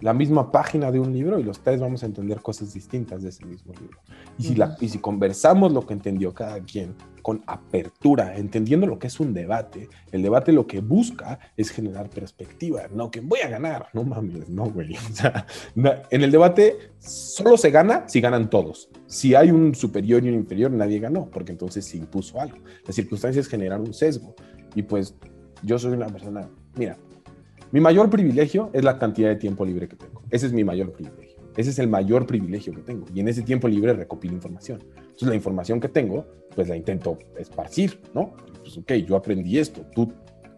la 0.00 0.12
misma 0.12 0.50
página 0.52 0.90
de 0.90 1.00
un 1.00 1.12
libro 1.12 1.38
y 1.38 1.42
los 1.42 1.60
tres 1.60 1.80
vamos 1.80 2.02
a 2.02 2.06
entender 2.06 2.40
cosas 2.40 2.74
distintas 2.74 3.22
de 3.22 3.30
ese 3.30 3.44
mismo 3.46 3.72
libro. 3.80 3.98
Y 4.38 4.44
si, 4.44 4.54
la, 4.54 4.76
y 4.80 4.88
si 4.88 4.98
conversamos 4.98 5.72
lo 5.72 5.86
que 5.86 5.94
entendió 5.94 6.34
cada 6.34 6.60
quien 6.60 6.94
con 7.22 7.42
apertura, 7.46 8.36
entendiendo 8.36 8.86
lo 8.86 8.98
que 8.98 9.06
es 9.06 9.18
un 9.18 9.32
debate, 9.32 9.88
el 10.12 10.22
debate 10.22 10.52
lo 10.52 10.66
que 10.66 10.80
busca 10.80 11.38
es 11.56 11.70
generar 11.70 12.10
perspectiva, 12.10 12.82
no 12.92 13.10
que 13.10 13.20
voy 13.20 13.40
a 13.40 13.48
ganar, 13.48 13.88
no 13.94 14.04
mames, 14.04 14.48
no, 14.48 14.66
güey. 14.66 14.94
O 15.14 15.16
sea, 15.16 15.46
en 16.10 16.22
el 16.22 16.30
debate 16.30 16.76
solo 16.98 17.56
se 17.56 17.70
gana 17.70 18.08
si 18.08 18.20
ganan 18.20 18.50
todos. 18.50 18.90
Si 19.06 19.34
hay 19.34 19.50
un 19.50 19.74
superior 19.74 20.24
y 20.24 20.28
un 20.28 20.34
inferior, 20.34 20.70
nadie 20.70 20.98
ganó, 20.98 21.30
porque 21.30 21.52
entonces 21.52 21.84
se 21.84 21.96
impuso 21.96 22.40
algo. 22.40 22.58
Las 22.86 22.96
circunstancias 22.96 23.46
generan 23.46 23.80
un 23.80 23.94
sesgo. 23.94 24.34
Y 24.74 24.82
pues 24.82 25.14
yo 25.62 25.78
soy 25.78 25.92
una 25.92 26.08
persona, 26.08 26.50
mira, 26.76 26.98
mi 27.74 27.80
mayor 27.80 28.08
privilegio 28.08 28.70
es 28.72 28.84
la 28.84 29.00
cantidad 29.00 29.28
de 29.30 29.34
tiempo 29.34 29.64
libre 29.64 29.88
que 29.88 29.96
tengo. 29.96 30.22
Ese 30.30 30.46
es 30.46 30.52
mi 30.52 30.62
mayor 30.62 30.92
privilegio. 30.92 31.40
Ese 31.56 31.70
es 31.70 31.78
el 31.80 31.88
mayor 31.88 32.24
privilegio 32.24 32.72
que 32.72 32.82
tengo. 32.82 33.04
Y 33.12 33.18
en 33.18 33.26
ese 33.26 33.42
tiempo 33.42 33.66
libre 33.66 33.92
recopilo 33.94 34.32
información. 34.32 34.78
Entonces 34.96 35.26
la 35.26 35.34
información 35.34 35.80
que 35.80 35.88
tengo, 35.88 36.24
pues 36.54 36.68
la 36.68 36.76
intento 36.76 37.18
esparcir, 37.36 38.00
¿no? 38.14 38.36
Pues 38.60 38.78
ok, 38.78 38.92
yo 39.04 39.16
aprendí 39.16 39.58
esto. 39.58 39.84
Tú, 39.92 40.12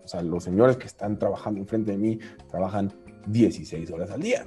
o 0.04 0.06
sea, 0.06 0.20
los 0.20 0.44
señores 0.44 0.76
que 0.76 0.84
están 0.84 1.18
trabajando 1.18 1.58
enfrente 1.58 1.92
de 1.92 1.96
mí 1.96 2.18
trabajan 2.50 2.92
16 3.28 3.90
horas 3.92 4.10
al 4.10 4.20
día. 4.20 4.46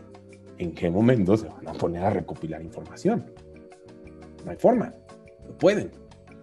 ¿En 0.60 0.72
qué 0.76 0.92
momento 0.92 1.38
se 1.38 1.48
van 1.48 1.68
a 1.68 1.74
poner 1.74 2.04
a 2.04 2.12
recopilar 2.12 2.62
información? 2.62 3.32
No 4.46 4.52
hay 4.52 4.58
forma. 4.58 4.94
No 5.44 5.58
pueden. 5.58 5.90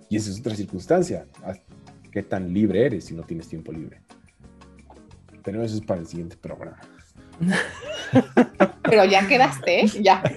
Y 0.08 0.16
esa 0.16 0.32
es 0.32 0.40
otra 0.40 0.56
circunstancia. 0.56 1.28
¿Qué 2.10 2.24
tan 2.24 2.52
libre 2.52 2.84
eres 2.84 3.04
si 3.04 3.14
no 3.14 3.22
tienes 3.22 3.46
tiempo 3.46 3.70
libre? 3.70 4.05
Pero 5.46 5.62
eso 5.62 5.76
es 5.76 5.80
para 5.80 6.00
el 6.00 6.08
siguiente 6.08 6.36
programa. 6.36 6.80
Pero 8.82 9.04
ya 9.04 9.26
quedaste, 9.26 9.84
¿eh? 9.84 9.86
ya. 10.02 10.22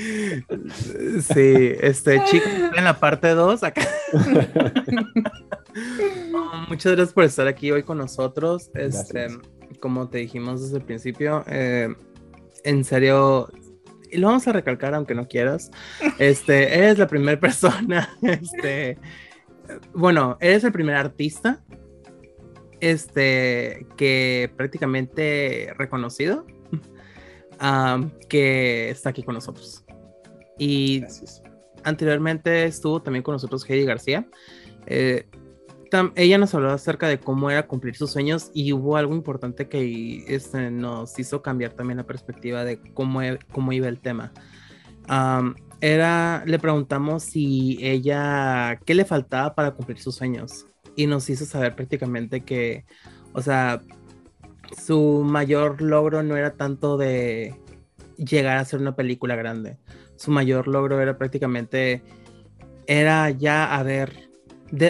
Sí, 0.00 1.74
este 1.80 2.22
chico, 2.24 2.46
en 2.74 2.84
la 2.84 2.98
parte 2.98 3.28
2 3.28 3.62
acá. 3.62 3.86
Muchas 6.68 6.92
gracias 6.92 7.12
por 7.12 7.24
estar 7.24 7.46
aquí 7.46 7.70
hoy 7.70 7.82
con 7.82 7.98
nosotros. 7.98 8.70
Este, 8.74 9.28
Gracias. 9.28 9.78
como 9.78 10.08
te 10.08 10.18
dijimos 10.18 10.62
desde 10.62 10.78
el 10.78 10.84
principio, 10.84 11.44
eh, 11.46 11.94
en 12.64 12.84
serio, 12.84 13.50
y 14.10 14.16
lo 14.16 14.28
vamos 14.28 14.48
a 14.48 14.52
recalcar 14.52 14.94
aunque 14.94 15.14
no 15.14 15.28
quieras. 15.28 15.70
Este, 16.18 16.78
eres 16.78 16.98
la 16.98 17.06
primera 17.06 17.38
persona, 17.38 18.16
este, 18.22 18.98
bueno, 19.92 20.38
eres 20.40 20.64
el 20.64 20.72
primer 20.72 20.96
artista, 20.96 21.60
este, 22.80 23.86
que 23.96 24.50
prácticamente 24.56 25.72
reconocido, 25.76 26.46
um, 27.62 28.10
que 28.28 28.90
está 28.90 29.10
aquí 29.10 29.22
con 29.22 29.34
nosotros. 29.34 29.84
Y 30.58 31.00
Gracias. 31.00 31.42
anteriormente 31.84 32.64
estuvo 32.64 33.00
también 33.00 33.22
con 33.22 33.32
nosotros 33.32 33.68
Heidi 33.68 33.84
García. 33.84 34.28
Eh, 34.86 35.26
ella 36.14 36.38
nos 36.38 36.54
habló 36.54 36.70
acerca 36.70 37.08
de 37.08 37.18
cómo 37.18 37.50
era 37.50 37.66
cumplir 37.66 37.96
sus 37.96 38.12
sueños 38.12 38.50
y 38.54 38.72
hubo 38.72 38.96
algo 38.96 39.14
importante 39.14 39.68
que 39.68 40.24
este, 40.28 40.70
nos 40.70 41.18
hizo 41.18 41.42
cambiar 41.42 41.72
también 41.72 41.96
la 41.96 42.06
perspectiva 42.06 42.64
de 42.64 42.80
cómo, 42.94 43.22
e- 43.22 43.40
cómo 43.50 43.72
iba 43.72 43.88
el 43.88 43.98
tema. 43.98 44.32
Am, 45.08 45.56
era, 45.80 46.44
le 46.46 46.58
preguntamos 46.58 47.24
si 47.24 47.78
ella, 47.80 48.78
qué 48.84 48.94
le 48.94 49.04
faltaba 49.04 49.54
para 49.54 49.72
cumplir 49.72 49.98
sus 49.98 50.14
sueños 50.14 50.69
y 50.96 51.06
nos 51.06 51.28
hizo 51.30 51.44
saber 51.44 51.74
prácticamente 51.76 52.42
que, 52.42 52.84
o 53.32 53.42
sea, 53.42 53.82
su 54.76 55.22
mayor 55.24 55.82
logro 55.82 56.22
no 56.22 56.36
era 56.36 56.54
tanto 56.54 56.96
de 56.96 57.54
llegar 58.16 58.58
a 58.58 58.60
hacer 58.60 58.80
una 58.80 58.96
película 58.96 59.36
grande. 59.36 59.78
Su 60.16 60.30
mayor 60.30 60.68
logro 60.68 61.00
era 61.00 61.16
prácticamente, 61.16 62.02
era 62.86 63.30
ya 63.30 63.76
haber, 63.76 64.30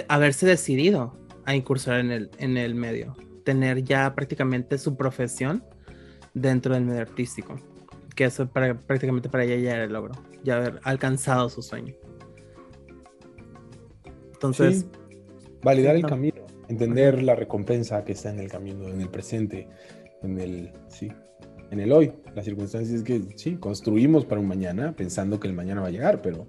haberse 0.08 0.46
decidido 0.46 1.16
a 1.44 1.54
incursionar 1.54 2.00
en 2.00 2.10
el, 2.10 2.30
en 2.38 2.56
el 2.56 2.74
medio, 2.74 3.16
tener 3.44 3.82
ya 3.84 4.14
prácticamente 4.14 4.78
su 4.78 4.96
profesión 4.96 5.64
dentro 6.34 6.74
del 6.74 6.84
medio 6.84 7.02
artístico, 7.02 7.56
que 8.14 8.24
eso 8.24 8.48
para, 8.48 8.74
prácticamente 8.74 9.28
para 9.28 9.44
ella 9.44 9.56
ya 9.56 9.74
era 9.74 9.84
el 9.84 9.92
logro, 9.92 10.14
ya 10.42 10.56
haber 10.56 10.80
alcanzado 10.84 11.48
su 11.48 11.62
sueño. 11.62 11.94
Entonces, 14.32 14.86
validar 15.62 15.96
el 15.96 16.02
no. 16.02 16.08
camino, 16.08 16.46
entender 16.68 17.22
la 17.22 17.34
recompensa 17.34 18.04
que 18.04 18.12
está 18.12 18.30
en 18.30 18.40
el 18.40 18.48
camino, 18.48 18.88
en 18.88 19.00
el 19.00 19.08
presente, 19.08 19.68
en 20.22 20.38
el... 20.38 20.72
Sí. 20.88 21.10
en 21.70 21.80
el 21.80 21.92
hoy. 21.92 22.12
La 22.34 22.42
circunstancia 22.42 22.94
es 22.94 23.02
que 23.02 23.22
sí, 23.36 23.56
construimos 23.56 24.24
para 24.24 24.40
un 24.40 24.48
mañana 24.48 24.94
pensando 24.94 25.38
que 25.38 25.48
el 25.48 25.54
mañana 25.54 25.80
va 25.80 25.88
a 25.88 25.90
llegar, 25.90 26.20
pero 26.20 26.46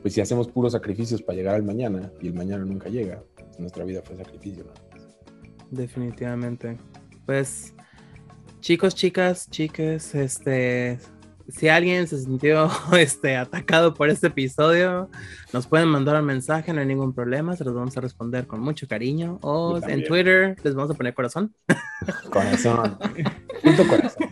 pues 0.00 0.14
si 0.14 0.20
hacemos 0.20 0.48
puros 0.48 0.72
sacrificios 0.72 1.22
para 1.22 1.36
llegar 1.36 1.54
al 1.54 1.62
mañana 1.62 2.12
y 2.20 2.28
el 2.28 2.34
mañana 2.34 2.64
nunca 2.64 2.88
llega, 2.88 3.22
nuestra 3.58 3.84
vida 3.84 4.02
fue 4.02 4.16
sacrificio. 4.16 4.66
Definitivamente. 5.70 6.76
Pues 7.26 7.74
chicos, 8.60 8.94
chicas, 8.94 9.48
chiques, 9.50 10.14
este, 10.14 10.98
si 11.48 11.68
alguien 11.68 12.06
se 12.06 12.18
sintió 12.18 12.70
este, 12.98 13.36
atacado 13.36 13.94
por 13.94 14.08
este 14.08 14.28
episodio, 14.28 15.08
nos 15.52 15.66
pueden 15.66 15.88
mandar 15.88 16.20
un 16.20 16.26
mensaje, 16.26 16.72
no 16.72 16.80
hay 16.80 16.86
ningún 16.86 17.12
problema, 17.12 17.56
se 17.56 17.64
los 17.64 17.74
vamos 17.74 17.96
a 17.96 18.00
responder 18.00 18.46
con 18.46 18.60
mucho 18.60 18.86
cariño. 18.88 19.38
O 19.42 19.80
en 19.86 20.04
Twitter 20.04 20.56
les 20.62 20.74
vamos 20.74 20.90
a 20.90 20.94
poner 20.94 21.14
corazón. 21.14 21.54
Corazón. 22.30 22.98
Punto 23.62 23.86
corazón. 23.86 24.28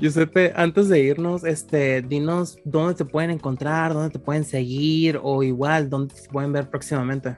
Giuseppe, 0.00 0.52
antes 0.54 0.88
de 0.88 1.00
irnos, 1.00 1.44
este, 1.44 2.02
dinos 2.02 2.58
dónde 2.64 2.94
te 2.94 3.04
pueden 3.04 3.30
encontrar, 3.30 3.94
dónde 3.94 4.10
te 4.10 4.18
pueden 4.18 4.44
seguir 4.44 5.18
o 5.22 5.42
igual, 5.42 5.88
dónde 5.88 6.14
te 6.14 6.28
pueden 6.28 6.52
ver 6.52 6.68
próximamente. 6.68 7.36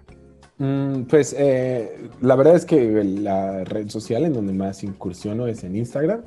Mm, 0.59 1.03
pues 1.03 1.35
eh, 1.39 2.09
la 2.23 2.35
verdad 2.35 2.57
es 2.57 2.65
que 2.65 3.05
la 3.05 3.63
red 3.65 3.89
social 3.91 4.25
en 4.25 4.33
donde 4.33 4.55
más 4.55 4.83
incursiono 4.83 5.47
es 5.47 5.63
en 5.65 5.77
Instagram. 5.77 6.23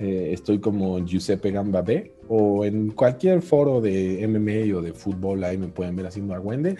Eh, 0.00 0.32
estoy 0.32 0.60
como 0.60 0.98
Giuseppe 1.04 1.50
Gamba 1.50 1.82
B 1.82 2.14
o 2.26 2.64
en 2.64 2.90
cualquier 2.92 3.42
foro 3.42 3.82
de 3.82 4.26
MMA 4.26 4.74
o 4.74 4.80
de 4.80 4.94
fútbol, 4.94 5.44
ahí 5.44 5.58
me 5.58 5.68
pueden 5.68 5.94
ver 5.94 6.06
haciendo 6.06 6.32
argüende. 6.32 6.76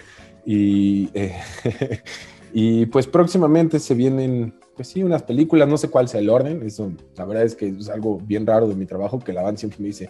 Y, 0.46 1.10
eh, 1.12 1.34
y 2.54 2.86
pues 2.86 3.06
próximamente 3.06 3.78
se 3.78 3.94
vienen, 3.94 4.54
pues 4.74 4.88
sí, 4.88 5.02
unas 5.02 5.22
películas, 5.22 5.68
no 5.68 5.76
sé 5.76 5.90
cuál 5.90 6.08
sea 6.08 6.20
el 6.20 6.30
orden, 6.30 6.62
eso 6.62 6.92
la 7.14 7.26
verdad 7.26 7.44
es 7.44 7.54
que 7.54 7.68
es 7.68 7.90
algo 7.90 8.18
bien 8.18 8.46
raro 8.46 8.66
de 8.66 8.74
mi 8.74 8.86
trabajo, 8.86 9.18
que 9.18 9.34
la 9.34 9.42
banda 9.42 9.58
siempre 9.58 9.80
me 9.80 9.88
dice, 9.88 10.08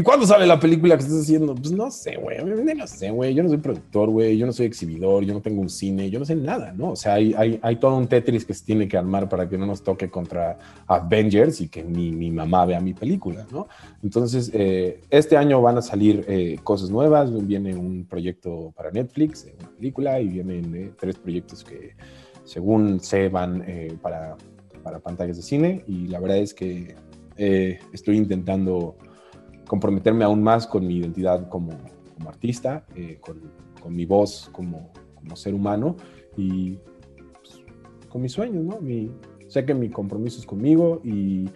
¿Y 0.00 0.02
cuándo 0.02 0.26
sale 0.26 0.46
la 0.46 0.58
película 0.58 0.96
que 0.96 1.02
estás 1.02 1.20
haciendo? 1.20 1.54
Pues 1.54 1.72
no 1.72 1.90
sé, 1.90 2.16
güey. 2.16 2.38
No 2.42 2.86
sé, 2.86 3.10
güey. 3.10 3.34
Yo 3.34 3.42
no 3.42 3.50
soy 3.50 3.58
productor, 3.58 4.08
güey. 4.08 4.38
Yo 4.38 4.46
no 4.46 4.52
soy 4.54 4.64
exhibidor. 4.64 5.26
Yo 5.26 5.34
no 5.34 5.42
tengo 5.42 5.60
un 5.60 5.68
cine. 5.68 6.08
Yo 6.08 6.18
no 6.18 6.24
sé 6.24 6.34
nada, 6.36 6.72
¿no? 6.72 6.92
O 6.92 6.96
sea, 6.96 7.16
hay, 7.16 7.76
todo 7.78 7.98
un 7.98 8.06
Tetris 8.06 8.46
que 8.46 8.54
se 8.54 8.64
tiene 8.64 8.88
que 8.88 8.96
armar 8.96 9.28
para 9.28 9.46
que 9.46 9.58
no 9.58 9.66
nos 9.66 9.82
toque 9.82 10.08
contra 10.08 10.58
Avengers 10.86 11.60
y 11.60 11.68
que 11.68 11.84
mi, 11.84 12.12
mi 12.12 12.30
mamá 12.30 12.64
vea 12.64 12.80
mi 12.80 12.94
película, 12.94 13.46
¿no? 13.52 13.68
Entonces, 14.02 14.50
eh, 14.54 15.02
este 15.10 15.36
año 15.36 15.60
van 15.60 15.76
a 15.76 15.82
salir 15.82 16.24
eh, 16.28 16.58
cosas 16.64 16.88
nuevas. 16.88 17.30
Viene 17.46 17.76
un 17.76 18.06
proyecto 18.06 18.72
para 18.74 18.90
Netflix, 18.90 19.44
eh, 19.44 19.54
una 19.60 19.68
película, 19.68 20.18
y 20.18 20.28
vienen 20.28 20.94
tres 20.98 21.18
proyectos 21.18 21.62
que, 21.62 21.94
según 22.44 23.00
sé, 23.00 23.28
van 23.28 23.62
para 24.00 24.98
pantallas 25.00 25.36
de 25.36 25.42
cine. 25.42 25.84
Y 25.86 26.06
la 26.06 26.20
verdad 26.20 26.38
es 26.38 26.54
que 26.54 26.94
estoy 27.92 28.16
intentando 28.16 28.96
comprometerme 29.70 30.24
aún 30.24 30.42
más 30.42 30.66
con 30.66 30.84
mi 30.84 30.96
identidad 30.96 31.48
como, 31.48 31.70
como 32.16 32.28
artista, 32.28 32.84
eh, 32.96 33.18
con, 33.20 33.40
con, 33.80 33.94
mi 33.94 34.04
voz 34.04 34.50
como, 34.50 34.90
como 35.14 35.36
ser 35.36 35.54
humano 35.54 35.94
y 36.36 36.76
pues, 37.40 37.62
con 38.08 38.20
mis 38.20 38.32
sueños, 38.32 38.64
¿no? 38.64 38.80
Sé 39.46 39.64
que 39.64 39.72
mi 39.72 39.88
compromiso 39.88 40.40
es 40.40 40.46
conmigo 40.46 41.00
y 41.04 41.48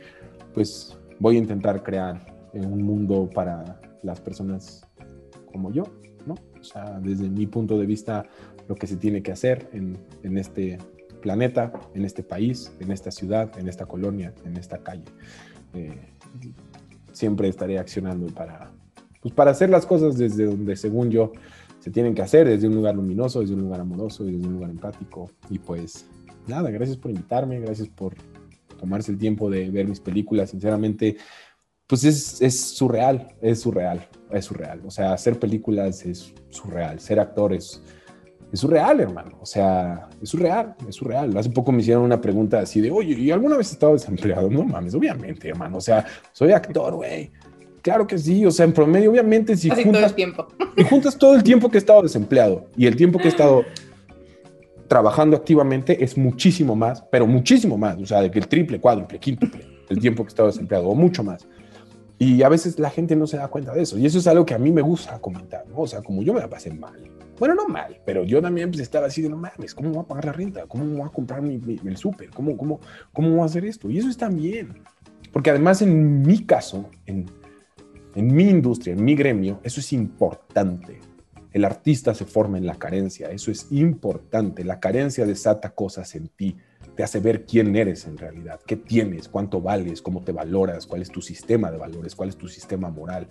pues 0.52 0.96
voy 1.18 1.34
a 1.34 1.38
intentar 1.40 1.82
crear 1.82 2.24
un 2.52 2.84
mundo 2.84 3.28
para 3.34 3.80
las 4.04 4.20
personas 4.20 4.86
como 5.50 5.72
yo, 5.72 5.82
¿no? 6.24 6.34
O 6.60 6.62
sea, 6.62 7.00
desde 7.00 7.28
mi 7.28 7.48
punto 7.48 7.76
de 7.78 7.86
vista, 7.86 8.26
lo 8.68 8.76
que 8.76 8.86
se 8.86 8.96
tiene 8.96 9.24
que 9.24 9.32
hacer 9.32 9.68
en, 9.72 9.98
en 10.22 10.38
este 10.38 10.78
planeta, 11.20 11.72
en 11.94 12.04
este 12.04 12.22
país, 12.22 12.72
en 12.78 12.92
esta 12.92 13.10
ciudad, 13.10 13.58
en 13.58 13.68
esta 13.68 13.86
colonia, 13.86 14.32
en 14.44 14.56
esta 14.56 14.78
calle. 14.78 15.02
Eh, 15.72 15.98
siempre 17.14 17.48
estaré 17.48 17.78
accionando 17.78 18.26
para, 18.26 18.70
pues 19.22 19.32
para 19.32 19.52
hacer 19.52 19.70
las 19.70 19.86
cosas 19.86 20.18
desde 20.18 20.44
donde, 20.44 20.76
según 20.76 21.10
yo, 21.10 21.32
se 21.80 21.90
tienen 21.90 22.14
que 22.14 22.22
hacer, 22.22 22.48
desde 22.48 22.66
un 22.66 22.74
lugar 22.74 22.94
luminoso, 22.94 23.40
desde 23.40 23.54
un 23.54 23.62
lugar 23.62 23.80
amoroso, 23.80 24.24
desde 24.24 24.46
un 24.46 24.54
lugar 24.54 24.70
empático. 24.70 25.30
Y 25.50 25.58
pues 25.58 26.06
nada, 26.46 26.70
gracias 26.70 26.96
por 26.96 27.10
invitarme, 27.10 27.60
gracias 27.60 27.88
por 27.88 28.14
tomarse 28.78 29.12
el 29.12 29.18
tiempo 29.18 29.50
de 29.50 29.70
ver 29.70 29.86
mis 29.86 30.00
películas. 30.00 30.50
Sinceramente, 30.50 31.16
pues 31.86 32.04
es, 32.04 32.40
es 32.40 32.58
surreal, 32.58 33.34
es 33.40 33.60
surreal, 33.60 34.08
es 34.30 34.44
surreal. 34.46 34.80
O 34.86 34.90
sea, 34.90 35.12
hacer 35.12 35.38
películas 35.38 36.04
es 36.04 36.32
surreal, 36.50 37.00
ser 37.00 37.20
actor 37.20 37.52
es, 37.52 37.82
es 38.54 38.60
surreal, 38.60 39.00
hermano. 39.00 39.36
O 39.40 39.46
sea, 39.46 40.08
es 40.22 40.28
surreal, 40.28 40.76
es 40.88 40.94
surreal. 40.94 41.36
Hace 41.36 41.50
poco 41.50 41.72
me 41.72 41.80
hicieron 41.80 42.04
una 42.04 42.20
pregunta 42.20 42.60
así 42.60 42.80
de, 42.80 42.88
oye, 42.88 43.14
¿y 43.14 43.32
alguna 43.32 43.56
vez 43.56 43.70
he 43.70 43.72
estado 43.72 43.94
desempleado? 43.94 44.48
No 44.48 44.62
mames, 44.62 44.94
obviamente, 44.94 45.48
hermano. 45.48 45.78
O 45.78 45.80
sea, 45.80 46.06
soy 46.32 46.52
actor, 46.52 46.94
güey. 46.94 47.32
Claro 47.82 48.06
que 48.06 48.16
sí, 48.16 48.46
o 48.46 48.52
sea, 48.52 48.64
en 48.64 48.72
promedio, 48.72 49.10
obviamente, 49.10 49.56
si 49.56 49.68
juntas, 49.70 49.92
todo 49.92 50.06
el 50.06 50.14
tiempo. 50.14 50.48
y 50.76 50.84
juntas 50.84 51.18
todo 51.18 51.34
el 51.34 51.42
tiempo 51.42 51.68
que 51.68 51.78
he 51.78 51.80
estado 51.80 52.02
desempleado 52.02 52.66
y 52.76 52.86
el 52.86 52.94
tiempo 52.94 53.18
que 53.18 53.24
he 53.24 53.28
estado 53.28 53.64
trabajando 54.86 55.36
activamente 55.36 56.02
es 56.02 56.16
muchísimo 56.16 56.76
más, 56.76 57.02
pero 57.10 57.26
muchísimo 57.26 57.76
más, 57.76 57.98
o 58.00 58.06
sea, 58.06 58.22
de 58.22 58.30
que 58.30 58.38
el 58.38 58.46
triple, 58.46 58.80
cuádruple, 58.80 59.18
quíntuple, 59.18 59.66
el 59.88 59.98
tiempo 59.98 60.22
que 60.22 60.28
he 60.28 60.30
estado 60.30 60.48
desempleado, 60.48 60.88
o 60.88 60.94
mucho 60.94 61.24
más. 61.24 61.46
Y 62.18 62.42
a 62.42 62.48
veces 62.48 62.78
la 62.78 62.88
gente 62.88 63.16
no 63.16 63.26
se 63.26 63.36
da 63.36 63.48
cuenta 63.48 63.74
de 63.74 63.82
eso, 63.82 63.98
y 63.98 64.06
eso 64.06 64.18
es 64.18 64.26
algo 64.28 64.46
que 64.46 64.54
a 64.54 64.58
mí 64.58 64.70
me 64.70 64.80
gusta 64.80 65.18
comentar, 65.18 65.66
¿no? 65.66 65.80
O 65.80 65.86
sea, 65.86 66.02
como 66.02 66.22
yo 66.22 66.32
me 66.32 66.40
la 66.40 66.48
pasé 66.48 66.72
mal, 66.72 67.00
bueno, 67.38 67.54
no 67.54 67.66
mal, 67.66 68.00
pero 68.04 68.24
yo 68.24 68.40
también 68.40 68.70
pues, 68.70 68.80
estaba 68.80 69.06
así 69.06 69.22
de, 69.22 69.28
no 69.28 69.36
mames, 69.36 69.74
¿cómo 69.74 69.90
voy 69.90 70.02
a 70.04 70.06
pagar 70.06 70.26
la 70.26 70.32
renta? 70.32 70.66
¿Cómo 70.66 70.84
voy 70.84 71.02
a 71.02 71.10
comprar 71.10 71.42
mi, 71.42 71.60
el 71.84 71.96
súper? 71.96 72.30
¿Cómo, 72.30 72.56
cómo, 72.56 72.80
¿Cómo 73.12 73.30
voy 73.30 73.40
a 73.40 73.44
hacer 73.44 73.64
esto? 73.64 73.90
Y 73.90 73.98
eso 73.98 74.08
está 74.08 74.28
bien. 74.28 74.82
Porque 75.32 75.50
además 75.50 75.82
en 75.82 76.22
mi 76.22 76.44
caso, 76.44 76.88
en, 77.06 77.26
en 78.14 78.34
mi 78.34 78.48
industria, 78.48 78.94
en 78.94 79.04
mi 79.04 79.14
gremio, 79.14 79.60
eso 79.64 79.80
es 79.80 79.92
importante. 79.92 81.00
El 81.52 81.64
artista 81.64 82.14
se 82.14 82.24
forma 82.24 82.58
en 82.58 82.66
la 82.66 82.76
carencia, 82.76 83.30
eso 83.30 83.50
es 83.50 83.70
importante. 83.70 84.64
La 84.64 84.80
carencia 84.80 85.26
desata 85.26 85.70
cosas 85.70 86.14
en 86.14 86.28
ti, 86.28 86.56
te 86.96 87.02
hace 87.02 87.20
ver 87.20 87.44
quién 87.44 87.74
eres 87.74 88.06
en 88.06 88.16
realidad, 88.16 88.60
qué 88.66 88.76
tienes, 88.76 89.28
cuánto 89.28 89.60
vales, 89.60 90.02
cómo 90.02 90.22
te 90.22 90.32
valoras, 90.32 90.86
cuál 90.86 91.02
es 91.02 91.10
tu 91.10 91.20
sistema 91.20 91.70
de 91.70 91.78
valores, 91.78 92.14
cuál 92.14 92.28
es 92.28 92.36
tu 92.36 92.48
sistema 92.48 92.90
moral. 92.90 93.28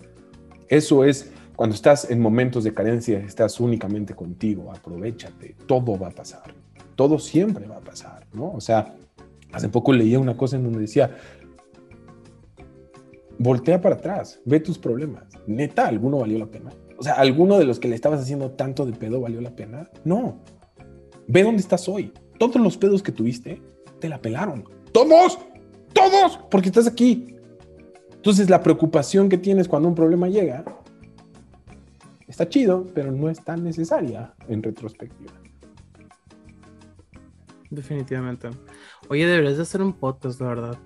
Eso 0.68 1.04
es 1.04 1.32
cuando 1.56 1.74
estás 1.74 2.10
en 2.10 2.20
momentos 2.20 2.64
de 2.64 2.74
carencia, 2.74 3.18
estás 3.18 3.60
únicamente 3.60 4.14
contigo, 4.14 4.72
aprovechate, 4.72 5.54
todo 5.66 5.98
va 5.98 6.08
a 6.08 6.10
pasar, 6.10 6.54
todo 6.96 7.18
siempre 7.18 7.66
va 7.66 7.76
a 7.76 7.80
pasar, 7.80 8.26
¿no? 8.32 8.52
O 8.52 8.60
sea, 8.60 8.94
hace 9.52 9.68
poco 9.68 9.92
leía 9.92 10.18
una 10.18 10.36
cosa 10.36 10.56
en 10.56 10.64
donde 10.64 10.80
decía, 10.80 11.16
voltea 13.38 13.80
para 13.80 13.96
atrás, 13.96 14.40
ve 14.44 14.60
tus 14.60 14.78
problemas, 14.78 15.24
neta, 15.46 15.86
¿alguno 15.86 16.18
valió 16.18 16.38
la 16.38 16.46
pena? 16.46 16.70
O 16.98 17.02
sea, 17.02 17.14
¿alguno 17.14 17.58
de 17.58 17.64
los 17.64 17.78
que 17.78 17.88
le 17.88 17.94
estabas 17.94 18.20
haciendo 18.20 18.52
tanto 18.52 18.86
de 18.86 18.92
pedo 18.92 19.20
valió 19.20 19.40
la 19.40 19.54
pena? 19.54 19.88
No, 20.04 20.40
ve 21.28 21.44
dónde 21.44 21.62
estás 21.62 21.88
hoy, 21.88 22.12
todos 22.38 22.56
los 22.56 22.76
pedos 22.76 23.02
que 23.02 23.12
tuviste, 23.12 23.62
te 24.00 24.08
la 24.08 24.20
pelaron, 24.20 24.64
todos, 24.90 25.38
todos, 25.92 26.40
porque 26.50 26.68
estás 26.68 26.88
aquí. 26.88 27.36
Entonces 28.12 28.50
la 28.50 28.62
preocupación 28.62 29.28
que 29.28 29.38
tienes 29.38 29.68
cuando 29.68 29.88
un 29.88 29.94
problema 29.94 30.28
llega 30.28 30.64
está 32.34 32.48
chido, 32.48 32.88
pero 32.92 33.12
no 33.12 33.30
es 33.30 33.44
tan 33.44 33.62
necesaria 33.62 34.34
en 34.48 34.60
retrospectiva. 34.60 35.32
Definitivamente. 37.70 38.50
Oye, 39.08 39.24
deberías 39.24 39.56
de 39.56 39.62
hacer 39.62 39.80
un 39.80 39.92
podcast, 39.92 40.40
de 40.40 40.44
verdad. 40.44 40.76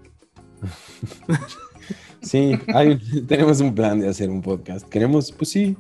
sí, 2.21 2.53
tenemos 3.27 3.63
un 3.63 3.75
plan 3.75 3.99
de 3.99 4.09
hacer 4.09 4.29
un 4.29 4.43
podcast. 4.43 4.87
Queremos, 4.91 5.33
pues 5.33 5.49
sí, 5.49 5.75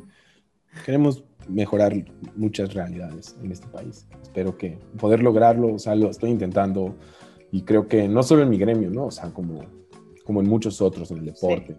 queremos 0.86 1.22
mejorar 1.50 1.92
muchas 2.34 2.72
realidades 2.72 3.36
en 3.42 3.52
este 3.52 3.66
país. 3.66 4.06
Espero 4.22 4.56
que 4.56 4.78
poder 4.98 5.22
lograrlo, 5.22 5.74
o 5.74 5.78
sea, 5.78 5.94
lo 5.94 6.08
estoy 6.08 6.30
intentando 6.30 6.96
y 7.52 7.60
creo 7.60 7.88
que 7.88 8.08
no 8.08 8.22
solo 8.22 8.42
en 8.42 8.48
mi 8.48 8.56
gremio, 8.56 8.88
¿no? 8.88 9.04
O 9.06 9.10
sea, 9.10 9.34
como, 9.34 9.66
como 10.24 10.40
en 10.40 10.48
muchos 10.48 10.80
otros, 10.80 11.10
en 11.10 11.18
el 11.18 11.26
deporte. 11.26 11.76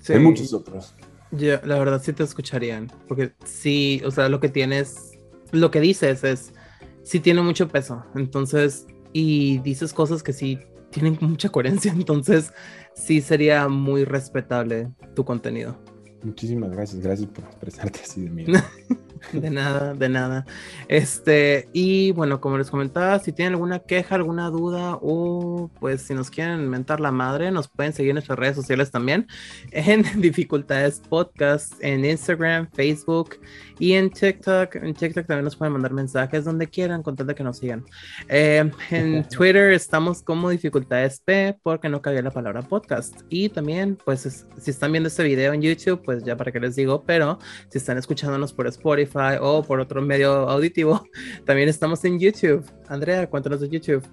Sí. 0.00 0.14
En 0.14 0.24
muchos 0.24 0.52
otros. 0.52 0.96
Yo, 1.32 1.58
la 1.64 1.78
verdad 1.78 2.02
sí 2.02 2.12
te 2.12 2.22
escucharían, 2.22 2.92
porque 3.08 3.32
sí, 3.44 4.02
o 4.04 4.10
sea, 4.10 4.28
lo 4.28 4.38
que 4.38 4.48
tienes, 4.48 5.18
lo 5.50 5.70
que 5.70 5.80
dices 5.80 6.24
es, 6.24 6.52
sí 7.02 7.20
tiene 7.20 7.42
mucho 7.42 7.68
peso, 7.68 8.04
entonces, 8.14 8.86
y 9.12 9.58
dices 9.58 9.92
cosas 9.92 10.22
que 10.22 10.32
sí 10.32 10.58
tienen 10.90 11.18
mucha 11.20 11.48
coherencia, 11.48 11.92
entonces 11.96 12.52
sí 12.94 13.20
sería 13.20 13.68
muy 13.68 14.04
respetable 14.04 14.90
tu 15.14 15.24
contenido. 15.24 15.78
Muchísimas 16.22 16.70
gracias, 16.70 17.02
gracias 17.02 17.28
por 17.28 17.44
expresarte 17.44 18.00
así 18.02 18.22
de 18.22 18.30
mí. 18.30 18.46
De 19.32 19.50
nada, 19.50 19.94
de 19.94 20.08
nada. 20.08 20.44
Este, 20.88 21.68
y 21.72 22.12
bueno, 22.12 22.40
como 22.40 22.58
les 22.58 22.70
comentaba, 22.70 23.18
si 23.18 23.32
tienen 23.32 23.54
alguna 23.54 23.78
queja, 23.78 24.16
alguna 24.16 24.50
duda, 24.50 24.98
o 25.00 25.70
pues 25.80 26.02
si 26.02 26.14
nos 26.14 26.28
quieren 26.28 26.68
mentar 26.68 27.00
la 27.00 27.12
madre, 27.12 27.50
nos 27.50 27.68
pueden 27.68 27.92
seguir 27.92 28.10
en 28.10 28.16
nuestras 28.16 28.38
redes 28.38 28.56
sociales 28.56 28.90
también, 28.90 29.26
en 29.70 30.02
Dificultades 30.20 31.00
Podcast, 31.08 31.72
en 31.80 32.04
Instagram, 32.04 32.68
Facebook 32.72 33.36
y 33.78 33.92
en 33.92 34.10
TikTok. 34.10 34.76
En 34.76 34.94
TikTok 34.94 35.26
también 35.26 35.44
nos 35.44 35.56
pueden 35.56 35.72
mandar 35.72 35.92
mensajes 35.92 36.44
donde 36.44 36.66
quieran, 36.66 37.02
con 37.02 37.16
de 37.16 37.34
que 37.34 37.44
nos 37.44 37.58
sigan. 37.58 37.84
Eh, 38.28 38.70
en 38.90 39.28
Twitter 39.28 39.72
estamos 39.72 40.22
como 40.22 40.50
Dificultades 40.50 41.20
P, 41.20 41.56
porque 41.62 41.88
no 41.88 42.02
cabía 42.02 42.22
la 42.22 42.30
palabra 42.30 42.62
podcast. 42.62 43.20
Y 43.28 43.48
también, 43.48 43.96
pues, 44.04 44.46
si 44.60 44.70
están 44.70 44.92
viendo 44.92 45.08
este 45.08 45.22
video 45.22 45.52
en 45.52 45.62
YouTube, 45.62 46.02
pues 46.04 46.11
ya 46.24 46.36
para 46.36 46.52
qué 46.52 46.60
les 46.60 46.76
digo, 46.76 47.02
pero 47.06 47.38
si 47.68 47.78
están 47.78 47.98
escuchándonos 47.98 48.52
por 48.52 48.66
Spotify 48.66 49.36
o 49.40 49.62
por 49.62 49.80
otro 49.80 50.02
medio 50.02 50.48
auditivo, 50.48 51.04
también 51.46 51.68
estamos 51.68 52.04
en 52.04 52.18
YouTube. 52.18 52.64
Andrea, 52.88 53.28
cuéntanos 53.28 53.60
de 53.60 53.68
YouTube. 53.68 54.06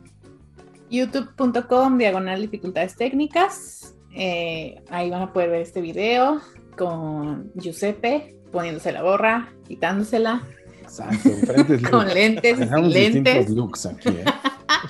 youtube.com 0.90 1.98
diagonal 1.98 2.42
dificultades 2.42 2.96
técnicas. 2.96 3.96
Eh, 4.16 4.82
ahí 4.90 5.10
van 5.10 5.22
a 5.22 5.34
poder 5.34 5.50
ver 5.50 5.62
este 5.62 5.82
video 5.82 6.42
con 6.78 7.52
Giuseppe 7.56 8.36
poniéndose 8.52 8.92
la 8.92 9.02
gorra, 9.02 9.54
quitándosela. 9.68 10.44
Exacto, 10.82 11.30
con 11.92 12.08
lentes, 12.08 12.58
lentes. 12.60 13.50
looks 13.50 13.86
aquí, 13.86 14.10
¿eh? 14.10 14.26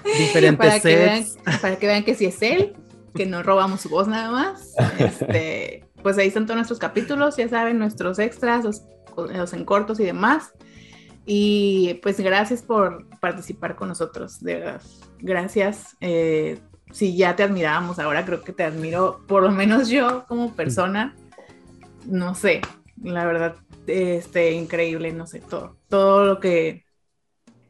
Diferentes 0.18 0.58
para 0.58 0.80
que, 0.80 0.96
vean, 0.96 1.26
para 1.62 1.76
que 1.78 1.88
vean 1.88 2.04
que 2.04 2.16
si 2.16 2.26
es 2.26 2.42
él, 2.42 2.74
que 3.14 3.26
no 3.26 3.44
robamos 3.44 3.82
su 3.82 3.90
voz 3.90 4.08
nada 4.08 4.32
más. 4.32 4.76
Este, 4.98 5.84
pues 6.04 6.18
ahí 6.18 6.28
están 6.28 6.46
todos 6.46 6.58
nuestros 6.58 6.80
capítulos, 6.80 7.38
ya 7.38 7.48
saben, 7.48 7.80
nuestros 7.80 8.20
extras, 8.20 8.64
los, 8.64 8.84
los 9.16 9.54
en 9.54 9.66
cortos 9.66 10.00
y 10.00 10.06
demás. 10.06 10.54
Y 11.26 12.00
pues 12.02 12.20
gracias 12.20 12.64
por 12.64 13.08
participar 13.20 13.76
con 13.76 13.90
nosotros, 13.90 14.42
de 14.42 14.56
verdad. 14.56 14.82
Gracias. 15.20 15.96
Eh, 16.02 16.60
si 16.92 17.16
ya 17.16 17.36
te 17.36 17.44
admirábamos, 17.44 18.00
ahora 18.00 18.26
creo 18.26 18.42
que 18.44 18.54
te 18.54 18.64
admiro, 18.64 19.22
por 19.28 19.44
lo 19.44 19.52
menos 19.52 19.90
yo 19.90 20.26
como 20.28 20.54
persona. 20.54 21.16
No 22.06 22.34
sé, 22.34 22.62
la 23.04 23.26
verdad, 23.26 23.56
este, 23.86 24.54
increíble, 24.54 25.12
no 25.12 25.28
sé, 25.28 25.40
todo, 25.40 25.78
todo 25.88 26.26
lo 26.26 26.40
que 26.40 26.86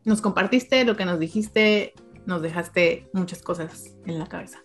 nos 0.06 0.22
compartiste, 0.22 0.86
lo 0.86 0.96
que 0.96 1.06
nos 1.06 1.20
dijiste, 1.20 1.94
nos 2.26 2.42
dejaste 2.42 3.10
muchas 3.12 3.42
cosas 3.42 3.96
en 4.06 4.20
la 4.20 4.28
cabeza. 4.28 4.60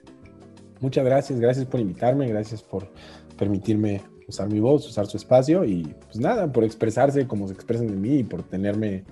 Muchas 0.81 1.05
gracias, 1.05 1.41
gracias 1.41 1.67
por 1.67 1.81
invitarme, 1.81 2.29
gracias 2.29 2.63
por 2.63 2.93
permitirme 3.37 4.03
usar 4.29 4.49
mi 4.49 4.61
voz, 4.61 4.87
usar 4.87 5.07
su 5.07 5.17
espacio 5.17 5.65
y 5.65 5.95
pues 6.05 6.19
nada, 6.19 6.51
por 6.51 6.65
expresarse 6.65 7.27
como 7.27 7.47
se 7.47 7.55
expresan 7.55 7.89
de 7.89 7.97
mí 7.97 8.19
y 8.19 8.25
por 8.25 8.43
tenerme, 8.43 9.05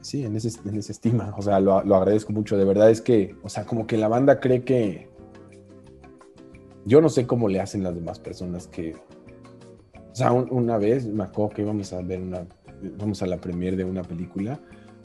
sí, 0.00 0.24
en 0.24 0.36
ese, 0.36 0.58
en 0.68 0.76
ese 0.76 0.92
estima. 0.92 1.34
O 1.36 1.42
sea, 1.42 1.60
lo, 1.60 1.82
lo, 1.84 1.96
agradezco 1.96 2.32
mucho. 2.32 2.56
De 2.56 2.64
verdad 2.64 2.90
es 2.90 3.00
que, 3.00 3.36
o 3.42 3.48
sea, 3.48 3.64
como 3.64 3.86
que 3.86 3.96
la 3.96 4.08
banda 4.08 4.40
cree 4.40 4.62
que... 4.62 5.08
Yo 6.84 7.02
no 7.02 7.10
sé 7.10 7.26
cómo 7.26 7.48
le 7.48 7.60
hacen 7.60 7.82
las 7.82 7.94
demás 7.94 8.18
personas 8.18 8.66
que... 8.66 8.94
O 10.10 10.14
sea, 10.14 10.32
una 10.32 10.78
vez 10.78 11.06
me 11.06 11.24
acuerdo 11.24 11.54
que 11.54 11.62
íbamos 11.62 11.92
a 11.92 12.02
ver 12.02 12.20
una... 12.20 12.46
Vamos 12.98 13.22
a 13.22 13.26
la 13.26 13.38
premiere 13.38 13.76
de 13.76 13.84
una 13.84 14.02
película 14.02 14.58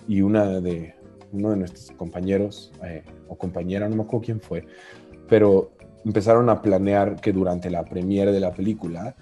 y 0.08 0.22
una 0.22 0.60
de... 0.60 0.96
Uno 1.32 1.50
de 1.50 1.58
nuestros 1.58 1.92
compañeros 1.98 2.72
eh, 2.86 3.04
o 3.28 3.36
compañera, 3.36 3.90
no 3.90 3.96
me 3.96 4.04
acuerdo 4.04 4.26
quién 4.26 4.40
fue, 4.40 4.68
pero 5.28 5.73
empezaron 6.06 6.50
a 6.50 6.62
planear 6.62 7.20
que 7.20 7.32
durante 7.32 7.70
la 7.70 7.84
premiere 7.84 8.32
de 8.32 8.40
la 8.40 8.52
película 8.52 9.16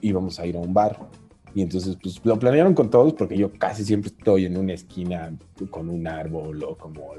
íbamos 0.00 0.38
a 0.38 0.46
ir 0.46 0.56
a 0.56 0.60
un 0.60 0.72
bar. 0.72 0.98
Y 1.54 1.62
entonces, 1.62 1.96
pues 2.02 2.20
lo 2.22 2.38
planearon 2.38 2.74
con 2.74 2.90
todos 2.90 3.14
porque 3.14 3.34
yo 3.34 3.50
casi 3.50 3.82
siempre 3.82 4.12
estoy 4.14 4.44
en 4.44 4.58
una 4.58 4.74
esquina 4.74 5.34
con 5.70 5.88
un 5.88 6.06
árbol 6.06 6.62
o 6.62 6.76
como, 6.76 7.12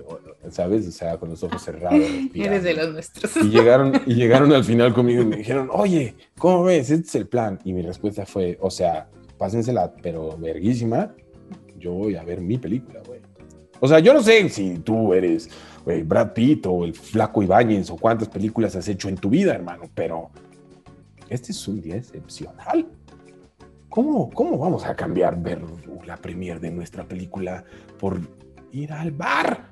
¿sabes? 0.52 0.88
O 0.88 0.92
sea, 0.92 1.18
con 1.18 1.30
los 1.30 1.42
ojos 1.42 1.64
cerrados. 1.64 2.00
Eres 2.36 2.64
de 2.64 2.76
los 2.76 2.94
nuestros. 2.94 3.36
Y 3.38 3.50
llegaron, 3.50 4.00
y 4.06 4.14
llegaron 4.16 4.54
al 4.54 4.64
final 4.64 4.94
conmigo 4.94 5.24
y 5.24 5.26
me 5.26 5.38
dijeron, 5.38 5.70
oye, 5.72 6.14
¿cómo 6.38 6.66
ves? 6.66 6.92
Este 6.92 7.08
es 7.08 7.16
el 7.16 7.28
plan. 7.28 7.58
Y 7.64 7.74
mi 7.74 7.82
respuesta 7.82 8.28
fue, 8.28 8.60
o 8.62 8.70
sea, 8.70 9.10
pásensela, 9.40 9.92
pero 10.04 10.38
verguísima. 10.38 11.16
Yo 11.80 11.94
voy 11.94 12.16
a 12.16 12.24
ver 12.24 12.40
mi 12.40 12.60
película, 12.60 13.02
güey. 13.08 13.22
O 13.80 13.88
sea, 13.88 14.00
yo 14.00 14.14
no 14.14 14.22
sé 14.22 14.48
si 14.50 14.78
tú 14.80 15.14
eres 15.14 15.50
Brad 16.06 16.34
Pitt 16.34 16.66
o 16.66 16.84
el 16.84 16.94
Flaco 16.94 17.42
Ibáñez 17.42 17.90
o 17.90 17.98
cuántas 17.98 18.28
películas 18.28 18.76
has 18.76 18.88
hecho 18.88 19.08
en 19.10 19.16
tu 19.16 19.30
vida, 19.30 19.54
hermano, 19.54 19.84
pero 19.96 20.30
este 21.30 21.52
es 21.52 21.68
un 21.68 21.82
día 21.82 21.96
excepcional. 21.96 22.88
¿Cómo, 23.90 24.30
cómo 24.30 24.58
vamos 24.58 24.86
a 24.86 24.96
cambiar 24.96 25.42
ver 25.42 25.62
la 26.06 26.18
premier 26.18 26.60
de 26.60 26.72
nuestra 26.72 27.08
película 27.08 27.64
por 28.00 28.20
ir 28.72 28.92
al 28.92 29.12
bar? 29.12 29.72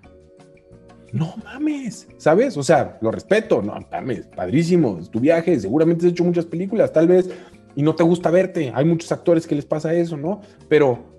No 1.11 1.35
mames, 1.43 2.07
¿sabes? 2.17 2.57
O 2.57 2.63
sea, 2.63 2.97
lo 3.01 3.11
respeto, 3.11 3.61
no 3.61 3.77
mames, 3.91 4.27
padrísimo, 4.27 4.97
es 4.99 5.09
tu 5.09 5.19
viaje, 5.19 5.59
seguramente 5.59 6.05
has 6.05 6.11
hecho 6.11 6.23
muchas 6.23 6.45
películas, 6.45 6.91
tal 6.91 7.07
vez, 7.07 7.29
y 7.75 7.83
no 7.83 7.93
te 7.93 8.03
gusta 8.03 8.31
verte. 8.31 8.71
Hay 8.73 8.85
muchos 8.85 9.11
actores 9.11 9.45
que 9.45 9.55
les 9.55 9.65
pasa 9.65 9.93
eso, 9.93 10.17
¿no? 10.17 10.41
Pero 10.67 11.14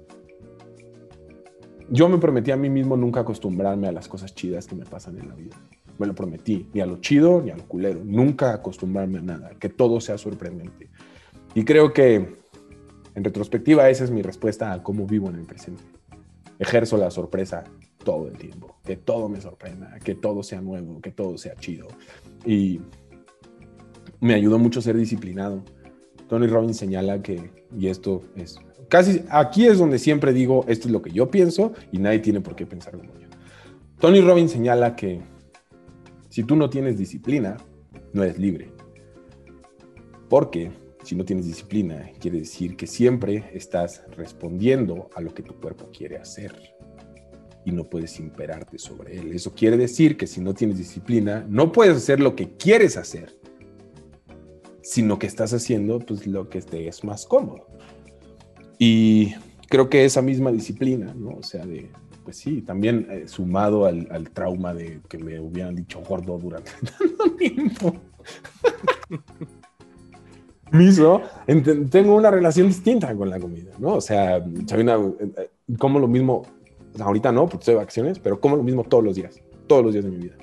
yo 1.90 2.08
me 2.08 2.18
prometí 2.18 2.50
a 2.50 2.56
mí 2.56 2.68
mismo 2.68 2.96
nunca 2.96 3.20
acostumbrarme 3.20 3.88
a 3.88 3.92
las 3.92 4.08
cosas 4.08 4.34
chidas 4.34 4.66
que 4.66 4.74
me 4.74 4.84
pasan 4.84 5.18
en 5.18 5.28
la 5.28 5.34
vida. 5.34 5.56
Me 5.98 6.06
lo 6.06 6.14
prometí, 6.14 6.68
ni 6.74 6.80
a 6.80 6.86
lo 6.86 7.00
chido 7.00 7.40
ni 7.42 7.50
a 7.50 7.56
lo 7.56 7.64
culero. 7.66 8.02
Nunca 8.04 8.52
acostumbrarme 8.52 9.18
a 9.18 9.22
nada, 9.22 9.50
que 9.58 9.68
todo 9.68 10.00
sea 10.00 10.18
sorprendente. 10.18 10.88
Y 11.54 11.64
creo 11.64 11.92
que, 11.92 12.34
en 13.14 13.24
retrospectiva, 13.24 13.88
esa 13.88 14.04
es 14.04 14.10
mi 14.10 14.22
respuesta 14.22 14.72
a 14.72 14.82
cómo 14.82 15.06
vivo 15.06 15.28
en 15.30 15.36
el 15.36 15.46
presente. 15.46 15.82
Ejerzo 16.58 16.96
la 16.96 17.10
sorpresa 17.10 17.64
todo 18.04 18.28
el 18.28 18.36
tiempo, 18.36 18.76
que 18.84 18.96
todo 18.96 19.28
me 19.28 19.40
sorprenda, 19.40 19.98
que 20.02 20.14
todo 20.14 20.42
sea 20.42 20.60
nuevo, 20.60 21.00
que 21.00 21.12
todo 21.12 21.38
sea 21.38 21.54
chido. 21.56 21.88
Y 22.44 22.80
me 24.20 24.34
ayudó 24.34 24.58
mucho 24.58 24.80
ser 24.80 24.96
disciplinado. 24.96 25.62
Tony 26.28 26.46
Robbins 26.46 26.76
señala 26.76 27.22
que, 27.22 27.50
y 27.76 27.88
esto 27.88 28.22
es 28.34 28.58
casi 28.88 29.24
aquí 29.30 29.66
es 29.66 29.78
donde 29.78 29.98
siempre 29.98 30.32
digo, 30.32 30.64
esto 30.68 30.88
es 30.88 30.92
lo 30.92 31.02
que 31.02 31.10
yo 31.10 31.30
pienso 31.30 31.72
y 31.92 31.98
nadie 31.98 32.20
tiene 32.20 32.40
por 32.40 32.56
qué 32.56 32.66
pensar 32.66 32.96
como 32.96 33.12
yo. 33.14 33.28
Tony 34.00 34.20
Robbins 34.20 34.52
señala 34.52 34.94
que 34.94 35.20
si 36.28 36.42
tú 36.42 36.56
no 36.56 36.68
tienes 36.68 36.98
disciplina, 36.98 37.56
no 38.12 38.22
eres 38.22 38.38
libre. 38.38 38.70
Porque 40.28 40.70
si 41.02 41.14
no 41.14 41.24
tienes 41.24 41.46
disciplina, 41.46 42.10
quiere 42.20 42.40
decir 42.40 42.76
que 42.76 42.86
siempre 42.86 43.50
estás 43.54 44.02
respondiendo 44.16 45.08
a 45.14 45.20
lo 45.20 45.32
que 45.32 45.42
tu 45.42 45.54
cuerpo 45.54 45.88
quiere 45.96 46.18
hacer 46.18 46.52
y 47.64 47.72
no 47.72 47.84
puedes 47.84 48.18
imperarte 48.20 48.78
sobre 48.78 49.18
él. 49.18 49.32
Eso 49.32 49.52
quiere 49.54 49.76
decir 49.76 50.16
que 50.16 50.26
si 50.26 50.40
no 50.40 50.52
tienes 50.52 50.78
disciplina, 50.78 51.46
no 51.48 51.72
puedes 51.72 51.96
hacer 51.96 52.20
lo 52.20 52.36
que 52.36 52.50
quieres 52.56 52.96
hacer, 52.96 53.38
sino 54.82 55.18
que 55.18 55.26
estás 55.26 55.52
haciendo 55.52 55.98
pues, 55.98 56.26
lo 56.26 56.48
que 56.48 56.60
te 56.60 56.86
es 56.86 57.02
más 57.02 57.24
cómodo. 57.26 57.66
Y 58.78 59.34
creo 59.68 59.88
que 59.88 60.04
esa 60.04 60.22
misma 60.22 60.52
disciplina, 60.52 61.14
¿no? 61.14 61.30
O 61.30 61.42
sea, 61.42 61.64
de, 61.64 61.90
pues 62.24 62.36
sí, 62.36 62.62
también 62.62 63.06
eh, 63.10 63.28
sumado 63.28 63.86
al, 63.86 64.30
trauma 64.32 64.74
de 64.74 65.00
que 65.08 65.18
me 65.18 65.38
hubieran 65.40 65.74
dicho 65.74 66.00
gordo 66.00 66.38
durante 66.38 66.72
tanto 66.98 67.36
tiempo. 67.36 67.94
me 70.72 70.84
hizo, 70.84 71.22
tengo 71.90 72.16
una 72.16 72.30
relación 72.30 72.68
distinta 72.68 73.14
con 73.14 73.30
la 73.30 73.38
comida, 73.38 73.72
¿no? 73.78 73.94
O 73.94 74.00
sea, 74.00 74.44
una, 74.76 74.96
eh, 74.96 75.50
como 75.78 75.98
lo 75.98 76.08
mismo, 76.08 76.42
ahorita 76.98 77.32
no, 77.32 77.44
porque 77.46 77.62
estoy 77.62 77.74
de 77.74 77.80
vacaciones, 77.80 78.18
pero 78.18 78.40
como 78.40 78.56
lo 78.56 78.62
mismo 78.62 78.84
todos 78.84 79.04
los 79.04 79.14
días, 79.14 79.40
todos 79.66 79.84
los 79.84 79.92
días 79.92 80.04
de 80.04 80.10
mi 80.10 80.18
vida. 80.18 80.34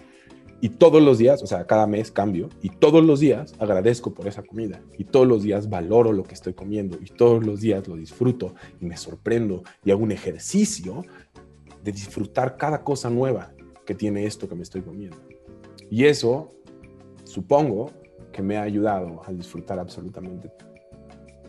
Y 0.63 0.69
todos 0.69 1.01
los 1.01 1.17
días, 1.17 1.43
o 1.43 1.45
sea, 1.45 1.67
cada 1.67 1.85
mes 1.87 2.09
cambio, 2.09 2.47
y 2.61 2.69
todos 2.69 3.03
los 3.03 3.19
días 3.19 3.53
agradezco 3.59 4.13
por 4.13 4.29
esa 4.29 4.43
comida, 4.43 4.81
y 4.97 5.03
todos 5.03 5.27
los 5.27 5.43
días 5.43 5.69
valoro 5.69 6.13
lo 6.13 6.23
que 6.23 6.33
estoy 6.33 6.53
comiendo, 6.53 6.97
y 7.01 7.07
todos 7.07 7.45
los 7.45 7.59
días 7.59 7.85
lo 7.85 7.97
disfruto, 7.97 8.55
y 8.79 8.85
me 8.85 8.95
sorprendo, 8.95 9.63
y 9.83 9.91
hago 9.91 10.01
un 10.01 10.13
ejercicio 10.13 11.03
de 11.83 11.91
disfrutar 11.91 12.55
cada 12.55 12.81
cosa 12.81 13.09
nueva 13.09 13.51
que 13.85 13.93
tiene 13.93 14.25
esto 14.25 14.47
que 14.47 14.55
me 14.55 14.63
estoy 14.63 14.83
comiendo. 14.83 15.17
Y 15.89 16.05
eso, 16.05 16.47
supongo, 17.25 17.91
que 18.31 18.41
me 18.41 18.55
ha 18.55 18.61
ayudado 18.61 19.21
a 19.25 19.33
disfrutar 19.33 19.79
absolutamente 19.79 20.49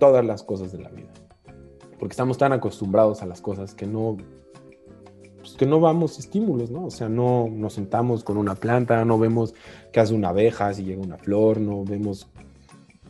todas 0.01 0.25
las 0.25 0.43
cosas 0.43 0.73
de 0.73 0.79
la 0.79 0.89
vida. 0.89 1.13
Porque 2.01 2.15
estamos 2.15 2.37
tan 2.37 2.53
acostumbrados 2.53 3.23
a 3.23 3.27
las 3.27 3.41
cosas 3.41 3.77
que 3.77 3.87
no 3.87 4.17
pues, 5.45 5.57
que 5.57 5.67
no 5.67 5.79
vamos 5.79 6.19
estímulos, 6.19 6.71
¿no? 6.71 6.87
O 6.87 6.91
sea, 6.91 7.11
no 7.11 7.49
nos 7.51 7.75
sentamos 7.75 8.25
con 8.25 8.39
una 8.39 8.55
planta, 8.55 9.05
no 9.05 9.19
vemos 9.19 9.55
que 9.93 10.01
hace 10.01 10.15
una 10.15 10.31
abeja, 10.31 10.73
si 10.73 10.85
llega 10.85 11.03
una 11.03 11.19
flor, 11.19 11.61
no 11.61 11.85
vemos, 11.85 12.29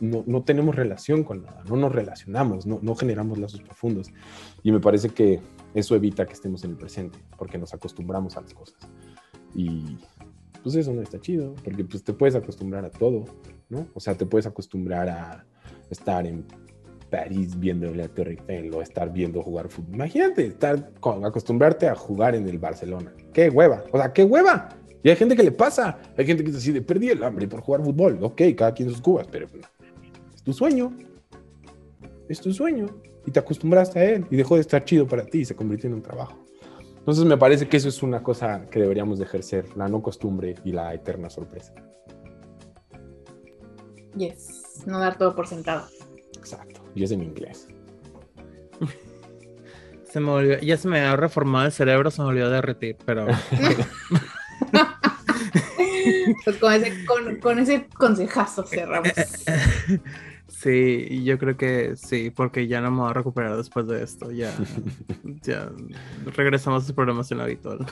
no, 0.01 0.23
no 0.27 0.43
tenemos 0.43 0.75
relación 0.75 1.23
con 1.23 1.43
nada, 1.43 1.63
no 1.69 1.77
nos 1.77 1.93
relacionamos, 1.93 2.65
no, 2.65 2.79
no 2.81 2.93
generamos 2.95 3.37
lazos 3.37 3.61
profundos. 3.61 4.11
Y 4.63 4.73
me 4.73 4.81
parece 4.81 5.09
que 5.09 5.39
eso 5.73 5.95
evita 5.95 6.25
que 6.25 6.33
estemos 6.33 6.61
en 6.65 6.71
el 6.71 6.77
presente, 6.77 7.17
porque 7.37 7.57
nos 7.57 7.73
acostumbramos 7.73 8.35
a 8.35 8.41
las 8.41 8.53
cosas. 8.53 8.79
Y 9.53 9.97
pues 10.61 10.75
eso 10.75 10.91
no 10.91 11.01
está 11.01 11.21
chido, 11.21 11.55
porque 11.63 11.85
pues 11.85 12.03
te 12.03 12.11
puedes 12.11 12.35
acostumbrar 12.35 12.83
a 12.83 12.89
todo, 12.89 13.23
¿no? 13.69 13.87
O 13.93 14.01
sea, 14.01 14.15
te 14.15 14.25
puedes 14.25 14.45
acostumbrar 14.45 15.07
a 15.07 15.45
estar 15.89 16.27
en 16.27 16.45
París 17.09 17.59
viendo 17.59 17.93
la 17.93 18.07
Torre 18.07 18.31
Eiffel 18.31 18.73
o 18.73 18.81
estar 18.81 19.11
viendo 19.11 19.41
jugar 19.41 19.69
fútbol. 19.69 19.95
Imagínate 19.95 20.47
estar 20.47 20.91
acostumbrarte 21.23 21.87
a 21.87 21.95
jugar 21.95 22.35
en 22.35 22.47
el 22.47 22.57
Barcelona. 22.57 23.13
¡Qué 23.33 23.49
hueva! 23.49 23.83
O 23.91 23.97
sea, 23.97 24.11
¡qué 24.11 24.23
hueva! 24.23 24.69
Y 25.03 25.09
hay 25.09 25.15
gente 25.15 25.35
que 25.35 25.43
le 25.43 25.51
pasa. 25.51 25.99
Hay 26.17 26.25
gente 26.25 26.43
que 26.43 26.51
dice 26.51 26.71
así 26.71 26.81
perdí 26.81 27.09
el 27.09 27.23
hambre 27.23 27.47
por 27.47 27.61
jugar 27.61 27.83
fútbol. 27.83 28.17
Ok, 28.21 28.41
cada 28.57 28.73
quien 28.73 28.89
sus 28.89 29.01
cubas, 29.01 29.27
pero 29.31 29.47
es 30.33 30.43
tu 30.43 30.51
sueño. 30.51 30.91
Es 32.27 32.41
tu 32.41 32.51
sueño. 32.51 32.87
Y 33.25 33.31
te 33.31 33.39
acostumbraste 33.39 33.99
a 33.99 34.03
él 34.03 34.25
y 34.29 34.35
dejó 34.35 34.55
de 34.55 34.61
estar 34.61 34.83
chido 34.83 35.07
para 35.07 35.25
ti 35.25 35.39
y 35.39 35.45
se 35.45 35.55
convirtió 35.55 35.89
en 35.89 35.95
un 35.95 36.01
trabajo. 36.01 36.45
Entonces 36.97 37.23
me 37.25 37.37
parece 37.37 37.67
que 37.67 37.77
eso 37.77 37.87
es 37.87 38.01
una 38.01 38.23
cosa 38.23 38.65
que 38.71 38.79
deberíamos 38.79 39.19
de 39.19 39.25
ejercer, 39.25 39.77
la 39.77 39.87
no 39.87 40.01
costumbre 40.01 40.55
y 40.63 40.71
la 40.71 40.91
eterna 40.91 41.29
sorpresa. 41.29 41.71
Yes, 44.17 44.83
no 44.87 44.97
dar 44.99 45.19
todo 45.19 45.35
por 45.35 45.45
sentado. 45.45 45.85
Exacto, 46.35 46.74
y 46.95 47.03
es 47.03 47.11
en 47.11 47.21
inglés. 47.21 47.67
Se 50.11 50.19
me 50.19 50.31
olvidó, 50.31 50.59
ya 50.59 50.77
se 50.77 50.87
me 50.87 51.01
ha 51.01 51.17
reformado 51.17 51.65
el 51.65 51.73
cerebro, 51.73 52.09
se 52.09 52.21
me 52.21 52.29
olvidó 52.29 52.49
derretir, 52.49 52.95
pero... 53.05 53.27
pues 56.45 56.55
con 56.57 56.73
ese, 56.73 57.05
con 57.41 57.59
ese 57.59 57.87
consejazo 57.97 58.63
cerramos. 58.63 59.11
Sí, 60.47 61.23
yo 61.23 61.37
creo 61.37 61.57
que 61.57 61.95
sí, 61.97 62.31
porque 62.31 62.67
ya 62.67 62.79
no 62.79 62.91
me 62.91 63.01
voy 63.01 63.09
a 63.09 63.13
recuperar 63.13 63.57
después 63.57 63.87
de 63.87 64.03
esto. 64.03 64.31
Ya, 64.31 64.53
ya 65.43 65.69
regresamos 66.35 66.83
a 66.83 66.87
su 66.87 66.95
programación 66.95 67.41
habitual. 67.41 67.85